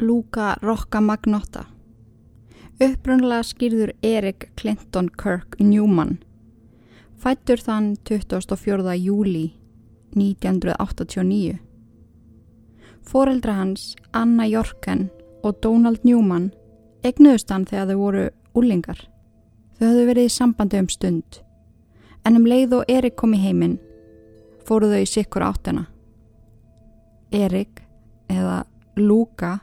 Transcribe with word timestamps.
Luca 0.00 0.56
Rocca 0.62 1.00
Magnotta. 1.00 1.64
Upprunlega 2.80 3.42
skýrður 3.42 3.92
Erik 4.02 4.50
Clinton 4.56 5.08
Kirk 5.08 5.58
Newman. 5.58 6.18
Fættur 7.18 7.58
þann 7.58 7.96
24. 8.06 8.94
júli 8.94 9.52
1989. 10.14 11.58
Fóreldra 13.02 13.56
hans, 13.58 13.96
Anna 14.12 14.46
Jorken 14.46 15.08
og 15.42 15.58
Donald 15.62 16.04
Newman 16.04 16.52
egnuðust 17.02 17.50
hann 17.50 17.66
þegar 17.66 17.90
þau 17.90 17.98
voru 17.98 18.24
úlingar. 18.54 19.02
Þau 19.78 19.86
höfðu 19.88 20.08
verið 20.12 20.30
í 20.30 20.34
sambandi 20.36 20.80
um 20.82 20.88
stund. 20.92 21.42
En 22.26 22.38
um 22.38 22.46
leið 22.46 22.80
og 22.80 22.90
Erik 22.90 23.16
kom 23.18 23.34
í 23.34 23.42
heiminn 23.42 23.78
fóru 24.68 24.90
þau 24.90 25.00
í 25.00 25.08
sikkur 25.08 25.44
áttuna. 25.46 25.86
Erik, 27.32 27.80
eða 28.28 28.62
Luka, 28.96 29.58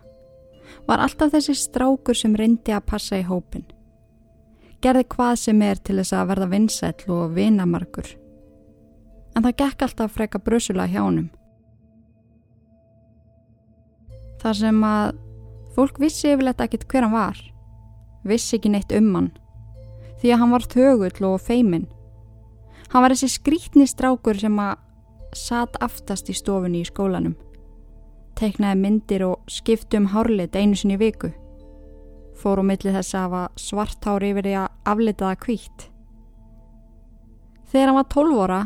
var 0.88 1.02
alltaf 1.04 1.32
þessi 1.34 1.56
strákur 1.58 2.18
sem 2.18 2.36
reyndi 2.36 2.74
að 2.76 2.86
passa 2.92 3.20
í 3.20 3.26
hópin. 3.26 3.66
Gerði 4.84 5.06
hvað 5.16 5.36
sem 5.42 5.62
er 5.66 5.80
til 5.82 5.98
þess 6.00 6.14
að 6.14 6.30
verða 6.34 6.52
vinsætl 6.52 7.14
og 7.16 7.34
vinamarkur. 7.38 8.12
En 9.36 9.44
það 9.44 9.58
gekk 9.62 9.86
alltaf 9.88 10.14
freka 10.16 10.40
brusula 10.40 10.86
hjá 10.88 11.02
honum. 11.02 11.30
Þar 14.44 14.60
sem 14.60 14.84
að 14.86 15.16
fólk 15.76 16.00
vissi 16.00 16.30
yfirleitt 16.32 16.62
ekkit 16.62 16.86
hver 16.92 17.08
hann 17.08 17.16
var. 17.16 17.40
Vissi 18.26 18.60
ekki 18.60 18.72
neitt 18.74 18.94
um 18.96 19.10
hann. 19.16 19.32
Því 20.22 20.32
að 20.32 20.42
hann 20.42 20.54
var 20.54 20.68
þögull 20.72 21.30
og 21.32 21.42
feiminn. 21.44 21.88
Hann 22.94 23.04
var 23.04 23.16
þessi 23.16 23.34
skrítni 23.34 23.88
strákur 23.90 24.38
sem 24.40 24.60
að 24.62 24.78
satt 25.36 25.76
aftast 25.84 26.30
í 26.32 26.36
stofunni 26.38 26.84
í 26.84 26.88
skólanum. 26.88 27.36
Teiknaði 28.36 28.80
myndir 28.82 29.24
og 29.24 29.48
skipti 29.48 29.98
um 30.00 30.10
hárlit 30.12 30.56
einu 30.56 30.76
sinni 30.76 30.98
viku. 31.00 31.30
Fór 32.36 32.60
á 32.60 32.64
milli 32.68 32.92
þess 32.92 33.16
að 33.16 33.24
hafa 33.26 33.44
svart 33.56 34.08
hári 34.08 34.34
yfir 34.34 34.50
því 34.50 34.56
að 34.60 34.92
aflitaða 34.92 35.40
kvítt. 35.46 35.86
Þegar 37.72 37.92
hann 37.92 38.00
var 38.02 38.10
12 38.12 38.42
óra 38.44 38.60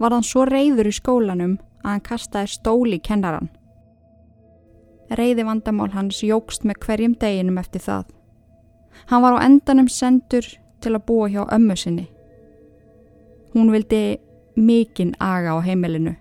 var 0.00 0.16
hann 0.16 0.24
svo 0.24 0.46
reyður 0.48 0.88
í 0.88 0.96
skólanum 0.96 1.54
að 1.84 1.90
hann 1.90 2.04
kastaði 2.08 2.52
stóli 2.56 2.98
kennaran. 3.04 3.50
Reyði 5.12 5.44
vandamál 5.46 5.92
hans 5.94 6.22
jógst 6.24 6.64
með 6.66 6.80
hverjum 6.86 7.14
deginum 7.20 7.60
eftir 7.60 7.84
það. 7.84 8.08
Hann 9.12 9.22
var 9.22 9.36
á 9.38 9.44
endanum 9.44 9.88
sendur 9.92 10.48
til 10.80 10.94
að 10.96 11.04
búa 11.06 11.28
hjá 11.30 11.44
ömmu 11.52 11.76
sinni. 11.76 12.08
Hún 13.52 13.70
vildi 13.72 14.18
mikinn 14.56 15.14
aga 15.20 15.56
á 15.56 15.58
heimilinu. 15.60 16.16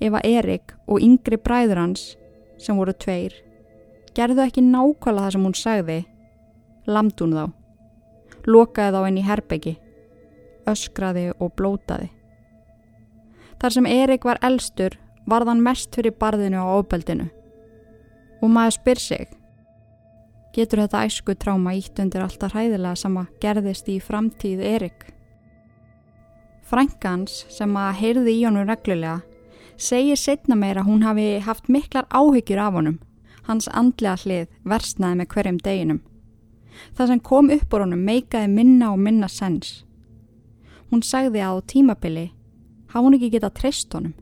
Ef 0.00 0.14
að 0.18 0.26
Erik 0.26 0.74
og 0.90 1.02
yngri 1.02 1.38
bræður 1.38 1.80
hans, 1.80 2.14
sem 2.58 2.76
voru 2.78 2.94
tveir, 2.94 3.34
gerðu 4.14 4.44
ekki 4.46 4.64
nákvæmlega 4.64 5.26
það 5.26 5.34
sem 5.34 5.46
hún 5.46 5.56
sagði, 5.58 6.00
lamd 6.86 7.22
hún 7.22 7.36
þá, 7.38 7.44
lokaði 8.46 8.96
þá 8.96 9.08
inn 9.08 9.20
í 9.20 9.24
herbeggi, 9.28 9.76
öskraði 10.70 11.30
og 11.38 11.54
blótaði. 11.58 12.10
Þar 13.60 13.76
sem 13.76 13.88
Erik 13.88 14.26
var 14.26 14.42
elstur, 14.44 14.98
var 15.26 15.46
þann 15.48 15.62
mest 15.64 15.94
fyrir 15.96 16.16
barðinu 16.20 16.60
á 16.60 16.68
ofbeldinu. 16.76 17.30
Og 18.42 18.50
maður 18.52 18.76
spyr 18.76 19.00
sig, 19.00 19.28
getur 20.54 20.82
þetta 20.84 21.04
æsku 21.08 21.36
tráma 21.38 21.72
ítt 21.78 22.00
undir 22.02 22.24
alltaf 22.24 22.52
hræðilega 22.52 22.98
sem 22.98 23.16
að 23.16 23.30
gerðist 23.40 23.88
í 23.88 24.00
framtíð 24.04 24.64
Erik? 24.74 25.06
Frankans 26.64 27.44
sem 27.52 27.72
að 27.76 27.96
heyrði 28.00 28.34
í 28.34 28.44
honum 28.44 28.68
reglulega 28.68 29.22
segir 29.76 30.18
setna 30.18 30.56
meira 30.56 30.82
að 30.82 30.90
hún 30.90 31.04
hafi 31.04 31.28
haft 31.44 31.68
miklar 31.68 32.06
áhyggjur 32.10 32.60
af 32.60 32.74
honum. 32.78 32.98
Hans 33.44 33.68
andlega 33.68 34.16
hlið 34.24 34.46
versnaði 34.64 35.20
með 35.20 35.30
hverjum 35.34 35.58
deginum. 35.64 36.00
Það 36.96 37.10
sem 37.10 37.20
kom 37.20 37.50
upp 37.54 37.74
úr 37.74 37.84
honum 37.84 38.04
meikaði 38.06 38.50
minna 38.50 38.92
og 38.92 38.98
minna 38.98 39.28
sens. 39.28 39.84
Hún 40.90 41.02
sagði 41.02 41.42
að 41.44 41.60
á 41.60 41.66
tímabili 41.72 42.26
hafa 42.92 43.04
hún 43.04 43.16
ekki 43.18 43.32
getað 43.34 43.56
treyst 43.58 43.94
honum. 43.94 44.14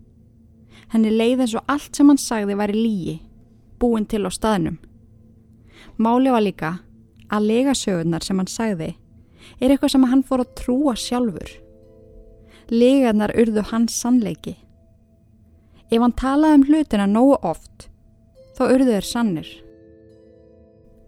Henni 0.93 1.13
leiði 1.13 1.45
eins 1.45 1.55
og 1.57 1.69
allt 1.73 1.97
sem 1.97 2.09
hann 2.09 2.21
sagði 2.21 2.57
væri 2.59 2.77
lígi, 2.77 3.15
búin 3.81 4.07
til 4.09 4.27
á 4.29 4.31
staðnum. 4.33 4.79
Máli 5.97 6.33
var 6.33 6.45
líka 6.45 6.73
að 7.33 7.49
legasögurnar 7.49 8.25
sem 8.25 8.39
hann 8.39 8.51
sagði 8.51 8.91
er 9.61 9.71
eitthvað 9.73 9.95
sem 9.95 10.09
hann 10.11 10.25
fór 10.27 10.43
að 10.45 10.55
trúa 10.59 10.95
sjálfur. 10.99 11.51
Legarnar 12.73 13.33
urðu 13.39 13.65
hans 13.71 13.97
sannleiki. 14.01 14.57
Ef 15.93 16.01
hann 16.01 16.15
talaði 16.17 16.57
um 16.57 16.63
hlutina 16.71 17.05
nógu 17.05 17.35
oft, 17.45 17.91
þá 18.57 18.63
urðu 18.71 18.95
þeir 18.95 19.07
sannir. 19.07 19.49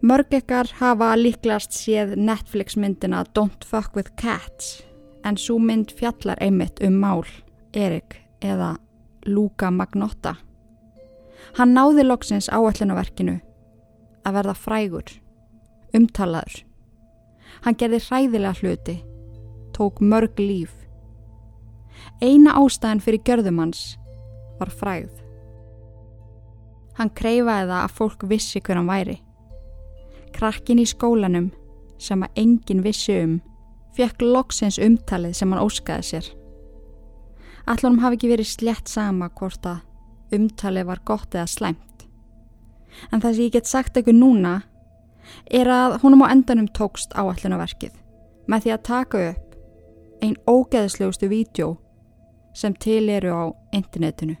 Mörg 0.05 0.35
ekkar 0.37 0.69
hafa 0.77 1.15
líklast 1.17 1.73
séð 1.73 2.13
Netflix 2.21 2.77
myndina 2.77 3.23
Don't 3.33 3.65
Fuck 3.65 3.97
With 3.97 4.13
Cats, 4.21 4.83
en 5.25 5.39
svo 5.41 5.57
mynd 5.57 5.89
fjallar 5.97 6.37
einmitt 6.37 6.83
um 6.85 6.99
mál, 7.01 7.25
Erik 7.73 8.19
eða 8.45 8.75
Luka 9.25 9.71
Magnotta. 9.73 10.35
Hann 11.57 11.73
náði 11.73 12.05
loksins 12.05 12.51
áallunaverkinu 12.53 13.39
að 14.21 14.37
verða 14.37 14.57
frægur, 14.59 15.09
umtalaður. 15.97 16.61
Hann 17.65 17.81
gerði 17.81 18.03
hræðilega 18.05 18.61
hluti, 18.61 18.99
tók 19.73 19.97
mörg 19.97 20.37
líf. 20.37 20.69
Eina 22.21 22.53
ástæðin 22.61 23.01
fyrir 23.01 23.25
gjörðumans 23.25 23.95
var 24.59 24.71
fræð. 24.71 25.11
Hann 26.95 27.11
kreifaði 27.11 27.67
það 27.69 27.81
að 27.81 27.95
fólk 27.97 28.23
vissi 28.29 28.61
hver 28.63 28.79
hann 28.79 28.89
væri. 28.89 29.17
Krakkin 30.35 30.79
í 30.79 30.87
skólanum 30.87 31.51
sem 31.99 32.23
að 32.23 32.39
enginn 32.39 32.83
vissi 32.85 33.17
um 33.23 33.39
fekk 33.95 34.23
loksins 34.23 34.79
umtalið 34.81 35.35
sem 35.37 35.51
hann 35.51 35.63
óskaði 35.63 36.07
sér. 36.09 36.29
Allonum 37.65 38.01
hafi 38.03 38.19
ekki 38.19 38.31
verið 38.31 38.51
slett 38.51 38.91
sama 38.91 39.31
hvort 39.39 39.65
að 39.65 40.35
umtalið 40.35 40.87
var 40.91 41.01
gott 41.07 41.35
eða 41.35 41.47
slæmt. 41.49 42.05
En 43.11 43.21
það 43.21 43.33
sem 43.33 43.47
ég 43.47 43.55
get 43.55 43.69
sagt 43.69 43.97
eitthvað 43.97 44.19
núna 44.19 44.55
er 45.51 45.69
að 45.71 45.99
honum 46.03 46.23
á 46.23 46.31
endanum 46.31 46.69
tókst 46.71 47.15
áallunaverkið 47.17 47.95
með 48.51 48.65
því 48.65 48.73
að 48.75 48.85
taka 48.87 49.23
upp 49.31 49.57
einn 50.23 50.37
ógeðslegustu 50.47 51.29
vídjó 51.31 51.73
sem 52.55 52.75
til 52.79 53.09
eru 53.11 53.33
á 53.35 53.43
internetinu. 53.75 54.37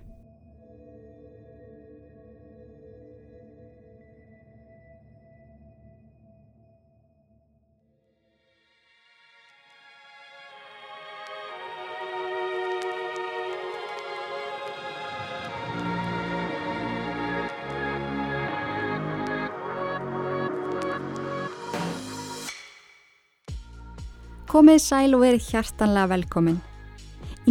Komið 24.55 24.77
sæl 24.79 25.11
og 25.17 25.19
verið 25.19 25.49
hjartanlega 25.49 26.07
velkomin. 26.13 26.61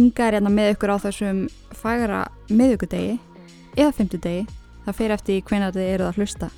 Inga 0.01 0.23
er 0.25 0.39
hérna 0.39 0.49
með 0.49 0.71
ykkur 0.71 0.89
á 0.89 0.97
þessum 1.03 1.43
fagara 1.77 2.23
miðugudegi 2.49 3.19
eða 3.75 3.91
fymtudegi. 3.93 4.47
Það 4.87 4.97
fyrir 4.97 5.13
eftir 5.13 5.43
hvena 5.45 5.67
þið 5.75 5.91
eruð 5.91 6.07
að 6.07 6.17
hlusta. 6.17 6.49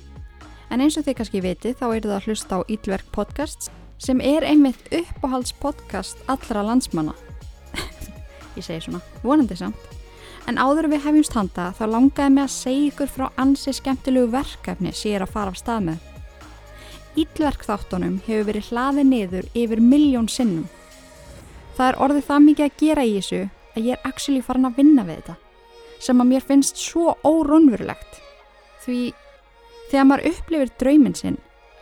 En 0.72 0.80
eins 0.80 0.96
og 0.96 1.04
þið 1.04 1.18
kannski 1.18 1.44
viti 1.44 1.74
þá 1.76 1.84
eruð 1.90 2.14
að 2.16 2.30
hlusta 2.30 2.62
á 2.64 2.64
Ílverk 2.64 3.12
podcasts 3.12 3.68
sem 4.00 4.24
er 4.24 4.48
einmitt 4.48 4.88
uppáhaldspodcast 4.88 6.24
allra 6.32 6.64
landsmanna. 6.64 7.12
Ég 8.56 8.64
segi 8.64 8.86
svona, 8.86 9.04
vonandi 9.20 9.60
samt. 9.60 9.96
En 10.48 10.56
áður 10.56 10.88
við 10.94 11.04
hefjumst 11.04 11.36
handa 11.36 11.74
þá 11.76 11.90
langaði 11.92 12.38
mig 12.38 12.48
að 12.48 12.54
segja 12.56 12.88
ykkur 12.94 13.16
frá 13.18 13.28
ansi 13.36 13.76
skemmtilegu 13.76 14.32
verkefni 14.32 14.96
sem 14.96 15.12
ég 15.12 15.20
er 15.20 15.28
að 15.28 15.36
fara 15.36 15.52
af 15.52 15.60
stað 15.60 15.90
með. 15.90 16.14
Ílverkþáttunum 17.18 18.20
hefur 18.26 18.46
verið 18.48 18.70
hlaðið 18.70 19.08
niður 19.08 19.50
yfir 19.58 19.82
miljón 19.82 20.28
sinnum. 20.30 20.68
Það 21.76 21.88
er 21.88 22.00
orðið 22.04 22.26
það 22.28 22.44
mikið 22.46 22.66
að 22.66 22.78
gera 22.82 23.04
í 23.04 23.12
þessu 23.16 23.40
að 23.74 23.88
ég 23.88 23.96
er 23.96 24.08
actually 24.08 24.42
farin 24.44 24.68
að 24.68 24.80
vinna 24.80 25.04
við 25.08 25.20
þetta 25.20 25.36
sem 25.98 26.22
að 26.22 26.28
mér 26.30 26.44
finnst 26.46 26.78
svo 26.78 27.16
órónverulegt 27.26 28.20
því 28.84 28.98
þegar 29.90 30.06
maður 30.06 30.28
upplifir 30.30 30.74
drauminn 30.78 31.16
sinn 31.18 31.38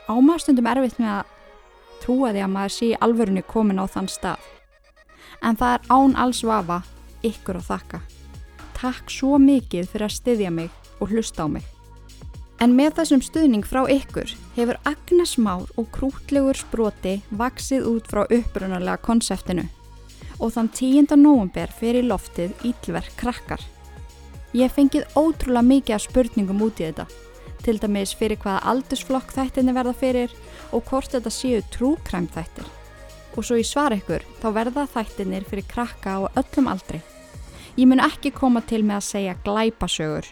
ámaðstundum 0.07 0.69
erfitt 0.71 1.01
með 1.03 1.13
að 1.19 1.35
trúa 2.05 2.33
því 2.33 2.45
að 2.47 2.53
maður 2.55 2.75
sé 2.77 2.91
alvörunni 3.03 3.45
komin 3.51 3.83
á 3.83 3.85
þann 3.91 4.11
stað. 4.13 4.51
En 5.43 5.59
það 5.59 5.77
er 5.77 5.89
án 5.93 6.19
alls 6.23 6.43
vafa 6.47 6.83
ykkur 7.27 7.61
að 7.61 7.71
þakka. 7.71 8.03
Takk 8.77 9.13
svo 9.13 9.41
mikið 9.43 9.89
fyrir 9.91 10.09
að 10.09 10.17
styðja 10.17 10.53
mig 10.53 10.71
og 11.01 11.13
hlusta 11.13 11.45
á 11.45 11.49
mig. 11.51 11.76
En 12.57 12.73
með 12.73 12.95
þessum 12.97 13.21
stuðning 13.21 13.67
frá 13.69 13.83
ykkur 13.93 14.31
hefur 14.57 14.79
Agnes 14.89 15.35
Már 15.37 15.69
og 15.77 15.91
krútlegur 15.93 16.57
sproti 16.57 17.19
vaksið 17.37 17.85
út 17.91 18.07
frá 18.09 18.23
upprunarlega 18.25 19.03
konseptinu 19.05 19.67
og 20.41 20.53
þann 20.55 20.71
10. 20.73 21.17
november 21.21 21.71
fyrir 21.73 22.05
loftið 22.09 22.65
Ílverk 22.69 23.13
krakkar. 23.21 23.61
Ég 24.57 24.73
fengið 24.73 25.05
ótrúlega 25.17 25.65
mikið 25.69 25.97
af 25.97 26.05
spurningum 26.05 26.65
út 26.65 26.81
í 26.81 26.89
þetta, 26.89 27.07
til 27.65 27.77
dæmis 27.81 28.13
fyrir 28.17 28.41
hvaða 28.41 28.65
aldursflokk 28.73 29.33
þættinni 29.37 29.77
verða 29.77 29.95
fyrir 29.97 30.35
og 30.73 30.85
hvort 30.89 31.13
þetta 31.13 31.33
séu 31.33 31.63
trúkræm 31.73 32.29
þættir. 32.33 32.69
Og 33.37 33.45
svo 33.45 33.61
í 33.61 33.65
svar 33.69 33.97
ykkur 33.97 34.25
þá 34.41 34.49
verða 34.57 34.87
þættinir 34.93 35.45
fyrir 35.49 35.69
krakka 35.69 36.21
á 36.21 36.29
öllum 36.41 36.71
aldri. 36.73 37.03
Ég 37.77 37.89
mun 37.89 38.01
ekki 38.01 38.33
koma 38.33 38.63
til 38.65 38.81
með 38.85 39.03
að 39.03 39.09
segja 39.11 39.41
glæpasögur, 39.45 40.29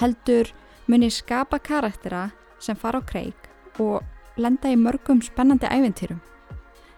heldur 0.00 0.52
mun 0.86 1.04
ég 1.06 1.14
skapa 1.14 1.58
karaktera 1.58 2.30
sem 2.58 2.76
fara 2.76 3.00
á 3.00 3.06
kreik 3.06 3.48
og 3.80 4.02
lenda 4.36 4.70
í 4.72 4.78
mörgum 4.78 5.22
spennandi 5.22 5.66
æventýrum. 5.66 6.20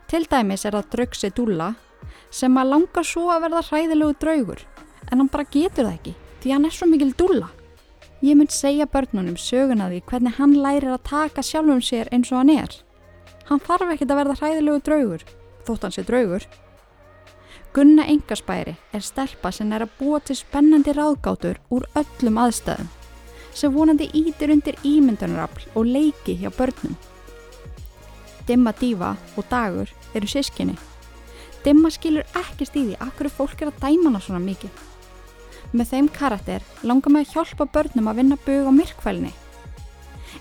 Til 0.08 0.26
dæmis 0.30 0.64
er 0.64 0.76
það 0.76 0.90
draugsi 0.92 1.30
Dúlla 1.34 1.74
sem 2.30 2.56
að 2.58 2.70
langa 2.72 3.04
svo 3.04 3.28
að 3.32 3.46
verða 3.46 3.62
hræðilegu 3.68 4.16
draugur 4.20 4.64
en 5.10 5.20
hann 5.20 5.30
bara 5.32 5.48
getur 5.50 5.88
það 5.88 5.94
ekki 5.98 6.14
því 6.42 6.52
hann 6.52 6.66
er 6.68 6.74
svo 6.76 6.88
mikil 6.88 7.12
Dúlla. 7.18 7.48
Ég 8.24 8.36
mun 8.36 8.48
segja 8.48 8.86
börnunum 8.88 9.36
söguna 9.36 9.90
því 9.90 10.02
hvernig 10.08 10.36
hann 10.38 10.54
lærir 10.56 10.92
að 10.94 11.06
taka 11.08 11.42
sjálfum 11.44 11.80
sér 11.84 12.08
eins 12.12 12.32
og 12.32 12.40
hann 12.40 12.52
er. 12.54 12.76
Hann 13.48 13.60
þarf 13.60 13.94
ekkert 13.94 14.12
að 14.12 14.20
verða 14.22 14.36
hræðilegu 14.40 14.82
draugur, 14.84 15.24
þótt 15.66 15.82
hann 15.84 15.94
sé 15.96 16.04
draugur. 16.08 16.46
Gunna 17.74 18.06
Engarspæri 18.08 18.76
er 18.94 19.04
stelpa 19.04 19.50
sem 19.52 19.72
er 19.74 19.84
að 19.84 19.96
búa 19.98 20.20
til 20.24 20.36
spennandi 20.38 20.94
ráðgátur 20.94 21.58
úr 21.74 21.84
öllum 21.98 22.38
aðstæðum, 22.44 22.88
sem 23.54 23.72
vonandi 23.72 24.10
ítir 24.14 24.52
undir 24.52 24.78
ímyndunarafl 24.84 25.68
og 25.74 25.86
leiki 25.86 26.36
hjá 26.40 26.50
börnum. 26.54 26.96
Dimma 28.46 28.74
Dífa 28.76 29.14
og 29.36 29.44
Dagur 29.50 29.88
eru 30.14 30.28
sískinni. 30.28 30.74
Dimma 31.64 31.88
skilur 31.90 32.26
ekki 32.36 32.66
stíði 32.68 32.98
akkur 33.00 33.30
fólk 33.32 33.62
er 33.62 33.70
að 33.70 33.80
dæma 33.86 34.10
hana 34.10 34.20
svona 34.20 34.42
mikið. 34.44 34.82
Með 35.72 35.90
þeim 35.94 36.10
karakter 36.12 36.66
langar 36.82 37.14
mig 37.14 37.24
að 37.24 37.38
hjálpa 37.38 37.66
börnum 37.72 38.10
að 38.10 38.20
vinna 38.20 38.38
bög 38.44 38.68
á 38.68 38.72
myrkvælni. 38.74 39.32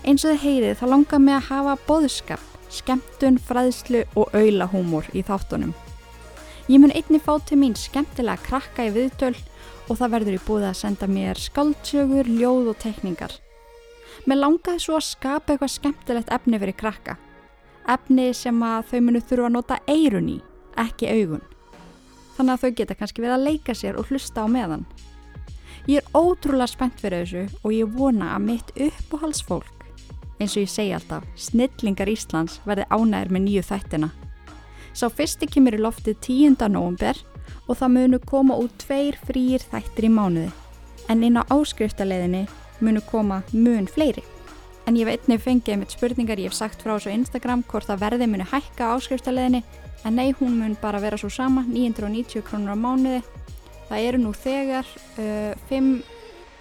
Eins 0.04 0.24
og 0.26 0.34
þið 0.34 0.44
heyrið 0.44 0.76
þá 0.80 0.84
langar 0.90 1.22
mig 1.22 1.38
að 1.38 1.48
hafa 1.48 1.78
boðskap, 1.88 2.44
skemmtun, 2.68 3.40
fræðslu 3.40 4.04
og 4.18 4.34
auðlahúmor 4.36 5.08
í 5.14 5.24
þáttunum. 5.24 5.72
Ég 6.68 6.80
mun 6.80 6.92
einni 6.92 7.20
fá 7.20 7.38
til 7.44 7.58
mín 7.60 7.74
skemmtilega 7.76 8.42
krakka 8.44 8.86
í 8.88 8.92
viðtöl 8.92 9.34
og 9.88 9.98
það 9.98 10.12
verður 10.16 10.36
í 10.38 10.42
búið 10.46 10.66
að 10.70 10.78
senda 10.78 11.08
mér 11.10 11.40
skaldsögur, 11.40 12.28
ljóð 12.28 12.70
og 12.72 12.78
tekningar. 12.82 13.34
Mér 14.24 14.40
langaði 14.40 14.80
svo 14.80 14.98
að 14.98 15.08
skapa 15.10 15.52
eitthvað 15.52 15.74
skemmtilegt 15.74 16.32
efni 16.32 16.60
fyrir 16.60 16.76
krakka. 16.78 17.16
Efni 17.90 18.30
sem 18.36 18.62
að 18.64 18.86
þau 18.92 19.00
munu 19.04 19.20
þurfa 19.20 19.48
að 19.50 19.56
nota 19.58 19.80
eirun 19.90 20.30
í, 20.32 20.38
ekki 20.80 21.10
augun. 21.12 21.42
Þannig 22.36 22.54
að 22.54 22.62
þau 22.62 22.76
geta 22.78 22.96
kannski 22.98 23.24
verið 23.24 23.36
að 23.36 23.48
leika 23.50 23.74
sér 23.76 23.98
og 24.00 24.08
hlusta 24.08 24.46
á 24.46 24.48
meðan. 24.48 24.86
Ég 25.84 26.00
er 26.00 26.16
ótrúlega 26.16 26.70
spennt 26.72 27.02
fyrir 27.02 27.26
þessu 27.26 27.60
og 27.60 27.74
ég 27.76 27.90
vona 27.92 28.32
að 28.32 28.46
mitt 28.46 28.70
uppáhalsfólk, 28.80 29.84
eins 30.40 30.56
og 30.56 30.64
ég 30.64 30.72
segi 30.72 30.94
alltaf, 30.96 31.26
snillingar 31.36 32.08
Íslands 32.08 32.62
verði 32.64 32.88
ánæður 32.88 33.36
með 33.36 33.44
nýju 33.44 33.66
þættina. 33.68 34.08
Sá 34.96 35.10
fyrsti 35.12 35.50
kemur 35.50 35.76
í 35.76 35.82
loftið 35.82 36.16
10. 36.24 36.56
november 36.72 37.20
og 37.68 37.78
það 37.80 37.94
munu 37.96 38.20
koma 38.24 38.58
út 38.60 38.74
tveir 38.84 39.18
frýir 39.26 39.64
þættir 39.72 40.08
í 40.08 40.12
mánuði. 40.12 40.50
En 41.08 41.22
inn 41.24 41.38
á 41.40 41.42
áskriftarleðinni 41.52 42.46
munu 42.80 43.02
koma 43.10 43.42
mun 43.52 43.86
fleiri. 43.90 44.24
En 44.88 44.98
ég 45.00 45.08
veit 45.08 45.28
nefn 45.28 45.44
fengið 45.44 45.80
mitt 45.80 45.94
spurningar, 45.94 46.40
ég 46.40 46.52
hef 46.52 46.58
sagt 46.58 46.82
frá 46.84 46.96
þessu 46.96 47.14
Instagram 47.14 47.64
hvort 47.68 47.88
það 47.88 48.02
verði 48.04 48.28
munu 48.28 48.48
hækka 48.50 48.92
áskriftarleðinni 48.96 49.64
en 50.04 50.18
nei, 50.18 50.34
hún 50.40 50.58
mun 50.60 50.76
bara 50.80 51.00
vera 51.00 51.16
svo 51.16 51.30
sama, 51.32 51.64
990 51.64 52.44
krónur 52.44 52.76
á 52.76 52.78
mánuði 52.78 53.22
Það 53.88 54.06
eru 54.08 54.20
nú 54.20 54.32
þegar 54.36 54.88
uh, 55.20 55.52
fimm 55.68 55.98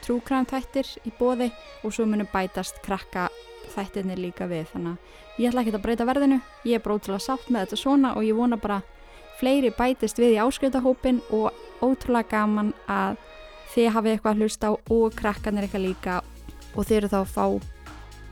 trúkræm 0.03 0.47
þættir 0.49 0.89
í 1.07 1.13
bóði 1.15 1.49
og 1.83 1.95
svo 1.95 2.05
munum 2.09 2.27
bætast 2.33 2.81
krakka 2.83 3.29
þættirnir 3.73 4.19
líka 4.19 4.47
við 4.51 4.67
þannig 4.73 4.97
að 4.97 5.39
ég 5.41 5.49
ætla 5.49 5.63
ekki 5.63 5.73
að 5.73 5.85
breyta 5.85 6.07
verðinu 6.07 6.39
ég 6.67 6.77
er 6.77 6.83
bara 6.83 6.97
ótrúlega 6.99 7.23
sátt 7.23 7.47
með 7.47 7.65
þetta 7.65 7.79
svona 7.79 8.11
og 8.17 8.27
ég 8.27 8.37
vona 8.37 8.59
bara 8.59 8.81
fleiri 9.39 9.71
bætist 9.75 10.19
við 10.21 10.37
í 10.37 10.41
áskriftahópin 10.43 11.21
og 11.33 11.51
ótrúlega 11.83 12.29
gaman 12.37 12.73
að 12.87 13.17
þið 13.73 13.89
hafið 13.95 14.15
eitthvað 14.15 14.33
að 14.33 14.43
hlusta 14.43 14.69
á 14.69 14.73
og 14.77 15.17
krakkanir 15.17 15.67
eitthvað 15.67 15.87
líka. 15.87 16.19
Og 16.73 16.87
þið 16.87 16.97
eru 16.97 17.11
þá 17.13 17.19
að 17.21 17.33
fá 17.33 17.45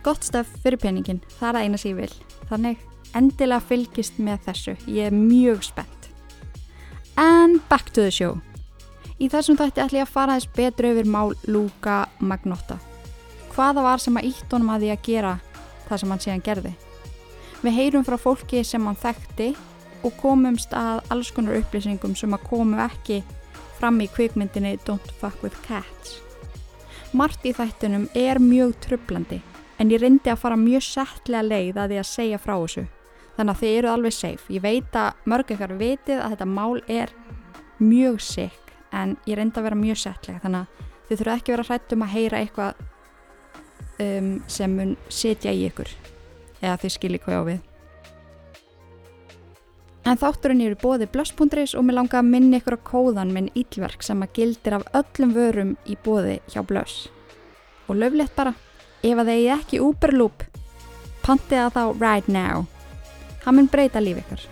gott 0.02 0.26
staf 0.26 0.50
fyrir 0.64 0.82
peningin 0.82 1.22
það 1.38 1.50
er 1.50 1.58
að 1.60 1.66
eina 1.66 1.82
sem 1.82 1.92
ég 1.92 2.00
vil. 2.02 2.14
Þannig 2.50 2.86
endilega 3.18 3.66
fylgist 3.70 4.22
með 4.22 4.46
þessu. 4.48 4.78
Ég 4.88 5.10
er 5.10 5.16
mjög 5.16 5.66
spennt. 5.68 6.10
And 7.18 7.62
back 7.70 7.92
to 7.94 8.06
the 8.06 8.14
show. 8.14 8.40
Í 9.22 9.28
þessum 9.30 9.60
þætti 9.60 9.84
ætla 9.84 10.02
ég 10.02 10.08
að 10.08 10.14
fara 10.16 10.38
þess 10.40 10.54
betur 10.56 10.88
yfir 10.90 11.10
mál 11.10 11.36
Luka 11.46 12.06
Magnotta. 12.20 12.80
Hvaða 13.52 13.84
var 13.86 14.02
sem 14.02 14.16
að 14.18 14.32
ítt 14.32 14.54
honum 14.56 14.72
að 14.74 14.86
því 14.86 14.94
að 14.94 15.04
gera 15.06 15.34
það 15.90 16.02
sem 16.02 16.14
hann 16.14 16.24
síðan 16.24 16.46
gerði? 16.46 16.72
Við 17.62 17.76
heyrum 17.78 18.06
frá 18.08 18.18
fólki 18.18 18.64
sem 18.66 18.88
hann 18.88 18.98
þekkti 18.98 19.52
og 20.04 20.16
komumst 20.22 20.74
að 20.78 21.02
alls 21.14 21.32
konar 21.36 21.60
upplýsingum 21.60 22.16
sem 22.18 22.34
að 22.34 22.46
komu 22.50 22.80
ekki 22.82 23.22
fram 23.80 24.02
í 24.02 24.10
kvikmyndinni 24.12 24.78
Don't 24.86 25.14
Fuck 25.20 25.44
With 25.44 25.58
Cats. 25.66 26.20
Mart 27.18 27.44
í 27.46 27.54
þættunum 27.56 28.08
er 28.16 28.40
mjög 28.40 28.78
trublandi 28.86 29.42
en 29.82 29.92
ég 29.92 30.02
reyndi 30.02 30.32
að 30.32 30.42
fara 30.44 30.60
mjög 30.60 30.86
settlega 30.86 31.48
leið 31.48 31.80
að 31.82 31.94
því 31.94 32.02
að 32.02 32.10
segja 32.12 32.42
frá 32.42 32.54
þessu. 32.56 32.86
Þannig 33.36 33.54
að 33.54 33.62
þið 33.62 33.78
eru 33.78 33.90
alveg 33.92 34.14
safe. 34.14 34.54
Ég 34.54 34.64
veit 34.64 34.96
að 35.00 35.28
mörg 35.32 35.54
ekkar 35.56 35.74
vitið 35.80 36.20
að 36.22 36.34
þetta 36.36 36.48
mál 36.52 36.82
er 36.88 37.14
mjög 37.82 38.22
sick 38.22 38.74
en 38.94 39.16
ég 39.26 39.40
reynda 39.40 39.62
að 39.62 39.70
vera 39.70 39.80
mjög 39.80 40.00
settlega 40.04 40.44
þannig 40.44 40.62
að 40.62 40.88
þið 41.08 41.22
þurfa 41.22 41.36
ekki 41.40 41.56
vera 41.56 41.68
hrætt 41.68 41.96
um 41.96 42.06
að 42.06 42.14
heyra 42.16 42.42
eitthvað 42.44 42.82
um, 44.06 44.32
sem 44.52 44.78
mun 44.78 44.96
setja 45.10 45.54
í 45.56 45.66
ykkur 45.70 45.92
eða 46.62 46.78
þið 46.84 46.96
skiljið 46.98 47.26
hvað 47.26 47.42
á 47.42 47.44
við 47.50 47.71
En 50.06 50.18
þátturinn 50.18 50.64
eru 50.66 50.78
bóði 50.82 51.08
blöss.is 51.12 51.76
og 51.78 51.86
mér 51.86 52.00
langar 52.00 52.24
að 52.24 52.32
minna 52.32 52.58
ykkur 52.58 52.78
á 52.78 52.88
kóðan 52.88 53.34
minn 53.36 53.52
ílverk 53.54 54.02
sem 54.06 54.24
að 54.24 54.34
gildir 54.40 54.78
af 54.80 54.88
öllum 54.98 55.36
vörum 55.36 55.76
í 55.86 55.98
bóði 56.04 56.40
hjá 56.50 56.64
blöss 56.66 57.12
og 57.88 58.00
löflegt 58.00 58.34
bara 58.36 58.56
ef 59.04 59.20
að 59.22 59.30
þeir 59.34 59.52
ekki 59.58 59.84
úberlúp 59.84 60.48
pantið 61.22 61.68
að 61.68 61.76
þá 61.76 61.84
right 62.02 62.28
now. 62.32 62.66
Hann 63.46 63.58
mun 63.60 63.70
breyta 63.70 64.02
líf 64.02 64.24
ykkur 64.24 64.48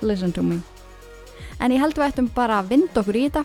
listen 0.00 0.32
to 0.32 0.42
me. 0.42 0.60
En 1.60 1.72
ég 1.74 1.82
held 1.82 1.98
við 1.98 2.08
ættum 2.08 2.30
bara 2.34 2.60
að 2.62 2.74
vinda 2.74 3.02
okkur 3.02 3.18
í 3.18 3.26
þetta. 3.28 3.44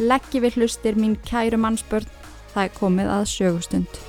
Leggi 0.00 0.42
við 0.42 0.58
hlustir 0.58 0.98
mín 0.98 1.18
kæru 1.26 1.60
mannsbörn, 1.60 2.08
það 2.54 2.64
er 2.64 2.78
komið 2.78 3.12
að 3.18 3.28
sögustund. 3.34 4.00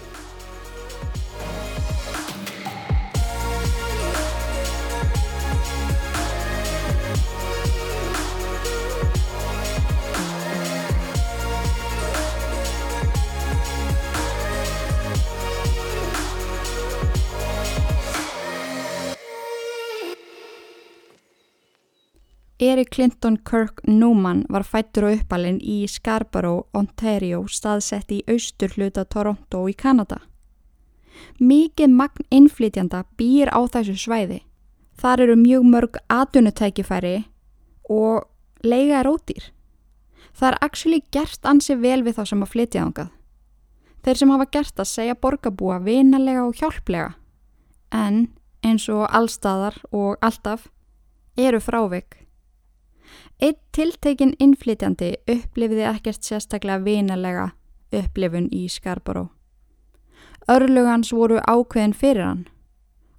Eric 22.62 22.90
Clinton 22.92 23.38
Kirk 23.38 23.82
Newman 23.88 24.44
var 24.50 24.62
fættur 24.62 25.08
og 25.08 25.16
uppalinn 25.18 25.58
í 25.66 25.80
Scarborough, 25.90 26.68
Ontario, 26.78 27.48
staðsett 27.50 28.14
í 28.14 28.20
austur 28.30 28.76
hluta 28.76 29.02
Toronto 29.10 29.64
í 29.66 29.74
Kanada. 29.74 30.20
Mikið 31.42 31.96
magn 31.98 32.28
innflytjanda 32.30 33.02
býr 33.18 33.50
á 33.50 33.66
þessu 33.66 33.98
svæði. 33.98 34.44
Þar 34.94 35.26
eru 35.26 35.40
mjög 35.42 35.66
mörg 35.74 36.00
atunutækifæri 36.14 37.16
og 37.90 38.30
leiga 38.62 39.02
er 39.02 39.10
ódýr. 39.10 39.50
Það 40.38 40.52
er 40.52 40.62
actually 40.62 41.02
gert 41.10 41.42
ansi 41.50 41.74
vel 41.82 42.06
við 42.06 42.22
þá 42.22 42.24
sem 42.30 42.46
að 42.46 42.54
flytja 42.54 42.86
ángað. 42.86 43.12
Þeir 44.06 44.22
sem 44.22 44.38
hafa 44.38 44.52
gert 44.54 44.78
að 44.78 44.92
segja 44.94 45.18
borgarbúa 45.18 45.82
vinalega 45.82 46.46
og 46.46 46.62
hjálplega. 46.62 47.16
En 47.90 48.28
eins 48.62 48.86
og 48.86 49.08
allstaðar 49.10 49.82
og 49.90 50.22
alltaf 50.22 50.70
eru 51.42 51.58
frávik 51.58 52.21
Eitt 53.42 53.60
tiltekin 53.74 54.36
innflytjandi 54.40 55.16
upplifiði 55.30 55.86
ekkert 55.90 56.28
sérstaklega 56.28 56.84
vinalega 56.86 57.48
upplifun 57.90 58.50
í 58.54 58.68
Skarboro. 58.70 59.32
Örlugans 60.50 61.10
voru 61.14 61.40
ákveðin 61.50 61.96
fyrir 61.98 62.26
hann 62.26 62.44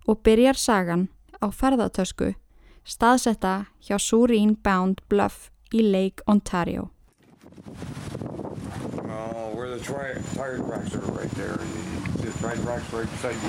og 0.07 0.23
byrjar 0.23 0.59
sagan 0.59 1.09
á 1.43 1.50
ferðartösku 1.50 2.33
staðsetta 2.85 3.67
hjá 3.83 3.99
Sureen 3.99 4.57
Bound 4.62 5.02
Bluff 5.09 5.50
í 5.75 5.83
Lake 5.83 6.23
Ontario. 6.26 6.91
Where 9.88 10.14
the 10.14 10.36
tire 10.36 10.58
tracks 10.58 10.94
are 10.94 10.98
right 11.12 11.30
there. 11.32 11.58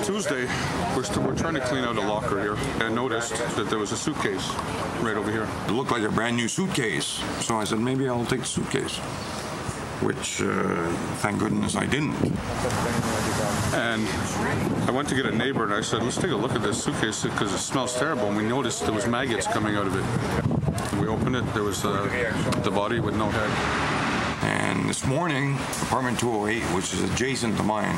Tuesday, 0.04 0.46
we're, 0.96 1.02
st- 1.04 1.24
we're 1.26 1.34
trying 1.36 1.54
to 1.54 1.60
clean 1.60 1.84
out 1.84 1.96
a 1.96 2.00
locker 2.00 2.40
here 2.40 2.56
and 2.84 2.94
noticed 2.94 3.34
that 3.56 3.68
there 3.70 3.78
was 3.78 3.92
a 3.92 3.96
suitcase 3.96 4.48
right 5.00 5.16
over 5.16 5.30
here. 5.30 5.48
It 5.66 5.72
looked 5.72 5.90
like 5.90 6.02
a 6.02 6.08
brand 6.10 6.36
new 6.36 6.48
suitcase. 6.48 7.22
So 7.40 7.56
I 7.56 7.64
said, 7.64 7.78
maybe 7.78 8.08
I'll 8.08 8.26
take 8.26 8.40
the 8.40 8.46
suitcase. 8.46 8.96
which 10.02 10.42
uh, 10.42 10.92
thank 11.22 11.38
goodness 11.38 11.76
I 11.76 11.86
didn't. 11.86 12.14
And 13.74 14.06
I 14.88 14.90
went 14.90 15.08
to 15.10 15.14
get 15.14 15.26
a 15.26 15.32
neighbor 15.34 15.64
and 15.64 15.72
I 15.72 15.80
said, 15.80 16.02
let's 16.02 16.16
take 16.16 16.30
a 16.32 16.36
look 16.36 16.52
at 16.52 16.62
this 16.62 16.82
suitcase 16.84 17.22
because 17.22 17.52
it 17.52 17.58
smells 17.58 17.94
terrible. 17.96 18.26
And 18.26 18.36
we 18.36 18.44
noticed 18.44 18.82
there 18.84 18.92
was 18.92 19.06
maggots 19.06 19.46
coming 19.46 19.76
out 19.76 19.86
of 19.86 19.94
it. 19.96 20.92
And 20.92 21.00
we 21.00 21.06
opened 21.08 21.36
it, 21.36 21.54
there 21.54 21.62
was 21.62 21.84
uh, 21.84 22.06
the 22.64 22.70
body 22.70 23.00
with 23.00 23.16
no 23.16 23.30
head. 23.30 23.93
And 24.44 24.88
this 24.88 25.06
morning, 25.06 25.54
apartment 25.82 26.18
208, 26.20 26.62
which 26.74 26.92
is 26.92 27.02
adjacent 27.02 27.56
to 27.56 27.62
mine, 27.62 27.96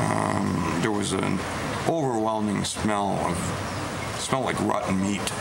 um, 0.00 0.78
there 0.80 0.90
was 0.90 1.12
an 1.12 1.38
overwhelming 1.88 2.64
smell 2.64 3.10
of 3.26 3.36
smelled 4.18 4.44
like 4.46 4.60
rotten 4.62 5.00
meat. 5.00 5.32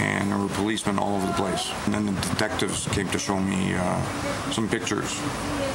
And 0.00 0.30
there 0.30 0.38
were 0.38 0.48
policemen 0.48 0.98
all 0.98 1.16
over 1.16 1.26
the 1.26 1.32
place. 1.34 1.72
And 1.86 1.94
then 1.94 2.06
the 2.06 2.12
detectives 2.20 2.86
came 2.88 3.08
to 3.10 3.18
show 3.18 3.38
me 3.38 3.74
uh, 3.74 4.50
some 4.50 4.68
pictures. 4.68 5.20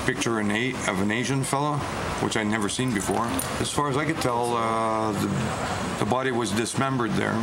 Picture 0.05 0.39
an 0.39 0.51
a- 0.51 0.73
of 0.89 1.01
an 1.01 1.11
Asian 1.11 1.43
fella, 1.43 1.77
which 2.21 2.35
I'd 2.37 2.47
never 2.47 2.67
seen 2.67 2.93
before. 2.93 3.25
As 3.61 3.69
far 3.69 3.89
as 3.89 3.95
I 3.97 4.05
could 4.05 4.21
tell, 4.21 4.55
uh, 4.57 5.11
the, 5.13 5.27
the 5.99 6.05
body 6.09 6.31
was 6.31 6.51
dismembered 6.51 7.11
there, 7.11 7.35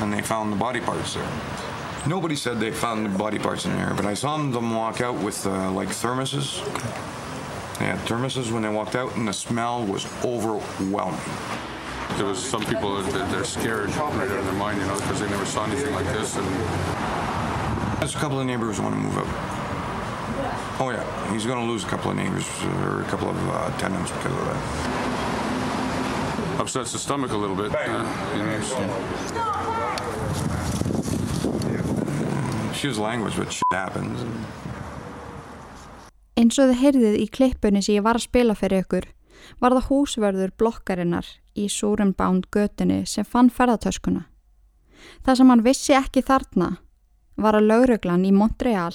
and 0.00 0.12
they 0.12 0.22
found 0.22 0.50
the 0.52 0.56
body 0.56 0.80
parts 0.80 1.14
there. 1.14 1.28
Nobody 2.06 2.36
said 2.36 2.60
they 2.60 2.70
found 2.70 3.06
the 3.06 3.18
body 3.18 3.38
parts 3.38 3.64
in 3.64 3.74
there, 3.76 3.94
but 3.94 4.04
I 4.04 4.12
saw 4.12 4.36
them 4.36 4.74
walk 4.74 5.00
out 5.00 5.14
with 5.22 5.46
uh, 5.46 5.70
like 5.72 5.88
thermoses. 5.88 6.62
They 7.78 7.86
had 7.86 7.98
thermoses 8.00 8.52
when 8.52 8.62
they 8.62 8.68
walked 8.68 8.94
out, 8.94 9.16
and 9.16 9.26
the 9.26 9.32
smell 9.32 9.86
was 9.86 10.04
overwhelming. 10.22 11.18
There 12.18 12.26
was 12.26 12.38
some 12.38 12.62
people 12.66 13.00
that 13.02 13.30
they're 13.30 13.44
scared 13.44 13.88
right 13.96 14.30
out 14.30 14.38
of 14.38 14.44
their 14.44 14.52
mind, 14.52 14.80
you 14.80 14.86
know, 14.86 14.96
because 14.96 15.20
they 15.20 15.28
never 15.30 15.46
saw 15.46 15.64
anything 15.64 15.94
like 15.94 16.04
this. 16.06 16.36
And 16.36 16.46
There's 18.00 18.14
a 18.14 18.18
couple 18.18 18.38
of 18.38 18.46
neighbors 18.46 18.78
want 18.80 18.94
to 18.94 19.00
move 19.00 19.16
out. 19.16 19.26
Oh 20.80 20.90
yeah, 20.90 21.32
he's 21.32 21.46
going 21.46 21.58
to 21.58 21.64
lose 21.72 21.84
a 21.84 21.88
couple 21.88 22.10
of 22.10 22.18
neighbors 22.18 22.46
or 22.82 23.00
a 23.00 23.04
couple 23.04 23.30
of 23.30 23.48
uh, 23.48 23.70
tenants 23.78 24.10
because 24.12 24.32
of 24.32 24.44
that. 24.44 24.56
upsets 26.60 26.92
the 26.92 26.98
stomach 26.98 27.32
a 27.32 27.36
little 27.36 27.56
bit. 27.56 27.72
Uh, 27.74 28.04
Excuse 32.84 33.02
language, 33.02 33.36
but 33.36 33.50
shit 33.50 33.72
happens. 33.72 34.20
Eins 36.36 36.58
og 36.60 36.68
þið 36.68 36.80
heyrðið 36.82 37.14
í 37.16 37.26
klippunni 37.32 37.80
sem 37.80 37.94
ég 37.96 38.02
var 38.04 38.18
að 38.18 38.26
spila 38.26 38.52
fyrir 38.52 38.82
ykkur 38.84 39.06
var 39.64 39.72
það 39.72 39.86
húsverður 39.88 40.50
blokkarinnar 40.60 41.30
í 41.56 41.64
Súrenbánd 41.72 42.50
götunni 42.52 42.98
sem 43.08 43.24
fann 43.24 43.48
ferðartöskuna. 43.48 44.26
Það 45.24 45.38
sem 45.40 45.52
hann 45.54 45.64
vissi 45.64 45.96
ekki 45.96 46.20
þarna 46.28 46.68
var 47.40 47.56
að 47.56 47.70
lauruglan 47.70 48.26
í 48.28 48.34
Montreal 48.36 48.92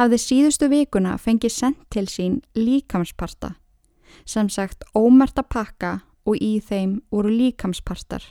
hafði 0.00 0.20
síðustu 0.22 0.70
vikuna 0.72 1.18
fengið 1.20 1.52
sendt 1.58 1.82
til 1.92 2.06
sín 2.08 2.38
líkamsparta 2.56 3.52
sem 4.24 4.48
sagt 4.48 4.88
ómerta 4.96 5.44
pakka 5.44 5.98
og 6.24 6.40
í 6.40 6.54
þeim 6.56 7.02
voru 7.12 7.36
líkamspartar. 7.36 8.24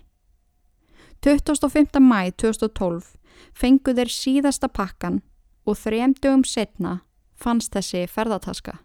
25. 1.22 2.02
mæ 2.02 2.34
2012 2.42 3.14
fengu 3.54 3.94
þeir 3.94 4.12
síðasta 4.12 4.70
pakkan 4.72 5.22
og 5.66 5.78
þremdugum 5.82 6.46
setna 6.46 7.00
fannst 7.36 7.74
þessi 7.76 8.06
ferðataska. 8.10 8.80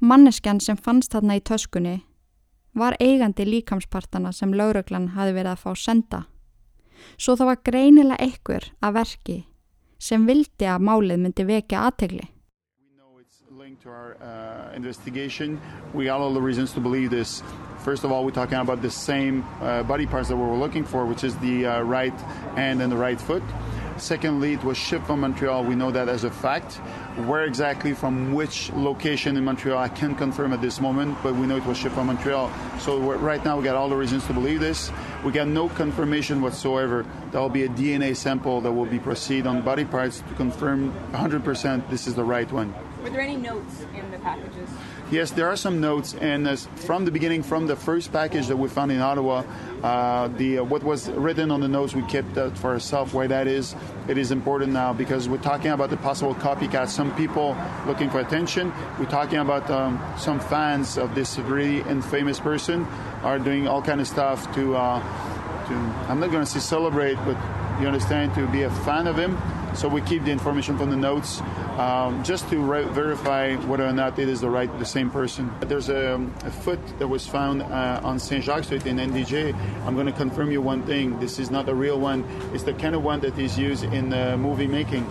Manneskjan 0.00 0.60
sem 0.60 0.76
fannst 0.76 1.12
þarna 1.12 1.38
í 1.38 1.42
töskunni 1.44 1.96
var 2.76 2.96
eigandi 3.00 3.46
líkamspartana 3.48 4.32
sem 4.32 4.52
lauruglan 4.52 5.12
hafi 5.16 5.32
verið 5.36 5.54
að 5.54 5.62
fá 5.64 5.76
senda. 5.80 6.22
Svo 7.16 7.36
það 7.36 7.50
var 7.50 7.62
greinilega 7.64 8.24
einhver 8.24 8.70
að 8.84 8.96
verki 9.00 9.36
sem 9.98 10.26
vildi 10.28 10.68
að 10.68 10.84
málið 10.84 11.22
myndi 11.22 11.46
vekja 11.48 11.86
aðtegli. 11.88 12.26
We 12.80 12.92
know 12.96 13.20
it's 13.20 13.40
linked 13.50 13.82
to 13.84 13.90
our 13.90 14.16
uh, 14.20 14.76
investigation. 14.76 15.60
We 15.94 16.04
got 16.04 16.20
all 16.20 16.34
the 16.34 16.42
reasons 16.42 16.72
to 16.72 16.80
believe 16.80 17.10
this. 17.10 17.42
First 17.86 18.02
of 18.02 18.10
all, 18.10 18.24
we're 18.24 18.32
talking 18.32 18.58
about 18.58 18.82
the 18.82 18.90
same 18.90 19.46
uh, 19.60 19.84
body 19.84 20.06
parts 20.06 20.28
that 20.28 20.36
we 20.36 20.42
were 20.42 20.56
looking 20.56 20.82
for, 20.82 21.06
which 21.06 21.22
is 21.22 21.36
the 21.36 21.66
uh, 21.66 21.82
right 21.82 22.12
hand 22.56 22.82
and 22.82 22.90
the 22.90 22.96
right 22.96 23.20
foot. 23.20 23.44
Secondly, 23.96 24.54
it 24.54 24.64
was 24.64 24.76
shipped 24.76 25.06
from 25.06 25.20
Montreal. 25.20 25.62
We 25.62 25.76
know 25.76 25.92
that 25.92 26.08
as 26.08 26.24
a 26.24 26.30
fact. 26.32 26.80
Where 27.28 27.44
exactly 27.44 27.94
from 27.94 28.34
which 28.34 28.72
location 28.72 29.36
in 29.36 29.44
Montreal, 29.44 29.78
I 29.78 29.88
can't 29.88 30.18
confirm 30.18 30.52
at 30.52 30.60
this 30.60 30.80
moment, 30.80 31.16
but 31.22 31.36
we 31.36 31.46
know 31.46 31.58
it 31.58 31.64
was 31.64 31.78
shipped 31.78 31.94
from 31.94 32.08
Montreal. 32.08 32.50
So 32.80 32.98
right 32.98 33.44
now, 33.44 33.56
we 33.56 33.62
got 33.62 33.76
all 33.76 33.88
the 33.88 33.94
reasons 33.94 34.26
to 34.26 34.32
believe 34.32 34.58
this. 34.58 34.90
We 35.24 35.30
got 35.30 35.46
no 35.46 35.68
confirmation 35.68 36.42
whatsoever. 36.42 37.06
There 37.30 37.40
will 37.40 37.48
be 37.48 37.66
a 37.66 37.68
DNA 37.68 38.16
sample 38.16 38.60
that 38.62 38.72
will 38.72 38.86
be 38.86 38.98
proceed 38.98 39.46
on 39.46 39.62
body 39.62 39.84
parts 39.84 40.22
to 40.22 40.34
confirm 40.34 40.92
100% 41.12 41.88
this 41.88 42.08
is 42.08 42.16
the 42.16 42.24
right 42.24 42.50
one. 42.50 42.74
Were 43.06 43.10
there 43.10 43.20
any 43.20 43.36
notes 43.36 43.86
in 43.94 44.10
the 44.10 44.18
packages? 44.18 44.68
Yes, 45.12 45.30
there 45.30 45.46
are 45.46 45.54
some 45.54 45.80
notes, 45.80 46.14
and 46.14 46.48
as 46.48 46.66
from 46.74 47.04
the 47.04 47.12
beginning, 47.12 47.44
from 47.44 47.68
the 47.68 47.76
first 47.76 48.12
package 48.12 48.48
that 48.48 48.56
we 48.56 48.68
found 48.68 48.90
in 48.90 49.00
Ottawa, 49.00 49.44
uh, 49.84 50.26
the 50.26 50.58
uh, 50.58 50.64
what 50.64 50.82
was 50.82 51.08
written 51.10 51.52
on 51.52 51.60
the 51.60 51.68
notes, 51.68 51.94
we 51.94 52.02
kept 52.02 52.34
that 52.34 52.58
for 52.58 52.70
ourselves. 52.70 53.14
Why 53.14 53.28
that 53.28 53.46
is, 53.46 53.76
it 54.08 54.18
is 54.18 54.32
important 54.32 54.72
now 54.72 54.92
because 54.92 55.28
we're 55.28 55.38
talking 55.38 55.70
about 55.70 55.90
the 55.90 55.96
possible 55.98 56.34
copycat. 56.34 56.88
Some 56.88 57.14
people 57.14 57.56
looking 57.86 58.10
for 58.10 58.18
attention. 58.18 58.72
We're 58.98 59.06
talking 59.06 59.38
about 59.38 59.70
um, 59.70 60.02
some 60.18 60.40
fans 60.40 60.98
of 60.98 61.14
this 61.14 61.38
really 61.38 61.88
infamous 61.88 62.40
person 62.40 62.86
are 63.22 63.38
doing 63.38 63.68
all 63.68 63.82
kind 63.82 64.00
of 64.00 64.08
stuff 64.08 64.52
to. 64.56 64.74
Uh, 64.74 64.98
to 65.68 65.74
I'm 66.08 66.18
not 66.18 66.32
going 66.32 66.44
to 66.44 66.50
say 66.50 66.58
celebrate, 66.58 67.14
but 67.24 67.36
you 67.80 67.86
understand 67.86 68.34
to 68.34 68.48
be 68.48 68.62
a 68.62 68.70
fan 68.82 69.06
of 69.06 69.16
him. 69.16 69.38
So 69.76 69.88
we 69.88 70.00
keep 70.00 70.24
the 70.24 70.30
information 70.30 70.78
from 70.78 70.88
the 70.88 70.96
notes 70.96 71.42
um, 71.76 72.24
just 72.24 72.48
to 72.48 72.58
re- 72.58 72.84
verify 72.84 73.56
whether 73.66 73.86
or 73.86 73.92
not 73.92 74.18
it 74.18 74.26
is 74.26 74.40
the 74.40 74.48
right, 74.48 74.70
the 74.78 74.86
same 74.86 75.10
person. 75.10 75.52
There's 75.60 75.90
a, 75.90 76.18
a 76.44 76.50
foot 76.50 76.80
that 76.98 77.06
was 77.06 77.26
found 77.26 77.60
uh, 77.60 78.00
on 78.02 78.18
Saint 78.18 78.42
Jacques 78.42 78.64
Street 78.64 78.86
in 78.86 78.96
NDJ. 78.96 79.54
I'm 79.84 79.94
going 79.94 80.06
to 80.06 80.12
confirm 80.12 80.50
you 80.50 80.62
one 80.62 80.82
thing: 80.86 81.20
this 81.20 81.38
is 81.38 81.50
not 81.50 81.68
a 81.68 81.74
real 81.74 82.00
one. 82.00 82.24
It's 82.54 82.64
the 82.64 82.72
kind 82.72 82.94
of 82.94 83.04
one 83.04 83.20
that 83.20 83.38
is 83.38 83.58
used 83.58 83.84
in 83.84 84.14
uh, 84.14 84.38
movie 84.38 84.66
making. 84.66 85.06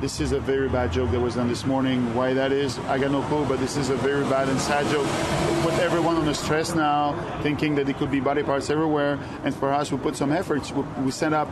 This 0.00 0.18
is 0.18 0.32
a 0.32 0.40
very 0.40 0.70
bad 0.70 0.92
joke 0.92 1.10
that 1.10 1.20
was 1.20 1.34
done 1.34 1.48
this 1.48 1.66
morning. 1.66 2.14
Why 2.14 2.32
that 2.32 2.52
is, 2.52 2.78
I 2.88 2.98
got 2.98 3.10
no 3.10 3.20
clue, 3.20 3.44
but 3.44 3.60
this 3.60 3.76
is 3.76 3.90
a 3.90 3.96
very 3.96 4.24
bad 4.24 4.48
and 4.48 4.58
sad 4.58 4.90
joke. 4.90 5.06
It 5.06 5.62
put 5.62 5.74
everyone 5.74 6.16
on 6.16 6.24
the 6.24 6.32
stress 6.32 6.74
now, 6.74 7.12
thinking 7.42 7.74
that 7.74 7.86
it 7.86 7.98
could 7.98 8.10
be 8.10 8.18
body 8.18 8.42
parts 8.42 8.70
everywhere. 8.70 9.18
And 9.44 9.54
for 9.54 9.70
us, 9.70 9.92
we 9.92 9.98
put 9.98 10.16
some 10.16 10.32
efforts. 10.32 10.72
We, 10.72 10.84
we 11.04 11.10
sent 11.10 11.34
up 11.34 11.50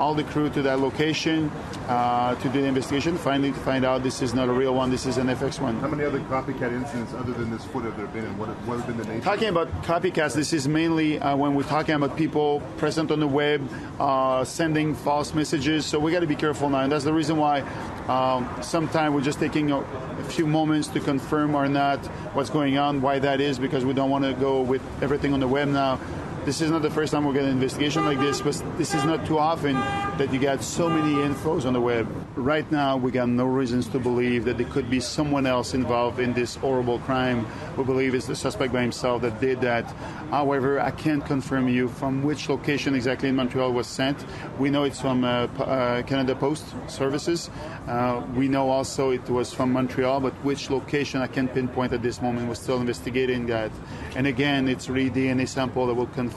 all 0.00 0.14
the 0.14 0.24
crew 0.24 0.48
to 0.48 0.62
that 0.62 0.80
location 0.80 1.50
uh, 1.86 2.34
to 2.36 2.48
do 2.48 2.62
the 2.62 2.66
investigation, 2.66 3.18
finally 3.18 3.52
to 3.52 3.58
find 3.58 3.84
out 3.84 4.02
this 4.02 4.22
is 4.22 4.32
not 4.32 4.48
a 4.48 4.52
real 4.52 4.74
one, 4.74 4.90
this 4.90 5.04
is 5.04 5.18
an 5.18 5.26
FX 5.26 5.60
one. 5.60 5.78
How 5.80 5.88
many 5.88 6.04
other 6.04 6.20
copycat 6.20 6.72
incidents 6.72 7.12
other 7.12 7.32
than 7.32 7.50
this 7.50 7.66
foot 7.66 7.84
have 7.84 7.98
there 7.98 8.06
been, 8.06 8.24
and 8.24 8.38
what, 8.38 8.48
what 8.66 8.78
have 8.78 8.86
been 8.86 8.96
the 8.96 9.04
nature? 9.04 9.22
Talking 9.22 9.48
about 9.48 9.68
copycats, 9.82 10.34
this 10.34 10.54
is 10.54 10.66
mainly 10.66 11.18
uh, 11.18 11.36
when 11.36 11.54
we're 11.54 11.64
talking 11.64 11.94
about 11.94 12.16
people 12.16 12.62
present 12.78 13.10
on 13.10 13.20
the 13.20 13.28
web, 13.28 13.68
uh, 14.00 14.42
sending 14.42 14.94
false 14.94 15.34
messages. 15.34 15.84
So 15.84 15.98
we 15.98 16.12
got 16.12 16.20
to 16.20 16.26
be 16.26 16.34
careful 16.34 16.70
now, 16.70 16.80
and 16.80 16.90
that's 16.90 17.04
the 17.04 17.12
reason 17.12 17.36
why 17.36 17.60
um, 18.08 18.48
sometimes 18.62 19.14
we're 19.14 19.20
just 19.20 19.38
taking 19.38 19.70
a, 19.70 19.80
a 19.80 20.24
few 20.24 20.46
moments 20.46 20.88
to 20.88 21.00
confirm 21.00 21.54
or 21.54 21.68
not 21.68 21.98
what's 22.34 22.48
going 22.48 22.78
on, 22.78 23.02
why 23.02 23.18
that 23.18 23.38
is, 23.42 23.58
because 23.58 23.84
we 23.84 23.92
don't 23.92 24.08
want 24.08 24.24
to 24.24 24.32
go 24.32 24.62
with 24.62 24.80
everything 25.02 25.34
on 25.34 25.40
the 25.40 25.48
web 25.48 25.68
now. 25.68 26.00
This 26.46 26.62
is 26.62 26.70
not 26.70 26.80
the 26.80 26.90
first 26.90 27.12
time 27.12 27.26
we're 27.26 27.34
getting 27.34 27.50
an 27.50 27.56
investigation 27.56 28.06
like 28.06 28.18
this, 28.18 28.40
but 28.40 28.64
this 28.78 28.94
is 28.94 29.04
not 29.04 29.26
too 29.26 29.38
often 29.38 29.74
that 29.74 30.32
you 30.32 30.38
get 30.38 30.64
so 30.64 30.88
many 30.88 31.12
infos 31.12 31.66
on 31.66 31.74
the 31.74 31.80
web. 31.82 32.08
Right 32.34 32.68
now, 32.72 32.96
we 32.96 33.10
got 33.10 33.28
no 33.28 33.44
reasons 33.44 33.88
to 33.88 33.98
believe 33.98 34.46
that 34.46 34.56
there 34.56 34.66
could 34.68 34.88
be 34.88 35.00
someone 35.00 35.44
else 35.44 35.74
involved 35.74 36.18
in 36.18 36.32
this 36.32 36.56
horrible 36.56 36.98
crime. 37.00 37.46
We 37.76 37.84
believe 37.84 38.14
it's 38.14 38.26
the 38.26 38.34
suspect 38.34 38.72
by 38.72 38.80
himself 38.80 39.20
that 39.20 39.38
did 39.38 39.60
that. 39.60 39.84
However, 40.30 40.80
I 40.80 40.92
can't 40.92 41.24
confirm 41.26 41.68
you 41.68 41.88
from 41.88 42.22
which 42.22 42.48
location 42.48 42.94
exactly 42.94 43.28
in 43.28 43.36
Montreal 43.36 43.72
was 43.72 43.86
sent. 43.86 44.24
We 44.58 44.70
know 44.70 44.84
it's 44.84 45.00
from 45.00 45.24
uh, 45.24 45.46
uh, 45.58 46.02
Canada 46.04 46.34
Post 46.34 46.64
Services. 46.88 47.50
Uh, 47.86 48.24
we 48.34 48.48
know 48.48 48.70
also 48.70 49.10
it 49.10 49.28
was 49.28 49.52
from 49.52 49.74
Montreal, 49.74 50.20
but 50.20 50.32
which 50.42 50.70
location 50.70 51.20
I 51.20 51.26
can't 51.26 51.52
pinpoint 51.52 51.92
at 51.92 52.02
this 52.02 52.22
moment. 52.22 52.48
We're 52.48 52.54
still 52.54 52.80
investigating 52.80 53.44
that. 53.46 53.70
And 54.16 54.26
again, 54.26 54.68
it's 54.68 54.88
really 54.88 55.10
DNA 55.10 55.46
sample 55.46 55.86
that 55.86 55.94
will 55.94 56.06
confirm 56.06 56.29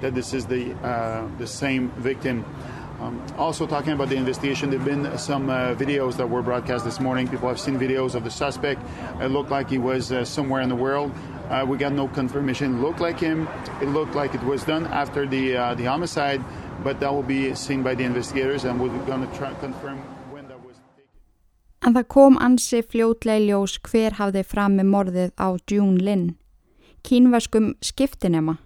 that 0.00 0.14
this 0.14 0.34
is 0.34 0.46
the 0.46 0.72
uh, 0.82 1.28
the 1.38 1.46
same 1.46 1.90
victim. 1.98 2.44
Um, 3.02 3.20
also, 3.36 3.66
talking 3.66 3.92
about 3.94 4.10
the 4.10 4.16
investigation, 4.16 4.70
there 4.70 4.78
have 4.78 4.88
been 4.88 5.18
some 5.18 5.50
uh, 5.50 5.74
videos 5.74 6.16
that 6.18 6.30
were 6.30 6.40
broadcast 6.40 6.84
this 6.84 7.00
morning. 7.00 7.26
People 7.26 7.48
have 7.48 7.58
seen 7.58 7.76
videos 7.76 8.14
of 8.14 8.22
the 8.22 8.30
suspect. 8.30 8.80
It 9.20 9.26
looked 9.26 9.50
like 9.50 9.68
he 9.68 9.78
was 9.78 10.12
uh, 10.12 10.24
somewhere 10.24 10.60
in 10.60 10.68
the 10.68 10.76
world. 10.76 11.10
Uh, 11.50 11.66
we 11.66 11.78
got 11.78 11.92
no 11.92 12.06
confirmation. 12.06 12.76
It 12.76 12.80
looked 12.80 13.00
like 13.00 13.18
him. 13.18 13.48
It 13.80 13.88
looked 13.88 14.14
like 14.14 14.34
it 14.34 14.42
was 14.44 14.62
done 14.62 14.86
after 14.86 15.26
the 15.26 15.56
uh, 15.56 15.74
the 15.74 15.84
homicide, 15.84 16.40
but 16.84 17.00
that 17.00 17.12
will 17.12 17.26
be 17.26 17.54
seen 17.54 17.82
by 17.82 17.96
the 17.96 18.04
investigators, 18.04 18.64
and 18.64 18.80
we're 18.80 18.96
going 19.04 19.26
to 19.26 19.36
try 19.36 19.52
confirm 19.54 19.98
when 20.30 20.46
that 20.48 20.62
was. 20.64 20.76
En 21.82 21.94
það 21.94 22.06
kom 22.08 22.38
ansi 22.38 22.84
fljótlega 22.86 23.42
ljós 23.42 23.80
hver 23.82 24.14
hafði 24.20 24.44
fram 24.46 24.78
með 24.78 24.92
morðið 24.94 25.32
á 25.42 25.58
June 25.66 25.98
Lynn, 25.98 26.36
kínverskum 27.02 27.74
skiptinema. 27.82 28.60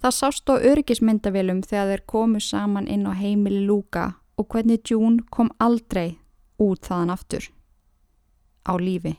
Það 0.00 0.14
sást 0.16 0.48
á 0.48 0.56
örgismyndavélum 0.56 1.60
þegar 1.60 1.90
þeir 1.90 2.02
komu 2.08 2.40
saman 2.40 2.86
inn 2.88 3.04
á 3.04 3.12
heimili 3.12 3.66
Lúka 3.68 4.14
og 4.40 4.46
hvernig 4.48 4.80
June 4.88 5.20
kom 5.28 5.50
aldrei 5.60 6.16
út 6.56 6.88
þaðan 6.88 7.12
aftur. 7.12 7.50
á 8.64 8.76
lífi. 8.76 9.16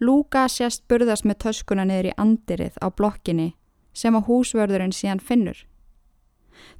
Lúka 0.00 0.48
sést 0.48 0.86
burðast 0.88 1.26
með 1.26 1.38
töskuna 1.44 1.84
niður 1.84 2.10
í 2.10 2.12
andirið 2.16 2.78
á 2.78 2.86
blokkinni 2.88 3.54
sem 3.92 4.14
að 4.14 4.26
húsvörðurinn 4.30 4.94
síðan 4.94 5.20
finnur. 5.20 5.66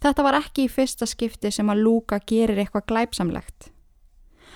Þetta 0.01 0.23
var 0.23 0.39
ekki 0.39 0.65
í 0.65 0.71
fyrsta 0.71 1.07
skipti 1.07 1.51
sem 1.51 1.69
að 1.71 1.83
Lúka 1.85 2.21
gerir 2.23 2.59
eitthvað 2.59 2.87
glæpsamlegt. 2.87 3.71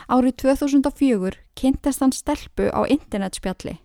Árið 0.08 0.36
2004 0.42 1.42
kynntist 1.54 2.00
hann 2.00 2.14
stelpu 2.14 2.70
á 2.70 2.86
internetspjalli. 2.86 3.78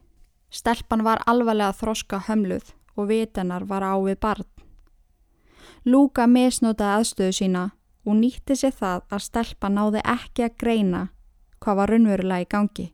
Stelpan 0.49 1.03
var 1.03 1.21
alvarlega 1.25 1.73
þroska 1.73 2.23
hömluð 2.29 2.73
og 2.95 3.09
vitenar 3.09 3.65
var 3.69 3.83
á 3.85 3.93
við 4.01 4.19
barn. 4.19 4.47
Lúka 5.85 6.27
misnótaði 6.27 6.99
aðstöðu 6.99 7.35
sína 7.35 7.63
og 8.05 8.17
nýtti 8.19 8.55
sér 8.57 8.73
það 8.75 9.03
að 9.09 9.25
stelpa 9.25 9.69
náði 9.69 10.01
ekki 10.03 10.45
að 10.47 10.57
greina 10.63 11.03
hvað 11.59 11.79
var 11.79 11.93
raunverulega 11.93 12.45
í 12.45 12.49
gangi. 12.49 12.87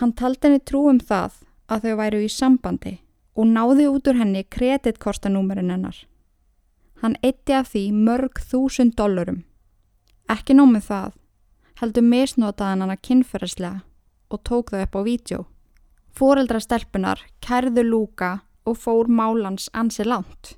Hann 0.00 0.12
taldi 0.16 0.48
henni 0.48 0.62
trú 0.64 0.86
um 0.90 1.00
það 1.00 1.40
að 1.68 1.86
þau 1.86 1.96
væru 2.00 2.22
í 2.24 2.30
sambandi 2.32 2.94
og 3.36 3.48
náði 3.48 3.88
út 3.88 4.08
úr 4.10 4.18
henni 4.20 4.44
kreditkortanúmerinn 4.44 5.72
hennar. 5.72 5.96
Hann 7.02 7.16
eitti 7.22 7.56
af 7.56 7.72
því 7.72 7.84
mörg 7.96 8.38
þúsund 8.50 8.94
dollurum. 8.98 9.42
Ekki 10.30 10.54
nómið 10.54 10.86
það, 10.86 11.10
heldur 11.80 12.06
misnótaðan 12.06 12.84
hann 12.84 12.94
að 12.94 13.02
kynferðslega 13.08 13.82
og 14.32 14.42
tók 14.48 14.72
þau 14.72 14.82
upp 14.84 14.96
á 14.96 15.00
vídjó. 15.06 15.40
Fóreldra 16.12 16.60
stelpunar 16.60 17.20
kærðu 17.44 17.84
Lúka 17.88 18.32
og 18.64 18.78
fór 18.78 19.08
málans 19.10 19.68
ansi 19.72 20.04
langt. 20.06 20.56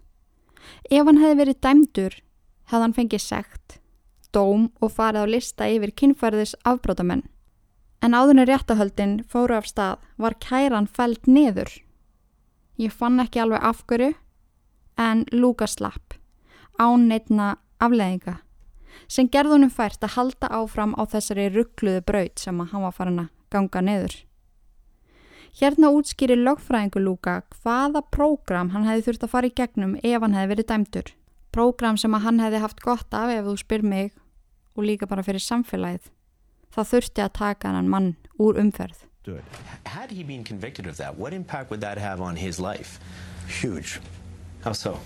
Ef 0.91 1.05
hann 1.07 1.21
hefði 1.21 1.39
verið 1.41 1.61
dæmdur, 1.65 2.17
hefði 2.71 2.83
hann 2.85 2.97
fengið 2.97 3.23
segt, 3.25 3.79
dóm 4.35 4.69
og 4.81 4.93
farið 4.97 5.25
á 5.25 5.33
lista 5.35 5.69
yfir 5.71 5.95
kynfærðis 5.95 6.55
afbrótamenn. 6.65 7.25
En 8.05 8.17
áðurinn 8.17 8.49
réttahöldin 8.49 9.15
fóru 9.31 9.57
af 9.57 9.69
stað 9.71 10.03
var 10.21 10.37
kæran 10.41 10.89
fælt 10.89 11.27
niður. 11.27 11.71
Ég 12.77 12.93
fann 12.93 13.21
ekki 13.23 13.41
alveg 13.41 13.65
afgöru, 13.65 14.11
en 14.99 15.25
Lúka 15.33 15.67
slapp, 15.71 16.17
án 16.79 17.09
neitna 17.09 17.55
afleðinga, 17.83 18.41
sem 19.09 19.29
gerðunum 19.31 19.73
fært 19.73 20.05
að 20.05 20.17
halda 20.19 20.51
áfram 20.51 20.95
á 20.99 21.03
þessari 21.07 21.49
ruggluðu 21.55 22.03
braut 22.05 22.43
sem 22.43 22.61
að 22.61 22.75
hann 22.75 22.87
var 22.87 22.97
farin 22.97 23.25
að 23.25 23.33
ganga 23.55 23.83
niður. 23.85 24.17
Hérna 25.55 25.93
útskýri 25.95 26.35
lögfræðingu 26.35 26.99
Lúka 26.99 27.37
hvaða 27.63 28.01
prógram 28.11 28.73
hann 28.75 28.89
hefði 28.89 29.05
þurft 29.07 29.27
að 29.27 29.31
fara 29.31 29.47
í 29.47 29.53
gegnum 29.55 29.93
ef 30.03 30.25
hann 30.25 30.35
hefði 30.35 30.51
verið 30.51 30.67
dæmdur. 30.73 31.13
Prógram 31.55 31.99
sem 32.01 32.17
að 32.17 32.25
hann 32.25 32.41
hefði 32.43 32.63
haft 32.65 32.83
gott 32.83 33.15
af 33.15 33.31
ef 33.31 33.47
þú 33.47 33.55
spyr 33.63 33.85
mig 33.87 34.11
og 34.75 34.83
líka 34.89 35.07
bara 35.07 35.23
fyrir 35.23 35.45
samfélagið. 35.45 36.11
Það 36.75 36.91
þurfti 36.91 37.23
að 37.23 37.37
taka 37.39 37.71
hann 37.71 37.93
mann 37.93 38.17
úr 38.35 38.59
umferð. 38.59 39.07
Had 39.87 40.11
he 40.11 40.25
been 40.25 40.43
convicted 40.43 40.89
of 40.89 40.97
that, 40.97 41.17
what 41.17 41.33
impact 41.33 41.71
would 41.71 41.81
that 41.83 41.99
have 41.99 42.21
on 42.21 42.35
his 42.35 42.59
life? 42.59 42.99
Huge. 43.47 44.01
How 44.65 44.73
so? 44.73 44.99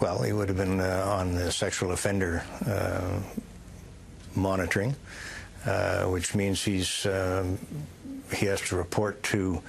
Well, 0.00 0.22
he 0.22 0.32
would 0.32 0.48
have 0.48 0.56
been 0.56 0.80
uh, 0.80 1.04
on 1.06 1.34
the 1.34 1.52
sexual 1.52 1.92
offender 1.92 2.42
uh, 2.66 3.20
monitoring, 4.34 4.96
uh, 5.66 6.04
which 6.04 6.34
means 6.34 6.64
he's 6.64 7.04
um, 7.04 7.58
he 8.34 8.46
has 8.46 8.60
to 8.68 8.76
report 8.76 9.22
to 9.24 9.62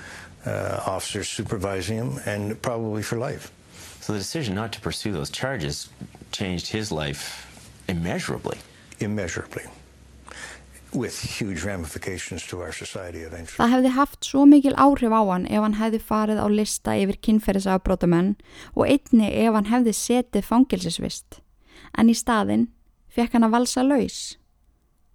uh, 0.46 0.82
officers 0.86 1.29
supervising 1.29 1.98
him, 1.98 2.20
and 2.25 2.62
probably 2.62 3.03
for 3.03 3.17
life. 3.17 3.51
So 4.01 4.13
the 4.13 4.20
decision 4.20 4.55
not 4.55 4.74
to 4.74 4.82
pursue 4.82 5.13
those 5.13 5.29
charges 5.29 5.89
changed 6.32 6.67
his 6.67 6.91
life 6.91 7.48
immeasurably. 7.88 8.58
Immeasurably. 9.00 9.63
With 10.93 11.17
huge 11.20 11.63
ramifications 11.63 12.45
to 12.47 12.62
our 12.62 12.71
society 12.71 13.19
eventually. 13.19 13.58
Það 13.58 13.73
hefði 13.73 13.93
haft 13.95 14.28
svo 14.28 14.43
mikil 14.45 14.76
áhrif 14.76 15.15
á 15.15 15.21
hann 15.32 15.47
ef 15.47 15.63
hann 15.63 15.80
hefði 15.80 16.02
farið 16.10 16.43
á 16.43 16.47
lista 16.52 16.97
yfir 16.99 17.17
kynferðisafbrótamenn 17.26 18.36
og 18.76 18.86
einni 18.86 19.32
ef 19.32 19.56
hann 19.56 19.71
hefði 19.71 19.95
setið 19.97 20.45
fangilsisvist. 20.52 21.39
En 21.97 22.12
í 22.12 22.15
staðin 22.17 22.67
fekk 23.10 23.39
hann 23.39 23.47
að 23.47 23.56
valsa 23.56 23.88
laus. 23.88 24.19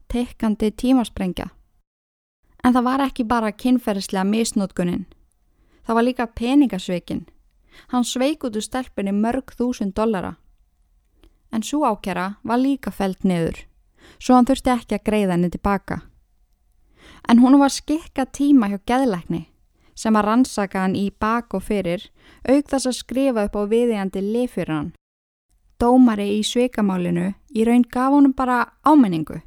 Tekkandi 0.08 0.72
tímasprengja. 0.72 1.52
En 2.68 2.74
það 2.76 2.85
var 2.85 3.00
ekki 3.00 3.24
bara 3.24 3.48
kynferðislega 3.57 4.26
misnótkunin. 4.28 5.07
Það 5.88 5.96
var 5.96 6.04
líka 6.04 6.26
peningasveikin. 6.37 7.22
Hann 7.88 8.04
sveik 8.04 8.44
út 8.44 8.59
úr 8.61 8.64
stelpunni 8.66 9.14
mörg 9.16 9.54
þúsund 9.57 9.94
dollara. 9.96 10.35
En 11.48 11.64
svo 11.64 11.87
ákjara 11.88 12.35
var 12.44 12.61
líka 12.61 12.92
felt 12.92 13.24
niður, 13.24 13.62
svo 14.20 14.37
hann 14.37 14.44
þurfti 14.44 14.74
ekki 14.74 14.98
að 14.98 15.07
greiða 15.09 15.33
henni 15.33 15.50
tilbaka. 15.54 16.02
En 17.24 17.40
hún 17.40 17.57
var 17.57 17.72
skikka 17.72 18.26
tíma 18.28 18.68
hjá 18.68 18.83
geðlækni 18.85 19.46
sem 19.98 20.14
að 20.14 20.28
rannsaka 20.28 20.85
hann 20.85 20.94
í 20.94 21.09
bak 21.11 21.57
og 21.57 21.64
fyrir, 21.64 22.04
auk 22.46 22.68
þess 22.68 22.87
að 22.87 22.98
skrifa 23.00 23.48
upp 23.48 23.57
á 23.57 23.62
viðjandi 23.72 24.20
lif 24.22 24.52
fyrir 24.54 24.74
hann. 24.74 24.92
Dómari 25.81 26.28
í 26.37 26.44
sveikamálinu 26.44 27.33
í 27.57 27.64
raun 27.64 27.88
gaf 27.88 28.12
honum 28.12 28.37
bara 28.37 28.61
ámenningu. 28.85 29.40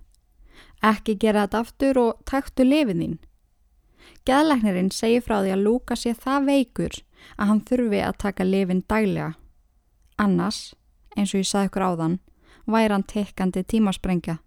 Ekki 0.81 1.15
gera 1.21 1.45
þetta 1.45 1.61
aftur 1.61 1.99
og 2.01 2.23
taktu 2.25 2.65
lifið 2.65 3.03
þín. 3.03 3.17
Geðlæknirinn 4.25 4.91
segir 4.93 5.23
frá 5.25 5.39
því 5.41 5.53
að 5.55 5.63
Lúka 5.65 5.97
sé 5.97 6.13
það 6.17 6.47
veikur 6.49 6.99
að 7.37 7.51
hann 7.51 7.61
þurfi 7.69 8.01
að 8.05 8.19
taka 8.23 8.45
lifin 8.45 8.83
daglega. 8.89 9.33
Annars, 10.21 10.73
eins 11.17 11.33
og 11.33 11.41
ég 11.41 11.49
sagði 11.49 11.69
ykkur 11.69 11.85
áðan, 11.85 12.17
væri 12.65 12.95
hann 12.95 13.07
tekkandi 13.09 13.63
tímasprengja. 13.65 14.37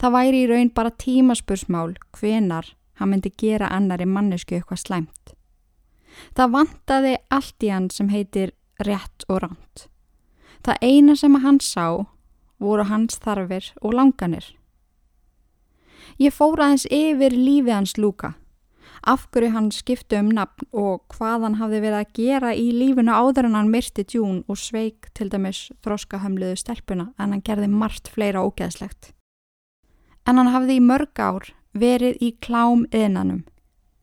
Það 0.00 0.14
væri 0.16 0.42
í 0.42 0.48
raun 0.50 0.72
bara 0.74 0.94
tímaspursmál 1.04 1.96
hvenar 2.18 2.74
hann 2.98 3.12
myndi 3.12 3.32
gera 3.38 3.70
annari 3.72 4.08
mannesku 4.08 4.56
eitthvað 4.56 4.82
slæmt. 4.82 5.34
Það 6.34 6.54
vantaði 6.56 7.16
allt 7.30 7.64
í 7.64 7.70
hann 7.72 7.90
sem 7.94 8.08
heitir 8.10 8.54
rétt 8.84 9.26
og 9.28 9.42
ránt. 9.44 9.86
Það 10.66 10.82
eina 10.82 11.14
sem 11.16 11.36
hann 11.44 11.60
sá 11.62 12.06
voru 12.58 12.88
hans 12.88 13.20
þarfir 13.22 13.70
og 13.80 13.94
langanir. 13.94 14.57
Ég 16.18 16.34
fór 16.34 16.58
aðeins 16.58 16.88
yfir 16.90 17.30
lífið 17.30 17.74
hans 17.76 17.92
Lúka, 17.94 18.32
af 19.06 19.28
hverju 19.30 19.52
hann 19.54 19.68
skipti 19.70 20.18
um 20.18 20.32
nafn 20.34 20.66
og 20.74 21.04
hvað 21.14 21.44
hann 21.46 21.58
hafði 21.60 21.78
verið 21.84 21.98
að 22.00 22.16
gera 22.18 22.50
í 22.58 22.64
lífinu 22.74 23.14
áður 23.14 23.46
en 23.46 23.54
hann 23.54 23.70
myrti 23.70 24.02
djún 24.02 24.40
og 24.50 24.58
sveik 24.58 25.12
til 25.14 25.28
dæmis 25.30 25.68
þróskahömluðu 25.86 26.58
stelpuna 26.58 27.12
en 27.22 27.36
hann 27.36 27.44
gerði 27.46 27.70
margt 27.70 28.10
fleira 28.10 28.42
ógeðslegt. 28.42 29.12
En 30.26 30.42
hann 30.42 30.50
hafði 30.50 30.80
í 30.80 30.82
mörg 30.82 31.22
ár 31.22 31.52
verið 31.78 32.18
í 32.18 32.34
klám 32.42 32.88
yðnanum. 32.90 33.44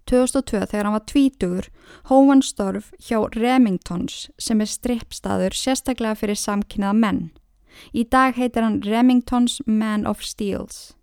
2002 0.08 0.65
þegar 0.71 0.88
hann 0.88 0.95
var 0.95 1.08
tvítugur 1.12 1.71
hófan 2.08 2.43
störf 2.45 2.91
hjá 3.01 3.25
Remingtons 3.36 4.30
sem 4.39 4.63
er 4.63 4.71
strippstaður 4.71 5.58
sérstaklega 5.58 6.15
fyrir 6.15 6.39
samkynnaða 6.39 7.01
menn. 7.04 7.23
Í 7.91 8.08
dag 8.08 8.39
heitir 8.39 8.63
hann 8.63 8.84
Remingtons 8.86 9.60
Man 9.67 10.08
of 10.08 10.23
Steels. 10.23 10.94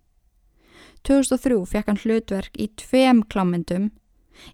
2003 1.09 1.59
fekk 1.69 1.91
hann 1.91 2.01
hlutverk 2.03 2.59
í 2.61 2.69
tveim 2.79 3.23
klámyndum. 3.33 3.91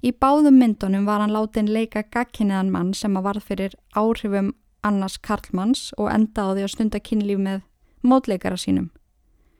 Í 0.03 0.13
báðum 0.13 0.59
myndunum 0.61 1.07
var 1.07 1.23
hann 1.23 1.35
látin 1.35 1.71
leika 1.71 2.03
gagkinniðan 2.03 2.73
mann 2.75 2.95
sem 2.95 3.17
að 3.17 3.29
varð 3.29 3.49
fyrir 3.51 3.77
áhrifum 3.95 4.55
annars 4.87 5.19
Karlmanns 5.19 5.93
og 5.99 6.11
enda 6.13 6.49
á 6.49 6.55
því 6.55 6.65
að 6.65 6.73
stunda 6.75 7.01
kynlíf 7.03 7.39
með 7.43 7.63
mótleikara 8.03 8.59
sínum. 8.59 8.91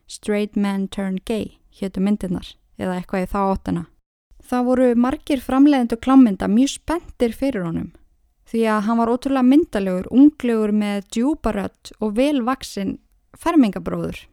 Straight 0.09 0.57
Man 0.57 0.87
Turn 0.87 1.19
Gay 1.25 1.59
héttu 1.79 2.01
myndirnar 2.01 2.55
eða 2.79 2.97
eitthvað 2.97 3.25
í 3.25 3.31
þá 3.31 3.39
óttuna. 3.45 3.85
Það 4.49 4.67
voru 4.69 4.91
margir 4.97 5.41
framleiðendu 5.43 5.99
klámynda 6.01 6.49
mjög 6.49 6.73
spenntir 6.79 7.35
fyrir 7.35 7.67
honum 7.67 7.91
því 8.49 8.65
að 8.65 8.85
hann 8.87 8.97
var 8.97 9.11
ótrúlega 9.13 9.45
myndalegur, 9.45 10.07
unglegur 10.09 10.71
með 10.73 11.03
djúbarött 11.13 11.91
og 12.01 12.15
velvaksinn 12.17 12.95
fermingabróður. 13.37 14.23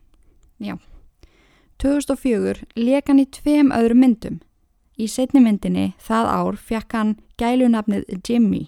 Já. 0.57 0.79
2004 1.82 2.64
leik 2.76 3.10
hann 3.10 3.20
í 3.20 3.26
tveim 3.28 3.72
öðrum 3.74 4.00
myndum. 4.00 4.38
Í 4.96 5.08
setni 5.12 5.42
myndinni 5.44 5.90
það 6.00 6.30
ár 6.32 6.56
fekk 6.56 6.94
hann 6.96 7.16
gælunafnið 7.36 8.06
Jimmy. 8.24 8.62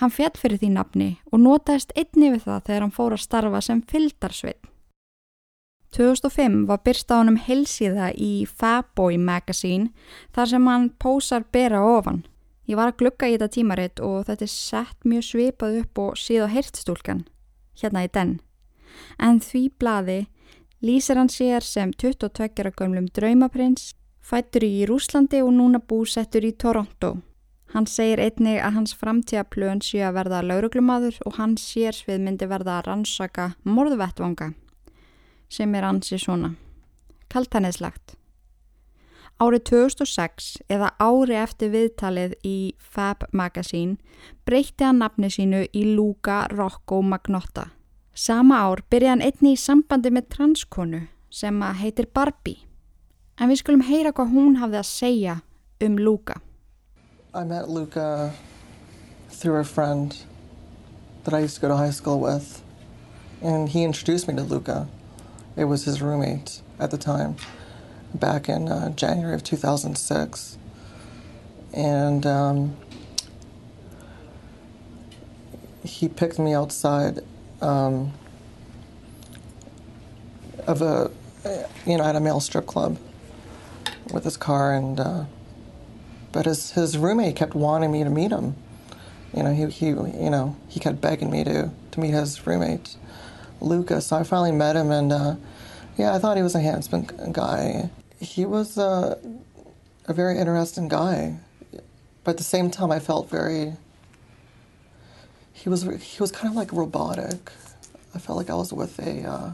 Hann 0.00 0.12
fjall 0.12 0.36
fyrir 0.36 0.60
því 0.60 0.72
nafni 0.74 1.10
og 1.32 1.40
notaðist 1.40 1.94
einni 1.96 2.32
við 2.34 2.44
það 2.44 2.66
þegar 2.66 2.84
hann 2.84 2.96
fór 2.96 3.16
að 3.16 3.24
starfa 3.24 3.62
sem 3.64 3.80
fyldarsveit. 3.88 4.60
2005 5.96 6.66
var 6.68 6.82
byrst 6.86 7.10
á 7.10 7.18
honum 7.18 7.38
helsíða 7.40 8.12
í 8.14 8.46
Fatboy 8.46 9.16
Magazine 9.18 9.90
þar 10.36 10.52
sem 10.52 10.68
hann 10.70 10.90
pósar 11.02 11.46
bera 11.50 11.80
ofan. 11.82 12.22
Ég 12.70 12.78
var 12.78 12.92
að 12.92 13.00
glukka 13.00 13.26
í 13.26 13.34
þetta 13.34 13.50
tímaritt 13.56 14.02
og 14.04 14.28
þetta 14.28 14.46
er 14.46 14.52
sett 14.52 15.08
mjög 15.08 15.24
svipað 15.26 15.80
upp 15.80 15.98
og 15.98 16.20
síða 16.20 16.46
hirtstúlkan, 16.52 17.24
hérna 17.80 18.04
í 18.06 18.12
den. 18.12 18.36
En 19.18 19.40
því 19.42 19.64
blaði 19.80 20.20
lýsir 20.82 21.16
hann 21.20 21.28
sér 21.28 21.64
sem 21.64 21.92
22 21.92 22.72
gömlum 22.76 23.08
draumaprins, 23.12 23.94
fættur 24.20 24.64
í 24.64 24.86
Rúslandi 24.88 25.42
og 25.44 25.52
núna 25.56 25.80
búsettur 25.80 26.44
í 26.44 26.52
Toronto. 26.52 27.18
Hann 27.70 27.86
segir 27.86 28.18
einnig 28.18 28.58
að 28.58 28.80
hans 28.80 28.94
framtíðaplön 28.98 29.82
sé 29.84 30.00
að 30.02 30.16
verða 30.16 30.40
lauruglumadur 30.42 31.20
og 31.26 31.36
hans 31.38 31.62
sérsvið 31.70 32.24
myndi 32.24 32.48
verða 32.50 32.80
að 32.80 32.88
rannsaka 32.88 33.52
morðvettvanga 33.62 34.52
sem 35.50 35.74
er 35.74 35.86
ansi 35.86 36.18
svona. 36.18 36.56
Kaltaneslagt. 37.30 38.16
Árið 39.40 39.62
2006 39.70 40.48
eða 40.68 40.90
ári 41.00 41.38
eftir 41.40 41.70
viðtalið 41.72 42.34
í 42.44 42.74
Fab 42.76 43.24
Magazine 43.32 43.96
breytti 44.44 44.84
hann 44.84 45.00
nafni 45.00 45.30
sínu 45.32 45.62
í 45.72 45.84
Luca 45.94 46.42
Rocco 46.52 47.00
Magnotta. 47.00 47.70
Sama 48.20 48.58
ár 48.66 48.82
byrjaði 48.92 49.08
hann 49.14 49.22
einni 49.24 49.50
í 49.54 49.58
sambandi 49.60 50.10
með 50.12 50.26
transkonu 50.34 50.98
sem 51.32 51.62
heitir 51.78 52.04
Barbie. 52.12 52.66
En 53.40 53.48
við 53.48 53.62
skulum 53.62 53.84
heyra 53.86 54.12
hvað 54.12 54.34
hún 54.34 54.58
hafði 54.60 54.76
að 54.76 54.88
segja 54.88 55.36
um. 55.80 55.96
I 57.32 57.44
met 57.44 57.70
Luca 57.70 58.34
through 59.30 59.56
a 59.56 59.64
friend 59.64 60.18
that 61.24 61.32
I 61.32 61.38
used 61.38 61.54
to 61.54 61.60
go 61.62 61.68
to 61.68 61.76
high 61.76 61.96
school 61.96 62.20
with. 62.20 62.60
And 63.40 63.70
he 63.70 63.84
introduced 63.84 64.28
me 64.28 64.36
to 64.36 64.42
Luca. 64.42 64.86
It 65.56 65.64
was 65.64 65.84
his 65.84 66.02
roommate 66.02 66.60
at 66.78 66.90
the 66.90 66.98
time, 66.98 67.36
back 68.12 68.50
in 68.50 68.68
uh, 68.68 68.90
January 68.90 69.34
of 69.34 69.44
2006. 69.44 70.58
And 71.72 72.26
um, 72.26 72.76
he 75.82 76.06
picked 76.06 76.38
me 76.38 76.52
outside 76.52 77.24
um, 77.60 78.12
of 80.66 80.82
a, 80.82 81.10
you 81.86 81.96
know, 81.98 82.04
at 82.04 82.16
a 82.16 82.20
male 82.20 82.40
strip 82.40 82.66
club 82.66 82.98
with 84.12 84.24
his 84.24 84.36
car. 84.36 84.74
And, 84.74 85.00
uh, 85.00 85.24
but 86.32 86.46
his, 86.46 86.72
his 86.72 86.96
roommate 86.98 87.36
kept 87.36 87.54
wanting 87.54 87.92
me 87.92 88.04
to 88.04 88.10
meet 88.10 88.30
him. 88.30 88.56
You 89.34 89.44
know, 89.44 89.52
he, 89.54 89.66
he, 89.66 89.88
you 89.88 90.30
know, 90.30 90.56
he 90.68 90.80
kept 90.80 91.00
begging 91.00 91.30
me 91.30 91.44
to, 91.44 91.70
to 91.92 92.00
meet 92.00 92.10
his 92.10 92.46
roommate. 92.46 92.96
Lucas. 93.60 94.06
So 94.06 94.16
I 94.16 94.22
finally 94.22 94.52
met 94.52 94.76
him, 94.76 94.90
and 94.90 95.12
uh, 95.12 95.36
yeah, 95.96 96.14
I 96.14 96.18
thought 96.18 96.36
he 96.36 96.42
was 96.42 96.54
a 96.54 96.60
handsome 96.60 97.02
guy. 97.32 97.90
He 98.18 98.44
was 98.44 98.78
uh, 98.78 99.18
a 100.06 100.12
very 100.12 100.38
interesting 100.38 100.88
guy, 100.88 101.36
but 102.24 102.32
at 102.32 102.36
the 102.38 102.44
same 102.44 102.70
time, 102.70 102.90
I 102.90 102.98
felt 102.98 103.28
very. 103.30 103.74
He 105.60 105.68
was 105.68 105.82
he 105.82 106.20
was 106.20 106.32
kind 106.32 106.48
of 106.48 106.56
like 106.56 106.72
robotic. 106.72 107.52
I 108.14 108.18
felt 108.18 108.38
like 108.38 108.48
I 108.48 108.54
was 108.54 108.72
with 108.72 108.98
a. 108.98 109.28
Uh, 109.28 109.50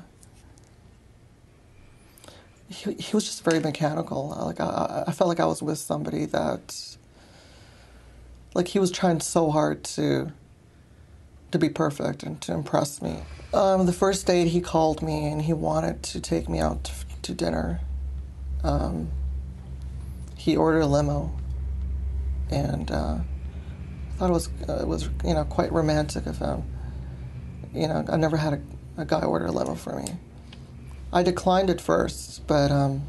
he, 2.69 2.93
he 2.95 3.15
was 3.15 3.25
just 3.25 3.43
very 3.45 3.59
mechanical. 3.59 4.29
Like 4.29 4.61
I, 4.61 5.05
I 5.09 5.13
felt 5.13 5.27
like 5.29 5.41
I 5.41 5.47
was 5.47 5.63
with 5.63 5.79
somebody 5.79 6.25
that. 6.27 6.97
Like 8.55 8.69
he 8.69 8.79
was 8.79 8.93
trying 8.93 9.21
so 9.21 9.51
hard 9.51 9.83
to. 9.97 10.33
To 11.53 11.59
be 11.59 11.69
perfect 11.69 12.23
and 12.25 12.41
to 12.43 12.53
impress 12.53 13.01
me. 13.01 13.23
Um, 13.55 13.87
the 13.87 13.93
first 13.93 14.27
date, 14.27 14.49
he 14.49 14.61
called 14.61 15.01
me 15.01 15.31
and 15.31 15.41
he 15.41 15.53
wanted 15.53 16.03
to 16.03 16.21
take 16.21 16.49
me 16.49 16.59
out 16.59 16.91
to, 17.23 17.33
dinner. 17.33 17.81
Um, 18.65 19.09
he 20.37 20.57
ordered 20.57 20.81
a 20.81 20.87
limo, 20.87 21.33
and 22.51 22.91
uh, 22.91 23.19
thought 24.17 24.31
it 24.31 24.33
was 24.33 24.49
uh, 24.69 24.79
it 24.81 24.89
was 24.89 25.09
you 25.25 25.35
know 25.35 25.45
quite 25.45 25.73
romantic 25.73 26.27
of 26.27 26.39
him. 26.39 26.65
You 27.73 27.89
know, 27.89 28.05
I 28.09 28.17
never 28.17 28.37
had 28.37 28.55
a, 28.55 28.61
a 29.03 29.05
guy 29.05 29.23
order 29.23 29.47
a 29.47 29.53
limo 29.53 29.75
for 29.75 29.97
me. 29.97 30.15
I 31.13 31.23
declined 31.23 31.71
at 31.71 31.81
first, 31.81 32.47
but 32.47 32.71
um, 32.71 33.03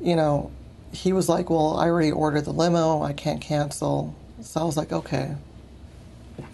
you 0.00 0.16
know, 0.16 0.50
he 0.92 1.12
was 1.12 1.28
like, 1.28 1.50
"Well, 1.50 1.76
I 1.76 1.86
already 1.86 2.12
ordered 2.12 2.44
the 2.44 2.52
limo. 2.52 3.02
I 3.02 3.12
can't 3.12 3.40
cancel." 3.40 4.14
So 4.40 4.60
I 4.60 4.64
was 4.64 4.76
like, 4.76 4.92
"Okay." 4.92 5.36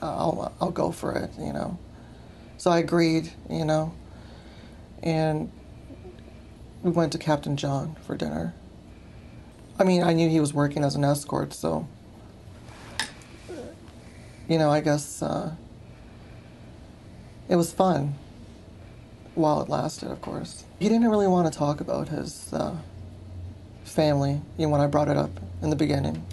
I'll 0.00 0.52
I'll 0.60 0.70
go 0.70 0.90
for 0.90 1.12
it, 1.12 1.30
you 1.38 1.52
know. 1.52 1.78
So 2.58 2.70
I 2.70 2.78
agreed, 2.78 3.32
you 3.50 3.64
know, 3.64 3.92
and 5.02 5.50
we 6.82 6.90
went 6.90 7.12
to 7.12 7.18
Captain 7.18 7.56
John 7.56 7.96
for 8.06 8.16
dinner. 8.16 8.54
I 9.82 9.84
mean, 9.84 10.04
I 10.04 10.12
knew 10.12 10.28
he 10.28 10.38
was 10.38 10.54
working 10.54 10.84
as 10.84 10.94
an 10.94 11.02
escort, 11.02 11.52
so 11.52 11.88
you 14.48 14.56
know, 14.56 14.70
I 14.70 14.80
guess 14.80 15.20
uh, 15.20 15.56
it 17.48 17.56
was 17.56 17.72
fun 17.72 18.14
while 19.34 19.60
it 19.60 19.68
lasted, 19.68 20.12
of 20.12 20.20
course. 20.22 20.62
He 20.78 20.88
didn't 20.88 21.08
really 21.08 21.26
want 21.26 21.52
to 21.52 21.58
talk 21.58 21.80
about 21.80 22.10
his 22.10 22.52
uh, 22.52 22.76
family, 23.82 24.40
you 24.56 24.66
know, 24.66 24.68
when 24.68 24.80
I 24.80 24.86
brought 24.86 25.08
it 25.08 25.16
up 25.16 25.32
in 25.62 25.70
the 25.70 25.76
beginning. 25.76 26.24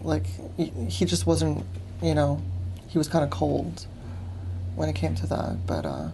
Like, 0.00 0.24
he, 0.56 1.04
just 1.04 1.26
wasn't 1.26 1.62
you 2.00 2.14
know, 2.14 2.40
he 2.86 2.96
was 2.96 3.06
kind 3.06 3.22
of 3.22 3.28
cold 3.28 3.86
when 4.76 4.88
it 4.88 4.94
came 4.94 5.14
to 5.16 5.26
that. 5.26 5.66
But 5.66 5.84
uh, 5.84 6.08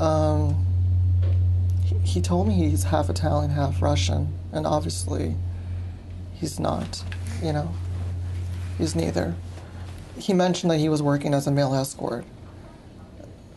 um, 0.00 0.64
he, 2.02 2.20
told 2.20 2.48
me 2.48 2.54
he's 2.54 2.84
half 2.84 3.08
Italian, 3.08 3.50
half 3.50 3.80
Russian, 3.82 4.38
and 4.52 4.66
obviously 4.66 5.36
he's 6.34 6.58
not, 6.58 7.04
you 7.42 7.52
know, 7.52 7.72
he's 8.78 8.94
neither. 8.94 9.34
He 10.18 10.32
mentioned 10.32 10.70
that 10.70 10.78
he 10.78 10.88
was 10.88 11.02
working 11.02 11.34
as 11.34 11.46
a 11.46 11.50
male 11.50 11.74
escort, 11.74 12.24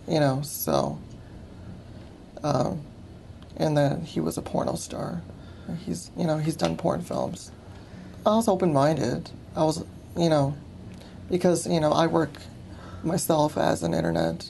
you 0.07 0.19
know, 0.19 0.41
so, 0.41 0.99
um, 2.43 2.81
and 3.57 3.77
that 3.77 3.99
he 3.99 4.19
was 4.19 4.37
a 4.37 4.41
porno 4.41 4.75
star. 4.75 5.21
He's, 5.85 6.11
you 6.15 6.25
know, 6.25 6.37
he's 6.37 6.55
done 6.55 6.77
porn 6.77 7.01
films. 7.01 7.51
I 8.25 8.35
was 8.35 8.47
open 8.47 8.71
minded. 8.71 9.29
I 9.55 9.63
was 9.63 9.83
you 10.17 10.29
know, 10.29 10.55
because, 11.29 11.67
you 11.67 11.79
know, 11.79 11.91
I 11.91 12.07
work 12.07 12.31
myself 13.03 13.57
as 13.57 13.83
an 13.83 13.93
internet 13.93 14.49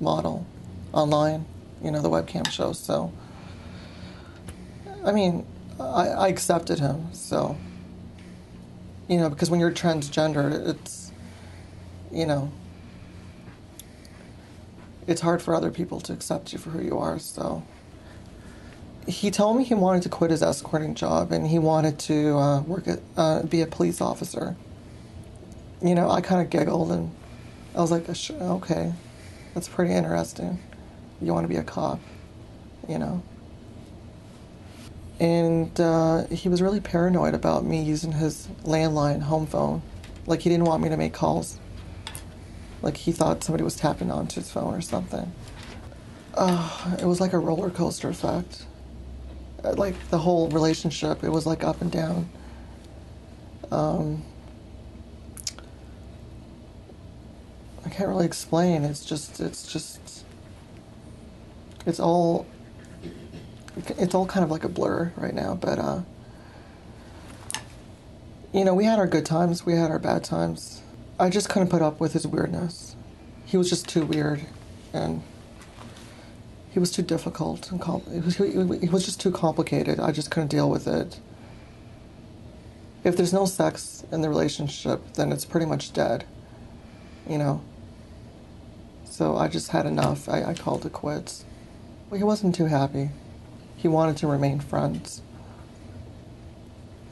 model 0.00 0.46
online, 0.92 1.44
you 1.82 1.90
know, 1.90 2.02
the 2.02 2.10
webcam 2.10 2.48
show. 2.50 2.72
So, 2.72 3.12
I 5.04 5.12
mean, 5.12 5.46
I, 5.78 6.08
I 6.08 6.28
accepted 6.28 6.78
him. 6.78 7.12
So, 7.12 7.56
you 9.08 9.18
know, 9.18 9.28
because 9.28 9.50
when 9.50 9.60
you're 9.60 9.72
transgender, 9.72 10.68
it's, 10.68 11.12
you 12.12 12.26
know, 12.26 12.50
it's 15.06 15.20
hard 15.20 15.42
for 15.42 15.54
other 15.54 15.70
people 15.70 16.00
to 16.02 16.12
accept 16.12 16.52
you 16.52 16.58
for 16.58 16.70
who 16.70 16.82
you 16.82 16.98
are. 16.98 17.18
So, 17.18 17.64
he 19.06 19.30
told 19.30 19.56
me 19.56 19.64
he 19.64 19.74
wanted 19.74 20.02
to 20.02 20.08
quit 20.08 20.30
his 20.30 20.42
escorting 20.42 20.94
job 20.94 21.32
and 21.32 21.46
he 21.46 21.58
wanted 21.58 21.98
to 22.00 22.36
uh, 22.36 22.60
work 22.62 22.86
at, 22.86 23.00
uh, 23.16 23.42
be 23.42 23.62
a 23.62 23.66
police 23.66 24.00
officer 24.00 24.56
you 25.82 25.94
know, 25.94 26.10
I 26.10 26.20
kind 26.20 26.40
of 26.42 26.50
giggled 26.50 26.92
and 26.92 27.10
I 27.74 27.80
was 27.80 27.90
like, 27.90 28.08
okay, 28.30 28.92
that's 29.54 29.68
pretty 29.68 29.94
interesting. 29.94 30.58
You 31.20 31.34
want 31.34 31.44
to 31.44 31.48
be 31.48 31.56
a 31.56 31.62
cop, 31.62 32.00
you 32.88 32.98
know? 32.98 33.22
And 35.18 35.78
uh, 35.78 36.26
he 36.28 36.48
was 36.48 36.62
really 36.62 36.80
paranoid 36.80 37.34
about 37.34 37.64
me 37.64 37.82
using 37.82 38.12
his 38.12 38.48
landline 38.64 39.20
home 39.20 39.46
phone. 39.46 39.82
Like, 40.26 40.40
he 40.40 40.48
didn't 40.48 40.64
want 40.64 40.82
me 40.82 40.88
to 40.88 40.96
make 40.96 41.12
calls. 41.12 41.58
Like, 42.80 42.96
he 42.96 43.12
thought 43.12 43.44
somebody 43.44 43.62
was 43.62 43.76
tapping 43.76 44.10
onto 44.10 44.40
his 44.40 44.50
phone 44.50 44.72
or 44.72 44.80
something. 44.80 45.30
Uh, 46.34 46.96
it 46.98 47.04
was 47.04 47.20
like 47.20 47.34
a 47.34 47.38
roller 47.38 47.68
coaster 47.68 48.08
effect. 48.08 48.64
Uh, 49.62 49.74
like, 49.74 50.08
the 50.08 50.18
whole 50.18 50.48
relationship, 50.48 51.22
it 51.22 51.28
was 51.28 51.44
like 51.44 51.62
up 51.62 51.82
and 51.82 51.92
down. 51.92 52.30
Um, 53.70 54.22
I 57.84 57.90
can't 57.90 58.08
really 58.08 58.24
explain. 58.24 58.84
It's 58.84 59.04
just, 59.04 59.38
it's 59.40 59.70
just, 59.70 60.24
it's 61.86 62.00
all, 62.00 62.46
it's 63.98 64.14
all 64.14 64.26
kind 64.26 64.44
of 64.44 64.50
like 64.50 64.64
a 64.64 64.68
blur 64.68 65.12
right 65.16 65.34
now. 65.34 65.54
But, 65.54 65.78
uh, 65.78 66.00
you 68.52 68.64
know, 68.64 68.74
we 68.74 68.84
had 68.84 68.98
our 68.98 69.06
good 69.06 69.26
times, 69.26 69.64
we 69.64 69.74
had 69.74 69.90
our 69.90 69.98
bad 69.98 70.24
times. 70.24 70.82
I 71.18 71.28
just 71.28 71.48
couldn't 71.48 71.68
put 71.68 71.82
up 71.82 72.00
with 72.00 72.14
his 72.14 72.26
weirdness. 72.26 72.96
He 73.44 73.56
was 73.56 73.68
just 73.68 73.88
too 73.88 74.04
weird, 74.04 74.46
and 74.92 75.22
he 76.70 76.78
was 76.78 76.90
too 76.92 77.02
difficult 77.02 77.70
and 77.72 77.80
it 78.12 78.24
was, 78.24 78.38
was 78.38 79.04
just 79.04 79.20
too 79.20 79.32
complicated. 79.32 79.98
I 79.98 80.12
just 80.12 80.30
couldn't 80.30 80.48
deal 80.48 80.70
with 80.70 80.86
it. 80.86 81.18
If 83.02 83.16
there's 83.16 83.32
no 83.32 83.44
sex 83.44 84.04
in 84.12 84.20
the 84.20 84.28
relationship, 84.28 85.14
then 85.14 85.32
it's 85.32 85.44
pretty 85.44 85.66
much 85.66 85.92
dead. 85.92 86.24
You 87.28 87.38
know, 87.38 87.62
so 89.04 89.36
I 89.36 89.48
just 89.48 89.70
had 89.70 89.86
enough. 89.86 90.28
I, 90.28 90.44
I 90.44 90.54
called 90.54 90.86
it 90.86 90.92
quits. 90.92 91.44
Well, 92.10 92.18
he 92.18 92.24
wasn't 92.24 92.56
too 92.56 92.66
happy. 92.66 93.10
He 93.76 93.86
wanted 93.86 94.16
to 94.18 94.26
remain 94.26 94.58
friends 94.58 95.22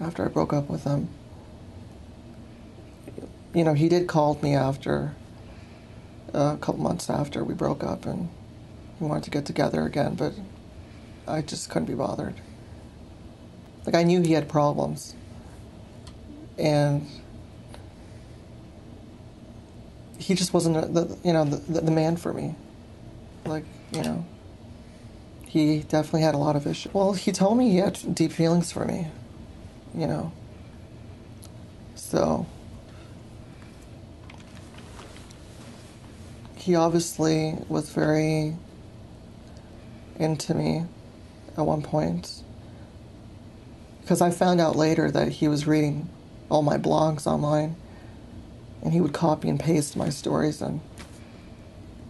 after 0.01 0.25
I 0.25 0.29
broke 0.29 0.53
up 0.53 0.69
with 0.69 0.83
him. 0.83 1.09
You 3.55 3.63
know, 3.65 3.75
he 3.75 3.89
did 3.89 4.09
call 4.09 4.39
me 4.43 4.55
after, 4.55 5.15
uh, 6.35 6.55
a 6.55 6.59
couple 6.59 6.83
months 6.83 7.09
after 7.09 7.45
we 7.45 7.55
broke 7.55 7.83
up, 7.83 8.07
and 8.07 8.29
he 8.99 9.05
wanted 9.05 9.25
to 9.25 9.31
get 9.31 9.47
together 9.47 9.87
again, 9.87 10.15
but 10.15 10.35
I 11.27 11.43
just 11.43 11.71
couldn't 11.71 11.87
be 11.87 11.95
bothered. 11.95 12.35
Like, 13.87 13.95
I 13.95 14.03
knew 14.03 14.21
he 14.21 14.33
had 14.33 14.49
problems. 14.49 15.15
And 16.59 17.07
he 20.19 20.35
just 20.35 20.53
wasn't 20.53 20.93
the 20.93 21.17
you 21.25 21.33
know 21.33 21.45
the, 21.45 21.81
the 21.81 21.91
man 21.91 22.17
for 22.17 22.35
me. 22.35 22.55
Like 23.47 23.65
you 23.93 24.03
know, 24.03 24.27
he 25.49 25.81
definitely 25.81 26.23
had 26.23 26.35
a 26.35 26.39
lot 26.39 26.57
of 26.57 26.67
issues. 26.67 26.93
Well, 26.93 27.15
he 27.15 27.33
told 27.33 27.57
me 27.57 27.71
he 27.71 27.79
had 27.79 27.99
deep 28.15 28.33
feelings 28.33 28.71
for 28.71 28.85
me, 28.85 29.09
you 29.95 30.07
know. 30.07 30.33
So 31.95 32.47
he 36.57 36.75
obviously 36.75 37.57
was 37.69 37.91
very 37.91 38.57
into 40.19 40.53
me 40.55 40.85
at 41.57 41.65
one 41.65 41.81
point 41.81 42.43
because 44.03 44.21
I 44.21 44.31
found 44.31 44.61
out 44.61 44.77
later 44.77 45.11
that 45.11 45.29
he 45.29 45.49
was 45.49 45.67
reading 45.67 46.09
all 46.51 46.63
my 46.63 46.77
blogs 46.77 47.27
online 47.27 47.77
and 48.83 48.93
he 48.93 49.01
would 49.01 49.13
copy 49.13 49.49
and 49.49 49.59
paste 49.59 49.97
my 49.97 50.09
stories 50.09 50.61
and 50.61 50.81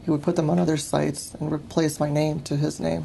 he 0.04 0.10
would 0.10 0.22
put 0.22 0.36
them 0.36 0.48
on 0.48 0.58
other 0.58 0.76
sites 0.76 1.34
and 1.34 1.52
replace 1.52 2.00
my 2.00 2.08
name 2.08 2.40
to 2.40 2.56
his 2.56 2.80
name, 2.80 3.04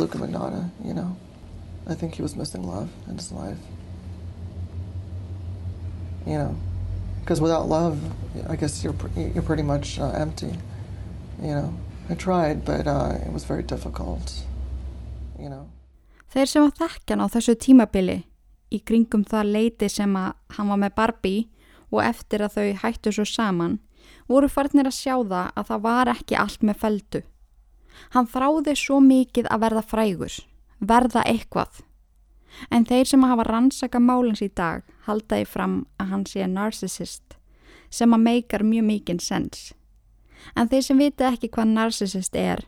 Luca 0.00 0.18
Magnotta, 0.18 0.70
you 0.82 0.94
know. 0.94 1.16
I 1.86 1.94
think 1.94 2.14
he 2.14 2.22
was 2.22 2.34
missing 2.34 2.66
love 2.66 2.88
in 3.08 3.16
his 3.16 3.30
life. 3.30 3.58
You 6.26 6.38
know, 6.38 6.56
because 7.20 7.40
without 7.40 7.68
love, 7.68 7.98
I 8.48 8.56
guess 8.56 8.82
you're, 8.84 8.94
you're 9.16 9.42
pretty 9.42 9.62
much 9.62 9.98
uh, 9.98 10.10
empty, 10.10 10.52
you 11.42 11.54
know. 11.54 11.74
I 12.08 12.14
tried, 12.14 12.64
but 12.64 12.86
uh, 12.86 13.18
it 13.24 13.32
was 13.32 13.44
very 13.44 13.62
difficult, 13.62 14.42
you 15.38 15.48
know. 15.48 15.68
Þeir 16.30 16.46
sem 16.46 16.62
að 16.62 16.76
þekka 16.78 17.14
hann 17.14 17.24
á 17.26 17.28
þessu 17.34 17.54
tímabili 17.58 18.16
í 18.70 18.78
kringum 18.86 19.24
það 19.26 19.50
leiti 19.54 19.88
sem 19.90 20.12
að 20.16 20.36
hann 20.56 20.70
var 20.70 20.78
með 20.78 20.94
Barbie 20.94 21.48
og 21.90 22.04
eftir 22.06 22.44
að 22.46 22.54
þau 22.56 22.68
hættu 22.84 23.12
svo 23.14 23.26
saman 23.26 23.80
voru 24.30 24.48
farnir 24.48 24.86
að 24.86 24.94
sjá 24.94 25.16
það 25.18 25.50
að 25.58 25.70
það 25.72 25.82
var 25.88 26.12
ekki 26.14 26.38
allt 26.38 26.62
með 26.62 26.78
feldu. 26.84 27.22
Hann 28.14 28.26
þráði 28.26 28.74
svo 28.76 29.00
mikið 29.04 29.48
að 29.50 29.62
verða 29.64 29.82
frægur, 29.86 30.36
verða 30.78 31.24
eitthvað. 31.26 31.82
En 32.70 32.84
þeir 32.84 33.06
sem 33.06 33.24
hafa 33.24 33.46
rannsaka 33.46 34.00
málins 34.02 34.42
í 34.42 34.48
dag 34.48 34.82
haldaði 35.06 35.46
fram 35.46 35.76
að 36.00 36.10
hann 36.14 36.24
sé 36.26 36.46
narcissist 36.46 37.36
sem 37.90 38.14
að 38.14 38.24
meikar 38.26 38.62
mjög 38.66 38.86
mikinn 38.86 39.22
sens. 39.22 39.70
En 40.56 40.68
þeir 40.70 40.84
sem 40.86 40.98
viti 40.98 41.26
ekki 41.26 41.50
hvað 41.52 41.72
narcissist 41.74 42.36
er, 42.38 42.62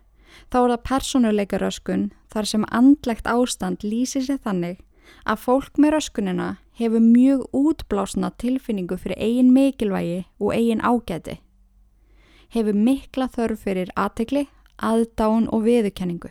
þá 0.51 0.59
er 0.63 0.73
það 0.73 0.87
personuleika 0.89 1.61
röskun 1.63 2.09
þar 2.33 2.49
sem 2.49 2.67
andlegt 2.71 3.29
ástand 3.31 3.87
lýsir 3.87 4.27
sér 4.27 4.41
þannig 4.43 4.83
að 5.29 5.43
fólk 5.45 5.79
með 5.79 5.97
röskunina 5.97 6.49
hefur 6.79 7.05
mjög 7.05 7.45
útblásna 7.57 8.33
tilfinningu 8.39 8.97
fyrir 8.99 9.21
eigin 9.21 9.53
mikilvægi 9.55 10.25
og 10.41 10.55
eigin 10.57 10.83
ágæti. 10.83 11.39
Hefur 12.53 12.77
mikla 12.77 13.29
þörf 13.33 13.65
fyrir 13.65 13.93
aðtegli, 13.97 14.47
aðdán 14.83 15.49
og 15.53 15.65
viðurkenningu. 15.67 16.31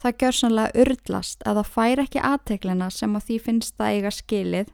Það 0.00 0.16
gjör 0.22 0.36
sannlega 0.36 0.84
urlast 0.84 1.42
að 1.44 1.60
það 1.60 1.72
fær 1.74 2.02
ekki 2.04 2.22
aðteglina 2.24 2.90
sem 2.90 3.16
að 3.16 3.26
því 3.28 3.38
finnst 3.46 3.76
það 3.76 3.96
eiga 3.96 4.12
skilið 4.16 4.70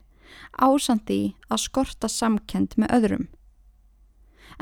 ásandi 0.55 1.21
að 1.49 1.63
skorta 1.63 2.09
samkend 2.11 2.75
með 2.79 2.93
öðrum. 2.97 3.25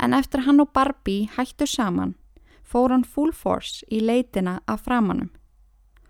En 0.02 0.14
eftir 0.14 0.44
hann 0.46 0.60
og 0.60 0.72
Barbie 0.74 1.30
hættu 1.36 1.66
saman, 1.70 2.16
fór 2.62 2.92
hann 2.92 3.06
full 3.06 3.32
force 3.32 3.86
í 3.88 4.02
leitina 4.02 4.58
af 4.66 4.84
framannum. 4.86 5.30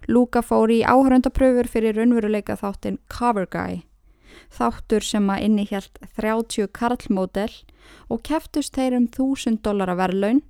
Luka 0.09 0.43
fór 0.43 0.73
í 0.73 0.83
áhöröndapröfur 0.87 1.69
fyrir 1.69 1.97
raunveruleika 1.99 2.57
þáttinn 2.59 2.99
Cover 3.13 3.47
Guy 3.51 3.85
þáttur 4.53 5.05
sem 5.05 5.31
að 5.31 5.47
innihjalt 5.47 5.99
30 6.19 6.69
karlmódel 6.77 7.51
og 8.13 8.23
keftust 8.27 8.77
þeir 8.77 8.99
um 8.99 9.09
1000 9.09 9.63
dólara 9.65 9.97
verðlaun, 9.99 10.43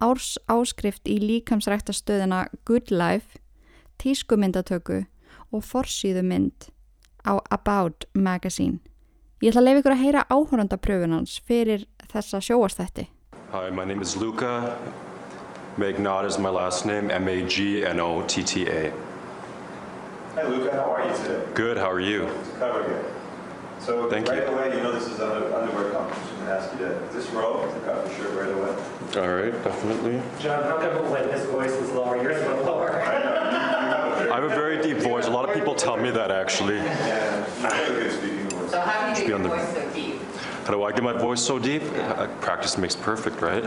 árs 0.00 0.36
áskrift 0.50 1.08
í 1.08 1.18
líkamsræktastöðina 1.22 2.46
Good 2.64 2.90
Life, 2.90 3.38
tískumyndatöku 3.98 5.04
og 5.52 5.64
forsýðumynd 5.64 6.70
á 7.26 7.38
About 7.50 8.04
Magazine. 8.14 8.80
Ég 9.42 9.52
ætla 9.52 9.60
að 9.60 9.66
lefa 9.68 9.80
ykkur 9.82 9.94
að 9.94 10.02
heyra 10.04 10.26
áhöröndapröfunans 10.30 11.40
fyrir 11.46 11.86
þessa 12.12 12.40
sjóastætti. 12.40 13.08
Hi, 13.52 13.70
my 13.70 13.84
name 13.84 14.02
is 14.02 14.16
Luca. 14.16 14.76
Magnotta 15.76 16.26
is 16.26 16.38
my 16.38 16.50
last 16.50 16.86
name, 16.86 17.10
M-A-G-N-O-T-T-A. 17.10 18.92
Hi 20.34 20.42
Luca, 20.48 20.72
how 20.72 20.90
are 20.94 21.04
you 21.06 21.16
today? 21.16 21.42
Good, 21.54 21.76
how 21.76 21.90
are 21.90 22.00
you? 22.00 22.28
Cover 22.58 22.82
good. 22.82 23.23
So 23.84 24.08
Thank 24.08 24.28
right 24.28 24.38
you. 24.38 24.44
away, 24.44 24.74
you 24.74 24.82
know 24.82 24.92
this 24.92 25.06
is 25.06 25.20
an 25.20 25.52
underwear 25.52 25.92
competition. 25.92 26.28
I'm 26.38 26.46
gonna 26.46 26.50
ask 26.52 26.72
you 26.72 26.78
to 26.78 27.04
is 27.04 27.14
this 27.14 27.26
row 27.34 27.70
to 27.70 27.80
cut 27.80 28.08
for 28.08 28.14
sure 28.14 28.30
right 28.30 28.50
away. 28.50 28.70
All 29.20 29.34
right, 29.34 29.52
definitely. 29.62 30.22
John, 30.40 30.62
how 30.64 30.78
come 30.78 31.10
when 31.10 31.28
his 31.28 31.44
voice 31.44 31.78
was 31.78 31.90
lower, 31.90 32.16
yours 32.22 32.42
went 32.46 32.64
lower? 32.64 32.92
I 33.02 34.40
have 34.40 34.44
a 34.44 34.48
very 34.48 34.80
deep 34.80 34.98
voice. 34.98 35.26
A 35.26 35.30
lot 35.30 35.46
of 35.46 35.54
people 35.54 35.74
tell 35.74 35.98
me 35.98 36.10
that 36.12 36.30
actually. 36.30 36.76
Yeah, 36.76 37.46
you 37.60 37.62
have 37.62 37.90
a 37.90 37.92
good 37.92 38.12
speaking 38.12 38.48
voice. 38.48 38.70
So 38.70 38.80
how 38.80 39.14
do 39.14 39.20
you 39.22 39.28
get 39.28 39.38
your 39.38 39.48
voice 39.48 39.72
so 39.74 39.90
deep? 39.90 40.20
How 40.64 40.70
do 40.72 40.82
I 40.82 40.92
get 40.92 41.02
my 41.02 41.12
voice 41.12 41.42
so 41.42 41.58
deep? 41.58 41.82
Uh, 41.94 42.26
Practice 42.40 42.78
makes 42.78 42.96
perfect, 42.96 43.42
right? 43.42 43.64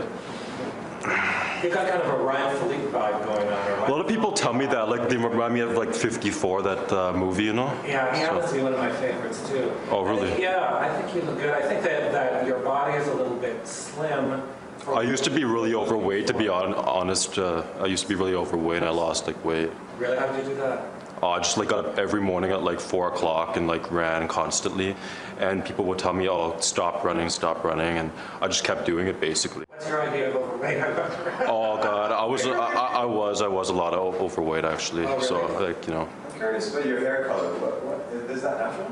You've 1.62 1.72
got 1.72 1.88
kind 1.88 2.02
of 2.02 2.20
a 2.20 2.22
Ryan 2.22 2.56
Philippe 2.58 2.84
vibe 2.86 3.24
going 3.24 3.48
on. 3.48 3.70
Or 3.70 3.86
A 3.86 3.90
lot 3.90 4.00
of 4.00 4.08
people 4.08 4.32
tell 4.32 4.52
me 4.52 4.66
that, 4.66 4.88
like 4.88 5.08
they 5.08 5.16
remind 5.16 5.54
me 5.54 5.60
of 5.60 5.72
like 5.76 5.94
54, 5.94 6.62
that 6.62 6.92
uh, 6.92 7.12
movie, 7.12 7.44
you 7.44 7.52
know? 7.52 7.72
Yeah, 7.86 8.14
he 8.14 8.20
happens 8.20 8.50
to 8.50 8.56
be 8.56 8.62
one 8.62 8.72
of 8.74 8.78
my 8.78 8.90
favorites 8.92 9.46
too. 9.48 9.72
Oh, 9.90 10.04
I 10.04 10.08
really? 10.10 10.28
think- 10.30 10.40
yeah, 10.40 10.76
I 10.76 10.88
think 11.00 11.14
you 11.14 11.22
look 11.22 11.38
good. 11.38 11.50
I 11.50 11.62
think 11.62 11.82
that, 11.82 12.12
that 12.12 12.46
your 12.46 12.58
body 12.60 12.96
is 12.96 13.08
a 13.08 13.14
little 13.14 13.36
bit 13.36 13.66
slim. 13.66 14.42
I 14.88 15.02
used 15.02 15.24
to 15.24 15.30
be 15.30 15.44
really 15.44 15.74
overweight, 15.74 16.26
to 16.28 16.34
be 16.34 16.48
on, 16.48 16.72
honest. 16.74 17.38
Uh, 17.38 17.62
I 17.80 17.86
used 17.86 18.04
to 18.04 18.08
be 18.08 18.14
really 18.14 18.34
overweight. 18.34 18.78
And 18.78 18.86
I 18.86 18.90
lost 18.90 19.26
like 19.26 19.44
weight. 19.44 19.70
Really, 19.98 20.16
how 20.16 20.26
did 20.28 20.44
you 20.44 20.50
do 20.50 20.54
that? 20.60 20.82
Oh, 21.20 21.30
I 21.30 21.38
just 21.38 21.56
like 21.58 21.68
got 21.68 21.84
up 21.84 21.98
every 21.98 22.20
morning 22.20 22.52
at 22.52 22.62
like 22.62 22.78
four 22.78 23.08
o'clock 23.08 23.56
and 23.56 23.66
like 23.66 23.90
ran 23.90 24.28
constantly, 24.28 24.94
and 25.40 25.64
people 25.64 25.84
would 25.86 25.98
tell 25.98 26.12
me, 26.12 26.28
"Oh, 26.28 26.56
stop 26.60 27.02
running, 27.02 27.28
stop 27.28 27.64
running," 27.64 27.98
and 27.98 28.12
I 28.40 28.46
just 28.46 28.62
kept 28.62 28.86
doing 28.86 29.08
it 29.08 29.20
basically. 29.20 29.64
What's 29.68 29.88
your 29.88 30.00
idea 30.02 30.28
of 30.30 30.36
overweight? 30.36 30.78
Oh 31.48 31.76
God, 31.82 32.12
I 32.12 32.24
was, 32.24 32.46
I, 32.46 32.52
I 32.52 33.02
I 33.02 33.04
was, 33.04 33.42
I 33.42 33.48
was 33.48 33.70
a 33.70 33.72
lot 33.74 33.94
of 33.94 34.14
overweight 34.20 34.64
actually. 34.64 35.06
Oh, 35.06 35.18
So 35.20 35.46
like 35.60 35.86
you 35.88 35.94
know, 35.94 36.08
I'm 36.30 36.36
curious 36.38 36.72
about 36.72 36.86
your 36.86 37.00
hair 37.00 37.24
color. 37.24 37.52
What, 37.54 37.84
what, 37.84 38.30
is 38.30 38.42
that 38.42 38.58
natural? 38.58 38.90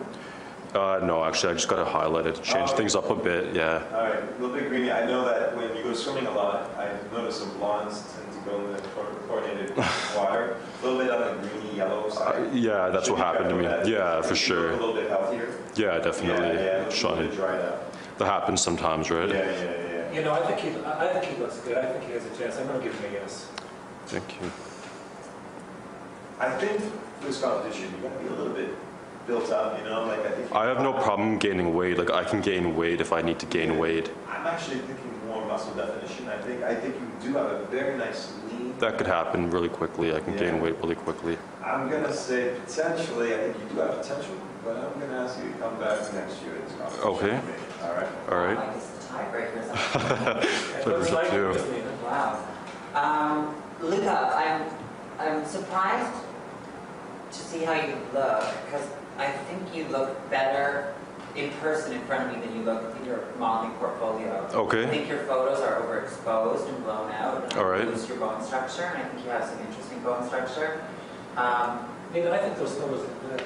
uh, 0.74 0.98
no, 1.06 1.24
actually, 1.24 1.50
I 1.52 1.54
just 1.54 1.68
got 1.68 1.76
to 1.76 1.84
highlight 1.84 2.26
it, 2.26 2.42
change 2.42 2.70
Oh. 2.72 2.76
things 2.76 2.96
up 2.96 3.08
a 3.08 3.14
bit. 3.14 3.54
Yeah. 3.54 3.82
All 3.94 4.00
right, 4.02 4.18
a 4.22 4.40
little 4.42 4.54
bit 4.56 4.68
greeny. 4.68 4.90
I 4.90 5.06
know 5.06 5.24
that 5.24 5.56
when 5.56 5.74
you 5.76 5.82
go 5.84 5.94
swimming 5.94 6.26
a 6.26 6.32
lot, 6.32 6.70
I've 6.76 7.12
noticed 7.12 7.38
some 7.40 7.56
blondes 7.58 8.02
tend 8.46 8.58
to 8.58 8.64
go 8.64 8.66
in 8.66 8.72
the 8.76 8.82
chlor- 8.88 10.16
water. 10.16 10.56
A 10.82 10.86
little 10.86 10.98
bit 10.98 11.10
on 11.10 11.42
the 11.42 11.48
greeny 11.48 11.76
yellow 11.76 12.06
uh, 12.06 12.10
side. 12.10 12.54
Yeah, 12.54 12.88
that's 12.90 13.06
Should 13.06 13.14
what 13.14 13.24
happened 13.24 13.48
to 13.50 13.56
me. 13.56 13.62
that. 13.62 13.86
Yeah, 13.86 14.22
for 14.22 14.34
sure. 14.34 14.70
A 14.70 14.76
little 14.76 14.94
bit 14.94 15.08
healthier. 15.10 15.48
Yeah, 15.74 15.98
definitely. 15.98 16.48
Yeah, 16.48 16.64
yeah, 16.64 16.76
a 16.76 16.78
little 16.84 16.90
Shine. 16.92 17.26
bit 17.28 17.34
dried 17.36 17.60
out. 17.60 18.18
That 18.18 18.26
happens 18.26 18.60
sometimes, 18.62 19.10
right? 19.10 19.28
Yeah, 19.28 19.34
yeah, 19.34 19.62
yeah. 19.62 20.12
You 20.12 20.22
know, 20.22 20.32
I 20.32 20.46
think 20.46 20.58
he, 20.60 20.82
I 20.84 21.08
I 21.10 21.12
think 21.12 21.24
he 21.34 21.42
looks 21.42 21.58
good. 21.58 21.76
I 21.76 21.92
think 21.92 22.04
he 22.04 22.12
has 22.12 22.24
a 22.24 22.36
chance. 22.38 22.56
I'm 22.56 22.66
going 22.66 22.80
to 22.80 22.84
give 22.86 22.98
him 23.00 23.10
a 23.10 23.14
yes. 23.14 23.48
Thank 24.06 24.40
you. 24.40 24.50
I 26.38 26.50
think 26.50 26.80
for 27.20 27.26
this 27.26 27.40
competition, 27.40 27.92
you 27.96 28.08
gotta 28.08 28.18
be 28.22 28.26
a 28.28 28.30
little 28.30 28.52
bit 28.52 28.70
built 29.26 29.50
up, 29.50 29.78
you 29.78 29.84
know, 29.84 30.04
like 30.04 30.20
I 30.20 30.30
think. 30.30 30.52
I 30.52 30.66
have 30.66 30.80
no 30.80 30.92
problem 30.92 31.38
gaining 31.38 31.74
weight. 31.74 31.98
Like 31.98 32.10
I 32.10 32.24
can 32.24 32.40
gain 32.42 32.76
weight 32.76 33.00
if 33.00 33.12
I 33.12 33.22
need 33.22 33.38
to 33.40 33.46
gain 33.46 33.78
weight. 33.78 34.10
I'm 34.28 34.46
actually 34.46 34.78
thinking 34.80 35.10
more 35.12 35.15
muscle 35.56 35.74
definition. 35.74 36.28
I 36.28 36.36
think 36.42 36.62
I 36.62 36.74
think 36.74 36.94
you 37.00 37.08
do 37.28 37.38
have 37.38 37.50
a 37.50 37.64
very 37.66 37.96
nice 37.96 38.32
lean. 38.50 38.74
That 38.78 38.98
could 38.98 39.06
happen 39.06 39.50
really 39.50 39.70
quickly. 39.70 40.14
I 40.14 40.20
can 40.20 40.34
Yeah. 40.34 40.40
gain 40.50 40.60
weight 40.60 40.76
really 40.82 40.96
quickly. 41.06 41.38
I'm 41.64 41.88
gonna 41.88 42.12
say 42.12 42.40
potentially. 42.66 43.32
I 43.34 43.38
think 43.38 43.56
you 43.62 43.66
do 43.72 43.80
have 43.80 43.94
potential, 44.02 44.34
but 44.64 44.76
I'm 44.76 44.94
gonna 45.00 45.24
ask 45.24 45.38
you 45.42 45.48
to 45.52 45.58
come 45.64 45.76
back 45.84 45.98
next 46.12 46.42
year 46.42 46.54
at 46.58 46.62
this 46.68 46.76
competition. 46.76 47.08
Okay. 47.12 47.36
All 47.84 47.94
right. 47.98 48.12
All 48.30 48.40
right. 48.46 48.58
I 48.58 48.66
guess 48.74 48.86
the 48.92 49.00
tiebreaker 49.12 49.58
is 49.62 49.68
Whatever's 50.84 51.12
up 51.12 51.30
to 51.30 51.36
you. 51.36 51.82
Wow. 52.04 52.30
Um, 53.02 53.54
Luca, 53.80 54.16
I'm, 54.42 54.60
I'm 55.18 55.44
surprised 55.46 56.16
to 57.32 57.38
see 57.38 57.64
how 57.64 57.74
you 57.74 57.94
look 58.14 58.44
because 58.64 58.86
I 59.18 59.30
think 59.30 59.74
you 59.74 59.88
look 59.88 60.30
better 60.30 60.94
in 61.36 61.50
person 61.52 61.92
in 61.92 62.00
front 62.02 62.28
of 62.28 62.34
me 62.34 62.46
than 62.46 62.56
you 62.56 62.62
look 62.62 62.96
in 62.98 63.04
your 63.04 63.24
modeling 63.38 63.76
portfolio. 63.76 64.48
Okay. 64.52 64.84
I 64.84 64.88
think 64.88 65.08
your 65.08 65.24
photos 65.24 65.60
are 65.60 65.80
overexposed 65.82 66.68
and 66.68 66.82
blown 66.84 67.12
out. 67.12 67.44
And 67.44 67.52
All 67.54 67.66
right. 67.66 67.86
Lose 67.86 68.08
your 68.08 68.18
bone 68.18 68.42
structure, 68.42 68.84
and 68.84 69.02
I 69.02 69.08
think 69.08 69.24
you 69.24 69.30
have 69.30 69.48
some 69.48 69.58
interesting 69.60 70.00
bone 70.00 70.26
structure. 70.26 70.82
Um, 71.36 71.86
I 72.10 72.14
mean, 72.14 72.26
I 72.28 72.38
think 72.38 72.56
those 72.56 72.74
photos 72.74 73.00
look 73.00 73.30
good. 73.30 73.44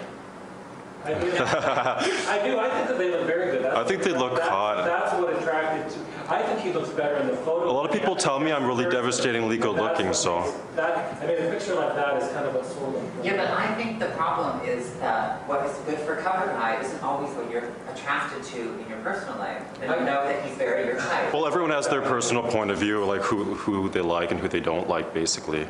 I 1.04 1.14
do. 1.14 1.32
I 1.32 2.40
do. 2.44 2.58
I 2.58 2.70
think 2.70 2.88
that 2.88 2.98
they 2.98 3.10
look 3.10 3.26
very 3.26 3.52
good. 3.52 3.64
That's 3.64 3.76
I 3.76 3.84
think 3.84 4.02
they 4.02 4.12
look 4.12 4.36
that's, 4.36 4.48
hot. 4.48 4.84
That's 4.84 5.14
what 5.14 5.34
attracted 5.34 5.90
to. 5.92 6.19
I 6.30 6.42
think 6.42 6.60
he 6.60 6.72
looks 6.72 6.90
better 6.90 7.16
in 7.16 7.26
the 7.26 7.36
photo. 7.38 7.68
A 7.68 7.72
lot 7.72 7.84
of 7.84 7.92
people 7.92 8.14
tell 8.14 8.38
me 8.38 8.52
I'm 8.52 8.64
really 8.64 8.88
devastatingly 8.88 9.58
good 9.58 9.74
looking, 9.74 10.12
so. 10.12 10.54
That 10.76 11.20
I 11.20 11.26
mean, 11.26 11.38
a 11.38 11.50
picture 11.50 11.74
like 11.74 11.96
that 11.96 12.22
is 12.22 12.28
kind 12.32 12.46
of 12.46 12.54
what 12.54 12.64
sold 12.64 12.94
him. 12.94 13.10
yeah, 13.24 13.36
but 13.36 13.50
I 13.50 13.74
think 13.74 13.98
the 13.98 14.10
problem 14.10 14.64
is 14.64 14.94
that 15.00 15.46
what 15.48 15.66
is 15.66 15.76
good 15.78 15.98
for 15.98 16.16
cover 16.16 16.46
guy 16.46 16.80
isn't 16.80 17.02
always 17.02 17.34
what 17.34 17.50
you're 17.50 17.68
attracted 17.92 18.44
to 18.44 18.78
in 18.78 18.88
your 18.88 18.98
personal 18.98 19.38
life. 19.38 19.62
And 19.82 19.90
I 19.90 19.98
know 19.98 20.24
that 20.24 20.44
he's 20.44 20.56
very 20.56 20.86
your 20.86 20.98
type. 20.98 21.32
Well, 21.32 21.46
everyone 21.48 21.70
has 21.70 21.88
their 21.88 22.02
personal 22.02 22.44
point 22.44 22.70
of 22.70 22.78
view, 22.78 23.04
like 23.04 23.22
who, 23.22 23.54
who 23.54 23.88
they 23.88 24.00
like 24.00 24.30
and 24.30 24.38
who 24.38 24.46
they 24.46 24.60
don't 24.60 24.88
like, 24.88 25.12
basically. 25.12 25.66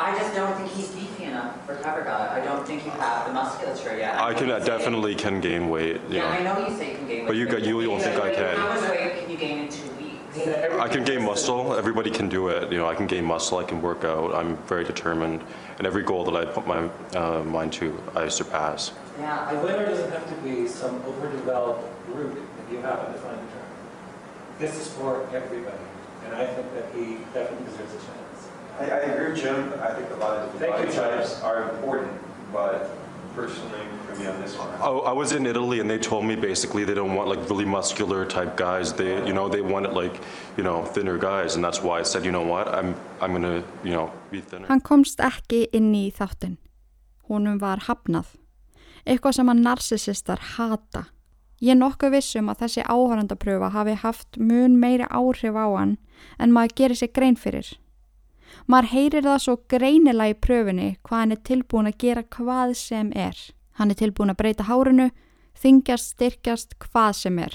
I 0.00 0.16
just 0.16 0.32
don't 0.34 0.54
think 0.56 0.70
he's 0.70 0.88
beefy 0.88 1.24
enough 1.24 1.66
for 1.66 1.74
cover 1.76 2.02
guy. 2.04 2.40
I 2.40 2.44
don't 2.44 2.64
think 2.64 2.84
you 2.84 2.90
have 2.92 3.26
the 3.26 3.32
musculature 3.32 3.96
yet. 3.98 4.14
I 4.14 4.32
can 4.32 4.48
I 4.50 4.58
you 4.58 4.60
say- 4.62 4.66
definitely 4.68 5.14
can 5.16 5.40
gain 5.40 5.68
weight. 5.68 6.00
You 6.08 6.18
Yeah, 6.18 6.28
I 6.28 6.42
know. 6.44 6.54
know 6.54 6.68
you 6.68 6.76
say 6.76 6.92
you 6.92 6.98
can 6.98 7.06
gain 7.08 7.18
weight. 7.20 7.26
But 7.26 7.36
you 7.36 7.46
got- 7.46 7.62
you 7.62 7.82
don't 7.84 8.00
think 8.00 8.20
I 8.22 8.32
can. 8.32 8.56
How 8.56 8.68
much 8.68 8.88
weight 8.88 9.18
can 9.20 9.30
you 9.30 9.36
gain 9.36 9.58
in 9.64 9.68
two 9.68 9.82
weeks? 9.98 10.78
I 10.78 10.86
can 10.88 11.02
gain 11.02 11.24
muscle. 11.24 11.74
Everybody 11.74 12.10
can 12.10 12.28
do 12.28 12.46
it. 12.48 12.70
You 12.70 12.78
know, 12.78 12.88
I 12.88 12.94
can 12.94 13.08
gain 13.08 13.24
muscle. 13.24 13.58
I 13.58 13.64
can 13.64 13.82
work 13.82 14.04
out. 14.04 14.32
I'm 14.36 14.56
very 14.68 14.84
determined, 14.84 15.42
and 15.78 15.86
every 15.86 16.04
goal 16.04 16.22
that 16.26 16.36
I 16.36 16.44
put 16.44 16.64
my 16.64 16.88
uh, 17.18 17.42
mind 17.42 17.72
to, 17.74 17.98
I 18.14 18.28
surpass. 18.28 18.92
Yeah, 19.18 19.50
A 19.50 19.54
winner 19.64 19.84
doesn't 19.84 20.12
have 20.12 20.28
to 20.28 20.34
be 20.42 20.68
some 20.68 21.02
overdeveloped 21.08 21.82
route 22.14 22.36
that 22.56 22.72
you 22.72 22.80
have 22.82 23.04
to 23.04 23.12
define 23.12 23.32
the 23.32 23.50
term. 23.52 23.66
This 24.60 24.76
is 24.80 24.86
for 24.92 25.26
everybody, 25.34 25.76
and 26.24 26.36
I 26.36 26.46
think 26.46 26.72
that 26.74 26.84
he 26.94 27.16
definitely 27.34 27.66
deserves 27.66 27.94
a 27.94 27.98
chance. 28.06 28.27
I, 28.80 28.84
I 28.84 28.98
agree 29.10 29.30
with 29.32 29.40
Jim. 29.42 29.72
I 29.82 29.92
think 29.94 30.10
a 30.10 30.16
lot 30.16 30.36
of 30.38 30.50
Thank 30.52 30.72
you, 30.78 30.84
body 30.84 30.92
Jim. 30.92 31.04
types 31.04 31.40
are 31.42 31.70
important, 31.70 32.12
but 32.52 32.90
personally, 33.34 33.80
for 34.06 34.14
me 34.20 34.26
on 34.26 34.40
this 34.40 34.56
one, 34.56 34.68
Oh, 34.80 35.00
I 35.00 35.12
was 35.12 35.32
in 35.32 35.46
Italy, 35.46 35.80
and 35.80 35.88
they 35.90 35.98
told 35.98 36.24
me 36.24 36.34
basically 36.36 36.84
they 36.84 36.94
don't 36.94 37.14
want 37.14 37.28
like 37.28 37.40
really 37.50 37.64
muscular 37.64 38.24
type 38.24 38.56
guys. 38.56 38.92
They, 38.92 39.14
you 39.26 39.32
know, 39.32 39.48
they 39.48 39.60
wanted 39.62 39.92
like, 39.92 40.14
you 40.56 40.64
know, 40.64 40.84
thinner 40.84 41.18
guys, 41.18 41.54
and 41.56 41.64
that's 41.64 41.82
why 41.82 41.98
I 42.00 42.02
said, 42.02 42.24
you 42.24 42.32
know 42.32 42.42
what, 42.42 42.68
I'm, 42.68 42.94
I'm 43.20 43.32
gonna, 43.32 43.62
you 43.84 43.92
know, 43.92 44.10
be 44.30 44.40
thinner. 44.40 44.66
Hann 44.68 44.80
komst 44.80 45.18
ekki 45.20 45.66
inn 45.72 45.92
í 45.94 46.08
þáttinn. 46.14 46.56
Honum 47.28 47.58
var 47.60 47.84
hafnað. 47.88 48.34
Eitthvað 49.06 49.38
sem 49.38 49.48
að 49.52 49.62
narsisistar 49.64 50.40
hata. 50.56 51.06
Ég 51.60 51.74
er 51.74 51.78
nokkuð 51.80 52.12
vissum 52.14 52.48
að 52.52 52.60
þessi 52.62 52.82
áhörandapröfa 52.86 53.70
hafi 53.74 53.94
haft 53.98 54.36
mun 54.38 54.76
meiri 54.78 55.06
áhrif 55.10 55.56
á 55.58 55.66
hann 55.74 55.96
en 56.38 56.52
maður 56.54 56.74
gerir 56.78 56.98
sér 57.00 57.10
grein 57.12 57.34
fyrir. 57.36 57.72
Maður 58.68 58.90
heyrir 58.92 59.24
það 59.24 59.38
svo 59.40 59.54
greinilega 59.72 60.34
í 60.34 60.40
pröfunni 60.44 60.88
hvað 61.00 61.22
hann 61.22 61.32
er 61.32 61.40
tilbúin 61.48 61.88
að 61.88 62.02
gera 62.02 62.22
hvað 62.36 62.74
sem 62.76 63.12
er. 63.16 63.38
Hann 63.80 63.94
er 63.94 63.96
tilbúin 63.96 64.32
að 64.34 64.40
breyta 64.42 64.66
hárunu, 64.68 65.06
þingjast, 65.56 66.12
styrkjast, 66.12 66.74
hvað 66.82 67.14
sem 67.16 67.38
er. 67.40 67.54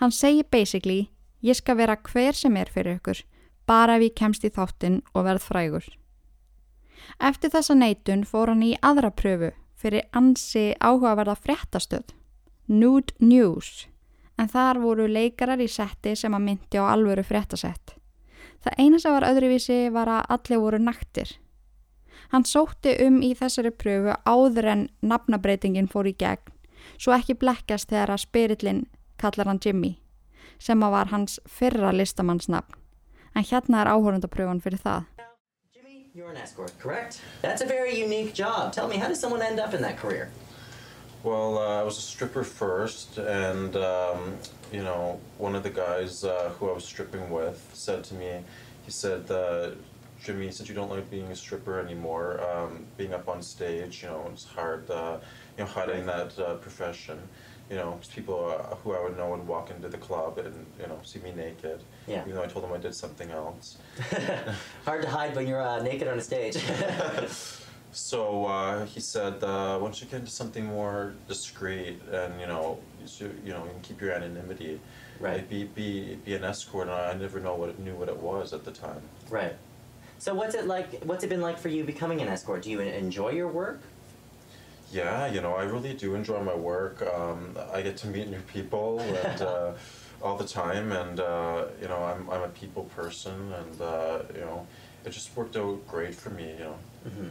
Hann 0.00 0.14
segir 0.16 0.48
basically, 0.50 1.10
ég 1.44 1.58
skal 1.58 1.76
vera 1.76 1.98
hver 2.00 2.32
sem 2.32 2.56
er 2.56 2.72
fyrir 2.72 2.96
ykkur, 2.96 3.20
bara 3.68 3.98
ef 3.98 4.06
ég 4.06 4.16
kemst 4.16 4.46
í 4.48 4.52
þáttinn 4.56 5.02
og 5.12 5.26
verð 5.28 5.44
frægur. 5.44 5.86
Eftir 7.20 7.52
þessa 7.52 7.76
neitun 7.76 8.24
fór 8.24 8.54
hann 8.54 8.64
í 8.64 8.72
aðra 8.80 9.12
pröfu 9.12 9.52
fyrir 9.76 10.08
ansi 10.16 10.70
áhugaverða 10.80 11.36
fréttastöð, 11.36 12.08
Nude 12.72 13.12
News, 13.20 13.84
en 14.40 14.48
þar 14.48 14.80
voru 14.80 15.06
leikarar 15.12 15.60
í 15.60 15.68
setti 15.68 16.16
sem 16.16 16.32
að 16.32 16.44
myndi 16.48 16.80
á 16.80 16.88
alvöru 16.88 17.24
fréttasett. 17.24 17.95
Það 18.64 18.78
eina 18.78 19.00
sem 19.02 19.14
var 19.14 19.26
öðruvísi 19.28 19.80
var 19.94 20.10
að 20.10 20.30
allir 20.36 20.62
voru 20.62 20.80
naktir. 20.82 21.36
Hann 22.32 22.46
sótti 22.48 22.96
um 23.06 23.20
í 23.22 23.34
þessari 23.38 23.70
pröfu 23.70 24.16
áður 24.26 24.70
en 24.72 24.86
nafnabreitingin 25.02 25.90
fór 25.90 26.08
í 26.10 26.14
gegn, 26.18 26.42
svo 26.98 27.14
ekki 27.14 27.36
blekkast 27.38 27.92
þegar 27.92 28.14
að 28.16 28.24
spirillin 28.24 28.82
kallar 29.20 29.50
hann 29.50 29.62
Jimmy, 29.62 29.96
sem 30.58 30.82
að 30.82 30.96
var 30.96 31.12
hans 31.12 31.38
fyrra 31.46 31.92
listamannsnafn. 31.94 32.74
En 33.36 33.44
hérna 33.44 33.82
er 33.82 33.92
áhörundapröfan 33.92 34.62
fyrir 34.64 34.80
það. 34.80 35.04
You're 36.16 36.30
an 36.30 36.38
escort, 36.38 36.72
correct? 36.80 37.20
That's 37.42 37.60
a 37.60 37.66
very 37.66 38.02
unique 38.02 38.32
job. 38.32 38.72
Tell 38.72 38.88
me, 38.88 38.96
how 38.96 39.06
does 39.08 39.20
someone 39.20 39.42
end 39.42 39.60
up 39.60 39.74
in 39.74 39.82
that 39.82 39.98
career? 39.98 40.30
Well, 41.26 41.58
uh, 41.58 41.80
I 41.80 41.82
was 41.82 41.98
a 41.98 42.02
stripper 42.02 42.44
first, 42.44 43.18
and 43.18 43.74
um, 43.74 44.36
you 44.72 44.84
know, 44.84 45.18
one 45.38 45.56
of 45.56 45.64
the 45.64 45.70
guys 45.70 46.22
uh, 46.22 46.52
who 46.56 46.70
I 46.70 46.72
was 46.72 46.84
stripping 46.84 47.30
with 47.30 47.68
said 47.74 48.04
to 48.04 48.14
me, 48.14 48.44
he 48.84 48.92
said, 48.92 49.28
uh, 49.28 49.70
"Jimmy, 50.22 50.52
since 50.52 50.68
you 50.68 50.74
don't 50.76 50.88
like 50.88 51.10
being 51.10 51.26
a 51.32 51.34
stripper 51.34 51.80
anymore, 51.80 52.40
um, 52.48 52.86
being 52.96 53.12
up 53.12 53.28
on 53.28 53.42
stage, 53.42 54.04
you 54.04 54.08
know, 54.08 54.30
it's 54.32 54.44
hard, 54.44 54.88
uh, 54.88 55.18
you 55.58 55.64
know, 55.64 55.68
hiding 55.68 56.06
that 56.06 56.38
uh, 56.38 56.54
profession. 56.58 57.18
You 57.70 57.74
know, 57.74 57.98
people 58.14 58.46
uh, 58.56 58.76
who 58.76 58.92
I 58.92 59.02
would 59.02 59.16
know 59.18 59.30
would 59.30 59.44
walk 59.48 59.72
into 59.72 59.88
the 59.88 59.98
club 59.98 60.38
and 60.38 60.54
you 60.80 60.86
know 60.86 61.00
see 61.02 61.18
me 61.18 61.32
naked, 61.32 61.80
Yeah. 62.06 62.22
even 62.22 62.36
though 62.36 62.44
I 62.44 62.46
told 62.46 62.64
them 62.64 62.72
I 62.72 62.78
did 62.78 62.94
something 62.94 63.32
else." 63.32 63.78
Hard 64.84 65.02
to 65.02 65.08
hide 65.10 65.34
when 65.34 65.48
you're 65.48 65.60
uh, 65.60 65.82
naked 65.82 66.06
on 66.06 66.20
a 66.20 66.22
stage. 66.22 66.56
So 67.96 68.44
uh, 68.44 68.84
he 68.84 69.00
said, 69.00 69.42
uh, 69.42 69.78
"Once 69.80 70.02
you 70.02 70.06
get 70.06 70.20
into 70.20 70.30
something 70.30 70.66
more 70.66 71.14
discreet, 71.28 71.98
and 72.12 72.38
you 72.38 72.46
know, 72.46 72.78
you, 73.00 73.08
should- 73.08 73.40
you 73.42 73.54
know, 73.54 73.64
you 73.64 73.70
can 73.70 73.80
keep 73.80 74.00
your 74.02 74.12
anonymity, 74.12 74.78
Right. 75.18 75.48
Be 75.48 75.64
be 75.64 76.16
be 76.16 76.34
an 76.34 76.44
escort." 76.44 76.88
And 76.88 76.96
I 76.96 77.14
never 77.14 77.40
know 77.40 77.54
what 77.54 77.70
it, 77.70 77.78
knew 77.78 77.94
what 77.94 78.10
it 78.10 78.18
was 78.18 78.52
at 78.52 78.64
the 78.66 78.70
time. 78.70 79.00
right. 79.30 79.54
So 80.18 80.34
what's 80.34 80.54
it 80.54 80.66
like? 80.66 81.02
What's 81.04 81.24
it 81.24 81.28
been 81.30 81.40
like 81.40 81.58
for 81.58 81.68
you 81.70 81.84
becoming 81.84 82.20
an 82.20 82.28
escort? 82.28 82.62
Do 82.62 82.70
you 82.70 82.80
enjoy 82.80 83.30
your 83.30 83.48
work? 83.48 83.80
Yeah, 84.92 85.26
you 85.26 85.40
know, 85.40 85.54
I 85.54 85.64
really 85.64 85.94
do 85.94 86.14
enjoy 86.14 86.40
my 86.42 86.54
work. 86.54 87.02
Um, 87.02 87.56
I 87.72 87.80
get 87.82 87.96
to 87.98 88.06
meet 88.08 88.28
new 88.28 88.40
people 88.40 89.00
and 89.24 89.40
uh, 89.40 89.72
all 90.22 90.36
the 90.36 90.46
time, 90.46 90.92
and 90.92 91.18
uh, 91.18 91.64
you 91.80 91.88
know, 91.88 92.02
I'm 92.04 92.28
I'm 92.28 92.42
a 92.42 92.48
people 92.48 92.84
person, 92.94 93.52
and 93.60 93.80
uh, 93.80 94.18
you 94.34 94.40
know, 94.42 94.66
it 95.06 95.10
just 95.10 95.34
worked 95.34 95.56
out 95.56 95.86
great 95.88 96.14
for 96.14 96.28
me. 96.30 96.50
You 96.58 96.64
know. 96.68 96.78
hmm 97.08 97.28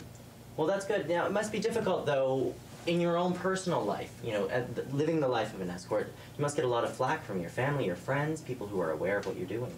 Well, 0.57 0.67
that's 0.67 0.85
good. 0.85 1.07
Now, 1.09 1.25
it 1.25 1.31
must 1.31 1.51
be 1.51 1.59
difficult, 1.59 2.05
though, 2.05 2.53
in 2.87 3.01
your 3.01 3.17
own 3.17 3.33
personal 3.33 3.83
life, 3.83 4.11
you 4.23 4.31
know, 4.31 4.49
living 4.91 5.19
the 5.19 5.27
life 5.27 5.53
of 5.53 5.61
an 5.61 5.69
escort. 5.69 6.11
You 6.37 6.41
must 6.41 6.55
get 6.55 6.65
a 6.65 6.67
lot 6.67 6.83
of 6.83 6.93
flack 6.93 7.25
from 7.25 7.41
your 7.41 7.49
family, 7.49 7.85
your 7.85 7.95
friends, 7.95 8.41
people 8.41 8.67
who 8.67 8.79
are 8.79 8.91
aware 8.91 9.17
of 9.17 9.25
what 9.25 9.35
you're 9.37 9.47
doing. 9.47 9.73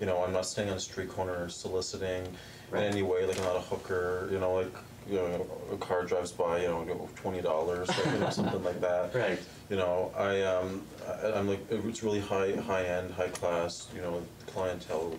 you 0.00 0.06
know, 0.06 0.22
I'm 0.24 0.32
not 0.32 0.46
staying 0.46 0.68
on 0.70 0.76
a 0.76 0.80
street 0.80 1.08
corner 1.10 1.48
soliciting 1.48 2.26
Right. 2.70 2.84
in 2.84 2.92
any 2.92 3.02
way, 3.02 3.26
like 3.26 3.36
I'm 3.38 3.44
not 3.44 3.56
a 3.56 3.60
hooker, 3.60 4.28
you 4.32 4.38
know, 4.40 4.54
like, 4.54 4.72
you 5.08 5.16
know, 5.16 5.46
a 5.70 5.76
car 5.76 6.04
drives 6.04 6.32
by, 6.32 6.62
you 6.62 6.68
know, 6.68 6.82
go 6.84 7.08
twenty 7.16 7.42
dollars, 7.42 7.88
you 8.06 8.18
know, 8.18 8.30
something 8.40 8.64
like 8.64 8.80
that. 8.80 9.14
Right. 9.14 9.38
You 9.68 9.76
know, 9.76 10.10
I, 10.16 10.40
um, 10.42 10.82
I, 11.06 11.32
I'm 11.32 11.46
like, 11.48 11.60
it's 11.70 12.02
really 12.02 12.20
high, 12.20 12.52
high 12.56 12.84
end, 12.86 13.10
high 13.12 13.28
class, 13.28 13.88
you 13.94 14.00
know, 14.00 14.22
clientele 14.46 15.18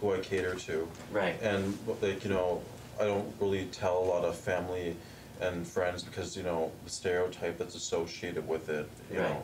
who 0.00 0.12
I 0.12 0.18
cater 0.18 0.54
to. 0.56 0.86
Right. 1.10 1.40
And 1.40 1.76
like, 2.02 2.22
you 2.22 2.30
know, 2.30 2.60
I 3.00 3.04
don't 3.06 3.32
really 3.40 3.64
tell 3.66 3.98
a 3.98 4.04
lot 4.04 4.24
of 4.24 4.36
family 4.36 4.94
and 5.40 5.66
friends 5.66 6.02
because, 6.02 6.36
you 6.36 6.42
know, 6.42 6.70
the 6.84 6.90
stereotype 6.90 7.56
that's 7.56 7.74
associated 7.74 8.46
with 8.46 8.68
it, 8.68 8.88
you 9.10 9.18
Right. 9.20 9.30
know, 9.30 9.42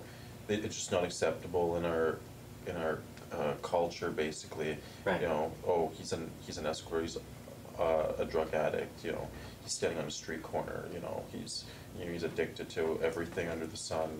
it, 0.48 0.64
it's 0.64 0.76
just 0.76 0.92
not 0.92 1.04
acceptable 1.04 1.76
in 1.76 1.86
our, 1.86 2.18
in 2.66 2.76
our 2.76 2.98
uh, 3.32 3.54
culture, 3.62 4.10
basically. 4.10 4.76
Right. 5.06 5.22
You 5.22 5.28
know, 5.28 5.52
oh, 5.66 5.90
he's 5.96 6.12
an 6.12 6.30
he's 6.40 6.58
an 6.58 6.66
escort. 6.66 7.02
He's 7.02 7.16
uh, 7.78 8.12
a 8.18 8.24
drug 8.24 8.52
addict. 8.54 9.04
You 9.04 9.12
know, 9.12 9.28
he's 9.62 9.72
standing 9.72 9.98
on 9.98 10.06
a 10.06 10.10
street 10.10 10.42
corner. 10.42 10.84
You 10.92 11.00
know, 11.00 11.24
he's 11.32 11.64
you 11.98 12.04
know, 12.04 12.12
he's 12.12 12.22
addicted 12.22 12.68
to 12.70 13.00
everything 13.02 13.48
under 13.48 13.66
the 13.66 13.76
sun, 13.76 14.10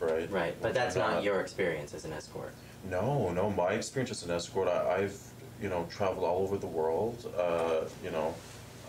right? 0.00 0.30
Right. 0.30 0.54
But 0.60 0.74
that's 0.74 0.96
I'm 0.96 1.14
not 1.14 1.22
your 1.24 1.40
experience 1.40 1.94
as 1.94 2.04
an 2.04 2.12
escort. 2.12 2.52
No, 2.88 3.32
no. 3.32 3.50
My 3.50 3.72
experience 3.72 4.10
as 4.10 4.22
an 4.24 4.30
escort, 4.30 4.68
I, 4.68 4.96
I've 5.02 5.18
you 5.60 5.68
know 5.68 5.86
traveled 5.90 6.24
all 6.24 6.42
over 6.42 6.58
the 6.58 6.66
world. 6.66 7.32
Uh, 7.38 7.84
you 8.04 8.10
know. 8.10 8.34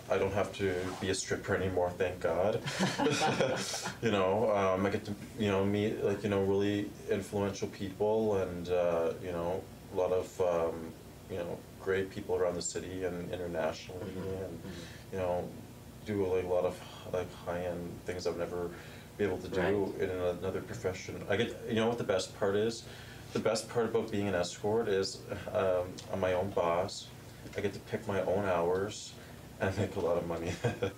I 0.09 0.17
don't 0.17 0.33
have 0.33 0.51
to 0.57 0.75
be 0.99 1.09
a 1.09 1.15
stripper 1.15 1.55
anymore, 1.55 1.89
thank 1.97 2.19
God. 2.19 2.61
you 4.01 4.11
know, 4.11 4.51
um, 4.51 4.85
I 4.85 4.89
get 4.89 5.05
to 5.05 5.13
you 5.39 5.47
know 5.49 5.63
meet 5.65 6.03
like 6.03 6.23
you 6.23 6.29
know 6.29 6.43
really 6.43 6.89
influential 7.09 7.67
people 7.69 8.35
and 8.37 8.69
uh, 8.69 9.13
you 9.23 9.31
know 9.31 9.63
a 9.93 9.95
lot 9.95 10.11
of 10.11 10.41
um, 10.41 10.91
you 11.31 11.37
know 11.37 11.57
great 11.81 12.09
people 12.09 12.35
around 12.35 12.55
the 12.55 12.61
city 12.61 13.05
and 13.05 13.31
internationally, 13.31 14.01
and 14.45 14.59
you 15.11 15.17
know 15.19 15.47
do 16.05 16.25
like 16.27 16.43
a 16.43 16.47
lot 16.47 16.65
of 16.65 16.77
like 17.13 17.33
high 17.45 17.61
end 17.65 17.91
things 18.05 18.27
I've 18.27 18.37
never 18.37 18.69
been 19.17 19.27
able 19.27 19.37
to 19.37 19.47
do 19.47 19.61
Right. 19.61 20.01
in 20.01 20.09
another 20.09 20.61
profession. 20.61 21.23
I 21.29 21.37
get 21.37 21.57
you 21.69 21.75
know 21.75 21.87
what 21.87 21.97
the 21.97 22.03
best 22.03 22.37
part 22.39 22.55
is. 22.55 22.83
The 23.31 23.39
best 23.39 23.67
part 23.69 23.85
about 23.85 24.11
being 24.11 24.27
an 24.27 24.35
escort 24.35 24.87
is 24.87 25.19
um, 25.53 25.87
I'm 26.11 26.19
my 26.19 26.33
own 26.33 26.49
boss. 26.51 27.07
I 27.57 27.61
get 27.61 27.73
to 27.73 27.79
pick 27.79 28.07
my 28.07 28.21
own 28.21 28.45
hours 28.45 29.13
and 29.59 29.77
make 29.77 29.95
a 29.95 29.99
lot 29.99 30.17
of 30.17 30.27
money. 30.27 30.51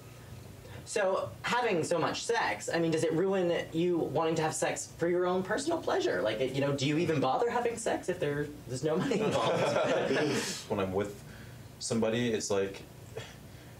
So, 0.87 1.29
having 1.41 1.83
so 1.83 1.97
much 1.97 2.23
sex, 2.23 2.69
I 2.71 2.77
mean, 2.77 2.91
does 2.91 3.03
it 3.03 3.11
ruin 3.13 3.51
you 3.73 3.97
wanting 3.97 4.35
to 4.35 4.43
have 4.43 4.53
sex 4.53 4.93
for 4.99 5.09
your 5.09 5.25
own 5.25 5.41
personal 5.41 5.79
pleasure? 5.79 6.21
Like, 6.21 6.53
you 6.53 6.61
know, 6.61 6.73
do 6.73 6.85
you 6.85 6.99
even 6.99 7.19
bother 7.19 7.49
having 7.49 7.75
sex 7.75 8.07
if 8.07 8.19
there, 8.19 8.45
there's 8.67 8.83
no 8.83 8.95
money 8.95 9.19
involved? 9.19 9.63
when 10.69 10.79
I'm 10.79 10.93
with 10.93 11.23
somebody, 11.79 12.29
it's 12.29 12.51
like, 12.51 12.83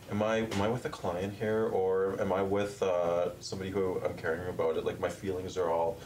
am 0.09 0.23
I 0.23 0.37
am 0.37 0.61
I 0.61 0.67
with 0.67 0.85
a 0.85 0.89
client 0.89 1.33
here 1.33 1.69
or 1.71 2.19
am 2.19 2.33
I 2.33 2.41
with 2.41 2.81
uh, 2.81 3.39
somebody 3.39 3.69
who 3.69 4.01
I'm 4.03 4.15
caring 4.15 4.47
about 4.49 4.77
it? 4.77 4.83
Like 4.83 4.99
my 4.99 5.09
feelings 5.09 5.57
are 5.57 5.69
all 5.69 5.97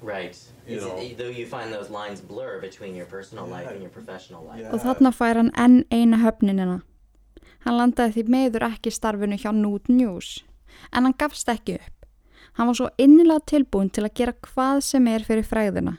right. 0.00 0.36
You 0.66 0.80
know. 0.80 0.98
it, 0.98 1.18
though 1.18 1.28
you 1.28 1.46
find 1.46 1.72
those 1.72 1.90
lines 1.90 2.20
blur 2.20 2.60
between 2.60 2.94
your 2.94 3.06
personal 3.06 3.46
life 3.46 3.70
and 3.70 3.80
your 3.80 3.90
professional 3.90 4.44
life. 4.44 4.66
Og 4.72 4.80
þarna 4.82 5.12
fær 5.14 5.38
hann 5.38 5.52
enn 5.54 5.84
eina 5.90 6.18
höfninina. 6.22 6.82
Hann 7.64 7.78
landaði 7.78 8.16
því 8.16 8.24
meður 8.34 8.66
ekki 8.68 8.92
starfinu 8.94 9.38
hjá 9.38 9.52
Nude 9.54 9.92
News, 9.92 10.40
en 10.90 11.06
hann 11.06 11.18
gafst 11.18 11.48
ekki 11.52 11.78
upp. 11.78 12.08
Hann 12.58 12.68
var 12.68 12.78
svo 12.78 12.88
innilega 13.00 13.46
tilbúin 13.52 13.92
til 13.92 14.04
að 14.04 14.16
gera 14.18 14.34
hvað 14.48 14.82
sem 14.88 15.06
er 15.08 15.24
fyrir 15.24 15.46
fræðina. 15.46 15.96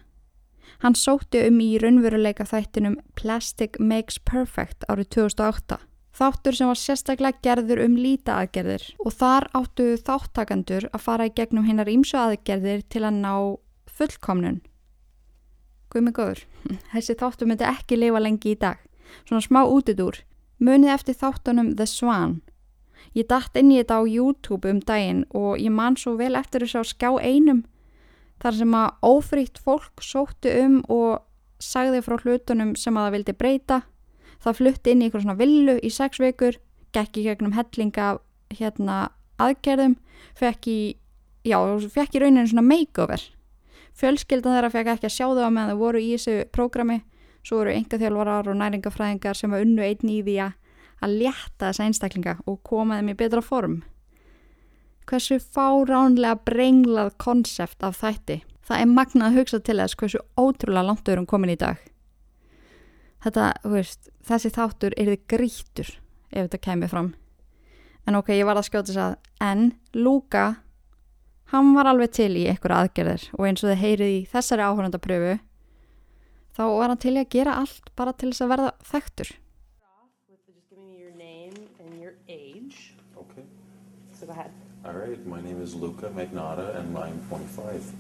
Hann 0.83 0.97
sótti 0.99 1.45
um 1.47 1.61
í 1.63 1.71
raunveruleika 1.79 2.45
þættinum 2.45 2.99
Plastic 3.15 3.79
Makes 3.79 4.19
Perfect 4.27 4.83
árið 4.91 5.09
2008, 5.15 5.79
Þáttur 6.13 6.53
sem 6.53 6.69
var 6.69 6.77
sérstaklega 6.77 7.41
gerður 7.41 7.79
um 7.87 7.95
líta 7.97 8.35
aðgerðir 8.37 8.83
og 9.01 9.15
þar 9.17 9.47
áttu 9.57 9.85
þáttakandur 9.97 10.85
að 10.93 11.01
fara 11.01 11.25
í 11.25 11.31
gegnum 11.33 11.65
hinnar 11.65 11.89
ímsu 11.89 12.19
aðgerðir 12.21 12.83
til 12.93 13.01
að 13.01 13.17
ná 13.17 13.33
fullkomnun. 13.97 14.59
Guðmi 15.89 16.13
góður, 16.13 16.43
þessi 16.93 17.17
þáttur 17.17 17.49
myndi 17.49 17.65
ekki 17.65 17.97
lifa 17.97 18.21
lengi 18.21 18.53
í 18.53 18.59
dag. 18.61 18.77
Svona 19.25 19.41
smá 19.41 19.63
útidúr. 19.65 20.21
Munið 20.59 20.93
eftir 20.93 21.17
þáttunum 21.19 21.73
The 21.77 21.87
Swan. 21.89 22.41
Ég 23.13 23.27
dætt 23.29 23.57
inn 23.59 23.71
í 23.71 23.79
þetta 23.81 23.99
á 23.99 24.03
YouTube 24.07 24.69
um 24.69 24.81
daginn 24.81 25.23
og 25.31 25.57
ég 25.61 25.71
man 25.71 25.97
svo 25.99 26.15
vel 26.17 26.35
eftir 26.39 26.65
þess 26.65 26.81
að 26.81 26.91
skjá 26.91 27.09
einum. 27.21 27.63
Þar 28.41 28.59
sem 28.59 28.75
að 28.75 28.93
ófrítt 29.05 29.57
fólk 29.61 30.03
sóttu 30.03 30.51
um 30.63 30.81
og 30.91 31.23
sagði 31.63 32.03
frá 32.03 32.17
hlutunum 32.19 32.75
sem 32.75 32.97
að 32.97 33.07
það 33.07 33.17
vildi 33.17 33.35
breyta 33.39 33.83
það 34.43 34.59
flutti 34.59 34.93
inn 34.93 35.01
í 35.01 35.07
eitthvað 35.07 35.25
svona 35.25 35.39
villu 35.39 35.75
í 35.79 35.91
sex 35.93 36.19
vikur, 36.21 36.57
gekk 36.95 37.19
í 37.19 37.25
gegnum 37.27 37.55
hellinga 37.55 38.17
hérna 38.53 38.97
aðgerðum, 39.41 39.95
fekk 40.37 40.69
í, 40.69 40.79
já, 41.47 41.57
fekk 41.93 42.17
í 42.17 42.23
rauninu 42.23 42.49
svona 42.49 42.65
makeover. 42.67 43.23
Fjölskyldan 43.97 44.57
þeirra 44.57 44.71
fekk 44.73 44.93
ekki 44.95 45.09
að 45.09 45.15
sjá 45.15 45.25
þau 45.29 45.45
á 45.47 45.51
meðan 45.53 45.73
þau 45.73 45.81
voru 45.81 46.01
í 46.01 46.11
þessu 46.15 46.37
prógrami, 46.53 47.01
svo 47.43 47.61
voru 47.61 47.73
enga 47.75 47.99
þjálfarar 48.01 48.51
og 48.51 48.59
næringafræðingar 48.59 49.39
sem 49.39 49.53
var 49.53 49.65
unnu 49.65 49.83
einn 49.83 50.11
í 50.11 50.19
því 50.23 50.37
að 50.43 51.17
létta 51.19 51.69
þessa 51.69 51.87
einstaklinga 51.87 52.37
og 52.47 52.61
koma 52.63 52.99
þeim 52.99 53.13
í 53.13 53.17
betra 53.19 53.43
form. 53.43 53.81
Hversu 55.09 55.39
fáránlega 55.43 56.39
brenglað 56.47 57.17
konsept 57.19 57.83
af 57.83 57.99
þætti. 57.99 58.41
Það 58.63 58.79
er 58.79 58.93
magnað 58.93 59.25
að 59.27 59.41
hugsa 59.41 59.59
til 59.59 59.81
þess 59.81 59.99
hversu 59.99 60.23
ótrúlega 60.39 60.87
langt 60.87 61.03
við 61.03 61.17
erum 61.17 61.27
komin 61.27 61.51
í 61.51 61.59
dag 61.59 61.81
þetta, 63.23 63.51
veist, 63.67 64.09
þessi 64.27 64.51
þáttur 64.53 64.95
er 64.97 65.13
þið 65.13 65.23
grítur 65.31 65.91
ef 66.33 66.47
þetta 66.47 66.61
kemur 66.67 66.91
fram 66.91 67.13
en 68.07 68.19
ok, 68.19 68.33
ég 68.35 68.47
var 68.47 68.59
að 68.59 68.67
skjóta 68.67 68.91
þess 68.91 69.03
að 69.05 69.47
en 69.47 69.65
Luka 69.95 70.45
hann 71.53 71.73
var 71.77 71.89
alveg 71.91 72.15
til 72.17 72.31
í 72.39 72.47
einhverja 72.51 72.83
aðgerðir 72.83 73.27
og 73.37 73.47
eins 73.47 73.63
og 73.63 73.71
þið 73.71 73.83
heyrið 73.83 74.13
í 74.13 74.21
þessari 74.31 74.67
áhörndapröfu 74.67 75.35
þá 76.57 76.61
var 76.77 76.87
hann 76.93 76.97
til 77.01 77.15
í 77.17 77.21
að 77.23 77.29
gera 77.37 77.57
allt 77.61 77.89
bara 77.95 78.13
til 78.13 78.31
þess 78.31 78.45
að 78.45 78.53
verða 78.55 78.73
þekktur 78.91 79.31
Okay. 83.17 83.43
So 84.19 84.25
go 84.25 84.31
ahead. 84.31 84.51
All 84.85 84.93
right, 84.93 85.25
my 85.25 85.39
name 85.41 85.61
is 85.61 85.75
Luca 85.75 86.09
Magnata 86.09 86.75
and 86.77 86.97
I'm 86.97 87.19
25. 87.29 87.91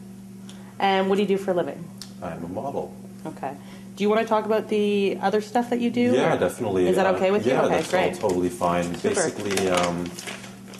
And 0.79 1.09
what 1.09 1.15
do 1.15 1.21
you 1.21 1.27
do 1.27 1.37
for 1.37 1.51
a 1.51 1.53
living? 1.53 1.83
I'm 2.21 2.43
a 2.43 2.47
model. 2.47 2.93
Okay. 3.25 3.55
Do 3.95 4.03
you 4.03 4.09
want 4.09 4.21
to 4.21 4.27
talk 4.27 4.45
about 4.45 4.67
the 4.69 5.17
other 5.21 5.39
stuff 5.39 5.69
that 5.69 5.79
you 5.79 5.89
do? 5.91 6.13
Yeah, 6.13 6.33
or- 6.35 6.39
definitely. 6.39 6.87
Is 6.87 6.95
that 6.97 7.05
Uh, 7.05 7.13
okay 7.15 7.31
with 7.31 7.45
you? 7.45 7.53
Yeah, 7.53 7.61
okay, 7.65 7.75
that's 7.75 7.89
great. 7.91 8.13
all 8.23 8.29
totally 8.29 8.49
fine. 8.49 8.83
Super. 8.95 9.15
Basically, 9.15 9.69
um, 9.69 10.09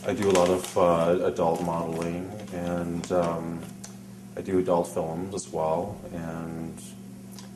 I 0.06 0.14
do 0.14 0.30
a 0.30 0.36
lot 0.42 0.50
of 0.50 0.78
uh, 0.78 1.26
adult 1.26 1.62
modeling 1.62 2.30
and 2.54 3.12
um, 3.12 3.60
I 4.36 4.42
do 4.42 4.60
adult 4.60 4.88
films 4.88 5.34
as 5.36 5.48
well. 5.54 5.96
And 6.14 6.76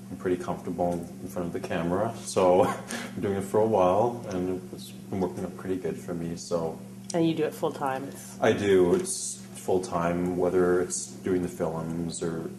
I'm 0.09 0.17
pretty 0.17 0.41
comfortable 0.41 0.93
in 1.21 1.27
front 1.29 1.47
of 1.47 1.53
the 1.53 1.59
camera. 1.67 2.13
So 2.23 2.63
I'm 2.65 3.21
doing 3.21 3.37
it 3.37 3.43
for 3.43 3.59
a 3.59 3.65
while 3.65 4.25
and 4.29 4.61
it's 4.73 4.91
been 4.91 5.19
working 5.19 5.43
out 5.43 5.57
pretty 5.57 5.75
good 5.77 5.97
for 5.97 6.13
me. 6.13 6.35
So 6.37 6.79
And 7.13 7.27
you 7.27 7.33
do 7.33 7.43
it 7.43 7.53
full 7.53 7.71
time. 7.71 8.09
I 8.41 8.53
do. 8.53 8.95
It's 8.95 9.41
full 9.55 9.81
time, 9.81 10.37
whether 10.37 10.81
it's 10.81 11.07
doing 11.07 11.41
the 11.41 11.49
films 11.49 12.23
or 12.23 12.49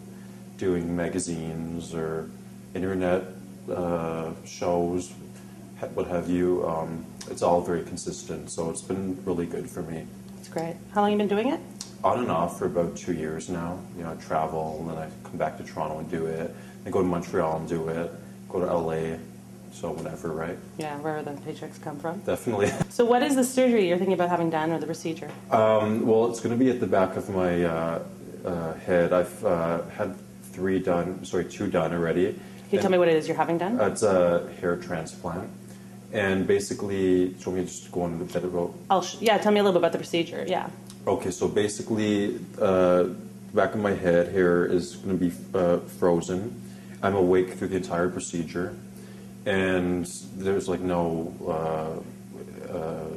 doing 0.57 0.95
magazines 0.95 1.93
or 1.95 2.29
internet 2.75 3.23
uh, 3.71 4.31
shows, 4.45 5.11
what 5.93 6.07
have 6.07 6.29
you. 6.29 6.67
Um, 6.67 7.05
it's 7.29 7.41
all 7.41 7.61
very 7.61 7.83
consistent, 7.83 8.51
so 8.51 8.69
it's 8.69 8.81
been 8.81 9.17
really 9.25 9.45
good 9.45 9.69
for 9.69 9.81
me. 9.83 10.05
it's 10.39 10.49
great. 10.49 10.75
How 10.93 11.01
long 11.01 11.11
you 11.11 11.17
been 11.17 11.27
doing 11.27 11.49
it? 11.49 11.59
On 12.03 12.19
and 12.19 12.31
off 12.31 12.57
for 12.59 12.65
about 12.65 12.95
two 12.95 13.13
years 13.13 13.49
now. 13.49 13.79
You 13.97 14.03
know, 14.03 14.11
I 14.11 14.15
travel 14.15 14.77
and 14.79 14.89
then 14.89 14.97
I 14.97 15.09
come 15.27 15.37
back 15.37 15.57
to 15.57 15.63
Toronto 15.63 15.99
and 15.99 16.09
do 16.09 16.25
it. 16.25 16.55
I 16.85 16.89
go 16.89 17.01
to 17.01 17.07
Montreal 17.07 17.57
and 17.57 17.67
do 17.69 17.87
it. 17.89 18.11
Go 18.49 18.59
to 18.59 18.65
LA. 18.73 19.17
So 19.71 19.91
whatever, 19.91 20.29
right? 20.29 20.57
Yeah, 20.77 20.97
wherever 20.97 21.21
the 21.21 21.39
paychecks 21.41 21.81
come 21.81 21.99
from. 21.99 22.19
Definitely. 22.21 22.71
So 22.89 23.05
what 23.05 23.23
is 23.23 23.35
the 23.35 23.43
surgery 23.43 23.87
you're 23.87 23.97
thinking 23.97 24.13
about 24.15 24.29
having 24.29 24.49
done 24.49 24.71
or 24.71 24.79
the 24.79 24.85
procedure? 24.85 25.29
Um, 25.51 26.05
well, 26.05 26.29
it's 26.29 26.41
going 26.41 26.57
to 26.57 26.61
be 26.61 26.69
at 26.69 26.79
the 26.81 26.87
back 26.87 27.15
of 27.15 27.29
my 27.29 27.63
uh, 27.63 28.03
uh, 28.43 28.73
head. 28.73 29.13
I've 29.13 29.45
uh, 29.45 29.83
had 29.95 30.15
three 30.51 30.79
done, 30.79 31.23
sorry, 31.23 31.45
two 31.45 31.67
done 31.69 31.93
already. 31.93 32.33
Can 32.33 32.39
you 32.71 32.79
tell 32.79 32.91
me 32.91 32.97
what 32.97 33.07
it 33.07 33.15
is 33.15 33.27
you're 33.27 33.37
having 33.37 33.57
done? 33.57 33.79
It's 33.79 34.03
a 34.03 34.51
hair 34.59 34.75
transplant. 34.75 35.49
And 36.11 36.45
basically, 36.47 37.29
do 37.29 37.35
you 37.39 37.45
want 37.45 37.55
me 37.59 37.61
to 37.61 37.67
just 37.67 37.91
go 37.91 38.01
on 38.01 38.13
a 38.19 38.23
bit 38.25 38.43
about? 38.43 38.73
I'll 38.89 39.01
sh- 39.03 39.17
yeah, 39.21 39.37
tell 39.37 39.51
me 39.51 39.59
a 39.59 39.63
little 39.63 39.79
bit 39.79 39.85
about 39.85 39.91
the 39.91 39.99
procedure. 39.99 40.43
Yeah. 40.47 40.69
Okay, 41.07 41.31
so 41.31 41.47
basically, 41.47 42.39
uh, 42.59 43.03
the 43.03 43.15
back 43.53 43.75
of 43.75 43.79
my 43.79 43.93
head 43.93 44.29
hair 44.33 44.65
is 44.65 44.97
going 44.97 45.17
to 45.17 45.29
be 45.29 45.35
uh, 45.53 45.77
frozen. 45.99 46.59
I'm 47.01 47.15
awake 47.15 47.53
through 47.53 47.69
the 47.69 47.77
entire 47.77 48.09
procedure. 48.09 48.75
And 49.45 50.05
there's 50.35 50.67
like 50.67 50.81
no, 50.81 51.33
uh, 51.41 52.71
uh, 52.71 53.07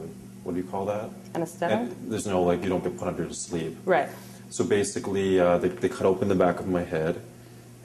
what 0.45 0.55
do 0.55 0.61
you 0.61 0.67
call 0.67 0.87
that? 0.87 1.11
Anesthetic? 1.35 1.79
And 1.79 2.13
there's 2.13 2.27
no, 2.27 2.43
like, 2.43 2.63
you 2.63 2.69
don't 2.69 2.83
get 2.83 2.97
put 2.97 3.09
under 3.09 3.27
to 3.27 3.35
sleep. 3.35 3.77
Right. 3.85 4.09
So 4.51 4.65
basically, 4.65 5.41
uh, 5.41 5.59
they, 5.59 5.69
they 5.69 5.89
cut 5.89 6.07
open 6.07 6.29
the 6.29 6.35
back 6.35 6.61
of 6.61 6.69
my 6.69 6.83
head 6.83 7.21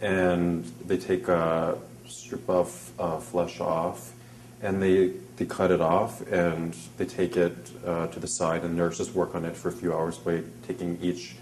and 0.02 0.66
they 0.86 0.98
take 0.98 1.28
a 1.28 1.78
strip 2.06 2.48
of 2.50 2.92
uh, 3.00 3.20
flesh 3.20 3.60
off 3.60 4.14
and 4.62 4.82
they, 4.82 5.14
they 5.38 5.46
cut 5.46 5.72
it 5.72 5.82
off 5.82 6.22
and 6.32 6.76
they 6.98 7.06
take 7.06 7.38
it 7.38 7.56
uh, 7.86 8.08
to 8.08 8.20
the 8.20 8.28
side 8.28 8.64
and 8.64 8.76
nurses 8.76 9.14
work 9.14 9.36
on 9.36 9.46
it 9.46 9.56
for 9.56 9.70
a 9.70 9.72
few 9.72 9.94
hours 9.94 10.18
by 10.18 10.44
taking 10.68 11.00
each 11.02 11.36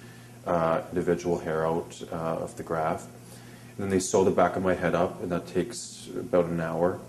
uh, 0.45 0.81
individual 0.91 1.39
hair 1.39 1.65
out 1.65 2.01
uh, 2.11 2.15
of 2.15 2.55
the 2.57 2.63
graft. 2.63 3.07
Then 3.78 3.89
they 3.89 3.99
sew 3.99 4.23
the 4.23 4.32
back 4.32 4.55
of 4.55 4.63
my 4.63 4.73
head 4.73 4.95
up 4.95 5.21
and 5.21 5.32
that 5.32 5.47
takes 5.47 6.07
about 6.17 6.45
an 6.45 6.59
hour. 6.61 6.99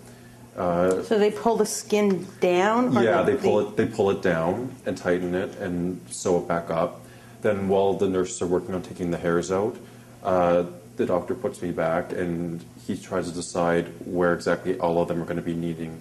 Uh, 0.56 1.02
So 1.02 1.18
they 1.18 1.30
pull 1.30 1.56
the 1.56 1.66
skin 1.66 2.26
down? 2.40 2.96
or 2.96 3.02
yeah, 3.02 3.22
the- 3.22 3.32
they 3.32 3.36
pull 3.38 3.60
it. 3.60 3.76
They 3.76 3.86
pull 3.86 4.10
it 4.10 4.22
down 4.22 4.74
and 4.86 4.96
tighten 4.96 5.34
it 5.34 5.56
and 5.58 6.00
sew 6.10 6.38
it 6.38 6.48
back 6.48 6.70
up. 6.70 7.00
Then, 7.42 7.68
while 7.68 7.92
the 7.94 8.08
nurses 8.08 8.40
are 8.42 8.46
working 8.46 8.74
on 8.74 8.82
taking 8.82 9.10
the 9.10 9.18
hairs 9.18 9.52
out, 9.52 9.76
uh, 10.24 10.64
the 10.96 11.06
doctor 11.06 11.34
puts 11.34 11.60
me 11.62 11.70
back 11.70 12.10
and 12.12 12.64
he 12.86 12.96
tries 12.96 13.28
to 13.28 13.34
decide 13.34 13.86
where 14.06 14.32
exactly 14.32 14.78
all 14.80 15.00
of 15.00 15.08
them 15.08 15.20
are 15.20 15.24
going 15.26 15.36
to 15.36 15.42
be 15.42 15.54
needing 15.54 16.00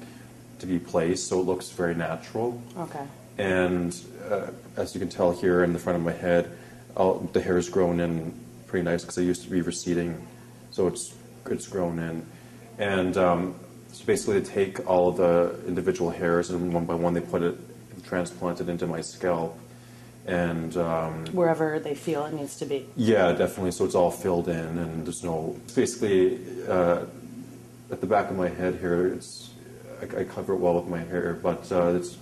to 0.59 0.65
be 0.65 0.79
placed, 0.79 1.27
so 1.27 1.39
it 1.41 1.45
looks 1.45 1.69
very 1.69 1.93
natural. 1.93 2.59
Okay. 2.79 3.03
And 3.37 3.95
uh, 4.31 4.47
as 4.77 4.95
you 4.95 4.99
can 4.99 5.09
tell 5.09 5.33
here 5.33 5.63
in 5.65 5.73
the 5.73 5.79
front 5.79 5.97
of 5.97 6.05
my 6.05 6.13
head, 6.13 6.49
all, 6.95 7.29
the 7.33 7.41
hair 7.41 7.57
is 7.57 7.67
grown 7.69 7.99
in 7.99 8.33
pretty 8.67 8.85
nice 8.85 9.01
because 9.01 9.17
I 9.17 9.21
used 9.21 9.43
to 9.43 9.49
be 9.49 9.61
receding, 9.61 10.25
so 10.75 10.87
it's 10.87 11.13
it's 11.49 11.67
grown 11.67 11.99
in. 11.99 12.25
And 12.77 13.15
um, 13.17 13.55
so 13.93 14.03
basically, 14.05 14.39
they 14.39 14.45
take 14.45 14.89
all 14.89 15.07
of 15.07 15.17
the 15.17 15.57
individual 15.67 16.09
hairs 16.11 16.49
and 16.49 16.73
one 16.73 16.85
by 16.85 16.95
one 16.95 17.13
they 17.13 17.21
put 17.21 17.41
it, 17.41 17.55
transplant 18.03 18.59
it 18.59 18.67
into 18.67 18.85
my 18.85 18.99
scalp. 19.01 19.57
And 20.25 20.75
um, 20.75 21.25
Wherever 21.27 21.79
they 21.79 21.93
feel 21.95 22.25
it 22.25 22.33
needs 22.33 22.57
to 22.57 22.65
be. 22.65 22.87
yeah, 22.97 23.31
definitely. 23.31 23.71
So 23.71 23.85
it's 23.85 23.95
all 23.95 24.11
filled 24.11 24.49
in, 24.49 24.77
and 24.77 25.05
there's 25.05 25.23
no. 25.23 25.55
Basically, 25.75 26.39
uh, 26.67 27.05
at 27.91 28.01
the 28.01 28.07
back 28.07 28.29
of 28.31 28.35
my 28.35 28.49
head 28.49 28.79
here, 28.81 29.07
it's 29.07 29.51
I, 30.01 30.21
I 30.21 30.23
cover 30.25 30.53
it 30.53 30.57
well 30.57 30.75
with 30.75 30.87
my 30.87 30.99
hair, 30.99 31.37
but 31.41 31.71
uh, 31.71 31.93
it's 31.99 32.17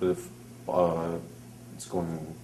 uh, 0.00 1.16
it's 1.74 1.86
going 1.86 2.34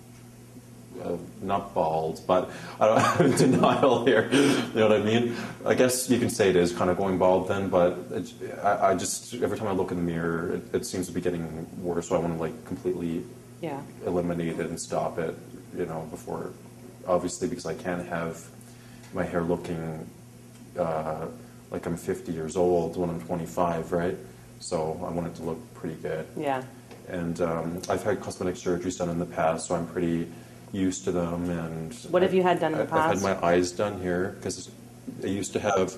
not 1.44 1.74
bald, 1.74 2.20
but 2.26 2.50
I 2.80 2.86
don't 2.86 2.98
I'm 3.20 3.26
in 3.32 3.36
denial 3.36 4.04
here. 4.04 4.28
You 4.32 4.80
know 4.80 4.88
what 4.88 5.00
I 5.00 5.02
mean? 5.04 5.36
I 5.64 5.74
guess 5.74 6.08
you 6.10 6.18
can 6.18 6.30
say 6.30 6.50
it 6.50 6.56
is 6.56 6.72
kind 6.72 6.90
of 6.90 6.96
going 6.96 7.18
bald 7.18 7.48
then, 7.48 7.68
but 7.68 7.98
it, 8.12 8.32
I, 8.62 8.90
I 8.90 8.94
just 8.94 9.34
every 9.34 9.58
time 9.58 9.68
I 9.68 9.72
look 9.72 9.90
in 9.90 9.98
the 9.98 10.02
mirror, 10.02 10.54
it, 10.54 10.74
it 10.74 10.86
seems 10.86 11.06
to 11.06 11.12
be 11.12 11.20
getting 11.20 11.66
worse. 11.82 12.08
So 12.08 12.16
I 12.16 12.18
want 12.18 12.34
to 12.34 12.40
like 12.40 12.64
completely 12.64 13.24
Yeah. 13.60 13.80
eliminate 14.06 14.58
it 14.58 14.66
and 14.66 14.78
stop 14.80 15.18
it, 15.18 15.34
you 15.76 15.86
know, 15.86 16.06
before, 16.10 16.52
obviously, 17.06 17.48
because 17.48 17.66
I 17.66 17.74
can't 17.74 18.06
have 18.08 18.44
my 19.12 19.24
hair 19.24 19.42
looking 19.42 20.06
uh, 20.78 21.26
like 21.70 21.86
I'm 21.86 21.96
50 21.96 22.32
years 22.32 22.56
old 22.56 22.96
when 22.96 23.10
I'm 23.10 23.20
25, 23.20 23.92
right? 23.92 24.16
So 24.60 24.98
I 25.06 25.10
want 25.10 25.26
it 25.28 25.34
to 25.36 25.42
look 25.42 25.74
pretty 25.74 25.96
good. 25.96 26.26
Yeah. 26.36 26.62
And 27.08 27.40
um, 27.42 27.82
I've 27.88 28.02
had 28.02 28.20
cosmetic 28.20 28.54
surgeries 28.56 28.98
done 28.98 29.10
in 29.10 29.18
the 29.18 29.26
past, 29.26 29.66
so 29.68 29.74
I'm 29.74 29.86
pretty 29.86 30.26
used 30.74 31.04
to 31.04 31.12
them. 31.12 31.48
And 31.48 31.94
What 32.10 32.22
have 32.22 32.34
you 32.34 32.42
had 32.42 32.60
done 32.60 32.72
in 32.72 32.78
the 32.78 32.94
I- 32.94 33.08
I've 33.10 33.14
had 33.14 33.22
my 33.22 33.46
eyes 33.46 33.70
done 33.70 34.00
here 34.00 34.34
because 34.38 34.70
I 35.22 35.26
used 35.28 35.52
to 35.52 35.60
have 35.60 35.96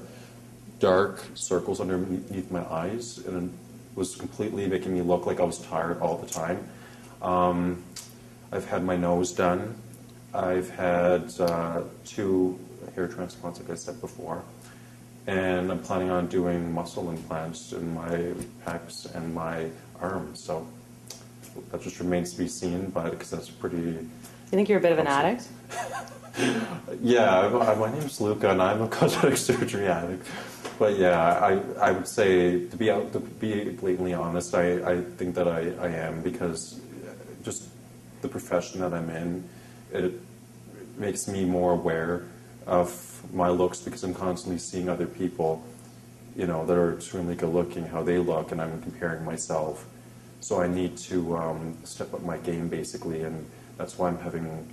dark 0.78 1.24
circles 1.34 1.80
underneath 1.80 2.50
my 2.50 2.64
eyes, 2.70 3.18
and 3.26 3.48
it 3.48 3.98
was 3.98 4.14
completely 4.14 4.66
making 4.68 4.92
me 4.92 5.00
look 5.02 5.26
like 5.26 5.40
I 5.40 5.44
was 5.44 5.58
tired 5.58 6.00
all 6.00 6.18
the 6.18 6.28
time. 6.28 6.58
Um, 7.22 7.82
I've 8.52 8.66
had 8.66 8.84
my 8.84 8.96
nose 8.96 9.32
done. 9.32 9.74
I've 10.34 10.68
had 10.70 11.32
uh, 11.40 11.82
two 12.04 12.58
hair 12.94 13.08
transplants, 13.08 13.58
like 13.58 13.70
I 13.70 13.74
said 13.74 14.00
before. 14.00 14.42
And 15.26 15.72
I'm 15.72 15.80
planning 15.80 16.10
on 16.10 16.28
doing 16.28 16.72
muscle 16.72 17.10
implants 17.10 17.72
in 17.72 17.94
my 17.94 18.32
pecs 18.64 19.12
and 19.12 19.34
my 19.34 19.70
arms. 20.00 20.40
So 20.40 20.66
that 21.72 21.82
just 21.82 21.98
remains 21.98 22.32
to 22.32 22.38
be 22.38 22.46
seen, 22.48 22.90
but 22.90 23.10
because 23.10 23.30
that's 23.30 23.50
pretty. 23.50 24.06
You 24.46 24.50
think 24.56 24.68
you're 24.68 24.78
a 24.78 24.82
bit 24.82 24.92
of 24.92 24.98
an 24.98 25.06
addict? 25.06 25.48
Yeah, 27.02 27.48
I- 27.48 27.74
my 27.76 27.90
name's 27.90 28.20
Luca, 28.20 28.50
and 28.50 28.60
I'm 28.60 28.82
a 28.82 28.88
cosmetic 28.96 29.38
surgery 29.38 29.86
addict. 29.88 30.26
But 30.78 30.98
yeah, 30.98 31.18
I, 31.18 31.60
I 31.80 31.92
would 31.92 32.06
say 32.06 32.66
to 32.66 32.76
be 32.76 32.90
out 32.90 33.12
to 33.14 33.20
be 33.20 33.70
blatantly 33.70 34.12
honest, 34.12 34.54
I, 34.54 34.92
I 34.92 35.00
think 35.00 35.34
that 35.36 35.48
I, 35.48 35.70
I 35.80 35.88
am 35.88 36.20
because 36.20 36.78
just 37.42 37.68
the 38.20 38.28
profession 38.28 38.80
that 38.80 38.92
I'm 38.92 39.08
in, 39.08 39.44
it 39.92 40.12
makes 40.98 41.26
me 41.26 41.46
more 41.46 41.72
aware 41.72 42.24
of 42.66 43.22
my 43.32 43.48
looks 43.48 43.80
because 43.80 44.04
I'm 44.04 44.14
constantly 44.14 44.58
seeing 44.58 44.90
other 44.90 45.06
people, 45.06 45.64
you 46.36 46.46
know, 46.46 46.66
that 46.66 46.76
are 46.76 46.92
extremely 46.94 47.34
good 47.34 47.48
looking, 47.54 47.86
how 47.86 48.02
they 48.02 48.18
look, 48.18 48.52
and 48.52 48.60
I'm 48.60 48.82
comparing 48.82 49.24
myself. 49.24 49.86
So 50.40 50.60
I 50.60 50.66
need 50.66 50.98
to 50.98 51.34
um, 51.38 51.78
step 51.84 52.12
up 52.12 52.22
my 52.22 52.36
game 52.36 52.68
basically, 52.68 53.22
and 53.22 53.46
that's 53.76 53.98
why 53.98 54.08
I'm 54.08 54.18
having 54.18 54.66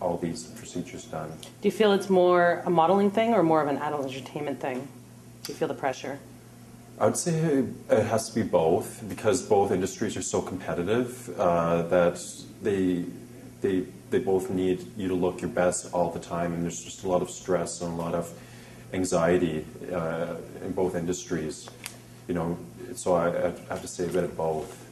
all 0.00 0.18
these 0.18 0.44
procedures 0.44 1.04
done. 1.04 1.30
Do 1.60 1.68
you 1.68 1.72
feel 1.72 1.92
it's 1.92 2.10
more 2.10 2.62
a 2.66 2.70
modeling 2.70 3.10
thing 3.10 3.32
or 3.32 3.42
more 3.42 3.62
of 3.62 3.68
an 3.68 3.78
adult 3.78 4.06
entertainment 4.06 4.60
thing? 4.60 4.88
Do 5.44 5.52
you 5.52 5.58
feel 5.58 5.68
the 5.68 5.74
pressure? 5.74 6.18
I 6.98 7.06
would 7.06 7.16
say 7.16 7.64
it 7.90 8.04
has 8.04 8.28
to 8.28 8.34
be 8.34 8.42
both 8.42 9.02
because 9.08 9.42
both 9.42 9.72
industries 9.72 10.16
are 10.16 10.22
so 10.22 10.40
competitive 10.40 11.28
uh, 11.38 11.82
that 11.82 12.22
they 12.62 13.04
they 13.62 13.84
they 14.10 14.18
both 14.20 14.50
need 14.50 14.86
you 14.96 15.08
to 15.08 15.14
look 15.14 15.40
your 15.40 15.50
best 15.50 15.92
all 15.92 16.10
the 16.10 16.20
time, 16.20 16.52
and 16.52 16.62
there's 16.62 16.84
just 16.84 17.02
a 17.02 17.08
lot 17.08 17.20
of 17.20 17.30
stress 17.30 17.80
and 17.80 17.92
a 17.92 17.96
lot 17.96 18.14
of 18.14 18.32
anxiety 18.92 19.64
uh, 19.92 20.36
in 20.64 20.72
both 20.72 20.94
industries. 20.94 21.68
You 22.28 22.34
know, 22.34 22.58
so 22.94 23.14
I, 23.14 23.48
I 23.48 23.52
have 23.70 23.82
to 23.82 23.88
say 23.88 24.04
a 24.04 24.08
bit 24.08 24.24
of 24.24 24.36
both. 24.36 24.88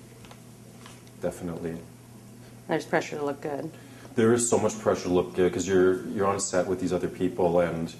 Definitely. 1.20 1.76
There's 2.69 2.85
pressure 2.85 3.19
to 3.19 3.25
look 3.25 3.41
good. 3.41 3.71
There 4.15 4.33
is 4.33 4.49
so 4.49 4.59
much 4.59 4.79
pressure 4.79 5.05
to 5.05 5.09
look 5.09 5.35
good 5.35 5.51
because 5.51 5.67
you're 5.67 6.07
you're 6.09 6.27
on 6.27 6.41
set 6.41 6.67
with 6.67 6.81
these 6.81 6.93
other 6.93 7.09
people 7.09 7.61
and 7.61 7.95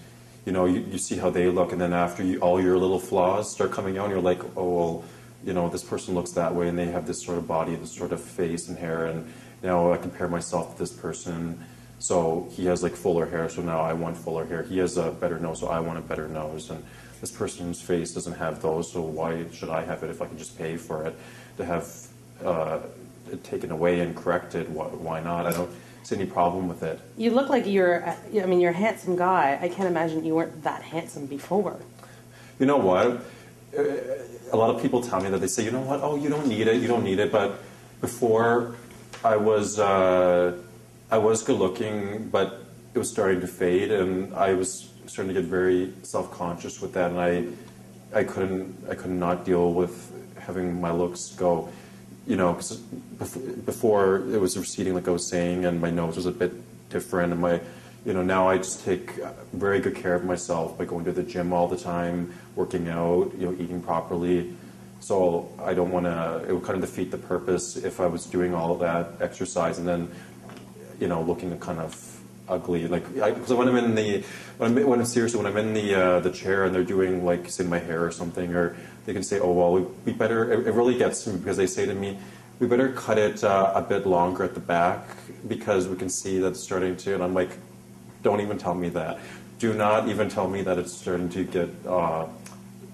you 0.45 0.53
know 0.53 0.67
you, 0.67 0.81
you 0.81 0.99
see 0.99 1.17
how 1.17 1.31
they 1.31 1.49
look 1.49 1.73
and 1.73 1.81
then 1.81 1.93
after 1.93 2.23
you, 2.23 2.39
all 2.41 2.61
your 2.61 2.77
little 2.77 2.99
flaws 2.99 3.51
start 3.51 3.73
coming 3.73 3.97
out 3.99 4.05
and 4.05 4.13
you're 4.13 4.23
like 4.23 4.41
oh 4.57 4.77
well 4.77 5.05
you 5.45 5.53
know 5.53 5.69
this 5.69 5.83
person 5.83 6.15
looks 6.15 6.33
that 6.33 6.55
way 6.55 6.69
and 6.69 6.79
they 6.79 6.87
have 6.87 7.07
this 7.07 7.23
sort 7.23 7.39
of 7.39 7.47
body 7.47 7.75
this 7.77 7.93
sort 7.93 8.13
of 8.13 8.21
face 8.21 8.69
and 8.69 8.79
hair 8.79 9.07
and 9.07 9.33
now 9.63 9.93
I 9.93 9.97
compare 9.97 10.29
myself 10.29 10.75
to 10.75 10.79
this 10.79 10.93
person 10.93 11.65
so 11.99 12.49
he 12.51 12.67
has 12.67 12.83
like 12.83 12.95
fuller 12.95 13.27
hair 13.27 13.49
so 13.49 13.63
now 13.63 13.81
I 13.81 13.93
want 13.93 14.17
fuller 14.17 14.45
hair 14.45 14.63
he 14.63 14.79
has 14.79 14.97
a 14.99 15.13
better 15.13 15.39
nose 15.39 15.61
so 15.61 15.69
I 15.69 15.81
want 15.81 15.99
a 15.99 16.03
better 16.03 16.29
nose 16.29 16.71
and 16.71 16.85
this 17.21 17.31
person's 17.31 17.81
face 17.81 18.13
doesn't 18.13 18.35
have 18.35 18.61
those 18.61 18.93
so 18.93 19.01
why 19.01 19.45
should 19.53 19.71
I 19.71 19.85
have 19.85 20.03
it 20.03 20.11
if 20.11 20.21
I 20.21 20.27
can 20.27 20.37
just 20.37 20.59
pay 20.59 20.77
for 20.77 21.07
it 21.07 21.17
to 21.57 21.65
have 21.65 21.87
uh, 22.45 22.79
taken 23.43 23.71
away 23.71 24.01
and 24.01 24.15
corrected 24.17 24.69
why, 24.75 24.85
why 24.87 25.21
not 25.21 25.47
I 25.47 25.53
don't 25.53 25.71
see 26.03 26.17
any 26.17 26.27
problem 26.27 26.69
with 26.69 26.83
it 26.83 26.99
You 27.17 27.31
look 27.31 27.49
like 27.49 27.67
you're, 27.67 28.05
I 28.07 28.47
mean, 28.47 28.61
you're 28.61 28.73
a 28.73 28.83
handsome 28.87 29.17
guy. 29.17 29.59
I 29.61 29.69
can't 29.69 29.89
imagine 29.89 30.25
you 30.25 30.35
weren't 30.35 30.63
that 30.65 30.83
handsome 30.83 31.27
before. 31.27 31.77
You 32.59 32.67
know 32.67 32.79
what? 32.79 33.07
Uh, 33.79 33.85
A 34.53 34.57
lot 34.63 34.69
of 34.75 34.83
people 34.83 35.01
tell 35.01 35.21
me 35.25 35.31
that 35.31 35.41
they 35.41 35.47
say, 35.49 35.65
you 35.65 35.71
know 35.71 35.81
what? 35.91 36.01
Oh, 36.03 36.17
you 36.23 36.29
don't 36.29 36.47
need 36.47 36.67
it. 36.73 36.77
You 36.83 36.89
don't 36.89 37.05
need 37.11 37.19
it. 37.25 37.31
But 37.33 37.49
before, 38.03 38.75
I 39.25 39.37
was 39.37 39.79
uh, 39.79 40.59
I 41.11 41.19
was 41.19 41.43
good 41.43 41.59
looking, 41.59 42.29
but 42.29 42.49
it 42.95 42.99
was 42.99 43.09
starting 43.09 43.41
to 43.41 43.47
fade, 43.47 43.91
and 43.91 44.35
I 44.35 44.53
was 44.61 44.71
starting 45.07 45.33
to 45.35 45.41
get 45.41 45.49
very 45.49 45.95
self 46.03 46.27
conscious 46.43 46.83
with 46.83 46.93
that, 46.97 47.09
and 47.13 47.21
I 47.31 47.33
I 48.21 48.25
couldn't 48.25 48.67
I 48.93 48.95
could 48.95 49.17
not 49.27 49.37
deal 49.51 49.73
with 49.73 49.95
having 50.47 50.81
my 50.81 50.93
looks 50.93 51.23
go. 51.45 51.69
You 52.27 52.37
know, 52.37 52.55
before 53.67 54.17
it 54.17 54.41
was 54.41 54.57
receding, 54.57 54.95
like 54.95 55.09
I 55.09 55.11
was 55.11 55.29
saying, 55.29 55.65
and 55.65 55.81
my 55.81 55.91
nose 55.91 56.17
was 56.17 56.27
a 56.27 56.31
bit 56.31 56.53
different, 56.89 57.33
and 57.33 57.41
my 57.41 57.61
you 58.05 58.13
know 58.13 58.23
now 58.23 58.49
I 58.49 58.59
just 58.59 58.85
take 58.85 59.13
very 59.53 59.81
good 59.81 59.97
care 59.97 60.15
of 60.15 60.25
myself 60.25 60.79
by 60.79 60.85
going 60.85 61.05
to 61.07 61.13
the 61.13 61.23
gym 61.23 61.53
all 61.53 61.69
the 61.69 61.77
time, 61.77 62.33
working 62.55 62.89
out, 62.89 63.33
you 63.39 63.47
know, 63.47 63.53
eating 63.55 63.83
properly. 63.83 64.55
So 65.01 65.51
I 65.61 65.75
don't 65.75 65.91
want 65.91 66.07
to. 66.07 66.45
It 66.49 66.53
would 66.53 66.63
kind 66.63 66.83
of 66.83 66.89
defeat 66.89 67.11
the 67.11 67.19
purpose 67.19 67.77
if 67.77 67.99
I 67.99 68.07
was 68.07 68.25
doing 68.27 68.55
all 68.55 68.73
of 68.73 68.79
that 68.81 69.21
exercise 69.21 69.79
and 69.79 69.87
then, 69.87 70.09
you 71.01 71.09
know, 71.09 71.23
looking 71.23 71.59
kind 71.59 71.81
of 71.81 72.13
ugly. 72.49 72.87
Like 72.87 73.13
because 73.13 73.53
when 73.53 73.69
I'm 73.69 73.77
in 73.77 73.95
the 73.95 74.25
when 74.59 74.79
I'm, 74.79 74.87
when 74.87 75.01
I'm 75.01 75.07
seriously 75.07 75.43
when 75.43 75.47
I'm 75.47 75.57
in 75.57 75.75
the 75.75 75.95
uh, 75.95 76.21
the 76.21 76.31
chair 76.31 76.65
and 76.65 76.75
they're 76.75 76.85
doing 76.85 77.25
like 77.25 77.51
say 77.51 77.65
my 77.65 77.79
hair 77.79 78.05
or 78.05 78.13
something, 78.13 78.55
or 78.55 78.77
they 79.07 79.13
can 79.13 79.23
say, 79.23 79.41
oh 79.41 79.53
well, 79.53 79.73
we, 79.73 79.83
we 80.05 80.13
better. 80.13 80.53
It, 80.53 80.67
it 80.69 80.73
really 80.73 80.97
gets 80.97 81.27
me 81.27 81.37
because 81.37 81.57
they 81.57 81.67
say 81.67 81.87
to 81.87 81.95
me, 81.95 82.19
we 82.59 82.67
better 82.67 82.93
cut 82.93 83.19
it 83.19 83.43
uh, 83.43 83.73
a 83.75 83.83
bit 83.83 84.07
longer 84.07 84.45
at 84.45 84.55
the 84.55 84.61
back 84.61 85.05
because 85.49 85.89
we 85.89 85.97
can 85.97 86.09
see 86.09 86.39
that 86.39 86.49
it's 86.49 86.61
starting 86.61 86.97
to. 86.99 87.15
And 87.15 87.23
I'm 87.23 87.35
like, 87.35 87.51
don't 88.23 88.41
even 88.41 88.59
tell 88.59 88.75
me 88.75 88.89
that. 88.91 89.19
Do 89.59 89.75
not 89.75 90.09
even 90.09 90.29
tell 90.29 90.49
me 90.49 90.63
that 90.63 90.79
it's 90.79 90.93
starting 90.93 91.29
to 91.31 91.45
get 91.45 91.69
uh, 91.87 92.27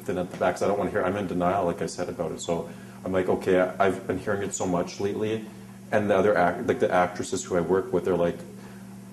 thin 0.02 0.18
at 0.18 0.30
the 0.30 0.36
back. 0.38 0.54
'cause 0.54 0.62
I 0.62 0.68
don't 0.68 0.78
want 0.78 0.90
to 0.90 0.96
hear. 0.98 1.04
I'm 1.06 1.16
in 1.16 1.26
denial, 1.26 1.64
like 1.66 1.82
I 1.82 1.86
said 1.86 2.08
about 2.08 2.32
it. 2.32 2.40
So 2.40 2.68
I'm 3.04 3.12
like, 3.12 3.28
okay, 3.28 3.60
I, 3.60 3.86
I've 3.86 4.06
been 4.06 4.18
hearing 4.18 4.42
it 4.42 4.54
so 4.54 4.66
much 4.66 5.00
lately, 5.00 5.44
and 5.92 6.10
the 6.10 6.16
other 6.16 6.36
act, 6.36 6.66
like 6.66 6.80
the 6.80 6.90
actresses 6.92 7.44
who 7.44 7.56
I 7.56 7.60
work 7.60 7.92
with, 7.92 8.04
they're 8.04 8.16
like, 8.16 8.38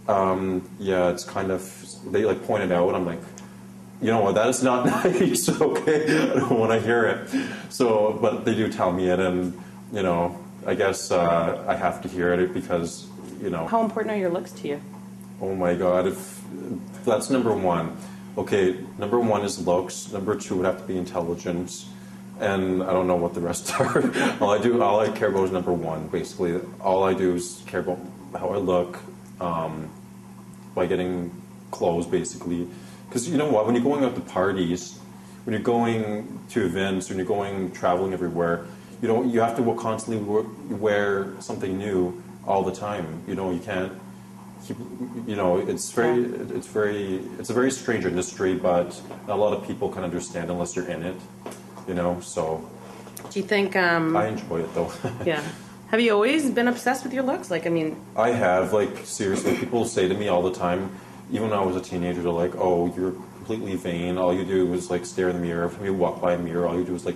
um, 0.08 0.70
yeah, 0.80 1.10
it's 1.10 1.24
kind 1.24 1.52
of. 1.52 1.62
They 2.12 2.24
like 2.26 2.46
point 2.46 2.64
it 2.64 2.72
out, 2.72 2.88
and 2.88 2.96
I'm 2.98 3.06
like, 3.06 3.20
you 4.02 4.12
know 4.12 4.22
what, 4.22 4.36
that 4.36 4.48
is 4.50 4.62
not 4.62 4.86
nice. 5.06 5.50
Okay, 5.50 6.32
I 6.32 6.36
don't 6.36 6.60
want 6.60 6.72
to 6.72 6.80
hear 6.80 7.06
it. 7.06 7.30
So, 7.70 8.18
but 8.22 8.46
they 8.46 8.56
do 8.56 8.72
tell 8.72 8.92
me 8.92 9.10
it, 9.10 9.20
and 9.20 9.60
you 9.92 10.04
know, 10.04 10.38
I 10.66 10.76
guess 10.76 11.12
uh, 11.12 11.64
I 11.68 11.76
have 11.76 12.02
to 12.04 12.08
hear 12.08 12.34
it 12.34 12.54
because 12.54 13.08
you 13.42 13.50
know. 13.50 13.68
How 13.68 13.84
important 13.84 14.16
are 14.16 14.18
your 14.18 14.30
looks 14.30 14.52
to 14.52 14.68
you? 14.68 14.82
Oh 15.42 15.56
my 15.56 15.76
God! 15.76 16.08
If 16.08 16.42
that's 17.06 17.30
number 17.30 17.54
one, 17.54 17.96
okay. 18.38 18.78
Number 18.98 19.20
one 19.20 19.44
is 19.44 19.66
looks. 19.66 20.12
Number 20.12 20.36
two 20.36 20.58
would 20.58 20.66
have 20.66 20.82
to 20.82 20.88
be 20.88 20.98
intelligence, 20.98 21.90
and 22.40 22.84
I 22.84 22.92
don't 22.92 23.08
know 23.08 23.16
what 23.16 23.34
the 23.34 23.42
rest 23.42 23.74
are. 23.80 24.00
all 24.42 24.52
I 24.52 24.62
do, 24.62 24.82
all 24.82 25.00
I 25.00 25.10
care 25.10 25.30
about 25.30 25.46
is 25.46 25.52
number 25.52 25.74
one. 25.74 26.08
Basically, 26.08 26.60
all 26.82 27.04
I 27.04 27.14
do 27.14 27.36
is 27.36 27.64
care 27.66 27.82
about 27.82 28.00
how 28.38 28.50
I 28.50 28.58
look 28.58 29.00
um, 29.40 29.90
by 30.74 30.86
getting 30.86 31.32
clothes, 31.72 32.08
basically. 32.08 32.68
Because 33.16 33.30
you 33.30 33.38
know 33.38 33.48
what? 33.48 33.66
When 33.66 33.76
you're 33.76 33.84
going 33.86 34.04
out 34.04 34.14
to 34.16 34.20
parties, 34.20 35.00
when 35.46 35.54
you're 35.54 35.64
going 35.64 36.38
to 36.50 36.66
events, 36.66 37.08
when 37.08 37.18
you're 37.18 37.26
going 37.26 37.72
traveling 37.72 38.12
everywhere, 38.12 38.66
you 39.02 39.08
know 39.08 39.24
you 39.24 39.40
have 39.40 39.56
to 39.56 39.76
constantly 39.76 40.20
wear 40.76 41.32
something 41.40 41.78
new 41.78 42.22
all 42.46 42.62
the 42.62 42.74
time. 42.74 43.24
You 43.26 43.36
know 43.36 43.52
you 43.52 43.60
can't 43.60 43.94
keep, 44.66 44.76
you 45.26 45.38
know, 45.38 45.60
it's 45.60 45.92
very, 45.92 46.26
it's 46.26 46.68
very, 46.68 47.22
it's 47.40 47.50
a 47.50 47.54
very 47.54 47.72
strange 47.72 48.04
industry, 48.04 48.54
but 48.54 49.02
not 49.28 49.36
a 49.40 49.42
lot 49.42 49.54
of 49.54 49.66
people 49.66 49.88
can 49.88 50.04
understand 50.04 50.52
unless 50.52 50.76
you're 50.76 50.90
in 50.90 51.02
it, 51.02 51.16
you 51.88 51.94
know. 51.94 52.20
So 52.20 52.70
Do 53.30 53.40
you 53.40 53.46
think, 53.46 53.78
um, 53.78 54.18
I 54.18 54.28
enjoy 54.28 54.60
it 54.60 54.74
though. 54.74 54.92
yeah. 55.26 55.42
Have 55.88 56.02
you 56.02 56.12
always 56.12 56.50
been 56.50 56.68
obsessed 56.68 57.06
with 57.06 57.14
your 57.14 57.24
looks? 57.24 57.50
Like, 57.50 57.66
I 57.66 57.70
mean, 57.70 57.96
I 58.18 58.32
have, 58.32 58.74
like, 58.74 59.06
seriously, 59.06 59.56
people 59.56 59.86
say 59.86 60.10
to 60.10 60.16
me 60.16 60.28
all 60.28 60.42
the 60.42 60.52
time, 60.52 60.90
even 61.32 61.50
when 61.50 61.58
I 61.58 61.64
was 61.64 61.76
a 61.76 61.82
teenager, 61.82 62.22
they're 62.22 62.32
like, 62.32 62.56
"Oh, 62.56 62.94
you're 62.96 63.14
completely 63.46 63.76
vain. 63.76 64.18
All 64.18 64.34
you 64.34 64.44
do 64.44 64.74
is 64.74 64.90
like 64.90 65.06
stare 65.06 65.30
in 65.30 65.36
the 65.36 65.42
mirror. 65.42 65.66
If 65.66 65.80
you 65.84 65.94
walk 65.94 66.20
by 66.20 66.34
a 66.34 66.38
mirror, 66.38 66.68
all 66.68 66.78
you 66.78 66.84
do 66.84 66.96
is 66.96 67.06
like 67.06 67.16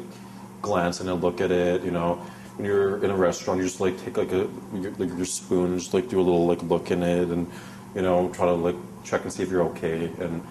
glance 0.61 0.99
and 0.99 1.21
look 1.21 1.41
at 1.41 1.51
it. 1.51 1.83
You 1.83 1.89
know, 1.91 2.15
when 2.55 2.67
you're 2.67 3.03
in 3.03 3.09
a 3.09 3.15
restaurant, 3.15 3.59
you 3.59 3.65
just 3.65 3.81
like 3.81 3.99
take 4.03 4.17
like 4.17 4.31
a 4.31 4.47
your, 4.75 4.91
like 4.97 5.09
your 5.09 5.25
spoon, 5.25 5.77
just 5.77 5.93
like 5.93 6.07
do 6.07 6.19
a 6.19 6.21
little 6.21 6.45
like 6.45 6.61
look 6.63 6.91
in 6.91 7.01
it, 7.01 7.29
and 7.29 7.49
you 7.95 8.03
know, 8.03 8.29
try 8.29 8.45
to 8.45 8.53
like 8.53 8.75
check 9.03 9.23
and 9.23 9.33
see 9.33 9.41
if 9.41 9.49
you're 9.49 9.63
okay. 9.69 10.05
And 10.19 10.45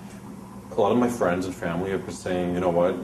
a 0.73 0.81
lot 0.81 0.91
of 0.91 0.99
my 0.99 1.09
friends 1.09 1.47
and 1.47 1.55
family 1.55 1.91
have 1.91 2.05
been 2.05 2.15
saying, 2.15 2.55
you 2.55 2.61
know 2.61 2.71
what, 2.71 2.97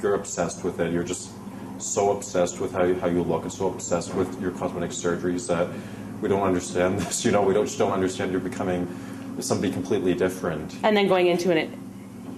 you're 0.00 0.14
obsessed 0.14 0.62
with 0.62 0.78
it. 0.78 0.92
You're 0.92 1.02
just 1.02 1.32
so 1.78 2.16
obsessed 2.16 2.60
with 2.60 2.72
how 2.72 2.84
you, 2.84 2.94
how 2.94 3.08
you 3.08 3.22
look 3.22 3.42
and 3.42 3.52
so 3.52 3.68
obsessed 3.68 4.14
with 4.14 4.40
your 4.40 4.50
cosmetic 4.52 4.90
surgeries 4.90 5.48
that 5.48 5.68
we 6.20 6.28
don't 6.28 6.42
understand 6.42 6.98
this. 7.00 7.24
You 7.24 7.32
know, 7.32 7.42
we 7.42 7.54
don't 7.54 7.66
just 7.66 7.78
don't 7.78 7.92
understand 7.92 8.30
you're 8.30 8.40
becoming 8.40 8.86
somebody 9.40 9.72
completely 9.72 10.14
different. 10.14 10.74
and 10.82 10.96
then 10.96 11.08
going 11.08 11.26
into 11.26 11.50
an, 11.50 11.70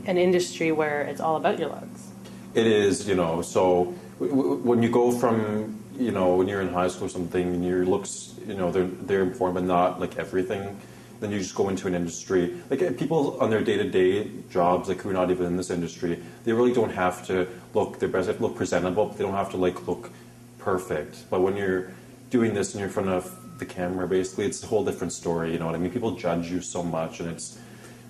an 0.07 0.19
industry 0.19 0.73
where 0.73 1.03
it's 1.03 1.21
all 1.21 1.37
about 1.37 1.59
your 1.59 1.69
looks. 1.69 2.09
It 2.55 2.67
is, 2.67 3.09
you 3.09 3.15
know. 3.15 3.43
So 3.43 3.95
w- 4.19 4.37
w- 4.37 4.57
when 4.63 4.83
you 4.83 4.91
go 4.91 5.11
from, 5.13 5.79
you 5.99 6.11
know, 6.11 6.37
when 6.37 6.49
you're 6.49 6.61
in 6.61 6.73
high 6.73 6.89
school 6.89 7.07
or 7.07 7.11
something, 7.11 7.47
and 7.55 7.65
your 7.65 7.85
looks, 7.87 8.35
you 8.47 8.55
know, 8.55 8.71
they're 8.71 8.91
they're 9.07 9.23
important, 9.23 9.55
but 9.55 9.65
not 9.65 10.01
like 10.01 10.19
everything. 10.19 10.79
Then 11.21 11.31
you 11.31 11.39
just 11.39 11.55
go 11.55 11.69
into 11.69 11.87
an 11.87 11.95
industry. 11.95 12.53
Like 12.69 12.83
uh, 12.83 12.91
people 12.99 13.39
on 13.41 13.49
their 13.49 13.63
day-to-day 13.63 14.29
jobs, 14.51 14.89
like 14.89 15.01
who 15.01 15.11
are 15.11 15.13
not 15.13 15.31
even 15.31 15.47
in 15.47 15.57
this 15.57 15.71
industry, 15.71 16.21
they 16.45 16.53
really 16.53 16.73
don't 16.73 16.91
have 16.93 17.25
to 17.29 17.47
look 17.75 18.01
their 18.01 18.09
best. 18.09 18.27
They 18.27 18.33
have 18.33 18.39
to 18.41 18.47
look 18.49 18.57
presentable. 18.57 19.07
But 19.07 19.19
they 19.19 19.25
don't 19.25 19.35
have 19.35 19.51
to 19.53 19.57
like 19.57 19.87
look 19.87 20.11
perfect. 20.59 21.31
But 21.31 21.41
when 21.41 21.57
you're 21.57 21.93
doing 22.31 22.55
this 22.55 22.73
and 22.73 22.81
you're 22.81 22.89
in 22.89 22.93
front 22.93 23.09
of 23.09 23.31
the 23.63 23.75
camera, 23.75 24.07
basically, 24.09 24.47
it's 24.47 24.63
a 24.63 24.67
whole 24.67 24.85
different 24.85 25.13
story. 25.13 25.53
You 25.53 25.59
know 25.59 25.67
what 25.67 25.75
I 25.75 25.79
mean? 25.79 25.93
People 25.93 26.13
judge 26.17 26.51
you 26.51 26.61
so 26.61 26.83
much, 26.83 27.21
and 27.21 27.29
it's 27.31 27.59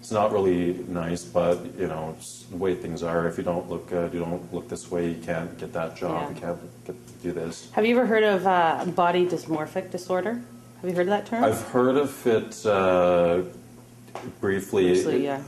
it's 0.00 0.10
not 0.10 0.32
really 0.32 0.84
nice, 0.88 1.22
but 1.24 1.56
you 1.78 1.86
know, 1.86 2.14
it's 2.16 2.42
the 2.50 2.56
way 2.56 2.74
things 2.74 3.02
are. 3.04 3.28
If 3.28 3.38
you 3.38 3.44
don't 3.44 3.68
look 3.70 3.88
good, 3.88 4.12
you 4.12 4.20
don't 4.20 4.52
look 4.52 4.68
this 4.68 4.90
way, 4.90 5.10
you 5.10 5.20
can't 5.22 5.56
get 5.58 5.72
that 5.74 5.94
job, 5.96 6.22
Yeah. 6.22 6.28
you 6.34 6.40
can't 6.40 6.84
get, 6.86 7.22
do 7.22 7.30
this. 7.32 7.70
Have 7.72 7.86
you 7.86 7.96
ever 7.96 8.06
heard 8.06 8.24
of 8.24 8.44
uh, 8.46 8.84
body 8.86 9.24
dysmorphic 9.26 9.92
disorder? 9.92 10.42
Have 10.80 10.90
you 10.90 10.96
heard 10.96 11.06
of 11.06 11.14
that 11.16 11.26
term? 11.26 11.44
I've 11.44 11.62
heard 11.68 11.96
of 11.96 12.26
it 12.26 12.66
uh, 12.66 13.42
briefly. 14.40 14.86
Briefly, 14.94 15.24
yeah. 15.24 15.42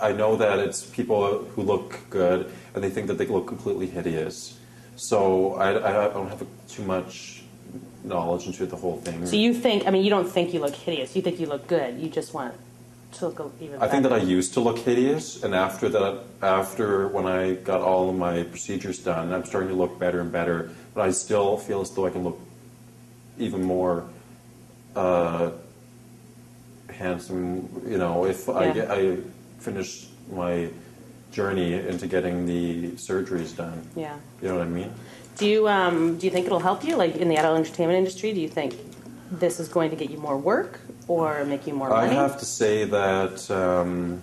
I 0.00 0.12
know 0.12 0.34
that 0.36 0.58
it's 0.58 0.82
people 0.82 1.44
who 1.52 1.60
look 1.62 1.98
good 2.08 2.50
and 2.74 2.82
they 2.82 2.88
think 2.88 3.06
that 3.08 3.18
they 3.18 3.26
look 3.26 3.46
completely 3.46 3.86
hideous. 3.86 4.58
So 4.96 5.56
I, 5.56 5.68
I 6.08 6.08
don't 6.14 6.28
have 6.28 6.46
too 6.68 6.84
much 6.84 7.39
knowledge 8.04 8.46
into 8.46 8.66
the 8.66 8.76
whole 8.76 8.96
thing. 8.98 9.26
So 9.26 9.36
you 9.36 9.54
think? 9.54 9.86
I 9.86 9.90
mean, 9.90 10.04
you 10.04 10.10
don't 10.10 10.28
think 10.28 10.54
you 10.54 10.60
look 10.60 10.74
hideous. 10.74 11.14
You 11.14 11.22
think 11.22 11.40
you 11.40 11.46
look 11.46 11.66
good. 11.66 11.98
You 11.98 12.08
just 12.08 12.34
want 12.34 12.54
to 13.12 13.28
look 13.28 13.52
even. 13.60 13.82
I 13.82 13.88
think 13.88 14.02
that 14.04 14.12
I 14.12 14.18
used 14.18 14.54
to 14.54 14.60
look 14.60 14.78
hideous, 14.78 15.42
and 15.42 15.54
after 15.54 15.88
that, 15.88 16.20
after 16.42 17.08
when 17.08 17.26
I 17.26 17.54
got 17.54 17.80
all 17.80 18.08
of 18.08 18.16
my 18.16 18.44
procedures 18.44 18.98
done, 18.98 19.32
I'm 19.32 19.44
starting 19.44 19.70
to 19.70 19.76
look 19.76 19.98
better 19.98 20.20
and 20.20 20.32
better. 20.32 20.70
But 20.94 21.02
I 21.02 21.10
still 21.10 21.56
feel 21.56 21.80
as 21.80 21.90
though 21.90 22.06
I 22.06 22.10
can 22.10 22.24
look 22.24 22.38
even 23.38 23.62
more 23.62 24.08
uh, 24.96 25.50
handsome. 26.90 27.82
You 27.86 27.98
know, 27.98 28.26
if 28.26 28.48
I 28.48 28.72
get, 28.72 28.90
I 28.90 29.18
finish 29.58 30.06
my 30.32 30.70
journey 31.32 31.74
into 31.74 32.06
getting 32.06 32.46
the 32.46 32.92
surgeries 32.92 33.56
done. 33.56 33.88
Yeah. 33.94 34.16
You 34.42 34.48
know 34.48 34.58
what 34.58 34.66
I 34.66 34.70
mean? 34.70 34.92
Do 35.40 35.46
you 35.46 35.66
um, 35.68 36.18
do 36.18 36.26
you 36.26 36.30
think 36.30 36.44
it'll 36.44 36.60
help 36.60 36.84
you, 36.84 36.96
like 36.96 37.16
in 37.16 37.30
the 37.30 37.36
adult 37.38 37.56
entertainment 37.56 37.96
industry? 37.96 38.34
Do 38.34 38.42
you 38.42 38.48
think 38.48 38.76
this 39.30 39.58
is 39.58 39.68
going 39.68 39.88
to 39.88 39.96
get 39.96 40.10
you 40.10 40.18
more 40.18 40.36
work 40.36 40.80
or 41.08 41.46
make 41.46 41.66
you 41.66 41.72
more 41.72 41.88
money? 41.88 42.10
I 42.10 42.12
have 42.12 42.38
to 42.40 42.44
say 42.44 42.84
that 42.84 43.50
um, 43.50 44.22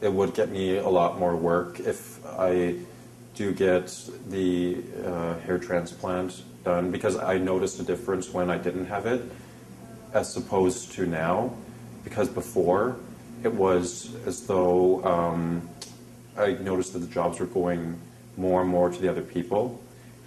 it 0.00 0.12
would 0.12 0.34
get 0.34 0.50
me 0.50 0.76
a 0.76 0.88
lot 0.88 1.18
more 1.18 1.34
work 1.34 1.80
if 1.80 2.24
I 2.24 2.76
do 3.34 3.52
get 3.52 3.92
the 4.28 4.84
uh, 5.04 5.40
hair 5.40 5.58
transplant 5.58 6.44
done 6.62 6.92
because 6.92 7.16
I 7.16 7.38
noticed 7.38 7.80
a 7.80 7.82
difference 7.82 8.32
when 8.32 8.48
I 8.48 8.56
didn't 8.56 8.86
have 8.86 9.06
it 9.06 9.20
as 10.14 10.36
opposed 10.36 10.92
to 10.92 11.06
now. 11.06 11.52
Because 12.04 12.28
before 12.28 12.94
it 13.42 13.52
was 13.52 14.14
as 14.26 14.46
though 14.46 15.04
um, 15.04 15.68
I 16.38 16.52
noticed 16.52 16.92
that 16.92 17.00
the 17.00 17.08
jobs 17.08 17.40
were 17.40 17.46
going 17.46 17.98
more 18.36 18.60
and 18.60 18.70
more 18.70 18.90
to 18.90 19.00
the 19.00 19.08
other 19.08 19.22
people. 19.22 19.81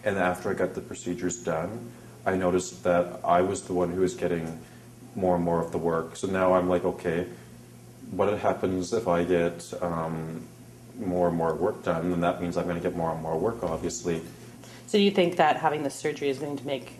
And 0.05 0.17
after 0.19 0.51
I 0.51 0.53
got 0.53 0.75
the 0.75 0.81
procedures 0.81 1.43
done, 1.43 1.91
I 2.25 2.35
noticed 2.35 2.83
that 2.83 3.19
I 3.23 3.41
was 3.41 3.63
the 3.63 3.73
one 3.73 3.91
who 3.91 4.01
was 4.01 4.13
getting 4.13 4.59
more 5.15 5.35
and 5.35 5.43
more 5.43 5.59
of 5.59 5.71
the 5.71 5.77
work. 5.79 6.15
So 6.15 6.27
now 6.27 6.53
I'm 6.53 6.69
like, 6.69 6.85
okay, 6.85 7.27
what 8.11 8.37
happens 8.39 8.93
if 8.93 9.07
I 9.07 9.23
get 9.23 9.73
um, 9.81 10.43
more 10.99 11.27
and 11.27 11.35
more 11.35 11.55
work 11.55 11.83
done? 11.83 12.11
Then 12.11 12.21
that 12.21 12.41
means 12.41 12.55
I'm 12.55 12.65
going 12.65 12.77
to 12.77 12.81
get 12.81 12.95
more 12.95 13.11
and 13.11 13.21
more 13.21 13.37
work, 13.37 13.63
obviously. 13.63 14.21
So 14.87 14.99
do 14.99 15.03
you 15.03 15.11
think 15.11 15.37
that 15.37 15.57
having 15.57 15.81
the 15.81 15.89
surgery 15.89 16.29
is 16.29 16.37
going 16.37 16.57
to 16.57 16.65
make 16.65 16.93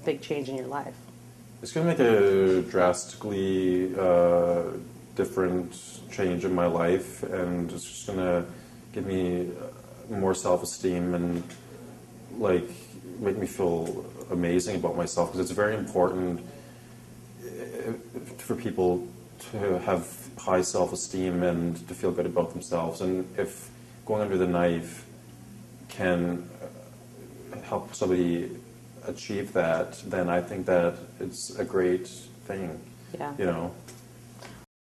a 0.00 0.04
big 0.06 0.22
change 0.22 0.48
in 0.48 0.56
your 0.56 0.66
life? 0.66 0.96
It's 1.62 1.72
going 1.72 1.86
to 1.86 1.92
make 1.92 2.00
a 2.00 2.62
drastically 2.70 3.94
uh, 3.98 4.62
different 5.14 6.00
change 6.10 6.44
in 6.44 6.54
my 6.54 6.66
life, 6.66 7.22
and 7.24 7.70
it's 7.70 7.84
just 7.84 8.06
going 8.06 8.18
to 8.18 8.44
give 8.92 9.06
me 9.06 9.50
more 10.08 10.34
self-esteem 10.34 11.14
and 11.14 11.42
like 12.32 12.68
make 13.20 13.36
me 13.36 13.46
feel 13.46 14.04
amazing 14.30 14.76
about 14.76 14.96
myself 14.96 15.32
because 15.32 15.40
it's 15.40 15.56
very 15.56 15.74
important 15.74 16.40
for 18.38 18.54
people 18.54 19.06
to 19.50 19.78
have 19.80 20.28
high 20.38 20.62
self-esteem 20.62 21.42
and 21.42 21.86
to 21.88 21.94
feel 21.94 22.12
good 22.12 22.26
about 22.26 22.52
themselves. 22.52 23.00
And 23.00 23.26
if 23.38 23.70
going 24.04 24.22
under 24.22 24.36
the 24.36 24.46
knife 24.46 25.06
can 25.88 26.48
uh, 26.62 27.60
help 27.60 27.94
somebody 27.94 28.50
achieve 29.06 29.52
that, 29.52 30.02
then 30.06 30.28
I 30.28 30.40
think 30.40 30.66
that 30.66 30.94
it's 31.20 31.58
a 31.58 31.64
great 31.64 32.08
thing. 32.08 32.80
Yeah. 33.18 33.32
You 33.38 33.46
know, 33.46 33.74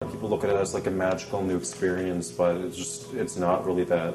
people 0.00 0.28
look 0.28 0.44
at 0.44 0.50
it 0.50 0.56
as 0.56 0.74
like 0.74 0.86
a 0.86 0.90
magical 0.90 1.42
new 1.42 1.56
experience, 1.56 2.30
but 2.30 2.56
it's 2.56 2.76
just 2.76 3.12
it's 3.14 3.36
not 3.36 3.66
really 3.66 3.84
that 3.84 4.14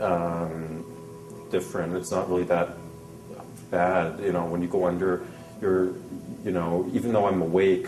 um, 0.00 0.84
different. 1.52 1.94
It's 1.94 2.10
not 2.10 2.28
really 2.28 2.44
that 2.44 2.70
bad. 3.70 4.18
You 4.18 4.32
know, 4.32 4.46
when 4.46 4.62
you 4.62 4.68
go 4.68 4.86
under, 4.86 5.24
you're, 5.60 5.92
you 6.44 6.50
know, 6.50 6.90
even 6.92 7.12
though 7.12 7.26
I'm 7.28 7.40
awake, 7.40 7.86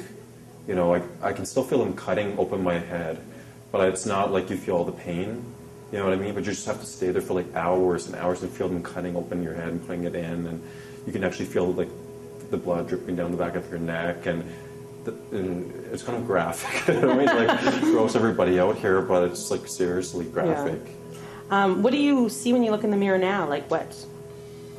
you 0.69 0.75
know, 0.75 0.95
I, 0.95 1.03
I 1.21 1.33
can 1.33 1.45
still 1.45 1.65
feel 1.65 1.79
them 1.79 1.95
cutting 1.95 2.39
open 2.39 2.63
my 2.63 2.79
head, 2.79 3.21
but 3.73 3.89
it's 3.89 4.07
not 4.07 4.31
like 4.31 4.51
you 4.51 4.57
feel 4.57 4.77
all 4.77 4.85
the 4.85 4.93
pain. 4.93 5.45
You 5.91 5.99
know 5.99 6.05
what 6.05 6.15
I 6.15 6.17
mean? 6.17 6.35
But 6.35 6.45
you 6.45 6.53
just 6.53 6.67
have 6.67 6.81
to 6.81 6.87
stay 6.87 7.11
there 7.11 7.23
for 7.23 7.35
like 7.35 7.55
hours 7.55 8.07
and 8.07 8.17
hours 8.17 8.43
and 8.43 8.51
feel 8.51 8.69
them 8.69 8.83
cutting 8.83 9.17
open 9.17 9.43
your 9.43 9.55
head 9.55 9.69
and 9.69 9.85
putting 9.87 10.05
it 10.05 10.15
in, 10.15 10.47
and 10.47 10.63
you 11.07 11.13
can 11.13 11.25
actually 11.25 11.47
feel 11.47 11.73
like 11.73 11.91
the 12.51 12.57
blood 12.57 12.89
dripping 12.89 13.17
down 13.17 13.31
the 13.31 13.37
back 13.37 13.55
of 13.55 13.69
your 13.71 13.79
neck, 13.79 14.27
and, 14.27 14.45
the, 15.05 15.13
and 15.33 15.71
it's 15.93 16.03
kind 16.03 16.19
of 16.19 16.27
graphic. 16.27 16.89
I 17.05 17.15
mean 17.15 17.27
like 17.27 17.81
gross 17.81 18.17
everybody 18.17 18.59
out 18.59 18.77
here, 18.77 19.03
but 19.03 19.25
it's 19.25 19.51
like 19.51 19.69
seriously 19.69 20.25
graphic. 20.25 20.81
Um, 21.55 21.85
what 21.85 21.93
do 21.93 21.99
you 21.99 22.29
see 22.29 22.53
when 22.53 22.65
you 22.65 22.73
look 22.73 22.83
in 22.83 22.91
the 22.91 22.97
mirror 22.97 23.17
now? 23.17 23.49
Like 23.49 23.71
what? 23.71 23.95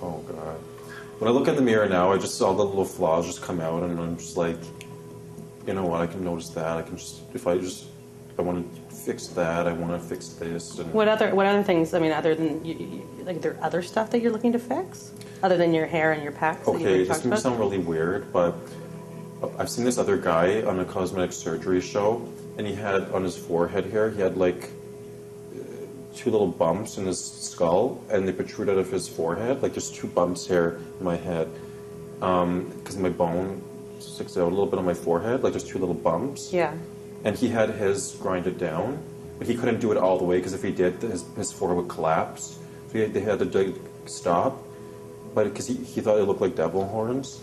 Oh 0.01 0.17
god. 0.27 0.57
When 1.19 1.29
I 1.29 1.31
look 1.31 1.47
in 1.47 1.55
the 1.55 1.61
mirror 1.61 1.87
now, 1.87 2.11
I 2.11 2.17
just 2.17 2.37
saw 2.37 2.51
the 2.51 2.65
little 2.65 2.83
flaws 2.83 3.25
just 3.25 3.41
come 3.41 3.61
out, 3.61 3.83
and 3.83 3.97
I'm 3.97 4.17
just 4.17 4.35
like, 4.35 4.59
you 5.65 5.73
know 5.73 5.85
what? 5.85 6.01
I 6.01 6.07
can 6.07 6.21
notice 6.21 6.49
that. 6.49 6.75
I 6.75 6.81
can 6.81 6.97
just 6.97 7.21
if 7.33 7.47
I 7.47 7.57
just 7.57 7.85
I 8.37 8.41
want 8.41 8.57
to 8.59 8.93
fix 8.93 9.27
that. 9.27 9.67
I 9.67 9.71
want 9.71 9.93
to 9.93 10.05
fix 10.05 10.27
this. 10.33 10.77
And 10.77 10.93
What 10.93 11.07
other 11.07 11.33
what 11.33 11.45
other 11.45 11.63
things? 11.63 11.93
I 11.93 11.99
mean, 11.99 12.11
other 12.11 12.35
than 12.35 12.65
you, 12.65 12.73
you, 12.73 13.23
like, 13.23 13.39
there 13.41 13.57
other 13.61 13.81
stuff 13.81 14.11
that 14.11 14.19
you're 14.19 14.33
looking 14.33 14.51
to 14.51 14.59
fix, 14.59 15.13
other 15.43 15.55
than 15.55 15.73
your 15.73 15.85
hair 15.85 16.11
and 16.11 16.21
your 16.21 16.33
packs. 16.33 16.67
Okay, 16.67 17.05
this 17.05 17.23
may 17.23 17.37
sound 17.37 17.57
really 17.57 17.77
weird, 17.77 18.33
but 18.33 18.53
I've 19.57 19.69
seen 19.69 19.85
this 19.85 19.97
other 19.97 20.17
guy 20.17 20.61
on 20.63 20.81
a 20.81 20.85
cosmetic 20.85 21.31
surgery 21.31 21.79
show, 21.79 22.27
and 22.57 22.67
he 22.67 22.75
had 22.75 23.03
on 23.11 23.23
his 23.23 23.37
forehead 23.37 23.85
here, 23.85 24.11
he 24.11 24.19
had 24.19 24.35
like 24.35 24.71
two 26.15 26.31
little 26.31 26.47
bumps 26.47 26.97
in 26.97 27.05
his 27.05 27.23
skull, 27.23 28.03
and 28.09 28.27
they 28.27 28.31
protrude 28.31 28.69
out 28.69 28.77
of 28.77 28.91
his 28.91 29.07
forehead, 29.07 29.61
like 29.61 29.73
there's 29.73 29.91
two 29.91 30.07
bumps 30.07 30.47
here 30.47 30.79
in 30.99 31.05
my 31.05 31.15
head, 31.15 31.49
um, 32.21 32.71
because 32.79 32.97
my 32.97 33.09
bone 33.09 33.61
sticks 33.99 34.37
out 34.37 34.43
a 34.43 34.49
little 34.49 34.65
bit 34.65 34.79
on 34.79 34.85
my 34.85 34.93
forehead, 34.93 35.43
like 35.43 35.53
there's 35.53 35.63
two 35.63 35.79
little 35.79 35.95
bumps. 35.95 36.51
Yeah. 36.53 36.73
And 37.23 37.35
he 37.35 37.47
had 37.47 37.69
his 37.69 38.15
grinded 38.21 38.57
down, 38.57 39.01
but 39.37 39.47
he 39.47 39.55
couldn't 39.55 39.79
do 39.79 39.91
it 39.91 39.97
all 39.97 40.17
the 40.17 40.23
way 40.23 40.37
because 40.37 40.53
if 40.53 40.63
he 40.63 40.71
did, 40.71 41.01
his, 41.01 41.25
his 41.35 41.51
forehead 41.51 41.77
would 41.77 41.89
collapse. 41.89 42.59
So 42.91 42.99
he, 42.99 43.05
they 43.05 43.19
had 43.19 43.39
to 43.39 43.45
like, 43.45 43.75
stop, 44.05 44.61
but 45.33 45.45
because 45.45 45.67
he, 45.67 45.75
he 45.75 46.01
thought 46.01 46.17
it 46.17 46.23
looked 46.23 46.41
like 46.41 46.55
devil 46.55 46.87
horns. 46.87 47.41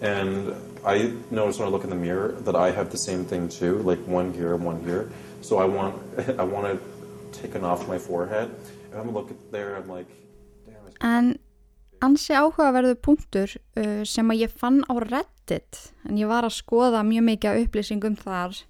And 0.00 0.54
I 0.84 1.12
noticed 1.30 1.58
when 1.58 1.68
I 1.68 1.70
look 1.70 1.84
in 1.84 1.90
the 1.90 1.96
mirror 1.96 2.32
that 2.40 2.54
I 2.54 2.70
have 2.70 2.90
the 2.90 2.98
same 2.98 3.24
thing 3.24 3.48
too, 3.48 3.78
like 3.78 3.98
one 4.06 4.32
here 4.32 4.54
and 4.54 4.64
one 4.64 4.82
here. 4.84 5.10
So 5.40 5.58
I 5.58 5.64
want 5.64 6.00
I 6.38 6.44
want 6.44 6.66
to 6.66 6.95
there, 9.52 9.82
like, 9.86 10.10
En 11.04 11.36
ansi 12.04 12.36
áhugaverðu 12.36 12.96
punktur 13.04 13.52
uh, 13.76 14.02
sem 14.04 14.30
að 14.32 14.46
ég 14.46 14.54
fann 14.54 14.82
á 14.88 14.94
Reddit 15.00 15.80
en 16.08 16.18
ég 16.20 16.28
var 16.30 16.46
að 16.46 16.56
skoða 16.58 17.04
mjög 17.06 17.26
mikið 17.30 17.60
upplýsingum 17.64 18.16
þar 18.20 18.62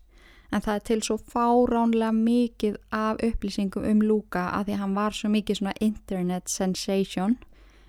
en 0.54 0.62
það 0.62 0.74
er 0.74 0.84
til 0.88 0.98
svo 1.02 1.16
fáránlega 1.18 2.12
mikið 2.14 2.78
af 2.94 3.22
upplýsingum 3.26 3.86
um 3.86 4.02
Luka 4.02 4.46
að 4.54 4.68
því 4.68 4.76
að 4.76 4.82
hann 4.84 4.96
var 4.98 5.16
svo 5.16 5.30
mikið 5.32 5.60
svona 5.60 5.76
internet 5.82 6.50
sensation 6.50 7.38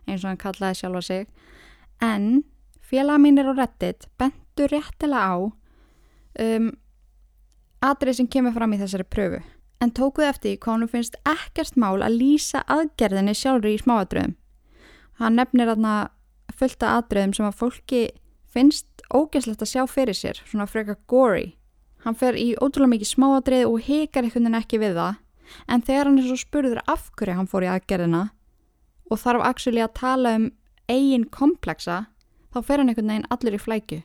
eins 0.07 0.23
og 0.23 0.31
hann 0.31 0.41
kallaði 0.41 0.79
sjálfa 0.79 1.03
sig. 1.03 1.27
En 2.01 2.43
félaga 2.81 3.21
mínir 3.21 3.49
á 3.51 3.53
Reddit 3.53 4.07
bentu 4.17 4.69
réttilega 4.71 5.21
á 5.21 5.35
um, 5.37 6.71
atrið 7.83 8.19
sem 8.21 8.29
kemur 8.31 8.55
fram 8.55 8.73
í 8.73 8.81
þessari 8.81 9.05
pröfu 9.05 9.43
en 9.81 9.93
tókuð 9.93 10.29
eftir 10.31 10.57
hvað 10.57 10.73
hann 10.73 10.91
finnst 10.91 11.17
ekkert 11.27 11.77
mál 11.77 12.01
að 12.01 12.17
lýsa 12.21 12.63
aðgerðinni 12.71 13.35
sjálfur 13.37 13.69
í 13.69 13.81
smáatröðum. 13.81 14.35
Hann 15.21 15.37
nefnir 15.37 15.71
aðna 15.73 15.95
fullta 16.57 16.95
atriðum 16.97 17.35
sem 17.37 17.47
að 17.47 17.59
fólki 17.61 18.01
finnst 18.53 19.05
ógæslegt 19.13 19.61
að 19.61 19.71
sjá 19.73 19.83
fyrir 19.89 20.17
sér, 20.17 20.41
svona 20.45 20.67
frekar 20.69 20.97
gory. 21.09 21.53
Hann 22.05 22.17
fer 22.17 22.37
í 22.37 22.53
ótrúlega 22.57 22.93
mikið 22.95 23.11
smáatrið 23.11 23.65
og 23.69 23.85
hekar 23.85 24.25
einhvern 24.25 24.47
veginn 24.47 24.59
ekki 24.61 24.81
við 24.81 24.97
það, 24.97 25.19
en 25.67 25.83
þegar 25.85 26.09
hann 26.09 26.19
er 26.21 26.27
svo 26.27 26.37
spurður 26.41 26.81
af 26.87 27.09
hverju 27.17 27.37
hann 27.37 27.49
fór 27.49 27.65
í 27.65 27.71
aðgerðina 27.71 28.23
og 29.07 29.21
þarf 29.21 29.45
actually 29.47 29.83
að 29.83 29.93
tala 29.95 30.33
um 30.35 30.47
eigin 30.91 31.25
komplexa, 31.31 32.07
þá 32.51 32.57
fer 32.63 32.81
hann 32.81 32.91
einhvern 32.91 33.13
veginn 33.13 33.29
allir 33.33 33.55
í 33.55 33.61
flækju. 33.61 34.01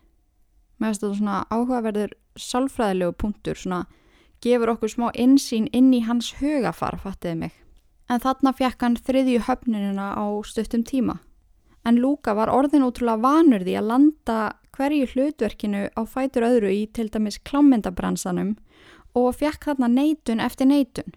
Mér 0.79 0.93
finnst 0.93 1.05
þetta 1.05 1.19
svona 1.19 1.39
áhugaverður 1.51 2.15
sálfræðilegu 2.39 3.17
punktur, 3.19 3.59
svona 3.59 3.85
gefur 4.43 4.75
okkur 4.75 4.93
smá 4.93 5.11
insýn 5.15 5.69
inn 5.73 5.93
í 5.95 6.03
hans 6.07 6.35
hugafar, 6.41 6.99
fattiði 7.01 7.37
mig. 7.45 7.53
En 8.11 8.21
þarna 8.21 8.53
fekk 8.57 8.83
hann 8.83 8.99
þriðju 8.99 9.45
höfnunina 9.47 10.13
á 10.19 10.27
stuttum 10.45 10.83
tíma. 10.85 11.21
En 11.87 11.99
Lúka 11.99 12.35
var 12.35 12.51
orðin 12.53 12.85
ótrúlega 12.87 13.23
vanur 13.23 13.65
því 13.65 13.79
að 13.79 13.89
landa 13.91 14.37
hverju 14.77 15.09
hlutverkinu 15.13 15.89
á 15.95 16.01
fætur 16.07 16.47
öðru 16.47 16.71
í 16.73 16.85
til 16.95 17.09
dæmis 17.13 17.41
klámyndabransanum 17.43 18.55
og 19.19 19.35
fekk 19.41 19.69
þarna 19.71 19.91
neitun 19.91 20.41
eftir 20.41 20.71
neitun. 20.71 21.17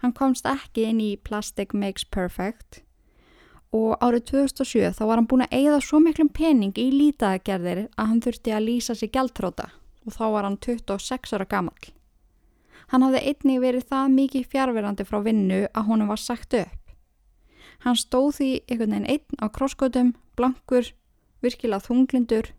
Hann 0.00 0.14
komst 0.16 0.46
ekki 0.48 0.86
inn 0.88 1.00
í 1.02 1.10
Plastic 1.16 1.74
Makes 1.74 2.06
Perfect 2.06 2.82
og 3.76 3.94
árið 4.02 4.24
2007 4.32 4.96
þá 4.96 5.02
var 5.06 5.20
hann 5.20 5.28
búin 5.30 5.44
að 5.46 5.54
eigða 5.60 5.80
svo 5.84 6.00
miklum 6.02 6.30
pening 6.34 6.78
í 6.80 6.88
lítaðagerðir 6.90 7.84
að 7.94 8.08
hann 8.12 8.22
þurfti 8.24 8.54
að 8.54 8.66
lýsa 8.66 8.96
sig 8.98 9.12
gæltróta 9.14 9.68
og 10.06 10.16
þá 10.16 10.24
var 10.34 10.48
hann 10.48 10.58
26 10.58 11.36
ára 11.36 11.46
gammal. 11.46 11.76
Hann 12.90 13.04
hafði 13.06 13.20
einnig 13.30 13.60
verið 13.62 13.84
það 13.90 14.14
mikið 14.16 14.46
fjárverandi 14.50 15.06
frá 15.06 15.20
vinnu 15.22 15.60
að 15.70 15.86
honum 15.86 16.10
var 16.10 16.18
sagt 16.18 16.56
upp. 16.58 16.94
Hann 17.84 17.96
stóð 17.96 18.32
því 18.40 18.48
einhvern 18.66 18.96
veginn 18.96 19.12
einn 19.14 19.38
á 19.40 19.46
krossgötum, 19.48 20.10
blankur, 20.36 20.90
virkilega 21.40 21.86
þunglindur 21.86 22.50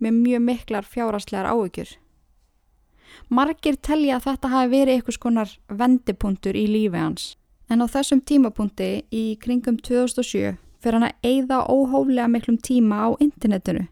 með 0.00 0.22
mjög 0.22 0.46
miklar 0.46 0.86
fjáraslegar 0.86 1.50
áökjur. 1.50 1.90
Margir 3.28 3.76
telja 3.76 4.16
að 4.16 4.26
þetta 4.28 4.52
hafi 4.54 4.70
verið 4.72 4.96
einhvers 4.96 5.20
konar 5.20 5.52
vendipunktur 5.68 6.56
í 6.56 6.64
lífi 6.70 6.98
hans. 6.98 7.26
En 7.70 7.82
á 7.82 7.86
þessum 7.90 8.22
tímapunkti 8.26 8.90
í 9.10 9.24
kringum 9.42 9.76
2007 9.78 10.56
fyrir 10.80 10.96
hann 10.96 11.08
að 11.10 11.28
eigða 11.28 11.60
óhóflega 11.68 12.28
miklum 12.30 12.56
tíma 12.58 13.04
á 13.04 13.08
internetinu. 13.20 13.86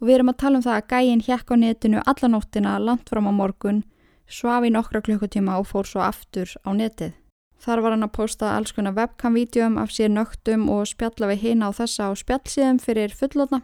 Og 0.00 0.08
við 0.08 0.16
erum 0.16 0.32
að 0.32 0.40
tala 0.42 0.58
um 0.58 0.64
það 0.64 0.76
að 0.76 0.88
gægin 0.90 1.24
hjekk 1.24 1.52
á 1.52 1.56
netinu 1.60 2.02
allanóttina 2.04 2.74
langt 2.82 3.08
fram 3.08 3.30
á 3.30 3.32
morgun, 3.32 3.84
svaf 4.30 4.64
í 4.64 4.70
nokkra 4.72 5.02
klukkutíma 5.04 5.58
og 5.60 5.68
fór 5.70 5.88
svo 5.88 6.04
aftur 6.04 6.52
á 6.62 6.70
netið. 6.72 7.16
Þar 7.60 7.82
var 7.84 7.92
hann 7.92 8.06
að 8.06 8.14
posta 8.16 8.54
alls 8.56 8.72
konar 8.72 8.94
webcam-vídeum 8.96 9.76
af 9.82 9.90
sér 9.92 10.08
nögtum 10.14 10.68
og 10.72 10.86
spjalla 10.88 11.28
við 11.28 11.42
hina 11.44 11.68
á 11.68 11.76
þessa 11.76 12.08
á 12.08 12.12
spjallsíðum 12.16 12.78
fyrir 12.80 13.12
fullotna. 13.12 13.60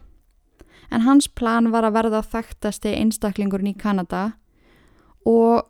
En 0.93 1.07
hans 1.07 1.29
plan 1.29 1.71
var 1.73 1.87
að 1.87 1.97
verða 1.97 2.21
þekktasti 2.23 2.93
einstaklingurinn 2.99 3.73
í 3.73 3.79
Kanada 3.79 4.37
og 5.27 5.65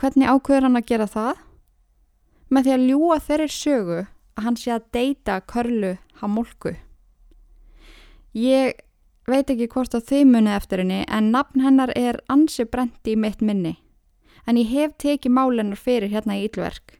hvernig 0.00 0.32
ákveður 0.32 0.66
hann 0.66 0.80
að 0.80 0.88
gera 0.88 1.10
það? 1.12 1.44
Með 2.48 2.64
því 2.64 2.74
að 2.74 2.88
ljúa 2.88 3.20
þeirri 3.28 3.52
sögu 3.52 4.00
að 4.00 4.44
hann 4.46 4.58
sé 4.60 4.72
að 4.72 4.90
deyta 4.96 5.38
körlu 5.52 5.94
hamolku. 6.22 6.76
Ég 8.36 8.80
veit 9.28 9.50
ekki 9.50 9.68
hvort 9.72 9.94
á 9.96 10.00
þau 10.00 10.24
muni 10.28 10.52
eftir 10.54 10.82
henni 10.82 11.04
en 11.04 11.32
nafn 11.34 11.64
hennar 11.64 11.92
er 11.96 12.20
ansi 12.32 12.64
brendi 12.64 13.12
í 13.12 13.20
mitt 13.20 13.44
minni. 13.44 13.76
En 14.46 14.58
ég 14.60 14.70
hef 14.70 14.94
tekið 15.02 15.34
málennar 15.34 15.80
fyrir 15.80 16.12
hérna 16.12 16.38
í 16.38 16.46
Ílverk 16.46 16.98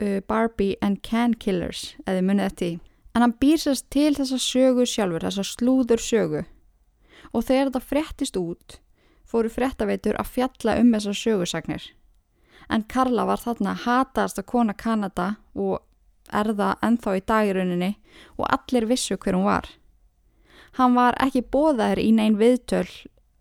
uh, 0.00 0.20
Barbie 0.28 0.78
and 0.80 1.02
Can 1.02 1.34
Killers 1.34 1.94
eða 2.06 2.24
munið 2.24 2.48
eftir 2.48 2.66
því. 2.66 2.80
En 3.14 3.22
hann 3.22 3.36
býrsast 3.38 3.90
til 3.94 4.14
þessa 4.16 4.40
sögu 4.42 4.86
sjálfur, 4.88 5.22
þessa 5.22 5.44
slúður 5.46 6.02
sögu 6.02 6.42
og 7.34 7.44
þegar 7.46 7.70
þetta 7.70 7.88
frettist 7.90 8.38
út 8.38 8.78
fóru 9.28 9.50
frettaveitur 9.50 10.18
að 10.20 10.32
fjalla 10.36 10.76
um 10.80 10.92
þessar 10.94 11.18
sögusagnir. 11.18 11.84
En 12.70 12.84
Karla 12.88 13.26
var 13.28 13.42
þarna 13.42 13.74
hataðast 13.84 14.40
að 14.40 14.48
kona 14.52 14.74
Kanada 14.78 15.34
og 15.54 15.82
erða 16.32 16.74
ennþá 16.84 17.16
í 17.18 17.24
dagiruninni 17.28 17.90
og 18.38 18.46
allir 18.48 18.86
vissu 18.88 19.18
hver 19.18 19.36
hún 19.36 19.48
var. 19.48 19.66
Hann 20.78 20.96
var 20.96 21.18
ekki 21.22 21.44
bóðaður 21.44 22.00
í 22.02 22.10
neyn 22.14 22.38
viðtöl 22.38 22.88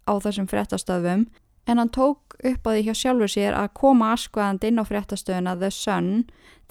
á 0.06 0.14
þessum 0.22 0.50
frettastöðum 0.52 1.28
en 1.68 1.80
hann 1.80 1.94
tók 1.94 2.23
upp 2.44 2.68
á 2.68 2.70
því 2.74 2.82
hjá 2.88 2.96
sjálfur 2.98 3.32
sér 3.32 3.58
að 3.58 3.74
koma 3.80 4.14
askvaðand 4.16 4.66
inn 4.68 4.82
á 4.82 4.84
fréttastöðuna 4.88 5.56
The 5.60 5.72
Sun 5.74 6.10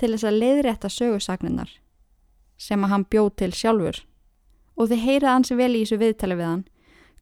til 0.01 0.13
þess 0.15 0.27
að 0.29 0.39
leiðrétta 0.43 0.91
sögursagninnar 0.93 1.71
sem 2.61 2.85
að 2.85 2.93
hann 2.95 3.09
bjóð 3.11 3.31
til 3.43 3.53
sjálfur. 3.57 4.03
Og 4.79 4.89
þið 4.91 5.05
heyrið 5.07 5.31
hans 5.31 5.53
vel 5.53 5.73
í 5.75 5.83
þessu 5.83 5.99
viðtali 6.03 6.39
við 6.39 6.49
hann 6.49 6.65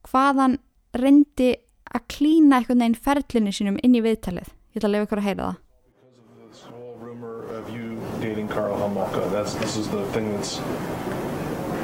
hvað 0.07 0.41
hann 0.41 0.57
reyndi 0.97 1.51
að 1.91 2.07
klína 2.11 2.59
einhvern 2.59 2.83
veginn 2.83 3.03
ferlinni 3.07 3.53
sínum 3.55 3.79
inn 3.83 3.97
í 3.97 4.03
viðtalið. 4.03 4.49
Ég 4.71 4.79
ætla 4.79 4.87
að 4.89 4.95
lefa 4.95 5.07
ykkur 5.07 5.21
að 5.21 5.29
heyra 5.29 5.49
það. 5.49 5.59
Carl 8.51 8.75
Hamolka, 8.75 9.31
that's 9.31 9.53
this 9.55 9.77
is 9.77 9.87
the 9.87 10.03
thing 10.11 10.27
that's 10.33 10.59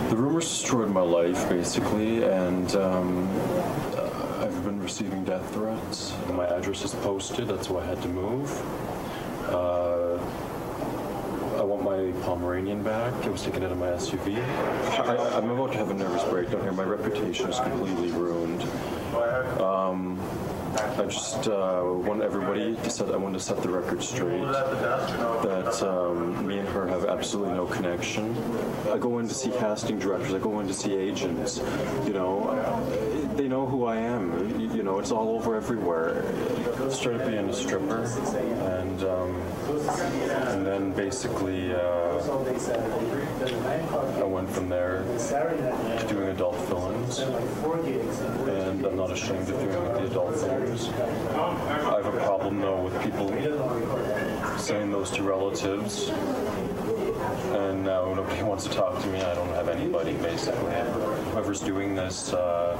The 0.09 0.15
rumors 0.15 0.47
destroyed 0.47 0.89
my 0.89 1.01
life, 1.01 1.49
basically, 1.49 2.23
and 2.23 2.73
um, 2.77 3.27
I've 4.39 4.63
been 4.63 4.79
receiving 4.81 5.23
death 5.23 5.51
threats. 5.53 6.13
My 6.31 6.45
address 6.45 6.83
is 6.83 6.93
posted, 6.95 7.47
that's 7.47 7.69
why 7.69 7.81
I 7.81 7.85
had 7.85 8.01
to 8.03 8.07
move. 8.07 8.51
Uh, 9.49 10.19
I 11.57 11.63
want 11.63 11.83
my 11.83 12.11
Pomeranian 12.23 12.83
back. 12.83 13.25
It 13.25 13.31
was 13.31 13.41
taken 13.41 13.63
out 13.63 13.71
of 13.71 13.79
my 13.79 13.87
SUV. 13.87 14.37
I, 14.99 15.37
I'm 15.37 15.49
about 15.49 15.71
to 15.71 15.77
have 15.79 15.89
a 15.89 15.93
nervous 15.95 16.23
breakdown 16.25 16.61
here. 16.61 16.71
My 16.71 16.83
reputation 16.83 17.49
is 17.49 17.59
completely 17.59 18.11
ruined. 18.11 18.61
Um, 19.59 20.19
I 20.77 21.05
just 21.05 21.47
uh, 21.47 21.81
want 21.83 22.21
everybody 22.21 22.75
to 22.75 22.89
set. 22.91 23.09
I 23.09 23.17
want 23.17 23.33
to 23.33 23.39
set 23.39 23.63
the 23.63 23.69
record 23.69 24.03
straight 24.03 24.43
that 24.43 25.81
um, 25.81 26.45
me 26.45 26.59
and 26.59 26.67
her 26.69 26.85
have 26.87 27.05
absolutely 27.05 27.55
no 27.55 27.65
connection. 27.65 28.37
I 28.91 28.99
go 28.99 29.17
in 29.17 29.27
to 29.27 29.33
see 29.33 29.49
casting 29.51 29.97
directors. 29.97 30.33
I 30.33 30.39
go 30.39 30.59
in 30.59 30.67
to 30.67 30.73
see 30.73 30.95
agents. 30.95 31.57
You 32.05 32.13
know, 32.13 32.51
they 33.37 33.47
know 33.47 33.67
who 33.67 33.85
I 33.85 33.97
am. 33.97 34.59
You, 34.59 34.73
you 34.77 34.83
know, 34.83 34.99
it's 34.99 35.11
all 35.11 35.29
over 35.29 35.55
everywhere. 35.55 36.23
I 36.83 36.89
started 36.89 37.27
being 37.27 37.47
a 37.49 37.53
stripper, 37.53 38.03
and 38.03 39.03
um, 39.03 39.41
and 40.49 40.65
then 40.65 40.91
basically 40.93 41.73
uh, 41.73 41.77
I 44.19 44.23
went 44.23 44.49
from 44.49 44.69
there 44.69 45.03
to 45.03 46.05
doing 46.09 46.29
adult 46.29 46.55
films, 46.67 47.19
and 47.19 48.85
I'm 48.85 48.95
not 48.95 49.11
ashamed 49.11 49.49
of 49.49 49.59
doing 49.59 49.71
the 49.71 50.05
adult 50.05 50.35
films. 50.35 50.89
I 50.89 52.01
have 52.03 52.13
a 52.13 52.19
problem 52.19 52.59
though 52.59 52.81
with 52.81 53.01
people 53.03 53.29
saying 54.57 54.91
those 54.91 55.11
to 55.11 55.23
relatives, 55.23 56.09
and 56.09 57.83
now 57.83 58.13
nobody 58.13 58.43
wants 58.51 58.65
to 58.65 58.71
talk 58.71 58.99
to 59.01 59.07
me. 59.07 59.21
I 59.21 59.35
don't 59.35 59.49
have 59.49 59.69
anybody 59.69 60.13
basically. 60.13 60.73
Whoever's 61.31 61.59
doing 61.59 61.93
this, 61.93 62.33
uh, 62.33 62.75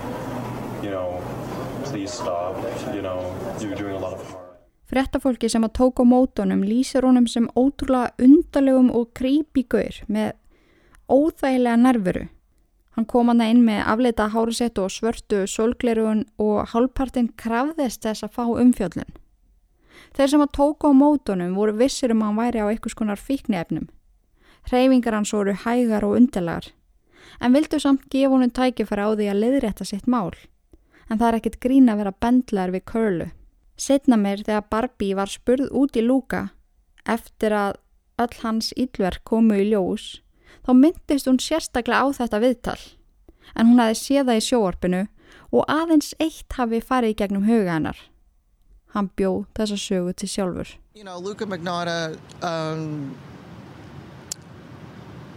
you 0.84 0.92
know, 0.92 1.22
please 1.84 2.12
stop. 2.12 2.58
You 2.94 3.02
know, 3.02 3.22
you're 3.60 3.76
doing 3.76 3.96
a 3.96 4.00
lot 4.00 4.14
of 4.14 4.32
harm. 4.32 4.48
Frettafólki 4.88 5.50
sem 5.52 5.66
að 5.68 5.74
tók 5.76 6.00
á 6.00 6.04
mótonum 6.08 6.64
lýsir 6.64 7.04
honum 7.04 7.28
sem 7.28 7.50
ótrúlega 7.60 8.14
undarlegum 8.24 8.88
og 8.96 9.12
creepy 9.20 9.66
gaur 9.68 10.00
með 10.08 10.32
óþægilega 11.12 11.76
nervuru. 11.82 12.28
Hann 12.96 13.06
kom 13.06 13.28
hann 13.28 13.44
inn 13.44 13.66
með 13.68 13.84
afleita 13.92 14.30
hárisett 14.32 14.80
og 14.80 14.90
svörtu 14.90 15.44
solglerugun 15.46 16.24
og 16.42 16.72
hálfpartinn 16.72 17.34
krafðist 17.38 18.08
þess 18.08 18.24
að 18.26 18.34
fá 18.40 18.46
umfjöllun. 18.48 19.12
Þeir 20.16 20.32
sem 20.32 20.46
að 20.46 20.56
tók 20.56 20.88
á 20.88 20.90
mótonum 20.96 21.54
voru 21.60 21.76
vissir 21.78 22.14
um 22.16 22.24
að 22.24 22.32
hann 22.32 22.40
væri 22.42 22.64
á 22.64 22.72
einhvers 22.72 22.96
konar 22.98 23.20
fíknefnum. 23.20 23.90
Hreyfingar 24.72 25.20
hans 25.20 25.34
voru 25.36 25.54
hægar 25.54 26.08
og 26.08 26.16
undarlegar, 26.18 26.72
en 27.40 27.54
vildu 27.54 27.80
samt 27.80 28.08
gefa 28.10 28.32
honum 28.34 28.50
tækifæri 28.52 29.04
á 29.04 29.10
því 29.14 29.28
að 29.32 29.42
leiðrétta 29.44 29.86
sitt 29.86 30.08
mál. 30.08 30.34
En 31.08 31.20
það 31.20 31.28
er 31.28 31.40
ekkit 31.40 31.60
grín 31.64 31.90
að 31.92 32.04
vera 32.04 32.16
bendlar 32.20 32.74
við 32.76 32.86
curlu. 32.92 33.28
Setna 33.78 34.18
mér 34.20 34.44
þegar 34.44 34.70
Barbie 34.72 35.16
var 35.16 35.32
spurð 35.32 35.70
út 35.72 35.96
í 35.96 36.04
lúka 36.04 36.50
eftir 37.08 37.54
að 37.56 37.78
öll 38.20 38.34
hans 38.42 38.74
ílverk 38.76 39.24
komu 39.24 39.60
í 39.62 39.68
ljós 39.70 40.18
þá 40.66 40.72
myndist 40.76 41.30
hún 41.30 41.40
sérstaklega 41.40 42.04
á 42.04 42.06
þetta 42.18 42.42
viðtal 42.44 42.80
en 43.56 43.70
hún 43.72 43.82
hafi 43.82 44.00
séð 44.00 44.30
það 44.30 44.40
í 44.40 44.46
sjóorpinu 44.48 45.02
og 45.54 45.66
aðeins 45.72 46.14
eitt 46.20 46.58
hafi 46.58 46.82
farið 46.84 47.16
gegnum 47.22 47.48
huga 47.48 47.78
hennar. 47.78 48.00
Hann 48.96 49.10
bjó 49.16 49.46
þessa 49.56 49.78
sögu 49.80 50.14
til 50.18 50.30
sjálfur. 50.32 50.74
You 50.96 51.04
know, 51.04 51.20
Luca 51.20 51.46
Magnotta, 51.46 52.18
um, 52.42 53.16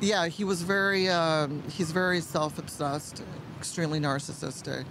yeah, 0.00 0.26
he 0.26 0.44
was 0.44 0.62
very, 0.62 1.08
um, 1.08 1.62
he's 1.68 1.92
very 1.92 2.20
self-obsessed, 2.20 3.22
extremely 3.58 4.00
narcissistic. 4.00 4.86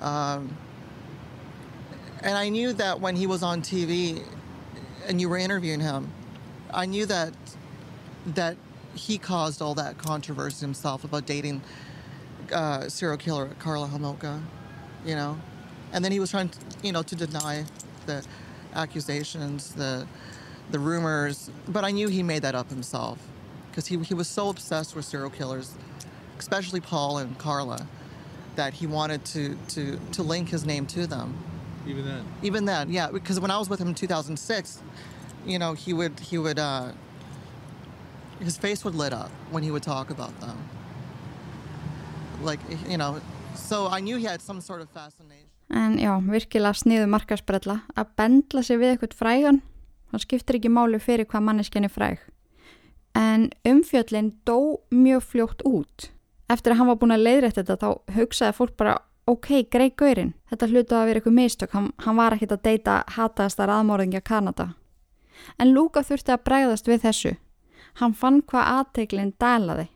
Um, 0.00 0.56
and 2.22 2.36
I 2.36 2.48
knew 2.48 2.72
that 2.74 3.00
when 3.00 3.16
he 3.16 3.26
was 3.26 3.42
on 3.42 3.62
TV 3.62 4.22
and 5.06 5.20
you 5.20 5.28
were 5.28 5.38
interviewing 5.38 5.80
him, 5.80 6.12
I 6.72 6.86
knew 6.86 7.06
that 7.06 7.32
that 8.26 8.56
he 8.94 9.16
caused 9.16 9.62
all 9.62 9.74
that 9.74 9.96
controversy 9.96 10.64
himself 10.64 11.04
about 11.04 11.24
dating 11.24 11.62
uh, 12.52 12.88
serial 12.88 13.16
killer 13.16 13.48
Carla 13.58 13.86
Homolka, 13.86 14.42
you 15.06 15.14
know, 15.14 15.38
and 15.92 16.04
then 16.04 16.12
he 16.12 16.20
was 16.20 16.30
trying, 16.30 16.48
to, 16.48 16.58
you 16.82 16.92
know, 16.92 17.02
to 17.02 17.14
deny 17.14 17.64
the 18.06 18.24
accusations, 18.74 19.72
the 19.74 20.06
the 20.70 20.78
rumors. 20.78 21.50
But 21.68 21.84
I 21.84 21.90
knew 21.90 22.08
he 22.08 22.22
made 22.22 22.42
that 22.42 22.54
up 22.54 22.68
himself 22.68 23.18
because 23.70 23.86
he 23.86 23.98
he 23.98 24.14
was 24.14 24.28
so 24.28 24.48
obsessed 24.48 24.96
with 24.96 25.04
serial 25.04 25.30
killers, 25.30 25.74
especially 26.38 26.80
Paul 26.80 27.18
and 27.18 27.38
Carla, 27.38 27.86
that 28.60 28.74
he 28.74 28.86
wanted 28.86 29.20
to 29.34 29.42
to 29.74 29.82
to 30.16 30.20
link 30.32 30.46
his 30.56 30.64
name 30.72 30.84
to 30.96 31.06
them. 31.06 31.28
even 31.88 32.04
then. 32.04 32.24
Even 32.42 32.64
then, 32.64 32.90
yeah, 32.90 33.08
because 33.10 33.40
when 33.40 33.50
I 33.50 33.58
was 33.58 33.68
with 33.70 33.80
him 33.80 33.88
in 33.88 33.94
2006, 33.94 34.82
you 35.46 35.58
know, 35.58 35.72
he 35.84 35.92
would 35.92 36.20
he 36.20 36.36
would 36.38 36.58
uh, 36.58 36.92
his 38.40 38.56
face 38.58 38.84
would 38.84 38.94
lit 38.94 39.12
up 39.12 39.30
when 39.50 39.62
he 39.62 39.70
would 39.70 39.82
talk 39.82 40.10
about 40.10 40.38
them. 40.40 40.58
Like 42.42 42.60
you 42.88 42.98
know, 42.98 43.20
So 43.54 43.88
I 43.88 44.00
knew 44.00 44.16
he 44.16 44.24
had 44.24 44.40
some 44.40 44.60
sort 44.60 44.80
of 44.80 44.88
fascination. 44.90 45.46
En 45.70 45.98
já, 45.98 46.14
virkilega 46.24 46.78
sniðu 46.78 47.08
markasbrella 47.12 47.82
að 47.98 48.12
bendla 48.16 48.62
sig 48.64 48.78
við 48.80 48.94
eitthvað 48.94 49.16
frægan. 49.18 49.58
Það 50.08 50.22
skiptir 50.24 50.56
ekki 50.56 50.70
máli 50.72 51.00
fyrir 51.02 51.28
hvað 51.28 51.44
manneskenni 51.44 51.90
fræg. 51.92 52.22
En 53.18 53.50
umfjöllin 53.68 54.30
dó 54.48 54.80
mjög 54.88 55.26
fljótt 55.32 55.64
út. 55.68 56.08
Eftir 56.48 56.72
að 56.72 56.80
hann 56.80 56.88
var 56.88 56.98
búin 57.00 57.12
að 57.12 57.24
leiðrætt 57.26 57.60
þetta 57.60 57.76
þá 57.76 58.14
hugsaði 58.16 58.56
fólk 58.56 58.76
bara 58.80 58.96
ok, 59.28 59.50
grei 59.70 59.90
gaurinn. 59.90 60.32
Þetta 60.48 60.68
hlutu 60.70 60.96
að 60.96 61.10
vera 61.10 61.20
eitthvað 61.20 61.36
mistök. 61.36 61.74
Hann, 61.76 61.90
hann 62.04 62.16
var 62.16 62.36
ekkit 62.36 62.54
að 62.56 62.64
deyta 62.64 62.94
hataðastar 63.16 63.72
aðmórðingja 63.74 64.22
Kanada. 64.24 64.70
En 65.60 65.74
Lúka 65.74 66.02
þurfti 66.02 66.34
að 66.34 66.44
bregðast 66.48 66.88
við 66.88 67.04
þessu. 67.04 67.34
Hann 68.00 68.14
fann 68.14 68.40
hvað 68.42 68.70
aðteglinn 68.78 69.34
dælaði. 69.40 69.88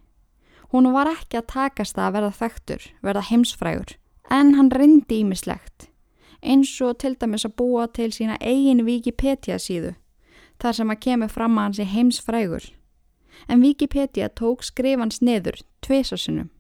Hún 0.72 0.88
var 0.92 1.11
ekki 1.11 1.40
að 1.40 1.48
takast 1.53 1.96
það 1.96 2.07
að 2.07 2.14
verða 2.16 2.36
þektur, 2.40 2.84
verða 3.05 3.24
heimsfrægur. 3.28 3.96
En 4.32 4.55
hann 4.57 4.70
reyndi 4.72 5.20
ímislegt. 5.20 5.88
Eins 6.42 6.72
og 6.82 6.96
til 7.03 7.14
dæmis 7.20 7.44
að 7.46 7.57
búa 7.61 7.86
til 7.92 8.11
sína 8.12 8.38
eigin 8.40 8.84
Wikipedia 8.86 9.59
síðu. 9.61 9.94
Þar 10.62 10.78
sem 10.78 10.94
að 10.94 11.03
kemur 11.05 11.32
fram 11.32 11.59
að 11.59 11.68
hans 11.68 11.82
í 11.82 11.88
heimsfrægur. 11.92 12.64
En 13.49 13.62
Wikipedia 13.62 14.28
tók 14.28 14.62
skrifans 14.62 15.20
niður 15.20 15.61
tvisasunum. 15.83 16.51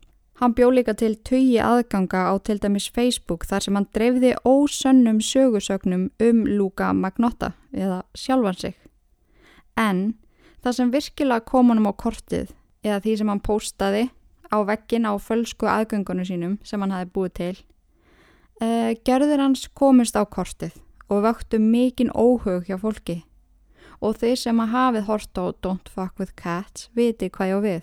Hann 0.40 0.54
bjó 0.54 0.70
líka 0.72 0.94
til 0.98 1.14
tugi 1.22 1.60
aðganga 1.62 2.24
á 2.26 2.34
til 2.42 2.58
dæmis 2.58 2.88
Facebook 2.90 3.44
þar 3.46 3.62
sem 3.62 3.76
hann 3.78 3.86
dreifði 3.94 4.32
ósönnum 4.48 5.20
sögursögnum 5.22 6.08
um 6.18 6.40
Luka 6.46 6.92
Magnotta 6.92 7.52
eða 7.70 8.02
sjálfan 8.18 8.58
sig. 8.58 8.74
En 9.76 10.14
það 10.64 10.76
sem 10.78 10.90
virkilega 10.90 11.46
kom 11.46 11.70
honum 11.70 11.86
á 11.86 11.94
kortið 11.94 12.50
eða 12.82 13.00
því 13.04 13.16
sem 13.20 13.30
hann 13.30 13.44
póstaði 13.44 14.08
á 14.50 14.58
veggin 14.66 15.06
á 15.06 15.12
fölsku 15.16 15.68
aðgöngunum 15.70 16.26
sínum 16.26 16.58
sem 16.66 16.80
hann 16.82 16.94
hafi 16.94 17.10
búið 17.14 17.34
til, 17.38 17.56
uh, 18.60 18.90
gerður 19.06 19.46
hans 19.46 19.68
komist 19.68 20.18
á 20.18 20.26
kortið 20.26 20.74
og 21.08 21.22
vöktu 21.26 21.60
mikinn 21.62 22.10
óhug 22.10 22.66
hjá 22.66 22.76
fólki 22.80 23.22
og 24.02 24.18
þeir 24.18 24.38
sem 24.40 24.60
að 24.60 24.72
hafið 24.74 25.06
hort 25.06 25.38
á 25.38 25.44
Don't 25.62 25.88
Fuck 25.88 26.18
With 26.18 26.34
Cats 26.36 26.90
viti 26.98 27.30
hvað 27.30 27.52
ég 27.52 27.56
á 27.56 27.60
við. 27.62 27.82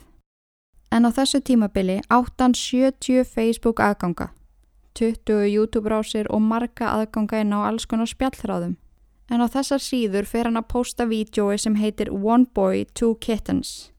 En 0.91 1.05
á 1.07 1.09
þessu 1.13 1.39
tímabili 1.45 1.99
átt 2.09 2.41
hann 2.41 2.55
70 2.57 3.23
Facebook 3.23 3.79
aðganga, 3.79 4.31
20 4.97 5.47
YouTube 5.47 5.89
rásir 5.89 6.27
og 6.29 6.41
marga 6.43 6.91
aðganga 6.97 7.43
inn 7.43 7.55
á 7.55 7.63
alls 7.69 7.85
konar 7.87 8.09
spjallhráðum. 8.09 8.75
En 9.29 9.45
á 9.45 9.47
þessar 9.47 9.81
síður 9.85 10.25
fer 10.25 10.49
hann 10.49 10.57
að 10.57 10.71
posta 10.73 11.05
vídjói 11.05 11.59
sem 11.61 11.77
heitir 11.77 12.09
One 12.09 12.49
Boy, 12.53 12.85
Two 12.97 13.15
Kittens. 13.21 13.91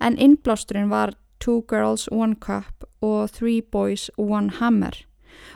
En 0.00 0.16
innblásturinn 0.16 0.88
var 0.88 1.14
Two 1.38 1.62
Girls, 1.68 2.08
One 2.10 2.36
Cup 2.40 2.88
og 3.00 3.30
Three 3.30 3.60
Boys, 3.62 4.10
One 4.16 4.50
Hammer. 4.58 4.96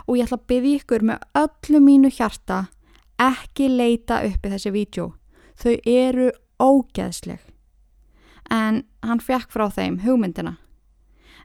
Og 0.06 0.18
ég 0.18 0.28
ætla 0.28 0.38
að 0.38 0.46
byggja 0.52 0.78
ykkur 0.80 1.04
með 1.08 1.24
öllu 1.40 1.80
mínu 1.80 2.12
hjarta 2.12 2.66
ekki 3.20 3.68
leita 3.72 4.20
uppi 4.28 4.52
þessi 4.52 4.72
vídjó. 4.74 5.12
Þau 5.54 5.74
eru 5.86 6.30
ógeðsleg. 6.60 7.40
En 8.50 8.84
hann 9.02 9.22
fekk 9.22 9.52
frá 9.54 9.68
þeim 9.72 10.00
hugmyndina. 10.04 10.56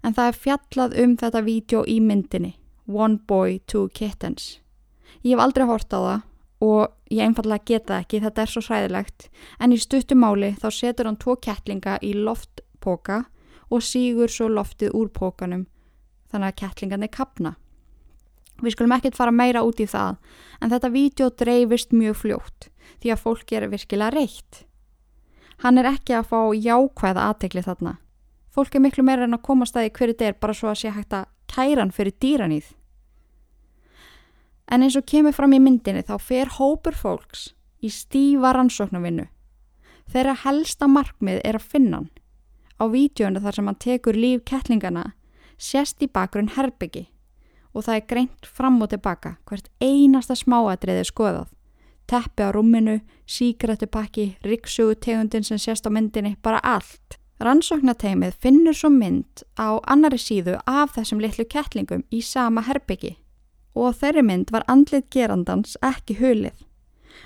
En 0.03 0.15
það 0.15 0.31
er 0.31 0.39
fjallað 0.43 0.97
um 1.03 1.15
þetta 1.19 1.43
vídjó 1.45 1.83
í 1.87 1.99
myndinni. 2.03 2.55
One 2.89 3.19
Boy, 3.27 3.59
Two 3.67 3.89
Kittens. 3.93 4.59
Ég 5.21 5.35
hef 5.35 5.43
aldrei 5.43 5.67
hort 5.69 5.93
á 5.93 5.99
það 5.99 6.21
og 6.59 7.13
ég 7.13 7.23
einfallega 7.23 7.63
geta 7.65 7.99
ekki, 8.01 8.19
þetta 8.23 8.43
er 8.43 8.51
svo 8.51 8.63
hræðilegt. 8.65 9.27
En 9.59 9.73
í 9.75 9.79
stuttumáli 9.79 10.53
þá 10.59 10.69
setur 10.73 11.07
hann 11.07 11.19
tvo 11.19 11.37
kettlinga 11.39 11.99
í 12.03 12.13
loftpoka 12.17 13.25
og 13.69 13.85
sígur 13.85 14.31
svo 14.31 14.49
loftið 14.51 14.95
úr 14.97 15.11
pókanum 15.13 15.67
þannig 16.31 16.51
að 16.51 16.59
kettlingarnir 16.63 17.13
kapna. 17.13 17.55
Við 18.59 18.75
skulum 18.75 18.95
ekkert 18.97 19.15
fara 19.15 19.31
meira 19.31 19.63
út 19.63 19.79
í 19.79 19.87
það 19.87 20.17
en 20.59 20.73
þetta 20.73 20.91
vídeo 20.93 21.29
dreifist 21.31 21.95
mjög 21.95 22.19
fljótt 22.23 22.68
því 22.99 23.13
að 23.13 23.23
fólk 23.23 23.53
er 23.55 23.67
virkilega 23.71 24.15
reitt. 24.15 24.65
Hann 25.63 25.77
er 25.77 25.89
ekki 25.89 26.15
að 26.15 26.29
fá 26.31 26.39
jákvæða 26.55 27.25
aðtegli 27.29 27.63
þarna. 27.65 27.97
Fólk 28.49 28.75
er 28.75 28.83
miklu 28.83 29.03
meira 29.03 29.27
en 29.27 29.35
að 29.35 29.45
koma 29.45 29.67
staði 29.67 29.91
hverju 29.95 30.15
þetta 30.15 30.29
er 30.29 30.37
bara 30.39 30.55
svo 30.55 30.69
að 30.71 30.79
sé 30.81 30.93
hægt 30.95 31.15
að 31.15 31.27
kæra 31.51 31.83
hann 31.83 31.95
fyrir 31.95 32.15
dýranýð. 32.21 32.69
En 34.69 34.85
eins 34.85 34.95
og 34.95 35.07
kemur 35.09 35.35
fram 35.35 35.53
í 35.53 35.59
myndinni 35.59 36.05
þá 36.05 36.15
fer 36.21 36.55
hópur 36.59 36.95
fólks 36.95 37.49
í 37.81 37.91
stífa 37.91 38.53
rannsóknarvinnu. 38.55 39.27
Þeirra 40.09 40.35
helsta 40.45 40.87
markmið 40.89 41.41
er 41.45 41.59
að 41.59 41.69
finna 41.73 42.01
hann. 42.01 42.09
Á 42.79 42.83
vídjónu 42.87 43.41
þar 43.43 43.57
sem 43.57 43.67
hann 43.67 43.79
tekur 43.83 44.17
líf 44.17 44.43
kettlingana 44.47 45.11
sést 45.59 45.99
í 46.01 46.07
bakgrunn 46.07 46.53
herbyggi 46.55 47.09
og 47.73 47.85
það 47.85 47.97
er 47.99 48.05
greint 48.09 48.47
fram 48.47 48.79
og 48.81 48.89
tilbaka 48.93 49.35
hvert 49.49 49.67
einasta 49.83 50.37
smáatriði 50.37 51.03
skoðað. 51.05 51.49
Teppi 52.09 52.41
á 52.41 52.49
rúminu, 52.49 52.99
síkrættupakki, 53.29 54.39
riksugu 54.41 54.95
tegundin 54.97 55.45
sem 55.45 55.57
sést 55.61 55.85
á 55.85 55.93
myndinni, 55.93 56.35
bara 56.41 56.59
allt. 56.63 57.19
Rannsóknateimið 57.39 58.33
finnur 58.41 58.75
svo 58.75 58.89
mynd 58.91 59.43
á 59.55 59.77
annari 59.87 60.17
síðu 60.19 60.57
af 60.67 60.97
þessum 60.97 61.21
litlu 61.23 61.45
kettlingum 61.47 62.01
í 62.11 62.19
sama 62.25 62.65
herbyggi 62.67 63.13
og 63.79 63.95
þeirri 63.95 64.23
mynd 64.25 64.49
var 64.51 64.65
andlit 64.67 65.07
gerandans 65.13 65.77
ekki 65.85 66.17
hulið. 66.19 66.57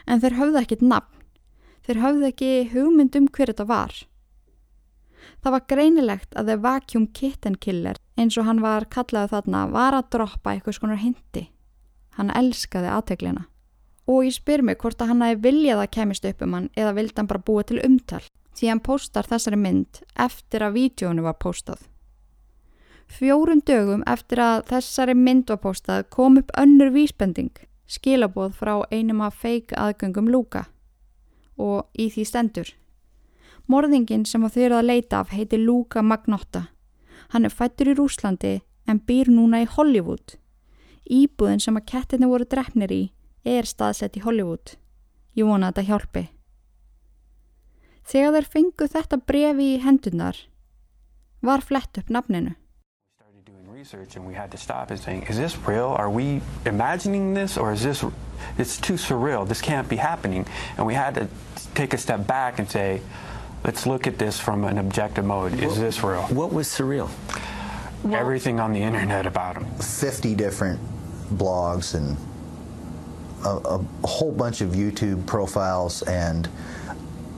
En 0.05 0.21
þeir 0.21 0.38
höfðu 0.38 0.59
ekkit 0.61 0.84
nafn. 0.86 1.21
Þeir 1.88 2.01
höfðu 2.03 2.27
ekki 2.29 2.51
hugmynd 2.73 3.15
um 3.17 3.29
hver 3.31 3.51
þetta 3.51 3.65
var. 3.69 3.95
Það 5.43 5.55
var 5.55 5.65
greinilegt 5.71 6.36
að 6.36 6.51
The 6.51 6.59
Vacuum 6.63 7.07
Kitten 7.15 7.55
Killer, 7.55 7.97
eins 8.19 8.38
og 8.38 8.47
hann 8.47 8.61
var 8.63 8.86
kallaðu 8.91 9.34
þarna, 9.34 9.65
var 9.71 9.97
að 9.97 10.11
droppa 10.15 10.53
eitthvað 10.53 10.77
skonar 10.77 11.01
hindi. 11.01 11.47
Hann 12.19 12.31
elskaði 12.36 12.91
aðteglina. 12.91 13.47
Og 14.08 14.26
ég 14.28 14.36
spyr 14.36 14.64
mig 14.66 14.78
hvort 14.82 14.99
að 14.99 15.14
hann 15.14 15.24
hafi 15.24 15.39
viljað 15.45 15.84
að 15.86 15.93
kemist 15.95 16.26
upp 16.28 16.41
um 16.43 16.56
hann 16.58 16.70
eða 16.76 16.95
vildi 16.97 17.16
hann 17.22 17.30
bara 17.30 17.45
búa 17.47 17.64
til 17.64 17.80
umtal. 17.86 18.24
Því 18.54 18.70
hann 18.70 18.84
postar 18.84 19.28
þessari 19.30 19.58
mynd 19.58 20.04
eftir 20.20 20.66
að 20.66 20.76
vídjónu 20.78 21.24
var 21.24 21.39
postað. 21.39 21.80
Fjórum 23.08 23.62
dögum 23.66 24.04
eftir 24.10 24.41
að 24.43 24.68
þessari 24.72 25.16
mynd 25.16 25.49
var 25.49 25.62
postað 25.64 26.06
kom 26.10 26.38
upp 26.41 26.51
önnur 26.58 26.91
vísbending, 26.93 27.51
skilaboð 27.88 28.54
frá 28.60 28.76
einum 28.91 29.22
af 29.22 29.39
feik 29.41 29.74
aðgöngum 29.78 30.30
Lúka. 30.34 30.68
Og 31.58 31.88
í 31.93 32.10
því 32.12 32.28
stendur. 32.28 32.70
Morðingin 33.70 34.26
sem 34.28 34.43
þau 34.43 34.62
eru 34.62 34.80
að 34.82 34.89
leita 34.89 35.22
af 35.24 35.32
heiti 35.32 35.58
Luka 35.58 36.01
Magnotta. 36.04 36.68
Hann 37.32 37.45
er 37.45 37.54
fættur 37.54 37.93
í 37.93 37.97
Rúslandi 37.97 38.60
en 38.88 38.99
býr 38.99 39.32
núna 39.32 39.64
í 39.64 39.70
Hollywood. 39.70 40.36
Íbúðin 41.08 41.62
sem 41.64 41.78
að 41.78 41.88
kettinni 41.93 42.28
voru 42.28 42.47
drefnir 42.49 42.91
í 42.91 43.04
er 43.44 43.68
staðsett 43.68 44.18
í 44.18 44.24
Hollywood. 44.24 44.76
Ég 45.36 45.48
vona 45.48 45.70
að 45.70 45.78
þetta 45.78 45.89
hjálpi. 45.89 46.26
Þegar 48.04 48.36
þeir 48.36 48.50
fengu 48.56 48.89
þetta 48.96 49.22
brefi 49.24 49.70
í 49.76 49.80
hendunar 49.84 50.44
var 51.44 51.64
flett 51.64 51.98
upp 52.00 52.12
nafninu. 52.12 52.56
research 53.84 54.16
and 54.16 54.26
we 54.26 54.34
had 54.34 54.50
to 54.50 54.58
stop 54.58 54.91
and 54.91 55.00
saying, 55.00 55.24
is 55.24 55.36
this 55.36 55.58
real? 55.68 55.89
Are 55.89 56.10
we 56.10 56.41
imagining 56.66 57.34
this 57.34 57.58
or 57.58 57.74
is 57.74 57.84
this, 57.84 58.06
it's 58.58 58.78
too 58.80 58.94
surreal. 58.94 59.46
This 59.46 59.62
can't 59.62 59.89
be 59.89 59.98
happening. 59.98 60.46
And 60.78 60.86
we 60.86 60.94
had 60.94 61.16
to 61.16 61.28
take 61.76 61.94
a 61.94 61.98
step 61.98 62.26
back 62.26 62.60
and 62.60 62.70
say, 62.70 63.02
let's 63.66 63.86
look 63.86 64.08
at 64.08 64.18
this 64.18 64.39
from 64.39 64.64
an 64.64 64.78
objective 64.78 65.26
mode. 65.26 65.60
Is 65.60 65.78
this 65.78 66.02
real? 66.02 66.22
What 66.24 66.54
was 66.54 66.68
surreal? 66.70 67.10
Everything 68.10 68.62
on 68.62 68.72
the 68.72 68.82
internet 68.82 69.26
about 69.26 69.58
him. 69.58 69.66
50 69.80 70.34
different 70.36 70.80
blogs 71.34 71.94
and 71.94 72.16
a, 73.46 73.78
a 73.78 74.08
whole 74.08 74.32
bunch 74.32 74.62
of 74.62 74.70
YouTube 74.72 75.26
profiles 75.26 76.02
and 76.04 76.50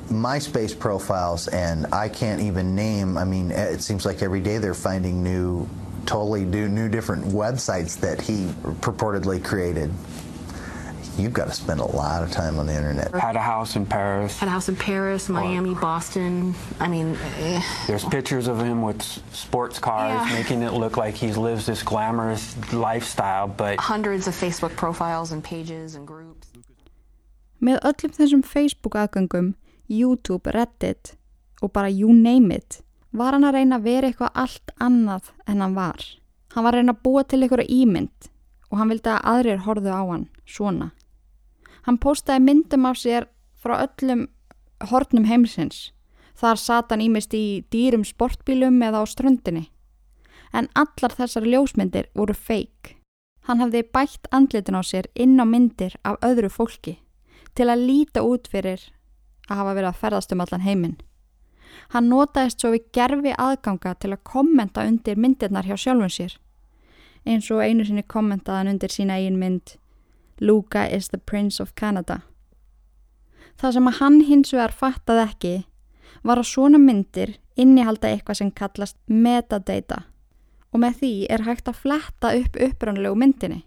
MySpace 0.09 0.77
profiles, 0.77 1.47
and 1.47 1.87
I 1.93 2.09
can't 2.09 2.41
even 2.41 2.75
name. 2.75 3.17
I 3.17 3.25
mean, 3.25 3.51
eh, 3.51 3.71
it 3.71 3.81
seems 3.81 4.05
like 4.05 4.21
every 4.21 4.39
day 4.39 4.59
they're 4.59 4.73
finding 4.73 5.23
new, 5.23 5.67
totally 6.05 6.45
new, 6.45 6.67
new 6.67 6.89
different 6.89 7.25
websites 7.25 7.99
that 8.01 8.21
he 8.21 8.47
purportedly 8.81 9.43
created. 9.43 9.91
You've 11.17 11.31
got 11.33 11.47
to 11.47 11.53
spend 11.53 11.79
a 11.79 11.85
lot 11.85 12.23
of 12.23 12.31
time 12.31 12.59
on 12.59 12.65
the 12.67 12.75
internet. 12.75 13.13
Had 13.15 13.35
a 13.37 13.41
house 13.41 13.75
in 13.77 13.85
Paris. 13.85 14.37
Had 14.37 14.47
a 14.47 14.51
house 14.51 14.67
in 14.67 14.75
Paris, 14.75 15.29
Miami, 15.29 15.73
Boston. 15.73 16.53
I 16.79 16.87
mean, 16.89 17.15
eh. 17.39 17.61
There's 17.87 18.03
pictures 18.03 18.47
of 18.47 18.59
him 18.59 18.81
with 18.81 19.01
sports 19.31 19.79
cars, 19.79 20.11
Yeah. 20.27 20.33
making 20.37 20.61
it 20.61 20.73
look 20.73 20.97
like 20.97 21.15
he 21.15 21.31
lives 21.31 21.65
this 21.67 21.83
glamorous 21.83 22.55
lifestyle, 22.73 23.47
but 23.47 23.79
hundreds 23.79 24.27
of 24.27 24.35
Facebook 24.35 24.75
profiles 24.75 25.31
and 25.31 25.41
pages 25.41 25.95
and 25.95 26.05
groups. 26.05 26.47
Með 27.61 27.79
öllum 27.87 28.11
þessum 28.17 28.43
Facebook 28.43 28.93
aðgöngum, 28.99 29.53
YouTube, 29.89 30.51
Reddit 30.51 31.15
og 31.61 31.71
bara 31.71 31.87
you 31.89 32.11
name 32.13 32.51
it, 32.51 32.81
var 33.13 33.31
hann 33.31 33.43
að 33.47 33.53
reyna 33.53 33.79
að 33.79 33.83
vera 33.87 34.09
eitthvað 34.11 34.31
allt 34.35 34.71
annað 34.81 35.31
en 35.47 35.61
hann 35.61 35.73
var. 35.75 36.03
Hann 36.53 36.63
var 36.65 36.73
að 36.73 36.81
reyna 36.83 36.93
að 36.93 37.01
búa 37.07 37.23
til 37.23 37.39
eitthvað 37.41 37.69
ímynd 37.71 38.29
og 38.69 38.77
hann 38.81 38.89
vildi 38.91 39.09
að 39.15 39.23
aðrir 39.31 39.63
horfðu 39.63 39.91
á 39.95 40.03
hann, 40.11 40.27
svona. 40.45 40.91
Hann 41.85 41.99
postaði 42.01 42.41
myndum 42.41 42.85
af 42.89 42.97
sér 42.97 43.27
frá 43.61 43.77
öllum 43.85 44.25
hornum 44.89 45.27
heimsins. 45.29 45.91
Þar 46.35 46.59
sat 46.59 46.91
hann 46.91 47.03
ímist 47.05 47.33
í 47.37 47.63
dýrum 47.71 48.03
sportbílum 48.03 48.81
eða 48.83 49.01
á 49.01 49.05
ströndinni. 49.07 49.69
En 50.51 50.67
allar 50.75 51.13
þessar 51.15 51.45
ljósmyndir 51.47 52.09
voru 52.15 52.33
feik. 52.33 52.95
Hann 53.45 53.61
hafði 53.61 53.83
bætt 53.93 54.27
andlitin 54.33 54.77
á 54.79 54.81
sér 54.81 55.07
inn 55.13 55.37
á 55.37 55.45
myndir 55.45 55.93
af 56.03 56.17
öðru 56.25 56.49
fólki 56.49 56.97
til 57.55 57.69
að 57.69 57.85
líta 57.87 58.23
út 58.25 58.49
fyrir 58.51 58.81
að 59.47 59.59
hafa 59.61 59.75
verið 59.77 59.89
að 59.91 59.99
ferðast 60.01 60.33
um 60.33 60.41
allan 60.43 60.65
heiminn. 60.65 60.97
Hann 61.93 62.09
notaðist 62.09 62.61
svo 62.61 62.73
við 62.73 62.89
gerfi 62.95 63.35
aðganga 63.37 63.93
til 63.99 64.11
að 64.15 64.25
kommenta 64.25 64.83
undir 64.89 65.19
myndirnar 65.19 65.67
hjá 65.67 65.77
sjálfum 65.77 66.11
sér. 66.11 66.35
Eins 67.25 67.47
og 67.53 67.61
einu 67.61 67.85
sinni 67.85 68.03
kommentaðan 68.03 68.73
undir 68.73 68.91
sína 68.91 69.19
eigin 69.19 69.39
mynd 69.39 69.77
Luca 70.41 70.85
is 70.87 71.09
the 71.09 71.17
Prince 71.17 71.61
of 71.63 71.75
Canada. 71.75 72.21
Það 73.55 73.71
sem 73.77 73.87
að 73.87 73.99
hann 74.01 74.17
hins 74.27 74.51
vegar 74.51 74.73
fattaði 74.75 75.23
ekki 75.23 75.53
var 76.27 76.41
að 76.41 76.49
svona 76.49 76.79
myndir 76.81 77.37
innihalda 77.55 78.09
eitthvað 78.11 78.41
sem 78.41 78.51
kallast 78.51 78.97
metadata 79.07 80.01
og 80.75 80.81
með 80.83 80.97
því 80.99 81.11
er 81.31 81.45
hægt 81.45 81.69
að 81.71 81.79
fletta 81.85 82.33
upp 82.35 82.57
upprannlegu 82.59 83.15
myndinni, 83.15 83.61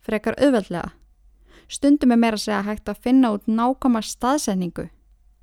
frekar 0.00 0.38
auðveldlega. 0.40 0.94
Stundum 1.68 2.14
er 2.14 2.20
meira 2.22 2.38
að 2.38 2.46
segja 2.46 2.62
hægt 2.64 2.88
að 2.88 3.02
finna 3.04 3.34
út 3.34 3.44
nákvæma 3.50 4.00
staðsendingu, 4.00 4.86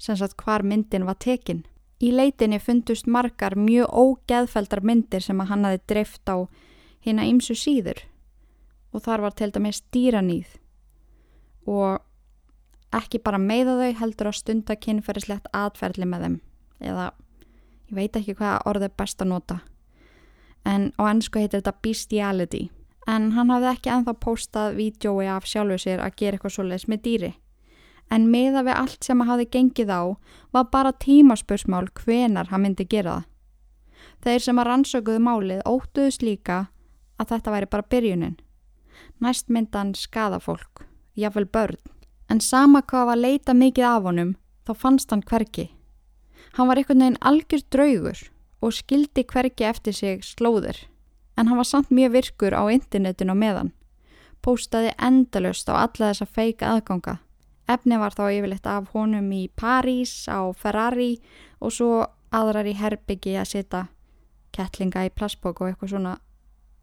sem 0.01 0.17
sagt 0.17 0.39
hvar 0.41 0.65
myndin 0.65 1.05
var 1.05 1.19
tekin. 1.21 1.61
Í 2.01 2.09
leitinni 2.09 2.57
fundust 2.57 3.05
margar 3.05 3.53
mjög 3.53 3.93
ógeðfeldar 3.93 4.81
myndir 4.81 5.21
sem 5.21 5.37
að 5.39 5.51
hann 5.51 5.69
hafi 5.69 5.83
dreift 5.85 6.25
á 6.25 6.49
hérna 7.05 7.27
ýmsu 7.29 7.53
síður 7.53 8.01
og 8.93 9.05
þar 9.05 9.27
var 9.27 9.37
til 9.37 9.51
dæmis 9.53 9.83
dýranýð 9.93 10.57
og 11.69 12.01
ekki 12.93 13.21
bara 13.23 13.41
meiða 13.41 13.77
þau 13.79 13.99
heldur 13.99 14.29
að 14.29 14.39
stunda 14.39 14.75
kynferðislegt 14.77 15.49
atferðli 15.55 16.07
með 16.09 16.25
þeim. 16.25 16.39
Eða 16.83 17.11
ég 17.89 17.97
veit 17.97 18.17
ekki 18.19 18.35
hvað 18.37 18.67
orðið 18.69 18.89
er 18.89 18.97
best 19.01 19.21
að 19.23 19.31
nota. 19.33 19.59
En 20.65 20.91
á 20.95 21.01
ennsku 21.09 21.41
heitir 21.41 21.61
þetta 21.61 21.79
bestiality. 21.83 22.63
En 23.07 23.33
hann 23.35 23.51
hafði 23.51 23.71
ekki 23.73 23.91
enþá 23.91 24.13
postað 24.23 24.77
vídjói 24.77 25.27
af 25.27 25.47
sjálfu 25.49 25.81
sér 25.81 26.03
að 26.03 26.15
gera 26.21 26.37
eitthvað 26.37 26.55
svoleiðis 26.55 26.87
með 26.87 27.03
dýri. 27.07 27.31
En 28.11 28.29
meða 28.31 28.63
við 28.67 28.77
allt 28.77 29.03
sem 29.03 29.23
hafði 29.25 29.49
gengið 29.51 29.91
á 29.91 30.01
var 30.55 30.69
bara 30.71 30.93
tímaspursmál 30.93 31.87
hvenar 32.03 32.51
hann 32.51 32.63
myndi 32.63 32.85
gera 32.87 33.17
það. 33.17 33.29
Þeir 34.23 34.43
sem 34.45 34.59
að 34.59 34.67
rannsökuðu 34.69 35.19
málið 35.23 35.61
óttuðus 35.67 36.21
líka 36.23 36.57
að 37.19 37.33
þetta 37.33 37.53
væri 37.55 37.69
bara 37.71 37.89
byrjunin. 37.91 38.37
Næst 39.19 39.49
myndan 39.51 39.93
skada 39.99 40.39
fólk, 40.39 40.85
jáfnvel 41.17 41.45
börn, 41.45 41.77
en 42.29 42.41
sama 42.41 42.81
hvað 42.81 43.09
var 43.09 43.19
leita 43.19 43.53
mikið 43.53 43.87
af 43.89 44.07
honum 44.07 44.35
þá 44.67 44.73
fannst 44.79 45.11
hann 45.11 45.23
hverki. 45.27 45.69
Hann 46.57 46.69
var 46.69 46.79
einhvern 46.79 47.03
veginn 47.03 47.21
algjör 47.21 47.63
draugur 47.73 48.19
og 48.63 48.75
skildi 48.77 49.25
hverki 49.27 49.67
eftir 49.67 49.93
sig 49.93 50.23
slóður, 50.23 50.77
en 51.37 51.47
hann 51.47 51.59
var 51.59 51.67
samt 51.67 51.91
mjög 51.91 52.15
virkur 52.17 52.55
á 52.55 52.63
internetinu 52.71 53.35
meðan. 53.35 53.73
Póstaði 54.43 54.91
endalust 54.99 55.69
á 55.71 55.79
alla 55.85 56.11
þessa 56.11 56.27
feika 56.27 56.73
aðganga. 56.73 57.19
Efni 57.67 57.97
var 57.99 58.11
þá 58.11 58.25
yfirleitt 58.27 58.67
af 58.67 58.89
honum 58.91 59.29
í 59.31 59.47
París, 59.55 60.27
á 60.27 60.51
Ferrari 60.51 61.21
og 61.63 61.71
svo 61.71 61.91
aðrar 62.33 62.67
í 62.67 62.75
Herbyggi 62.75 63.37
að 63.39 63.51
setja 63.53 63.85
kettlinga 64.53 65.05
í 65.07 65.13
plastbók 65.15 65.61
og 65.61 65.71
eitthvað 65.71 65.95
svona, 65.95 66.17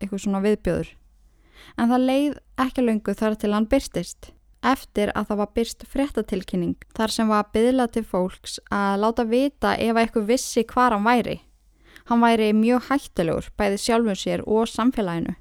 eitthvað 0.01 0.25
svona 0.25 0.43
viðbjöður. 0.47 0.95
En 1.77 1.91
það 1.91 2.07
leið 2.11 2.39
ekki 2.65 2.85
löngu 2.85 3.15
þar 3.17 3.37
til 3.41 3.53
hann 3.55 3.69
byrstist. 3.71 4.33
Eftir 4.61 5.13
að 5.17 5.31
það 5.31 5.41
var 5.41 5.53
byrst 5.57 5.85
fréttatilkynning 5.89 6.89
þar 6.97 7.15
sem 7.15 7.31
var 7.33 7.47
byðla 7.55 7.87
til 7.95 8.05
fólks 8.05 8.59
að 8.69 8.99
láta 9.05 9.25
vita 9.25 9.77
ef 9.81 9.97
eitthvað 9.97 10.29
vissi 10.35 10.65
hvar 10.69 10.93
hann 10.93 11.07
væri. 11.07 11.39
Hann 12.11 12.21
væri 12.21 12.51
mjög 12.57 12.91
hættilegur 12.91 13.49
bæði 13.57 13.79
sjálfum 13.81 14.19
sér 14.19 14.45
og 14.45 14.69
samfélaginu. 14.69 15.37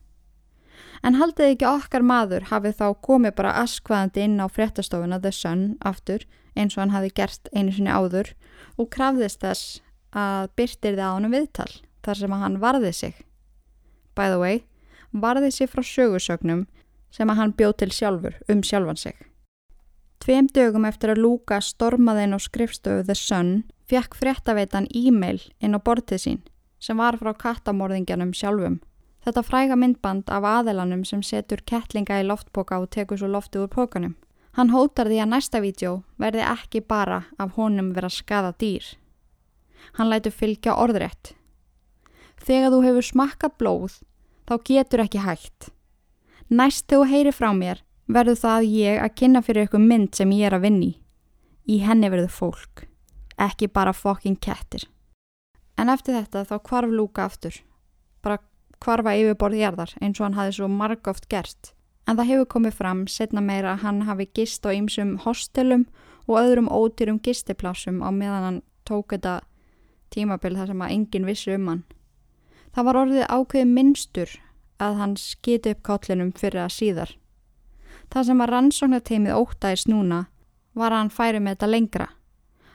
En 1.04 1.16
haldið 1.16 1.54
ekki 1.54 1.68
okkar 1.68 2.04
maður 2.04 2.48
hafið 2.50 2.80
þá 2.80 2.88
komið 3.08 3.36
bara 3.38 3.56
askvaðandi 3.64 4.24
inn 4.26 4.40
á 4.44 4.48
fréttastofuna 4.52 5.20
The 5.24 5.32
Sun 5.36 5.64
aftur 5.80 6.26
eins 6.56 6.76
og 6.76 6.84
hann 6.84 6.96
hafi 6.96 7.12
gert 7.16 7.48
einu 7.56 7.72
sinni 7.76 7.92
áður 7.92 8.34
og 8.78 8.90
krafðist 8.96 9.44
þess 9.44 9.80
að 10.16 10.50
byrtir 10.60 10.98
þið 10.98 11.06
á 11.06 11.12
hann 11.16 11.32
viðtal 11.32 11.72
þar 12.04 12.20
sem 12.20 12.36
hann 12.44 12.60
varði 12.64 12.92
sig. 12.96 13.16
By 14.16 14.32
the 14.32 14.40
way, 14.42 14.64
varði 15.12 15.52
sig 15.52 15.70
frá 15.70 15.84
sögursögnum 15.86 16.68
sem 17.12 17.30
að 17.30 17.40
hann 17.42 17.56
bjóð 17.58 17.76
til 17.82 17.92
sjálfur 17.96 18.38
um 18.50 18.62
sjálfan 18.64 18.98
sig. 18.98 19.16
Tveim 20.20 20.50
dögum 20.52 20.86
eftir 20.86 21.14
að 21.14 21.24
Luka 21.24 21.62
stormaði 21.64 22.28
inn 22.28 22.36
á 22.36 22.40
skrifstöfu 22.44 23.06
The 23.08 23.16
Sun 23.16 23.52
fekk 23.90 24.18
fréttaveitan 24.20 24.90
e-mail 24.94 25.40
inn 25.64 25.78
á 25.78 25.80
bortið 25.80 26.24
sín 26.26 26.42
sem 26.80 27.00
var 27.00 27.18
frá 27.20 27.32
kattamorðingjanum 27.34 28.34
sjálfum. 28.36 28.80
Þetta 29.26 29.44
fræga 29.44 29.76
myndband 29.76 30.30
af 30.32 30.46
aðelanum 30.48 31.04
sem 31.08 31.24
setur 31.24 31.64
kettlinga 31.66 32.22
í 32.22 32.28
loftpoka 32.28 32.80
og 32.80 32.92
tekur 32.94 33.20
svo 33.20 33.28
loftið 33.32 33.66
úr 33.66 33.72
pokanum. 33.74 34.16
Hann 34.56 34.72
hótar 34.74 35.10
því 35.10 35.20
að 35.24 35.32
næsta 35.34 35.60
vídeo 35.64 35.94
verði 36.20 36.46
ekki 36.46 36.82
bara 36.82 37.24
af 37.38 37.56
honum 37.58 37.92
vera 37.96 38.10
skada 38.10 38.54
dýr. 38.60 38.86
Hann 39.96 40.10
lætur 40.12 40.36
fylgja 40.36 40.76
orðrétt. 40.76 41.34
Þegar 42.40 42.74
þú 42.74 42.80
hefur 42.88 43.06
smakka 43.06 43.52
blóð, 43.60 44.00
þá 44.50 44.56
getur 44.66 45.06
ekki 45.06 45.22
hægt. 45.22 45.70
Næst 46.50 46.88
þegar 46.90 47.06
þú 47.06 47.14
heyri 47.14 47.34
frá 47.36 47.50
mér, 47.54 47.84
verður 48.10 48.40
það 48.42 48.70
ég 48.74 49.02
að 49.04 49.16
kynna 49.22 49.42
fyrir 49.46 49.68
ykkur 49.68 49.84
mynd 49.84 50.16
sem 50.18 50.32
ég 50.34 50.50
er 50.50 50.58
að 50.58 50.66
vinni. 50.66 50.94
Í 51.70 51.78
henni 51.86 52.10
verður 52.10 52.34
fólk, 52.34 52.88
ekki 53.38 53.70
bara 53.70 53.94
fokking 53.94 54.40
kettir. 54.42 54.88
En 55.78 55.92
eftir 55.94 56.18
þetta 56.18 56.48
þá 56.50 56.56
kvarf 56.66 56.90
Lúka 56.90 57.28
aftur. 57.30 57.54
Bara 58.26 58.42
kvarfa 58.82 59.14
yfirborðjarðar 59.20 59.94
eins 60.02 60.18
og 60.20 60.26
hann 60.26 60.40
hafi 60.40 60.58
svo 60.58 60.68
margóft 60.72 61.30
gert. 61.30 61.76
En 62.10 62.18
það 62.18 62.32
hefur 62.32 62.50
komið 62.56 62.80
fram 62.80 63.06
setna 63.08 63.44
meira 63.46 63.76
að 63.76 63.84
hann 63.86 64.02
hafi 64.10 64.26
gist 64.34 64.66
á 64.66 64.74
ýmsum 64.74 65.20
hostelum 65.28 65.86
og 66.26 66.42
öðrum 66.42 66.72
ódýrum 66.74 67.22
gistiplásum 67.22 68.02
á 68.02 68.10
meðan 68.10 68.48
hann 68.48 68.60
tók 68.90 69.14
þetta 69.14 69.40
tímabil 70.10 70.58
þar 70.58 70.74
sem 70.74 70.82
að 70.82 70.94
enginn 70.98 71.30
vissi 71.30 71.54
um 71.54 71.70
hann. 71.70 71.84
Það 72.76 72.86
var 72.86 73.00
orðið 73.02 73.26
ákveði 73.30 73.70
minnstur 73.70 74.36
að 74.80 75.00
hann 75.02 75.16
skiti 75.20 75.74
upp 75.74 75.82
kállinum 75.84 76.32
fyrir 76.38 76.64
að 76.66 76.76
síðar. 76.76 77.12
Það 78.10 78.28
sem 78.30 78.42
að 78.42 78.52
rannsóknarteimið 78.54 79.38
óttæðis 79.38 79.86
núna 79.90 80.20
var 80.78 80.94
að 80.94 81.04
hann 81.04 81.14
færi 81.14 81.42
með 81.44 81.58
þetta 81.58 81.70
lengra. 81.74 82.08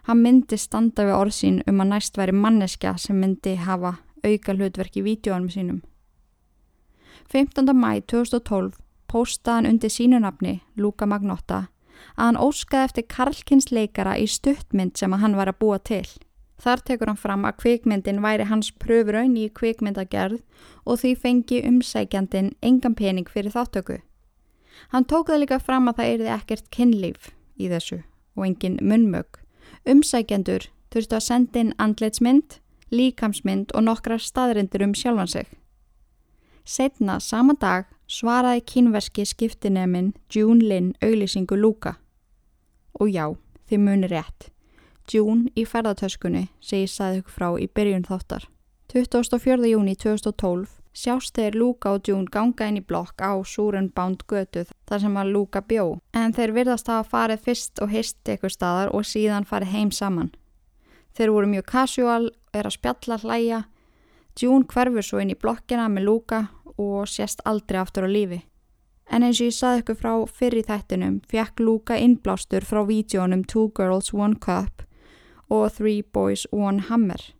Hann 0.05 0.21
myndi 0.21 0.59
standa 0.61 1.07
við 1.07 1.17
orðsín 1.17 1.63
um 1.71 1.81
að 1.81 1.91
næst 1.95 2.19
væri 2.21 2.35
manneskja 2.37 2.97
sem 3.01 3.19
myndi 3.19 3.55
hafa 3.57 3.97
auka 4.25 4.55
hlutverk 4.55 4.99
í 5.01 5.05
vídjóanum 5.05 5.51
sínum. 5.51 5.83
15. 7.33 7.73
mæ 7.73 8.05
2012 8.11 8.75
postaði 9.09 9.57
hann 9.57 9.71
undir 9.71 9.93
sínunafni, 9.93 10.61
Luka 10.77 11.07
Magnotta, 11.07 11.69
að 12.19 12.27
hann 12.27 12.41
óskaði 12.41 12.89
eftir 12.91 13.09
Karlkins 13.09 13.71
leikara 13.73 14.17
í 14.19 14.27
stuttmynd 14.29 14.99
sem 14.99 15.13
að 15.15 15.25
hann 15.25 15.37
var 15.39 15.51
að 15.53 15.61
búa 15.63 15.79
til. 15.79 16.07
Þar 16.61 16.83
tekur 16.87 17.11
hann 17.11 17.21
fram 17.21 17.45
að 17.45 17.59
kvikmyndin 17.63 18.23
væri 18.23 18.47
hans 18.49 18.71
pröfraun 18.71 19.37
í 19.37 19.49
kvikmyndagerð 19.51 20.41
og 20.87 21.01
því 21.01 21.15
fengi 21.23 21.63
umsækjandin 21.67 22.53
engan 22.63 22.95
pening 22.95 23.29
fyrir 23.29 23.55
þáttöku. 23.55 23.99
Hann 24.93 25.07
tók 25.11 25.29
það 25.31 25.43
líka 25.43 25.59
fram 25.59 25.89
að 25.91 25.99
það 25.99 26.13
erði 26.13 26.31
ekkert 26.35 26.71
kynlíf 26.71 27.33
í 27.59 27.71
þessu 27.73 28.03
og 28.37 28.47
engin 28.47 28.79
munmög. 28.83 29.41
Umsækjandur 29.89 30.69
þurftu 30.95 31.19
að 31.19 31.27
senda 31.27 31.61
inn 31.61 31.75
andleitsmynd, 31.83 32.59
líkamsmynd 32.95 33.75
og 33.75 33.87
nokkrar 33.89 34.23
staðrindur 34.23 34.87
um 34.87 34.95
sjálfan 34.95 35.31
sig. 35.31 35.51
Setna 36.65 37.19
sama 37.21 37.59
dag 37.61 37.91
svaraði 38.09 38.63
kínverski 38.71 39.27
skiptineminn 39.29 40.15
June 40.33 40.63
Lin 40.65 40.95
auðlýsingu 41.03 41.59
Luka. 41.59 41.99
Og 43.01 43.11
já, 43.11 43.27
þið 43.69 43.85
munir 43.85 44.15
rétt. 44.15 44.54
June 45.13 45.51
í 45.55 45.67
ferðartöskunni 45.69 46.49
segi 46.65 46.89
saði 46.89 47.21
ykkur 47.21 47.35
frá 47.37 47.49
í 47.61 47.69
byrjun 47.69 48.07
þáttar. 48.09 48.49
24. 48.93 49.67
júni 49.69 49.95
2012 49.97 50.71
sjást 50.95 51.35
þeir 51.35 51.59
Luka 51.59 51.93
og 51.97 52.09
June 52.09 52.31
ganga 52.31 52.69
inn 52.71 52.79
í 52.79 52.85
blokk 52.85 53.21
á 53.21 53.35
Súrenbánd 53.43 54.25
götuð 54.31 54.71
þar 54.89 55.03
sem 55.03 55.19
að 55.19 55.33
Luka 55.35 55.61
bjó. 55.61 55.99
En 56.15 56.33
þeir 56.33 56.55
virðast 56.55 56.89
hafa 56.89 57.09
farið 57.11 57.45
fyrst 57.49 57.83
og 57.83 57.91
hist 57.91 58.31
ykkur 58.31 58.53
staðar 58.55 58.95
og 58.95 59.05
síðan 59.09 59.49
farið 59.49 59.75
heim 59.75 59.91
saman. 59.91 60.33
Þeir 61.15 61.35
voru 61.35 61.51
mjög 61.51 61.67
casual, 61.71 62.31
er 62.55 62.67
að 62.67 62.77
spjalla 62.79 63.19
hlæja. 63.23 63.61
June 64.41 64.67
hverfur 64.71 65.05
svo 65.05 65.21
inn 65.23 65.35
í 65.35 65.39
blokkina 65.39 65.89
með 65.91 66.09
Luka 66.09 66.41
og 66.79 67.07
sést 67.11 67.43
aldrei 67.45 67.81
aftur 67.83 68.07
á 68.07 68.11
lífi. 68.11 68.41
En 69.11 69.23
eins 69.23 69.39
og 69.43 69.51
ég 69.51 69.55
saði 69.55 69.83
ykkur 69.83 69.99
frá 70.01 70.13
fyrir 70.33 70.65
þættinum 70.65 71.21
fekk 71.29 71.61
Luka 71.61 71.99
innblástur 72.01 72.65
frá 72.65 72.81
vídjónum 72.89 73.45
Two 73.45 73.69
Girls 73.77 74.15
One 74.15 74.39
Cup 74.41 74.83
og 75.49 75.73
Three 75.77 76.03
Boys 76.03 76.47
One 76.53 76.87
Hammer 76.89 77.33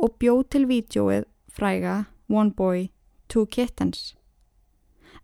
og 0.00 0.16
bjóð 0.18 0.46
til 0.50 0.64
vídjóið 0.70 1.26
fræga 1.52 2.04
One 2.30 2.54
Boy, 2.56 2.88
Two 3.28 3.46
Kittens. 3.46 4.14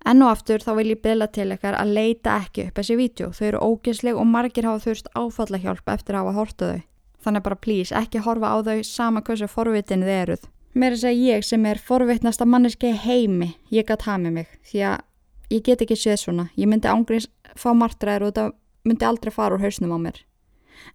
Enn 0.07 0.23
og 0.23 0.35
aftur 0.35 0.63
þá 0.63 0.75
vil 0.79 0.93
ég 0.93 1.01
byrja 1.03 1.29
til 1.33 1.49
ykkar 1.55 1.79
að 1.79 1.95
leita 1.97 2.37
ekki 2.43 2.69
upp 2.69 2.77
þessi 2.79 2.99
vídjó. 2.99 3.31
Þau 3.35 3.47
eru 3.47 3.63
ógeðsleg 3.65 4.19
og 4.19 4.29
margir 4.29 4.69
hafa 4.69 4.85
þurft 4.85 5.09
áfallahjálp 5.17 5.89
eftir 5.95 6.19
að 6.19 6.27
hafa 6.27 6.37
hortu 6.37 6.69
þau. 6.71 6.85
Þannig 7.27 7.43
bara 7.47 7.59
please 7.59 7.97
ekki 7.97 8.23
horfa 8.23 8.53
á 8.55 8.57
þau 8.69 8.85
sama 8.87 9.23
hversu 9.27 9.49
forvitin 9.51 10.05
þið 10.07 10.21
eruð. 10.21 10.45
Mér 10.77 10.93
er 10.93 10.99
að 10.99 11.03
segja 11.07 11.37
ég 11.37 11.47
sem 11.49 11.67
er 11.67 11.81
forveitnasta 11.81 12.45
manneski 12.45 12.93
heimi, 12.93 13.55
ég 13.73 13.89
gæt 13.89 14.05
hafið 14.07 14.35
mig 14.35 14.51
því 14.69 14.83
að 14.91 15.57
ég 15.57 15.65
get 15.65 15.83
ekki 15.83 15.97
séð 15.97 16.21
svona. 16.21 16.49
Ég 16.55 16.69
myndi 16.69 16.91
ángriðs 16.91 17.31
fá 17.57 17.71
martræður 17.73 18.29
og 18.29 18.33
þetta 18.35 18.47
myndi 18.87 19.09
aldrei 19.09 19.33
fara 19.33 19.57
úr 19.57 19.65
hausnum 19.65 19.97
á 19.97 19.99
mér. 19.99 20.21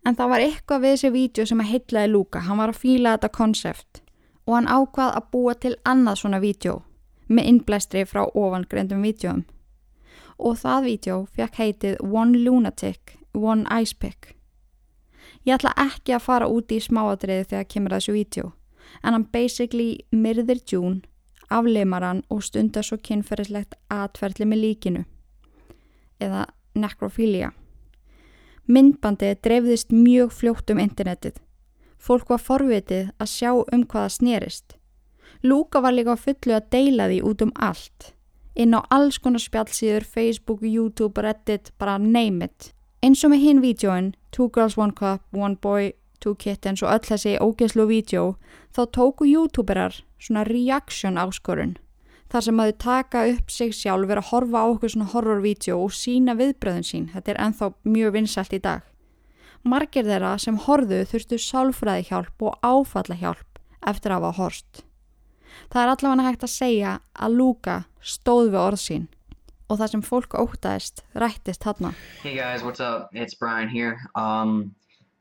En 0.05 0.15
það 0.17 0.31
var 0.33 0.45
eitthvað 0.45 0.83
við 0.83 0.95
þessi 0.95 1.11
vídeo 1.15 1.45
sem 1.45 1.61
að 1.63 1.71
heitlaði 1.71 2.11
Lúka, 2.11 2.43
hann 2.45 2.61
var 2.61 2.73
að 2.73 2.81
fíla 2.81 3.15
þetta 3.15 3.29
konsept 3.37 4.01
og 4.47 4.55
hann 4.57 4.67
ákvað 4.67 5.15
að 5.17 5.27
búa 5.31 5.53
til 5.55 5.73
annað 5.85 6.21
svona 6.21 6.39
vídeo 6.41 6.81
með 7.31 7.47
innblæstri 7.51 8.03
frá 8.09 8.25
ofangreindum 8.25 9.03
vídeoum. 9.05 9.43
Og 10.41 10.57
það 10.57 10.87
vídeo 10.89 11.17
fekk 11.35 11.59
heitið 11.61 11.99
One 12.01 12.41
Lunatic, 12.41 13.17
One 13.33 13.65
Ice 13.81 13.95
Pick. 13.95 14.33
Ég 15.45 15.55
ætla 15.55 15.73
ekki 15.79 16.15
að 16.17 16.25
fara 16.25 16.49
úti 16.49 16.77
í 16.77 16.83
smáadriði 16.83 17.47
þegar 17.53 17.69
kemur 17.69 17.95
þessu 17.95 18.17
vídeo 18.17 18.51
en 19.03 19.15
hann 19.15 19.29
basically 19.31 20.01
myrðir 20.11 20.59
June, 20.67 21.01
afleimar 21.49 22.03
hann 22.03 22.23
og 22.29 22.43
stundar 22.43 22.85
svo 22.85 22.97
kynferðislegt 22.99 23.77
atferðli 23.89 24.47
með 24.49 24.63
líkinu 24.65 25.03
eða 26.21 26.45
necrophilia. 26.75 27.51
Myndbandið 28.69 29.39
dreifðist 29.41 29.89
mjög 29.89 30.35
fljótt 30.37 30.69
um 30.69 30.79
internetið. 30.79 31.39
Fólk 31.97 32.29
var 32.29 32.41
forvitið 32.41 33.09
að 33.21 33.29
sjá 33.29 33.51
um 33.53 33.85
hvaða 33.85 34.09
snerist. 34.13 34.75
Lúka 35.43 35.81
var 35.81 35.95
líka 35.95 36.15
fullu 36.17 36.57
að 36.57 36.67
deila 36.73 37.07
því 37.09 37.21
út 37.25 37.41
um 37.41 37.53
allt. 37.55 38.11
Inn 38.53 38.75
á 38.77 38.81
alls 38.93 39.17
konar 39.17 39.41
spjallsíður, 39.41 40.05
Facebook, 40.05 40.61
YouTube, 40.61 41.21
Reddit, 41.21 41.71
bara 41.79 41.97
name 41.97 42.45
it. 42.45 42.73
Eins 43.01 43.23
og 43.25 43.33
með 43.33 43.45
hinn 43.45 43.61
vídjóin, 43.63 44.13
Two 44.31 44.51
Girls 44.53 44.77
One 44.77 44.93
Cup, 44.93 45.23
One 45.33 45.57
Boy, 45.57 45.93
Two 46.21 46.35
Kittens 46.35 46.83
og 46.85 46.91
öll 46.93 47.07
þessi 47.07 47.37
ógeðslu 47.41 47.87
vídjó, 47.89 48.35
þá 48.75 48.85
tóku 48.93 49.25
YouTuberar 49.25 50.03
svona 50.21 50.45
reaction 50.45 51.17
áskorun. 51.17 51.79
Þar 52.31 52.45
sem 52.45 52.59
að 52.63 52.69
þau 52.69 52.77
taka 52.79 53.21
upp 53.27 53.49
sig 53.51 53.73
sjálf, 53.75 54.07
vera 54.07 54.21
að 54.23 54.29
horfa 54.31 54.59
á 54.63 54.65
okkur 54.71 54.91
svona 54.93 55.09
horrorvídeó 55.11 55.81
og 55.83 55.91
sína 55.91 56.35
viðbröðun 56.39 56.87
sín. 56.87 57.09
Þetta 57.11 57.33
er 57.33 57.39
enþá 57.43 57.67
mjög 57.83 58.13
vinsalt 58.15 58.55
í 58.55 58.59
dag. 58.63 58.85
Margir 59.67 60.07
þeirra 60.07 60.37
sem 60.39 60.55
horðu 60.63 61.01
þurftu 61.11 61.37
sálfræði 61.43 62.07
hjálp 62.07 62.45
og 62.47 62.55
áfalla 62.63 63.17
hjálp 63.19 63.59
eftir 63.91 64.15
að 64.15 64.23
hafa 64.23 64.37
horst. 64.39 64.85
Það 65.67 65.81
er 65.81 65.91
allavega 65.91 66.27
hægt 66.29 66.45
að 66.47 66.53
segja 66.53 66.93
að 67.11 67.35
Luka 67.41 67.75
stóð 67.99 68.53
við 68.53 68.61
orð 68.61 68.81
sín 68.85 69.09
og 69.67 69.81
það 69.81 69.91
sem 69.91 70.05
fólk 70.07 70.35
ótaðist 70.39 71.03
rættist 71.13 71.67
hann. 71.67 71.91
Hey 72.23 72.39
guys, 72.39 72.63
what's 72.63 72.79
up? 72.79 73.11
It's 73.11 73.35
Brian 73.35 73.67
here. 73.67 73.99
Um, 74.15 74.73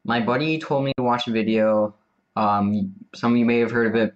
my 0.05 0.21
buddy 0.21 0.59
told 0.59 0.85
me 0.85 0.95
to 0.97 1.03
watch 1.03 1.27
a 1.27 1.33
video. 1.33 1.95
Um, 2.37 2.95
some 3.15 3.33
of 3.33 3.39
you 3.39 3.45
may 3.45 3.59
have 3.59 3.71
heard 3.71 3.91
of 3.91 3.97
it. 3.99 4.15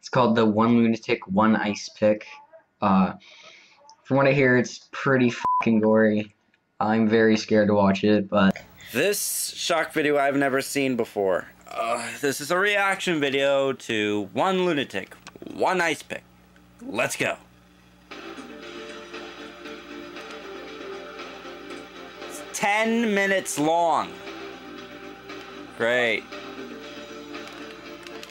It's 0.00 0.08
called 0.08 0.34
the 0.34 0.46
One 0.46 0.78
Lunatic, 0.78 1.26
One 1.28 1.54
Ice 1.54 1.90
Pick. 1.90 2.26
Uh, 2.80 3.12
from 4.02 4.16
what 4.16 4.26
I 4.26 4.32
hear, 4.32 4.56
it's 4.56 4.88
pretty 4.92 5.30
fucking 5.30 5.80
gory. 5.80 6.34
I'm 6.80 7.06
very 7.06 7.36
scared 7.36 7.68
to 7.68 7.74
watch 7.74 8.02
it, 8.02 8.28
but. 8.28 8.56
This 8.92 9.52
shock 9.54 9.92
video 9.92 10.16
I've 10.16 10.36
never 10.36 10.62
seen 10.62 10.96
before. 10.96 11.48
Uh, 11.68 12.02
this 12.22 12.40
is 12.40 12.50
a 12.50 12.56
reaction 12.58 13.20
video 13.20 13.74
to 13.74 14.30
One 14.32 14.64
Lunatic, 14.64 15.14
One 15.52 15.82
Ice 15.82 16.02
Pick. 16.02 16.24
Let's 16.80 17.14
go. 17.14 17.36
It's 22.26 22.42
10 22.54 23.14
minutes 23.14 23.58
long. 23.58 24.10
Great. 25.76 26.24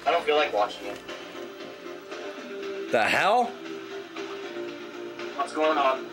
I 0.07 0.11
don't 0.11 0.25
feel 0.25 0.35
like 0.35 0.51
watching 0.51 0.87
it. 0.87 0.99
The 2.91 3.03
hell? 3.03 3.45
What's 5.35 5.53
going 5.53 5.77
on? 5.77 6.05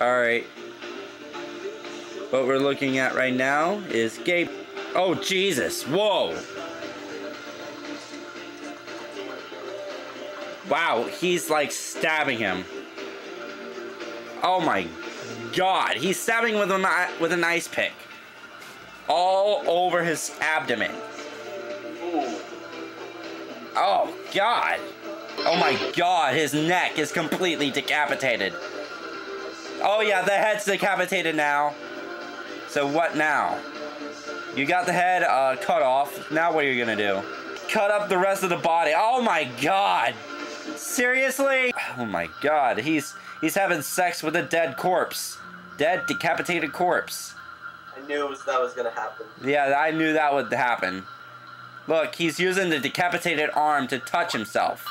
Alright. 0.00 0.44
What 2.30 2.46
we're 2.46 2.58
looking 2.58 2.98
at 2.98 3.14
right 3.14 3.34
now 3.34 3.74
is 3.90 4.18
Gabe. 4.24 4.48
Oh, 4.94 5.14
Jesus. 5.14 5.82
Whoa. 5.84 6.36
Wow, 10.68 11.04
he's 11.04 11.50
like 11.50 11.72
stabbing 11.72 12.38
him. 12.38 12.64
Oh 14.42 14.60
my 14.60 14.86
god, 15.54 15.96
he's 15.96 16.18
stabbing 16.18 16.58
with 16.58 16.70
an, 16.70 16.86
with 17.20 17.32
an 17.32 17.44
ice 17.44 17.68
pick. 17.68 17.92
All 19.08 19.62
over 19.68 20.02
his 20.02 20.34
abdomen. 20.40 20.90
Oh 23.76 24.14
god. 24.34 24.80
Oh 25.40 25.56
my 25.58 25.78
god, 25.96 26.34
his 26.34 26.54
neck 26.54 26.98
is 26.98 27.12
completely 27.12 27.70
decapitated. 27.70 28.54
Oh 29.82 30.00
yeah, 30.00 30.22
the 30.22 30.32
head's 30.32 30.64
decapitated 30.64 31.34
now. 31.34 31.74
So 32.68 32.86
what 32.86 33.16
now? 33.16 33.58
You 34.56 34.66
got 34.66 34.86
the 34.86 34.92
head 34.92 35.22
uh, 35.22 35.56
cut 35.60 35.82
off. 35.82 36.30
Now 36.30 36.52
what 36.52 36.64
are 36.64 36.72
you 36.72 36.82
gonna 36.82 36.96
do? 36.96 37.22
Cut 37.68 37.90
up 37.90 38.08
the 38.08 38.18
rest 38.18 38.42
of 38.42 38.50
the 38.50 38.56
body. 38.56 38.92
Oh 38.96 39.20
my 39.22 39.44
god. 39.60 40.14
Seriously? 40.76 41.72
Oh 41.98 42.06
my 42.06 42.28
god, 42.40 42.78
he's 42.78 43.14
he's 43.40 43.54
having 43.54 43.82
sex 43.82 44.22
with 44.22 44.36
a 44.36 44.42
dead 44.42 44.76
corpse. 44.76 45.38
Dead 45.76 46.06
decapitated 46.06 46.72
corpse. 46.72 47.34
I 47.96 48.06
knew 48.06 48.26
was, 48.28 48.44
that 48.44 48.60
was 48.60 48.72
gonna 48.72 48.90
happen. 48.90 49.26
Yeah, 49.44 49.74
I 49.76 49.90
knew 49.90 50.12
that 50.12 50.32
would 50.32 50.52
happen. 50.52 51.04
Look, 51.86 52.14
he's 52.14 52.40
using 52.40 52.70
the 52.70 52.78
decapitated 52.78 53.50
arm 53.54 53.88
to 53.88 53.98
touch 53.98 54.32
himself. 54.32 54.86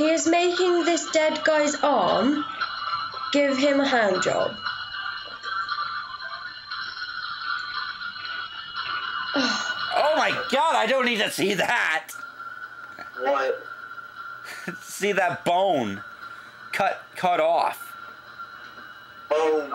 He 0.00 0.08
is 0.08 0.26
making 0.26 0.86
this 0.86 1.10
dead 1.10 1.44
guy's 1.44 1.74
arm 1.82 2.42
give 3.34 3.58
him 3.58 3.80
a 3.80 3.86
hand 3.86 4.22
job. 4.22 4.56
Oh, 9.36 9.76
oh 9.96 10.14
my 10.16 10.30
god, 10.50 10.74
I 10.74 10.86
don't 10.86 11.04
need 11.04 11.18
to 11.18 11.30
see 11.30 11.52
that! 11.52 12.12
What? 13.18 13.62
see 14.80 15.12
that 15.12 15.44
bone 15.44 16.02
cut 16.72 17.02
cut 17.14 17.40
off. 17.40 17.94
Bone. 19.28 19.70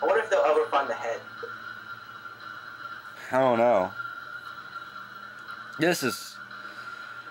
I 0.00 0.06
wonder 0.06 0.22
if 0.22 0.30
they'll 0.30 0.38
ever 0.46 0.66
find 0.66 0.88
the 0.88 0.94
head. 0.94 1.20
I 3.32 3.40
don't 3.40 3.58
know. 3.58 3.90
This 5.80 6.04
is 6.04 6.37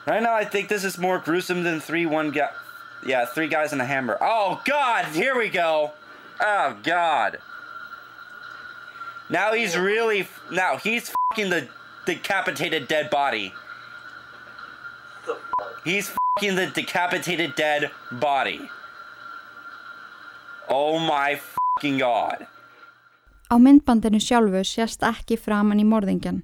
right 0.07 0.23
now. 0.23 0.34
I 0.34 0.45
think 0.45 0.69
this 0.69 0.84
is 0.84 0.97
more 0.97 1.19
gruesome 1.19 1.63
than 1.63 1.79
three 1.79 2.05
one 2.05 2.31
guy. 2.31 2.49
Yeah, 3.05 3.25
three 3.25 3.47
guys 3.47 3.73
in 3.73 3.81
a 3.81 3.85
hammer. 3.85 4.17
Oh 4.21 4.61
God! 4.65 5.05
Here 5.05 5.38
we 5.38 5.49
go. 5.49 5.91
Oh 6.41 6.77
God. 6.84 7.38
Now 9.29 9.53
he's 9.53 9.77
really 9.77 10.27
now 10.51 10.77
he's 10.77 11.13
fucking 11.29 11.49
the 11.49 11.67
decapitated 12.05 12.88
dead 12.88 13.09
body. 13.09 13.53
He's 15.84 16.09
fucking 16.09 16.55
the 16.55 16.67
decapitated 16.67 17.55
dead 17.55 17.91
body. 18.11 18.69
Oh 20.69 20.99
my 20.99 21.39
fucking 21.39 21.97
god. 21.99 22.47
Á 23.49 23.55
myndbandinu 23.57 24.19
sjálfu 24.19 24.63
sést 24.63 25.03
ekki 25.07 25.38
framann 25.39 25.79
í 25.79 25.85
morðingjan, 25.88 26.41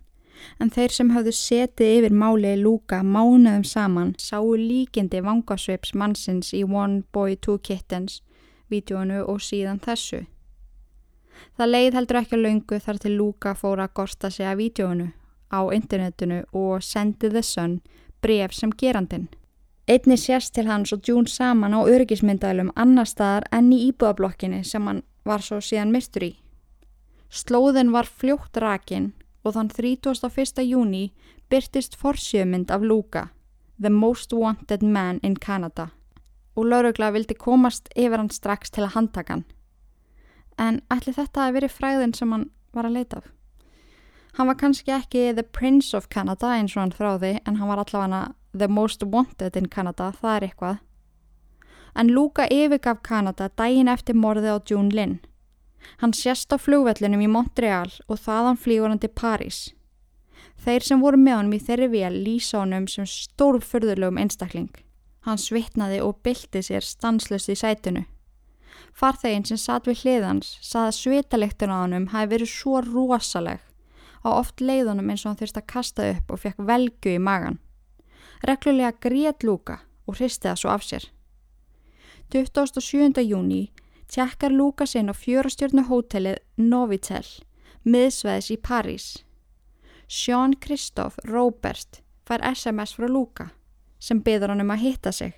en 0.60 0.70
þeir 0.74 0.94
sem 0.96 1.10
hafðu 1.14 1.34
setið 1.38 1.96
yfir 1.98 2.16
máli 2.18 2.54
Lúka 2.60 3.02
mánuðum 3.04 3.64
saman 3.68 4.14
sáu 4.20 4.56
líkindi 4.60 5.22
vangasveips 5.24 5.94
mannsins 5.94 6.54
í 6.54 6.64
One 6.64 7.04
Boy 7.14 7.36
Two 7.36 7.58
Kittens, 7.60 8.22
vídjónu 8.70 9.24
og 9.28 9.42
síðan 9.42 9.82
þessu. 9.84 10.26
Það 11.58 11.72
leið 11.74 11.98
heldur 11.98 12.20
ekki 12.22 12.38
að 12.38 12.46
laungu 12.48 12.80
þar 12.80 13.00
til 13.04 13.14
Lúka 13.18 13.54
fóra 13.58 13.88
að 13.88 13.96
gorsta 14.00 14.30
sig 14.30 14.48
að 14.48 14.60
vídjónu 14.62 15.12
á 15.54 15.60
internetinu 15.74 16.44
og 16.54 16.84
sendi 16.84 17.30
Sun 17.42 17.82
bref 18.22 18.54
sem 18.54 18.72
gerandin. 18.72 19.28
Einni 19.88 20.16
sést 20.18 20.54
til 20.56 20.68
hans 20.68 20.94
og 20.94 21.02
June 21.08 21.28
saman 21.28 21.74
á 21.76 21.84
örgismyndælum 21.84 22.72
annar 22.76 23.06
staðar 23.06 23.44
enn 23.52 23.74
í 23.74 23.82
íbúðablokkinni 23.90 24.64
sem 24.64 24.88
hann 24.88 25.04
var 25.26 25.44
svo 25.44 25.60
síðan 25.60 25.92
myrtur 25.92 26.24
í. 26.24 26.32
Slóðin 27.30 27.92
var 27.92 28.08
fljótt 28.08 28.58
rakin 28.58 29.12
og 29.44 29.56
þann 29.56 29.72
31. 29.72 30.64
júni 30.64 31.12
byrtist 31.52 31.98
forsjömynd 32.00 32.72
af 32.72 32.82
Luka, 32.82 33.28
The 33.80 33.90
Most 33.90 34.34
Wanted 34.34 34.84
Man 34.84 35.20
in 35.24 35.36
Canada 35.36 35.90
og 36.56 36.68
laurugla 36.70 37.12
vildi 37.14 37.36
komast 37.40 37.90
yfir 37.98 38.20
hann 38.22 38.30
strax 38.30 38.72
til 38.72 38.86
að 38.86 38.96
handtaka 38.98 39.34
hann. 39.34 39.46
En 40.58 40.82
ætli 40.94 41.16
þetta 41.16 41.48
að 41.48 41.56
veri 41.58 41.70
fræðin 41.70 42.14
sem 42.14 42.32
hann 42.32 42.50
var 42.74 42.86
að 42.86 43.00
leita 43.00 43.22
af? 43.22 43.32
Hann 44.38 44.50
var 44.50 44.58
kannski 44.58 44.94
ekki 44.94 45.34
The 45.34 45.44
Prince 45.44 45.98
of 45.98 46.10
Canada 46.10 46.54
eins 46.54 46.76
og 46.76 46.84
hann 46.84 46.94
þráði 46.94 47.36
en 47.46 47.60
hann 47.60 47.70
var 47.70 47.84
allavega 47.84 48.34
The 48.54 48.68
Most 48.68 49.04
Wanted 49.04 49.58
in 49.58 49.70
Canada, 49.70 50.12
það 50.22 50.36
er 50.36 50.48
eitthvað. 50.48 50.80
En 51.96 52.10
Luka 52.10 52.48
yfirgaf 52.50 53.04
Canada 53.06 53.50
daginn 53.58 53.90
eftir 53.90 54.18
morðið 54.18 54.58
á 54.58 54.66
June 54.70 54.90
Lynn. 54.94 55.20
Hann 56.02 56.14
sést 56.14 56.54
á 56.54 56.58
flugvellinum 56.58 57.24
í 57.24 57.30
Montreal 57.32 57.92
og 58.08 58.22
þaðan 58.22 58.60
flýgur 58.60 58.92
hann 58.92 59.02
til 59.04 59.12
París. 59.12 59.74
Þeir 60.64 60.86
sem 60.88 61.02
voru 61.04 61.20
með 61.20 61.38
honum 61.40 61.58
í 61.58 61.62
þeirri 61.64 61.90
vél 61.92 62.18
lýsa 62.24 62.62
honum 62.62 62.88
sem 62.88 63.08
stórfurðulegum 63.10 64.20
einstakling. 64.22 64.72
Hann 65.28 65.40
svitnaði 65.40 66.00
og 66.04 66.20
bylti 66.24 66.64
sér 66.64 66.84
stanslust 66.84 67.52
í 67.52 67.56
sætunu. 67.60 68.06
Farþeginn 68.94 69.46
sem 69.48 69.60
satt 69.60 69.88
við 69.90 70.04
hliðans 70.04 70.58
sað 70.62 70.90
að 70.90 70.98
svitalektun 71.00 71.74
á 71.74 71.78
honum 71.82 72.10
hafi 72.14 72.32
verið 72.36 72.52
svo 72.52 72.82
rosaleg 72.86 73.62
á 74.24 74.30
oft 74.32 74.62
leiðunum 74.62 75.10
eins 75.12 75.26
og 75.26 75.32
hann 75.32 75.40
þurfti 75.42 75.62
að 75.62 75.72
kasta 75.74 76.10
upp 76.14 76.32
og 76.32 76.42
fekk 76.44 76.62
velgu 76.70 77.16
í 77.16 77.20
magan. 77.20 77.60
Reglulega 78.48 78.96
grét 79.04 79.44
Lúka 79.44 79.82
og 80.08 80.20
hristi 80.20 80.48
það 80.48 80.60
svo 80.62 80.72
af 80.72 80.86
sér. 80.88 81.08
27. 82.34 83.24
júni 83.24 83.64
tjekkar 84.14 84.54
Lukas 84.54 84.94
inn 84.96 85.10
á 85.10 85.16
fjórastjörnu 85.18 85.88
hótelið 85.90 86.42
Novitel, 86.62 87.26
miðsveðis 87.84 88.52
í 88.54 88.58
París. 88.62 89.08
Sean 90.08 90.54
Kristoff 90.62 91.18
Robert 91.26 92.04
fær 92.28 92.44
SMS 92.54 92.94
frá 92.94 93.08
Luka 93.10 93.50
sem 94.04 94.20
byður 94.22 94.54
hann 94.54 94.62
um 94.62 94.74
að 94.76 94.84
hitta 94.84 95.12
sig 95.16 95.34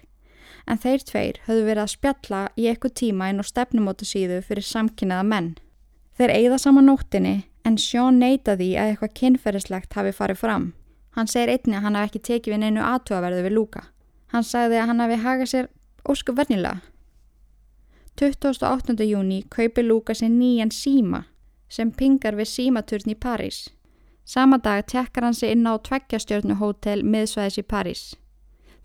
en 0.65 0.81
þeir 0.81 1.03
tveir 1.09 1.39
höfðu 1.45 1.65
verið 1.67 1.83
að 1.83 1.93
spjalla 1.93 2.39
í 2.57 2.65
eitthvað 2.69 2.95
tíma 3.01 3.29
inn 3.31 3.41
á 3.41 3.45
stefnumótu 3.45 4.07
síðu 4.07 4.41
fyrir 4.45 4.65
samkynnaða 4.65 5.27
menn. 5.29 5.51
Þeir 6.17 6.33
eigða 6.33 6.57
saman 6.61 6.89
nóttinni 6.89 7.35
en 7.65 7.77
Sean 7.81 8.19
neyta 8.19 8.55
því 8.57 8.71
að 8.79 8.91
eitthvað 8.91 9.15
kynferðislegt 9.19 9.97
hafi 9.97 10.13
farið 10.15 10.41
fram. 10.41 10.65
Hann 11.15 11.29
segir 11.31 11.53
einni 11.53 11.77
að 11.77 11.85
hann 11.85 11.99
hafi 11.99 12.11
ekki 12.11 12.23
tekið 12.29 12.55
við 12.55 12.61
neinu 12.63 12.83
aðtöðaverðu 12.83 13.45
við 13.45 13.55
Luka. 13.55 13.85
Hann 14.33 14.43
sagði 14.43 14.81
að 14.81 14.89
hann 14.91 15.03
hafi 15.03 15.21
hagað 15.23 15.51
sér 15.51 15.69
ósku 16.03 16.35
vernilega. 16.35 16.81
28. 18.19 19.03
júni 19.03 19.43
kaupi 19.49 19.83
Luka 19.83 20.13
sér 20.13 20.29
nýjan 20.31 20.71
síma 20.71 21.25
sem 21.67 21.89
pingar 21.91 22.37
við 22.39 22.47
símaturn 22.47 23.11
í 23.11 23.15
París. 23.19 23.57
Sama 24.23 24.57
dag 24.57 24.85
tekkar 24.87 25.25
hann 25.27 25.33
sig 25.35 25.51
inn 25.51 25.67
á 25.67 25.75
tveggjastjörnu 25.75 26.55
hótel 26.55 27.03
miðsvæðis 27.03 27.57
í 27.59 27.63
París. 27.67 28.03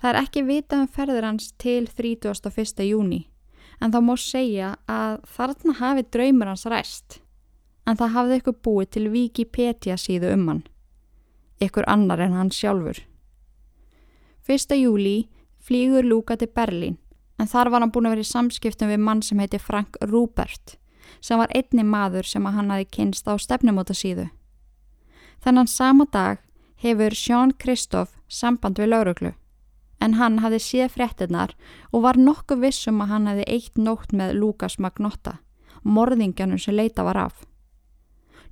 Það 0.02 0.10
er 0.10 0.18
ekki 0.18 0.42
vitað 0.42 0.82
um 0.82 0.88
ferður 0.96 1.26
hans 1.28 1.52
til 1.62 1.86
31. 1.86 2.82
júni 2.88 3.20
en 3.80 3.94
þá 3.94 4.00
mór 4.02 4.18
segja 4.18 4.70
að 4.90 5.20
þarna 5.36 5.74
hafi 5.78 6.04
draumur 6.10 6.50
hans 6.50 6.66
ræst 6.66 7.20
en 7.86 8.00
það 8.00 8.14
hafði 8.16 8.40
ykkur 8.40 8.56
búið 8.66 8.90
til 8.96 9.04
Wikipedia 9.14 9.94
síðu 9.94 10.32
um 10.34 10.48
hann. 10.48 10.64
Ykkur 11.62 11.86
annar 11.86 12.18
en 12.18 12.34
hann 12.34 12.50
sjálfur. 12.50 12.98
1. 14.48 14.74
júli 14.74 15.30
flýgur 15.62 16.02
Luka 16.02 16.34
til 16.34 16.50
Berlín 16.50 16.98
en 17.40 17.48
þar 17.48 17.72
var 17.72 17.84
hann 17.84 17.92
búin 17.94 18.10
að 18.10 18.16
vera 18.16 18.26
í 18.26 18.30
samskiptum 18.30 18.92
við 18.92 19.00
mann 19.00 19.24
sem 19.24 19.40
heiti 19.40 19.58
Frank 19.58 19.96
Rupert 20.04 20.76
sem 21.20 21.40
var 21.40 21.50
einni 21.56 21.84
maður 21.84 22.28
sem 22.28 22.46
að 22.46 22.56
hann 22.58 22.70
hafi 22.72 22.86
kynst 22.96 23.28
á 23.28 23.34
stefnumóta 23.40 23.96
síðu. 23.96 24.28
Þennan 25.40 25.68
sama 25.68 26.06
dag 26.12 26.40
hefur 26.80 27.16
Sean 27.16 27.52
Kristoff 27.52 28.16
samband 28.28 28.78
við 28.80 28.92
lauruglu 28.92 29.32
en 30.00 30.16
hann 30.16 30.40
hafi 30.40 30.60
séð 30.64 30.94
fréttinnar 30.96 31.52
og 31.92 32.04
var 32.06 32.20
nokkuð 32.20 32.64
vissum 32.64 33.02
að 33.04 33.12
hann 33.14 33.28
hafi 33.28 33.44
eitt 33.46 33.76
nótt 33.76 34.14
með 34.16 34.36
Lukas 34.40 34.78
Magnotta, 34.80 35.38
morðingjanum 35.84 36.60
sem 36.60 36.76
leita 36.76 37.04
var 37.04 37.20
af. 37.20 37.44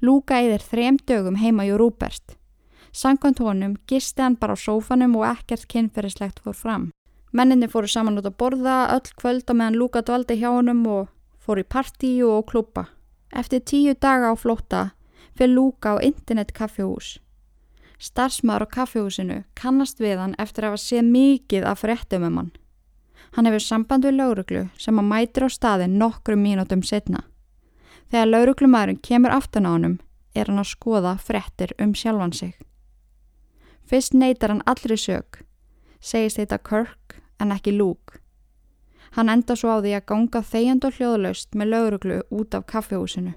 Luka 0.01 0.39
eðir 0.43 0.62
þrem 0.62 1.01
dögum 1.09 1.40
heima 1.40 1.65
hjá 1.66 1.78
Rupert. 1.81 2.36
Sankant 2.93 3.40
honum 3.40 3.77
gisti 3.89 4.23
hann 4.23 4.36
bara 4.36 4.55
á 4.56 4.59
sófanum 4.60 5.16
og 5.19 5.27
ekkert 5.32 5.66
kynferðislegt 5.73 6.44
fór 6.44 6.56
fram. 6.56 6.90
Menninni 7.33 7.69
fóru 7.69 7.89
saman 7.91 8.17
út 8.21 8.27
að 8.29 8.39
borða 8.41 8.77
öll 8.95 9.09
kvölda 9.21 9.55
meðan 9.55 9.77
Luka 9.77 10.01
dvaldi 10.01 10.39
hjá 10.41 10.49
honum 10.49 10.85
og 10.89 11.09
fór 11.45 11.61
í 11.61 11.65
partíu 11.65 12.31
og 12.33 12.47
klúpa. 12.49 12.87
Eftir 13.33 13.61
tíu 13.61 13.95
daga 13.95 14.33
á 14.33 14.35
flótta 14.37 14.83
fyrir 15.37 15.53
Luka 15.53 15.97
á 15.97 15.97
internet 16.01 16.55
kaffihús. 16.57 17.19
Starsmaður 18.01 18.65
á 18.65 18.75
kaffihúsinu 18.77 19.43
kannast 19.55 20.01
við 20.01 20.23
hann 20.23 20.37
eftir 20.39 20.65
að 20.65 20.73
hafa 20.73 20.85
séð 20.85 21.11
mikið 21.13 21.67
af 21.69 21.83
fréttum 21.85 22.25
um 22.25 22.39
hann. 22.41 22.53
Hann 23.37 23.47
hefur 23.47 23.61
samband 23.61 24.07
við 24.09 24.17
lauruglu 24.17 24.63
sem 24.81 24.99
að 24.99 25.11
mætir 25.11 25.45
á 25.45 25.49
staðin 25.53 25.99
nokkrum 26.01 26.41
mínútum 26.41 26.81
setna. 26.81 27.27
Þegar 28.09 28.33
lauruglumæðurinn 28.33 29.03
kemur 29.05 29.37
aftan 29.37 29.69
á 29.69 29.77
honum 29.77 29.99
er 30.33 30.49
hann 30.49 30.63
að 30.63 30.73
skoða 30.73 31.19
fréttir 31.21 31.77
um 31.77 31.93
sjálfan 31.93 32.33
sig. 32.33 32.57
Fyrst 33.85 34.17
neytar 34.17 34.55
hann 34.55 34.65
allri 34.65 34.97
sög 34.97 35.43
segist 36.01 36.39
þetta 36.39 36.59
Kirk 36.63 36.98
en 37.40 37.55
ekki 37.55 37.77
Luke. 37.77 38.20
Hann 39.16 39.32
enda 39.32 39.56
svo 39.56 39.73
á 39.73 39.78
því 39.81 39.94
að 39.97 40.06
ganga 40.10 40.43
þegjand 40.44 40.85
og 40.85 40.98
hljóðlaust 40.98 41.56
með 41.56 41.73
lauruglu 41.73 42.20
út 42.31 42.55
af 42.55 42.66
kaffehúsinu. 42.66 43.35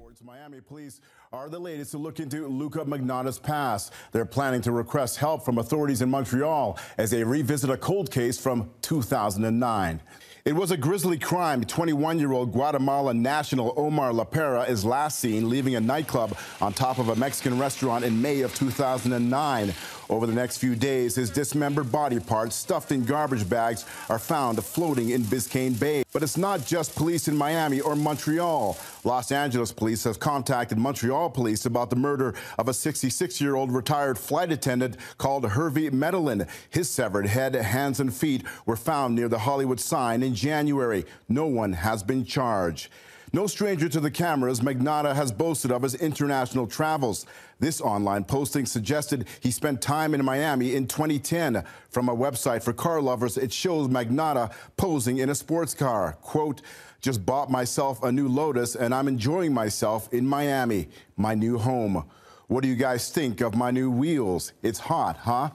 are 1.33 1.47
the 1.47 1.57
latest 1.57 1.91
to 1.91 1.97
look 1.97 2.19
into 2.19 2.45
Luca 2.45 2.83
Magnotta's 2.83 3.39
past. 3.39 3.93
They're 4.11 4.25
planning 4.25 4.61
to 4.63 4.73
request 4.73 5.15
help 5.15 5.45
from 5.45 5.59
authorities 5.59 6.01
in 6.01 6.09
Montreal 6.09 6.77
as 6.97 7.09
they 7.11 7.23
revisit 7.23 7.69
a 7.69 7.77
cold 7.77 8.11
case 8.11 8.37
from 8.37 8.69
2009. 8.81 10.01
It 10.43 10.53
was 10.53 10.71
a 10.71 10.77
grisly 10.77 11.17
crime. 11.17 11.63
21 11.63 12.19
year 12.19 12.33
old 12.33 12.51
Guatemala 12.51 13.13
national 13.13 13.73
Omar 13.77 14.11
Lapera 14.11 14.67
is 14.67 14.83
last 14.83 15.19
seen 15.19 15.49
leaving 15.49 15.75
a 15.75 15.79
nightclub 15.79 16.35
on 16.59 16.73
top 16.73 16.97
of 16.97 17.09
a 17.09 17.15
Mexican 17.15 17.59
restaurant 17.59 18.03
in 18.03 18.21
May 18.21 18.41
of 18.41 18.53
2009. 18.55 19.73
Over 20.11 20.27
the 20.27 20.33
next 20.33 20.57
few 20.57 20.75
days, 20.75 21.15
his 21.15 21.29
dismembered 21.29 21.89
body 21.89 22.19
parts 22.19 22.57
stuffed 22.57 22.91
in 22.91 23.05
garbage 23.05 23.47
bags 23.47 23.85
are 24.09 24.19
found 24.19 24.61
floating 24.61 25.11
in 25.11 25.21
Biscayne 25.21 25.79
Bay. 25.79 26.03
But 26.11 26.21
it's 26.21 26.35
not 26.35 26.65
just 26.65 26.97
police 26.97 27.29
in 27.29 27.37
Miami 27.37 27.79
or 27.79 27.95
Montreal. 27.95 28.77
Los 29.05 29.31
Angeles 29.31 29.71
police 29.71 30.03
have 30.03 30.19
contacted 30.19 30.77
Montreal 30.77 31.29
police 31.29 31.65
about 31.65 31.89
the 31.89 31.95
murder 31.95 32.35
of 32.59 32.67
a 32.67 32.73
66 32.73 33.39
year 33.39 33.55
old 33.55 33.71
retired 33.71 34.19
flight 34.19 34.51
attendant 34.51 34.97
called 35.17 35.45
Hervey 35.45 35.89
Medellin. 35.91 36.45
His 36.69 36.89
severed 36.89 37.27
head, 37.27 37.55
hands, 37.55 38.01
and 38.01 38.13
feet 38.13 38.43
were 38.65 38.75
found 38.75 39.15
near 39.15 39.29
the 39.29 39.39
Hollywood 39.39 39.79
sign 39.79 40.23
in 40.23 40.35
January. 40.35 41.05
No 41.29 41.47
one 41.47 41.71
has 41.71 42.03
been 42.03 42.25
charged. 42.25 42.89
No 43.33 43.47
stranger 43.47 43.87
to 43.87 44.01
the 44.01 44.11
cameras, 44.11 44.59
Magnotta 44.59 45.15
has 45.15 45.31
boasted 45.31 45.71
of 45.71 45.83
his 45.83 45.95
international 45.95 46.67
travels. 46.67 47.25
This 47.61 47.79
online 47.79 48.25
posting 48.25 48.65
suggested 48.65 49.25
he 49.39 49.51
spent 49.51 49.81
time 49.81 50.13
in 50.13 50.25
Miami 50.25 50.75
in 50.75 50.85
2010. 50.85 51.63
From 51.89 52.09
a 52.09 52.15
website 52.15 52.61
for 52.61 52.73
car 52.73 53.01
lovers, 53.01 53.37
it 53.37 53.53
shows 53.53 53.87
Magnotta 53.87 54.51
posing 54.75 55.19
in 55.19 55.29
a 55.29 55.35
sports 55.35 55.73
car. 55.73 56.17
Quote, 56.21 56.61
just 56.99 57.25
bought 57.25 57.49
myself 57.49 58.03
a 58.03 58.11
new 58.11 58.27
Lotus 58.27 58.75
and 58.75 58.93
I'm 58.93 59.07
enjoying 59.07 59.53
myself 59.53 60.13
in 60.13 60.27
Miami, 60.27 60.89
my 61.15 61.33
new 61.33 61.57
home. 61.57 62.03
What 62.47 62.63
do 62.63 62.67
you 62.67 62.75
guys 62.75 63.09
think 63.09 63.39
of 63.39 63.55
my 63.55 63.71
new 63.71 63.89
wheels? 63.89 64.51
It's 64.61 64.79
hot, 64.79 65.15
huh? 65.15 65.51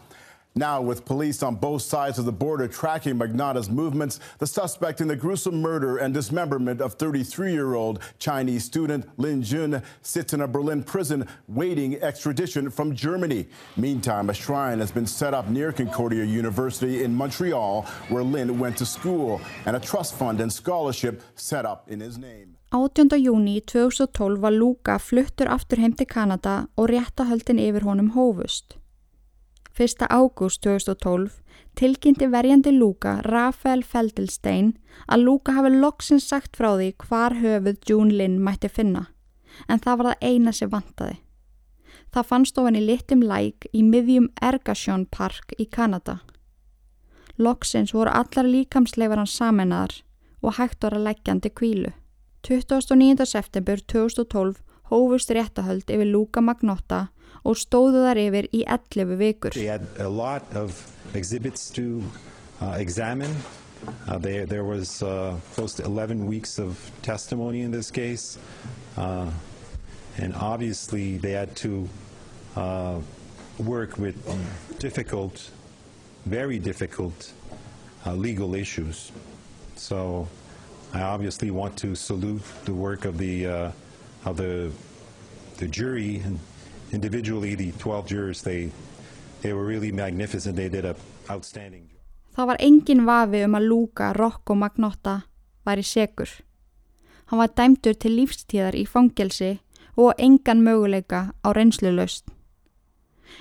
Now, 0.58 0.80
with 0.80 1.04
police 1.04 1.42
on 1.42 1.56
both 1.56 1.82
sides 1.82 2.18
of 2.18 2.24
the 2.24 2.32
border 2.32 2.66
tracking 2.66 3.18
Magnotta's 3.18 3.68
movements, 3.68 4.20
the 4.38 4.46
suspect 4.46 5.02
in 5.02 5.08
the 5.08 5.14
gruesome 5.14 5.60
murder 5.60 5.98
and 5.98 6.14
dismemberment 6.14 6.80
of 6.80 6.94
33 6.94 7.52
year 7.52 7.74
old 7.74 7.98
Chinese 8.18 8.64
student 8.64 9.06
Lin 9.18 9.42
Jun 9.42 9.82
sits 10.00 10.32
in 10.32 10.40
a 10.40 10.48
Berlin 10.48 10.82
prison 10.82 11.28
waiting 11.46 11.96
extradition 11.96 12.70
from 12.70 12.94
Germany. 12.96 13.48
Meantime, 13.76 14.30
a 14.30 14.34
shrine 14.34 14.80
has 14.80 14.90
been 14.90 15.06
set 15.06 15.34
up 15.34 15.50
near 15.50 15.72
Concordia 15.72 16.24
University 16.24 17.04
in 17.04 17.14
Montreal, 17.14 17.82
where 18.08 18.24
Lin 18.24 18.58
went 18.58 18.78
to 18.78 18.86
school, 18.86 19.42
and 19.66 19.76
a 19.76 19.80
trust 19.80 20.14
fund 20.14 20.40
and 20.40 20.50
scholarship 20.50 21.22
set 21.34 21.66
up 21.66 21.90
in 21.90 22.00
his 22.00 22.16
name. 22.16 22.56
18. 22.72 23.08
júni 23.18 23.60
2012 23.60 24.40
var 24.40 24.50
Luka 24.50 24.98
fluttur 24.98 25.46
aftur 25.46 25.78
heim 25.78 25.92
til 25.92 26.06
Kanada 26.06 26.66
og 26.76 26.88
réttahöldin 26.88 27.60
yfir 27.60 27.84
honum 27.84 28.10
hófust. 28.16 28.78
1. 29.78 30.06
ágúst 30.08 30.62
2012 30.62 31.30
tilkynnti 31.74 32.26
verjandi 32.32 32.70
Luka 32.72 33.18
Rafael 33.20 33.82
Feldelstein 33.84 34.70
að 35.04 35.24
Luka 35.26 35.52
hafi 35.52 35.72
loksins 35.74 36.24
sagt 36.24 36.56
frá 36.56 36.70
því 36.78 36.94
hvar 37.02 37.36
höfuð 37.36 37.82
June 37.84 38.14
Lynn 38.16 38.38
mætti 38.40 38.70
finna, 38.72 39.02
en 39.68 39.82
það 39.84 39.98
var 39.98 40.08
það 40.08 40.24
eina 40.30 40.54
sem 40.56 40.70
vantaði. 40.72 41.18
Það 42.08 42.28
fannst 42.30 42.60
ofan 42.62 42.78
í 42.80 42.86
litum 42.86 43.24
læk 43.28 43.66
í 43.76 43.82
miðjum 43.84 44.30
Ergasjón 44.40 45.04
Park 45.12 45.52
í 45.60 45.66
Kanada. 45.68 46.22
Loksins 47.36 47.92
voru 47.92 48.14
allar 48.16 48.48
líkamsleifar 48.48 49.20
hans 49.20 49.36
samenaðar 49.36 49.98
og 50.40 50.56
hægt 50.56 50.88
voru 50.88 51.02
að 51.02 51.10
leggjandi 51.10 51.52
kvílu. 51.52 51.92
29. 52.48 53.28
september 53.28 53.84
2012 53.92 54.56
hófust 54.88 55.36
réttahöld 55.36 55.84
yfir 55.84 56.08
Luka 56.08 56.40
Magnotta 56.40 57.10
og 57.46 57.58
stóðu 57.60 58.02
þar 58.06 58.18
yfir 58.20 58.48
í 58.50 58.64
11 58.66 59.16
vikur. 59.20 59.54
They 59.54 59.70
had 59.70 59.86
a 59.98 60.08
lot 60.08 60.42
of 60.54 60.74
exhibits 61.14 61.70
to 61.70 62.02
uh, 62.60 62.76
examine. 62.78 63.34
Uh, 64.08 64.18
they, 64.18 64.44
there 64.44 64.64
was 64.64 65.02
uh, 65.02 65.36
close 65.54 65.74
to 65.74 65.84
11 65.84 66.26
weeks 66.26 66.58
of 66.58 66.90
testimony 67.02 67.60
in 67.62 67.70
this 67.70 67.90
case. 67.90 68.38
Uh, 68.96 69.30
and 70.18 70.34
obviously 70.34 71.18
they 71.18 71.32
had 71.32 71.54
to 71.56 71.88
uh, 72.56 72.98
work 73.58 73.98
with 73.98 74.16
difficult, 74.78 75.50
very 76.24 76.58
difficult 76.58 77.32
uh, 78.06 78.14
legal 78.14 78.54
issues. 78.54 79.12
So 79.76 80.26
I 80.94 81.02
obviously 81.02 81.50
want 81.50 81.76
to 81.78 81.94
salute 81.94 82.42
the 82.64 82.72
work 82.72 83.04
of 83.04 83.18
the, 83.18 83.46
of 84.24 84.36
the, 84.36 84.72
the 85.58 85.68
jury 85.68 86.22
and 86.24 86.38
individually, 86.96 87.54
the 87.54 87.72
12 87.78 88.06
jurors, 88.06 88.42
they, 88.42 88.70
they 89.42 89.52
were 89.52 89.64
really 89.64 89.92
magnificent. 89.92 90.56
They 90.56 90.68
did 90.68 90.84
a 90.84 90.96
outstanding 91.30 91.84
job. 91.90 92.00
Það 92.36 92.46
var 92.50 92.58
engin 92.60 93.04
vafi 93.08 93.44
um 93.46 93.56
að 93.56 93.68
Luka 93.70 94.12
Rocco 94.12 94.54
Magnotta 94.54 95.20
væri 95.64 95.84
segur. 95.84 96.28
Hann 97.26 97.40
var 97.40 97.54
dæmdur 97.56 97.96
til 97.96 98.16
lífstíðar 98.18 98.76
í 98.76 98.84
fangelsi 98.86 99.56
og 99.96 100.20
engan 100.20 100.60
möguleika 100.64 101.32
á 101.32 101.48
reynslulaust. 101.56 102.28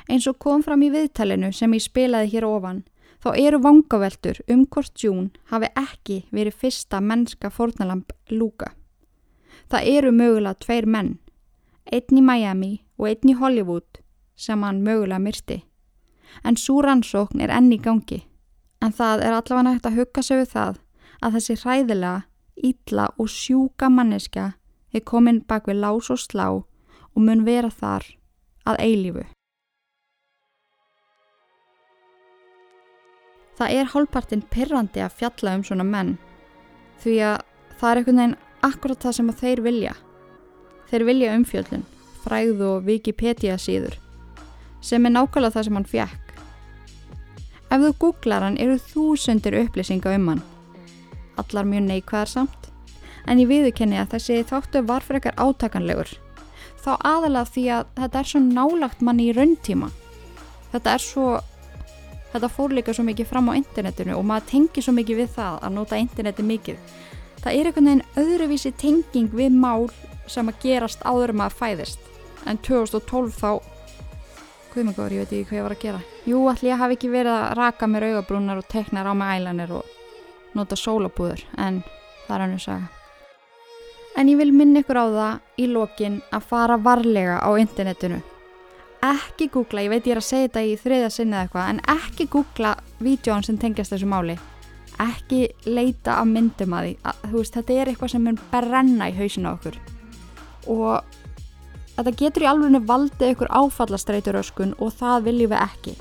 Eins 0.10 0.28
og 0.28 0.40
kom 0.40 0.64
fram 0.64 0.82
í 0.82 0.92
viðtalinu 0.94 1.52
sem 1.54 1.76
ég 1.76 1.84
spilaði 1.84 2.32
hér 2.34 2.48
ofan, 2.48 2.86
þá 3.20 3.36
eru 3.36 3.60
vangaveltur 3.62 4.40
um 4.48 4.64
hvort 4.66 5.04
June 5.04 5.30
hafi 5.52 5.70
ekki 5.76 6.24
verið 6.32 6.58
fyrsta 6.64 7.04
mennska 7.04 7.52
fornalamp 7.52 8.16
Luka. 8.32 8.72
Það 9.70 9.92
eru 9.92 10.16
mögulega 10.16 10.60
tveir 10.64 10.88
menn, 10.88 11.18
einn 11.92 12.20
í 12.20 12.24
Miami 12.24 12.74
og 12.98 13.08
einn 13.10 13.32
í 13.32 13.38
Hollywood 13.40 14.02
sem 14.36 14.64
hann 14.64 14.84
mögulega 14.84 15.20
myrti. 15.22 15.64
En 16.44 16.58
svo 16.60 16.82
rannsókn 16.84 17.42
er 17.44 17.54
enn 17.54 17.72
í 17.72 17.80
gangi. 17.80 18.24
En 18.84 18.92
það 18.92 19.24
er 19.24 19.36
allavega 19.38 19.68
nægt 19.70 19.88
að 19.88 20.00
hugga 20.00 20.24
sig 20.24 20.42
við 20.42 20.52
það 20.56 20.82
að 21.22 21.38
þessi 21.38 21.56
hræðilega, 21.62 22.26
ítla 22.56 23.08
og 23.20 23.32
sjúka 23.32 23.90
manneska 23.92 24.54
er 24.96 25.04
komin 25.04 25.42
bak 25.48 25.68
við 25.68 25.82
lás 25.84 26.10
og 26.12 26.20
slá 26.22 26.48
og 26.52 27.20
mun 27.20 27.44
vera 27.48 27.72
þar 27.72 28.06
að 28.68 28.80
eilífu. 28.84 29.26
Það 33.56 33.76
er 33.80 33.92
hálfpartinn 33.92 34.44
pirrandi 34.52 35.04
að 35.04 35.16
fjalla 35.20 35.56
um 35.56 35.64
svona 35.64 35.88
menn 35.88 36.16
því 37.04 37.16
að 37.24 37.44
það 37.80 37.90
er 37.90 38.00
einhvern 38.02 38.22
veginn 38.22 38.38
akkurat 38.68 39.04
það 39.06 39.18
sem 39.18 39.36
þeir 39.42 39.62
vilja. 39.64 39.94
Þeir 40.90 41.06
vilja 41.08 41.36
umfjöldun, 41.36 41.86
fræð 42.26 42.66
og 42.66 42.90
Wikipedia 42.90 43.56
síður 43.62 44.00
sem 44.86 45.06
er 45.06 45.16
nákvæmlega 45.16 45.56
það 45.56 45.66
sem 45.66 45.78
hann 45.80 45.90
fjekk. 45.90 46.36
Ef 47.74 47.82
þú 47.82 47.92
googlar 48.02 48.46
hann 48.46 48.60
eru 48.62 48.78
þúsundir 48.92 49.58
upplýsinga 49.64 50.14
um 50.20 50.28
hann. 50.30 50.44
Allar 51.42 51.66
mjög 51.66 51.88
neikvæðar 51.90 52.32
samt 52.32 52.70
en 53.26 53.42
ég 53.42 53.50
viðurkenni 53.50 53.98
að 53.98 54.16
þessi 54.16 54.44
þáttu 54.52 54.84
var 54.86 55.06
fyrir 55.06 55.24
ekkar 55.24 55.40
átakanlegur. 55.42 56.14
Þá 56.86 56.92
aðalega 57.02 57.50
því 57.50 57.66
að 57.74 57.92
þetta 57.98 58.22
er 58.22 58.30
svo 58.30 58.42
nálagt 58.46 59.02
manni 59.02 59.30
í 59.32 59.34
rauntíma. 59.34 59.90
Þetta 60.74 60.94
er 60.94 61.02
svo, 61.02 61.28
þetta 62.34 62.52
fór 62.54 62.76
líka 62.78 62.94
svo 62.94 63.08
mikið 63.08 63.32
fram 63.32 63.50
á 63.50 63.58
internetinu 63.58 64.18
og 64.20 64.28
maður 64.30 64.50
tengir 64.52 64.86
svo 64.86 64.94
mikið 64.94 65.24
við 65.24 65.32
það 65.40 65.62
að 65.66 65.78
nota 65.80 66.02
interneti 66.02 66.46
mikið. 66.46 66.98
Það 67.42 67.54
er 67.58 67.70
einhvern 67.70 67.90
veginn 67.90 68.06
öðruvísi 68.22 68.74
tenging 68.78 69.34
við 69.34 69.58
mál 69.58 69.90
sem 70.30 70.46
að 70.50 70.62
gerast 70.62 71.02
áður 71.06 71.34
maður 71.38 71.58
fæðist. 71.58 72.15
En 72.46 72.60
2012 72.62 73.34
þá, 73.40 73.52
góður, 74.76 75.16
ég 75.16 75.24
veit 75.24 75.32
ekki 75.34 75.46
hvað 75.50 75.58
ég 75.58 75.66
var 75.66 75.76
að 75.76 75.82
gera. 75.86 76.02
Jú, 76.30 76.42
allir 76.52 76.72
ég 76.72 76.82
hafi 76.82 76.98
ekki 76.98 77.10
verið 77.14 77.34
að 77.34 77.56
raka 77.58 77.88
mér 77.90 78.10
augabrúnar 78.10 78.62
og 78.62 78.68
tekna 78.70 79.14
mig 79.14 79.40
ælanir 79.40 79.72
og 79.80 79.96
nota 80.56 80.78
sólabúður, 80.80 81.42
en 81.58 81.82
það 82.28 82.36
er 82.36 82.44
hann 82.46 82.56
að 82.56 82.64
sagja. 82.66 82.92
En 84.16 84.30
ég 84.32 84.40
vil 84.40 84.54
minna 84.56 84.80
ykkur 84.80 85.00
á 85.02 85.06
það 85.12 85.60
í 85.60 85.66
lokin 85.68 86.22
að 86.32 86.48
fara 86.48 86.78
varlega 86.80 87.42
á 87.44 87.50
internetinu. 87.60 88.22
Ekki 89.06 89.50
googla, 89.52 89.84
ég 89.84 89.92
veit 89.92 90.08
ég 90.08 90.16
er 90.16 90.22
að 90.22 90.28
segja 90.30 90.48
þetta 90.48 90.64
í 90.64 90.78
þriðja 90.82 91.10
sinni 91.12 91.36
eða 91.36 91.48
eitthvað, 91.48 91.72
en 91.74 91.82
ekki 91.98 92.28
googla 92.32 92.72
vídjón 93.04 93.44
sem 93.46 93.58
tengjast 93.60 93.94
þessu 93.94 94.08
máli. 94.10 94.38
Ekki 95.04 95.42
leita 95.68 96.22
af 96.22 96.30
myndum 96.30 96.74
að 96.78 96.88
því. 96.88 96.96
Að, 97.04 97.28
veist, 97.34 97.58
þetta 97.58 97.76
er 97.76 97.92
eitthvað 97.92 98.14
sem 98.14 98.24
mun 98.24 98.40
brenna 98.54 99.10
í 99.12 99.18
hausinu 99.18 99.52
okkur. 99.52 99.78
Og 100.72 101.25
þetta 101.96 102.16
getur 102.20 102.46
í 102.46 102.50
alveg 102.50 102.88
valdið 102.90 103.34
ykkur 103.34 103.52
áfallastreituröskun 103.52 104.76
og 104.80 104.94
það 105.00 105.28
viljum 105.30 105.54
við 105.54 105.64
ekki. 105.64 105.96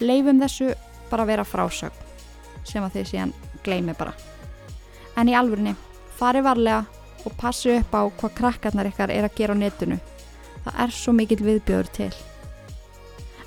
Leifum 0.00 0.42
þessu 0.42 0.72
bara 1.10 1.26
vera 1.28 1.46
frásögn 1.46 2.04
sem 2.66 2.82
að 2.82 2.98
þið 2.98 3.08
síðan 3.10 3.34
gleimi 3.64 3.94
bara. 3.98 4.12
En 5.16 5.30
í 5.30 5.34
alvegni, 5.38 5.74
fari 6.18 6.42
varlega 6.44 6.84
og 7.26 7.34
passu 7.38 7.72
upp 7.78 7.94
á 7.94 8.02
hvað 8.06 8.36
krakkarnar 8.40 8.90
ykkar 8.90 9.12
er 9.14 9.26
að 9.26 9.36
gera 9.38 9.56
á 9.56 9.60
netinu. 9.62 9.98
Það 10.66 10.80
er 10.84 10.94
svo 10.94 11.14
mikill 11.14 11.42
viðbjöður 11.46 11.90
til. 11.94 12.12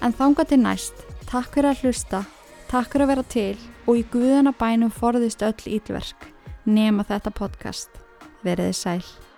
En 0.01 0.15
þánga 0.15 0.47
til 0.47 0.61
næst, 0.64 1.06
takk 1.27 1.51
fyrir 1.53 1.73
að 1.73 1.84
hlusta, 1.84 2.23
takk 2.72 2.93
fyrir 2.93 3.06
að 3.06 3.14
vera 3.14 3.27
til 3.35 3.56
og 3.85 3.99
í 3.99 4.06
guðana 4.11 4.56
bænum 4.56 4.91
forðist 4.93 5.43
öll 5.43 5.68
ílverk 5.68 6.30
nema 6.69 7.03
þetta 7.07 7.34
podcast. 7.35 7.89
Veriði 8.43 8.76
sæl. 8.77 9.28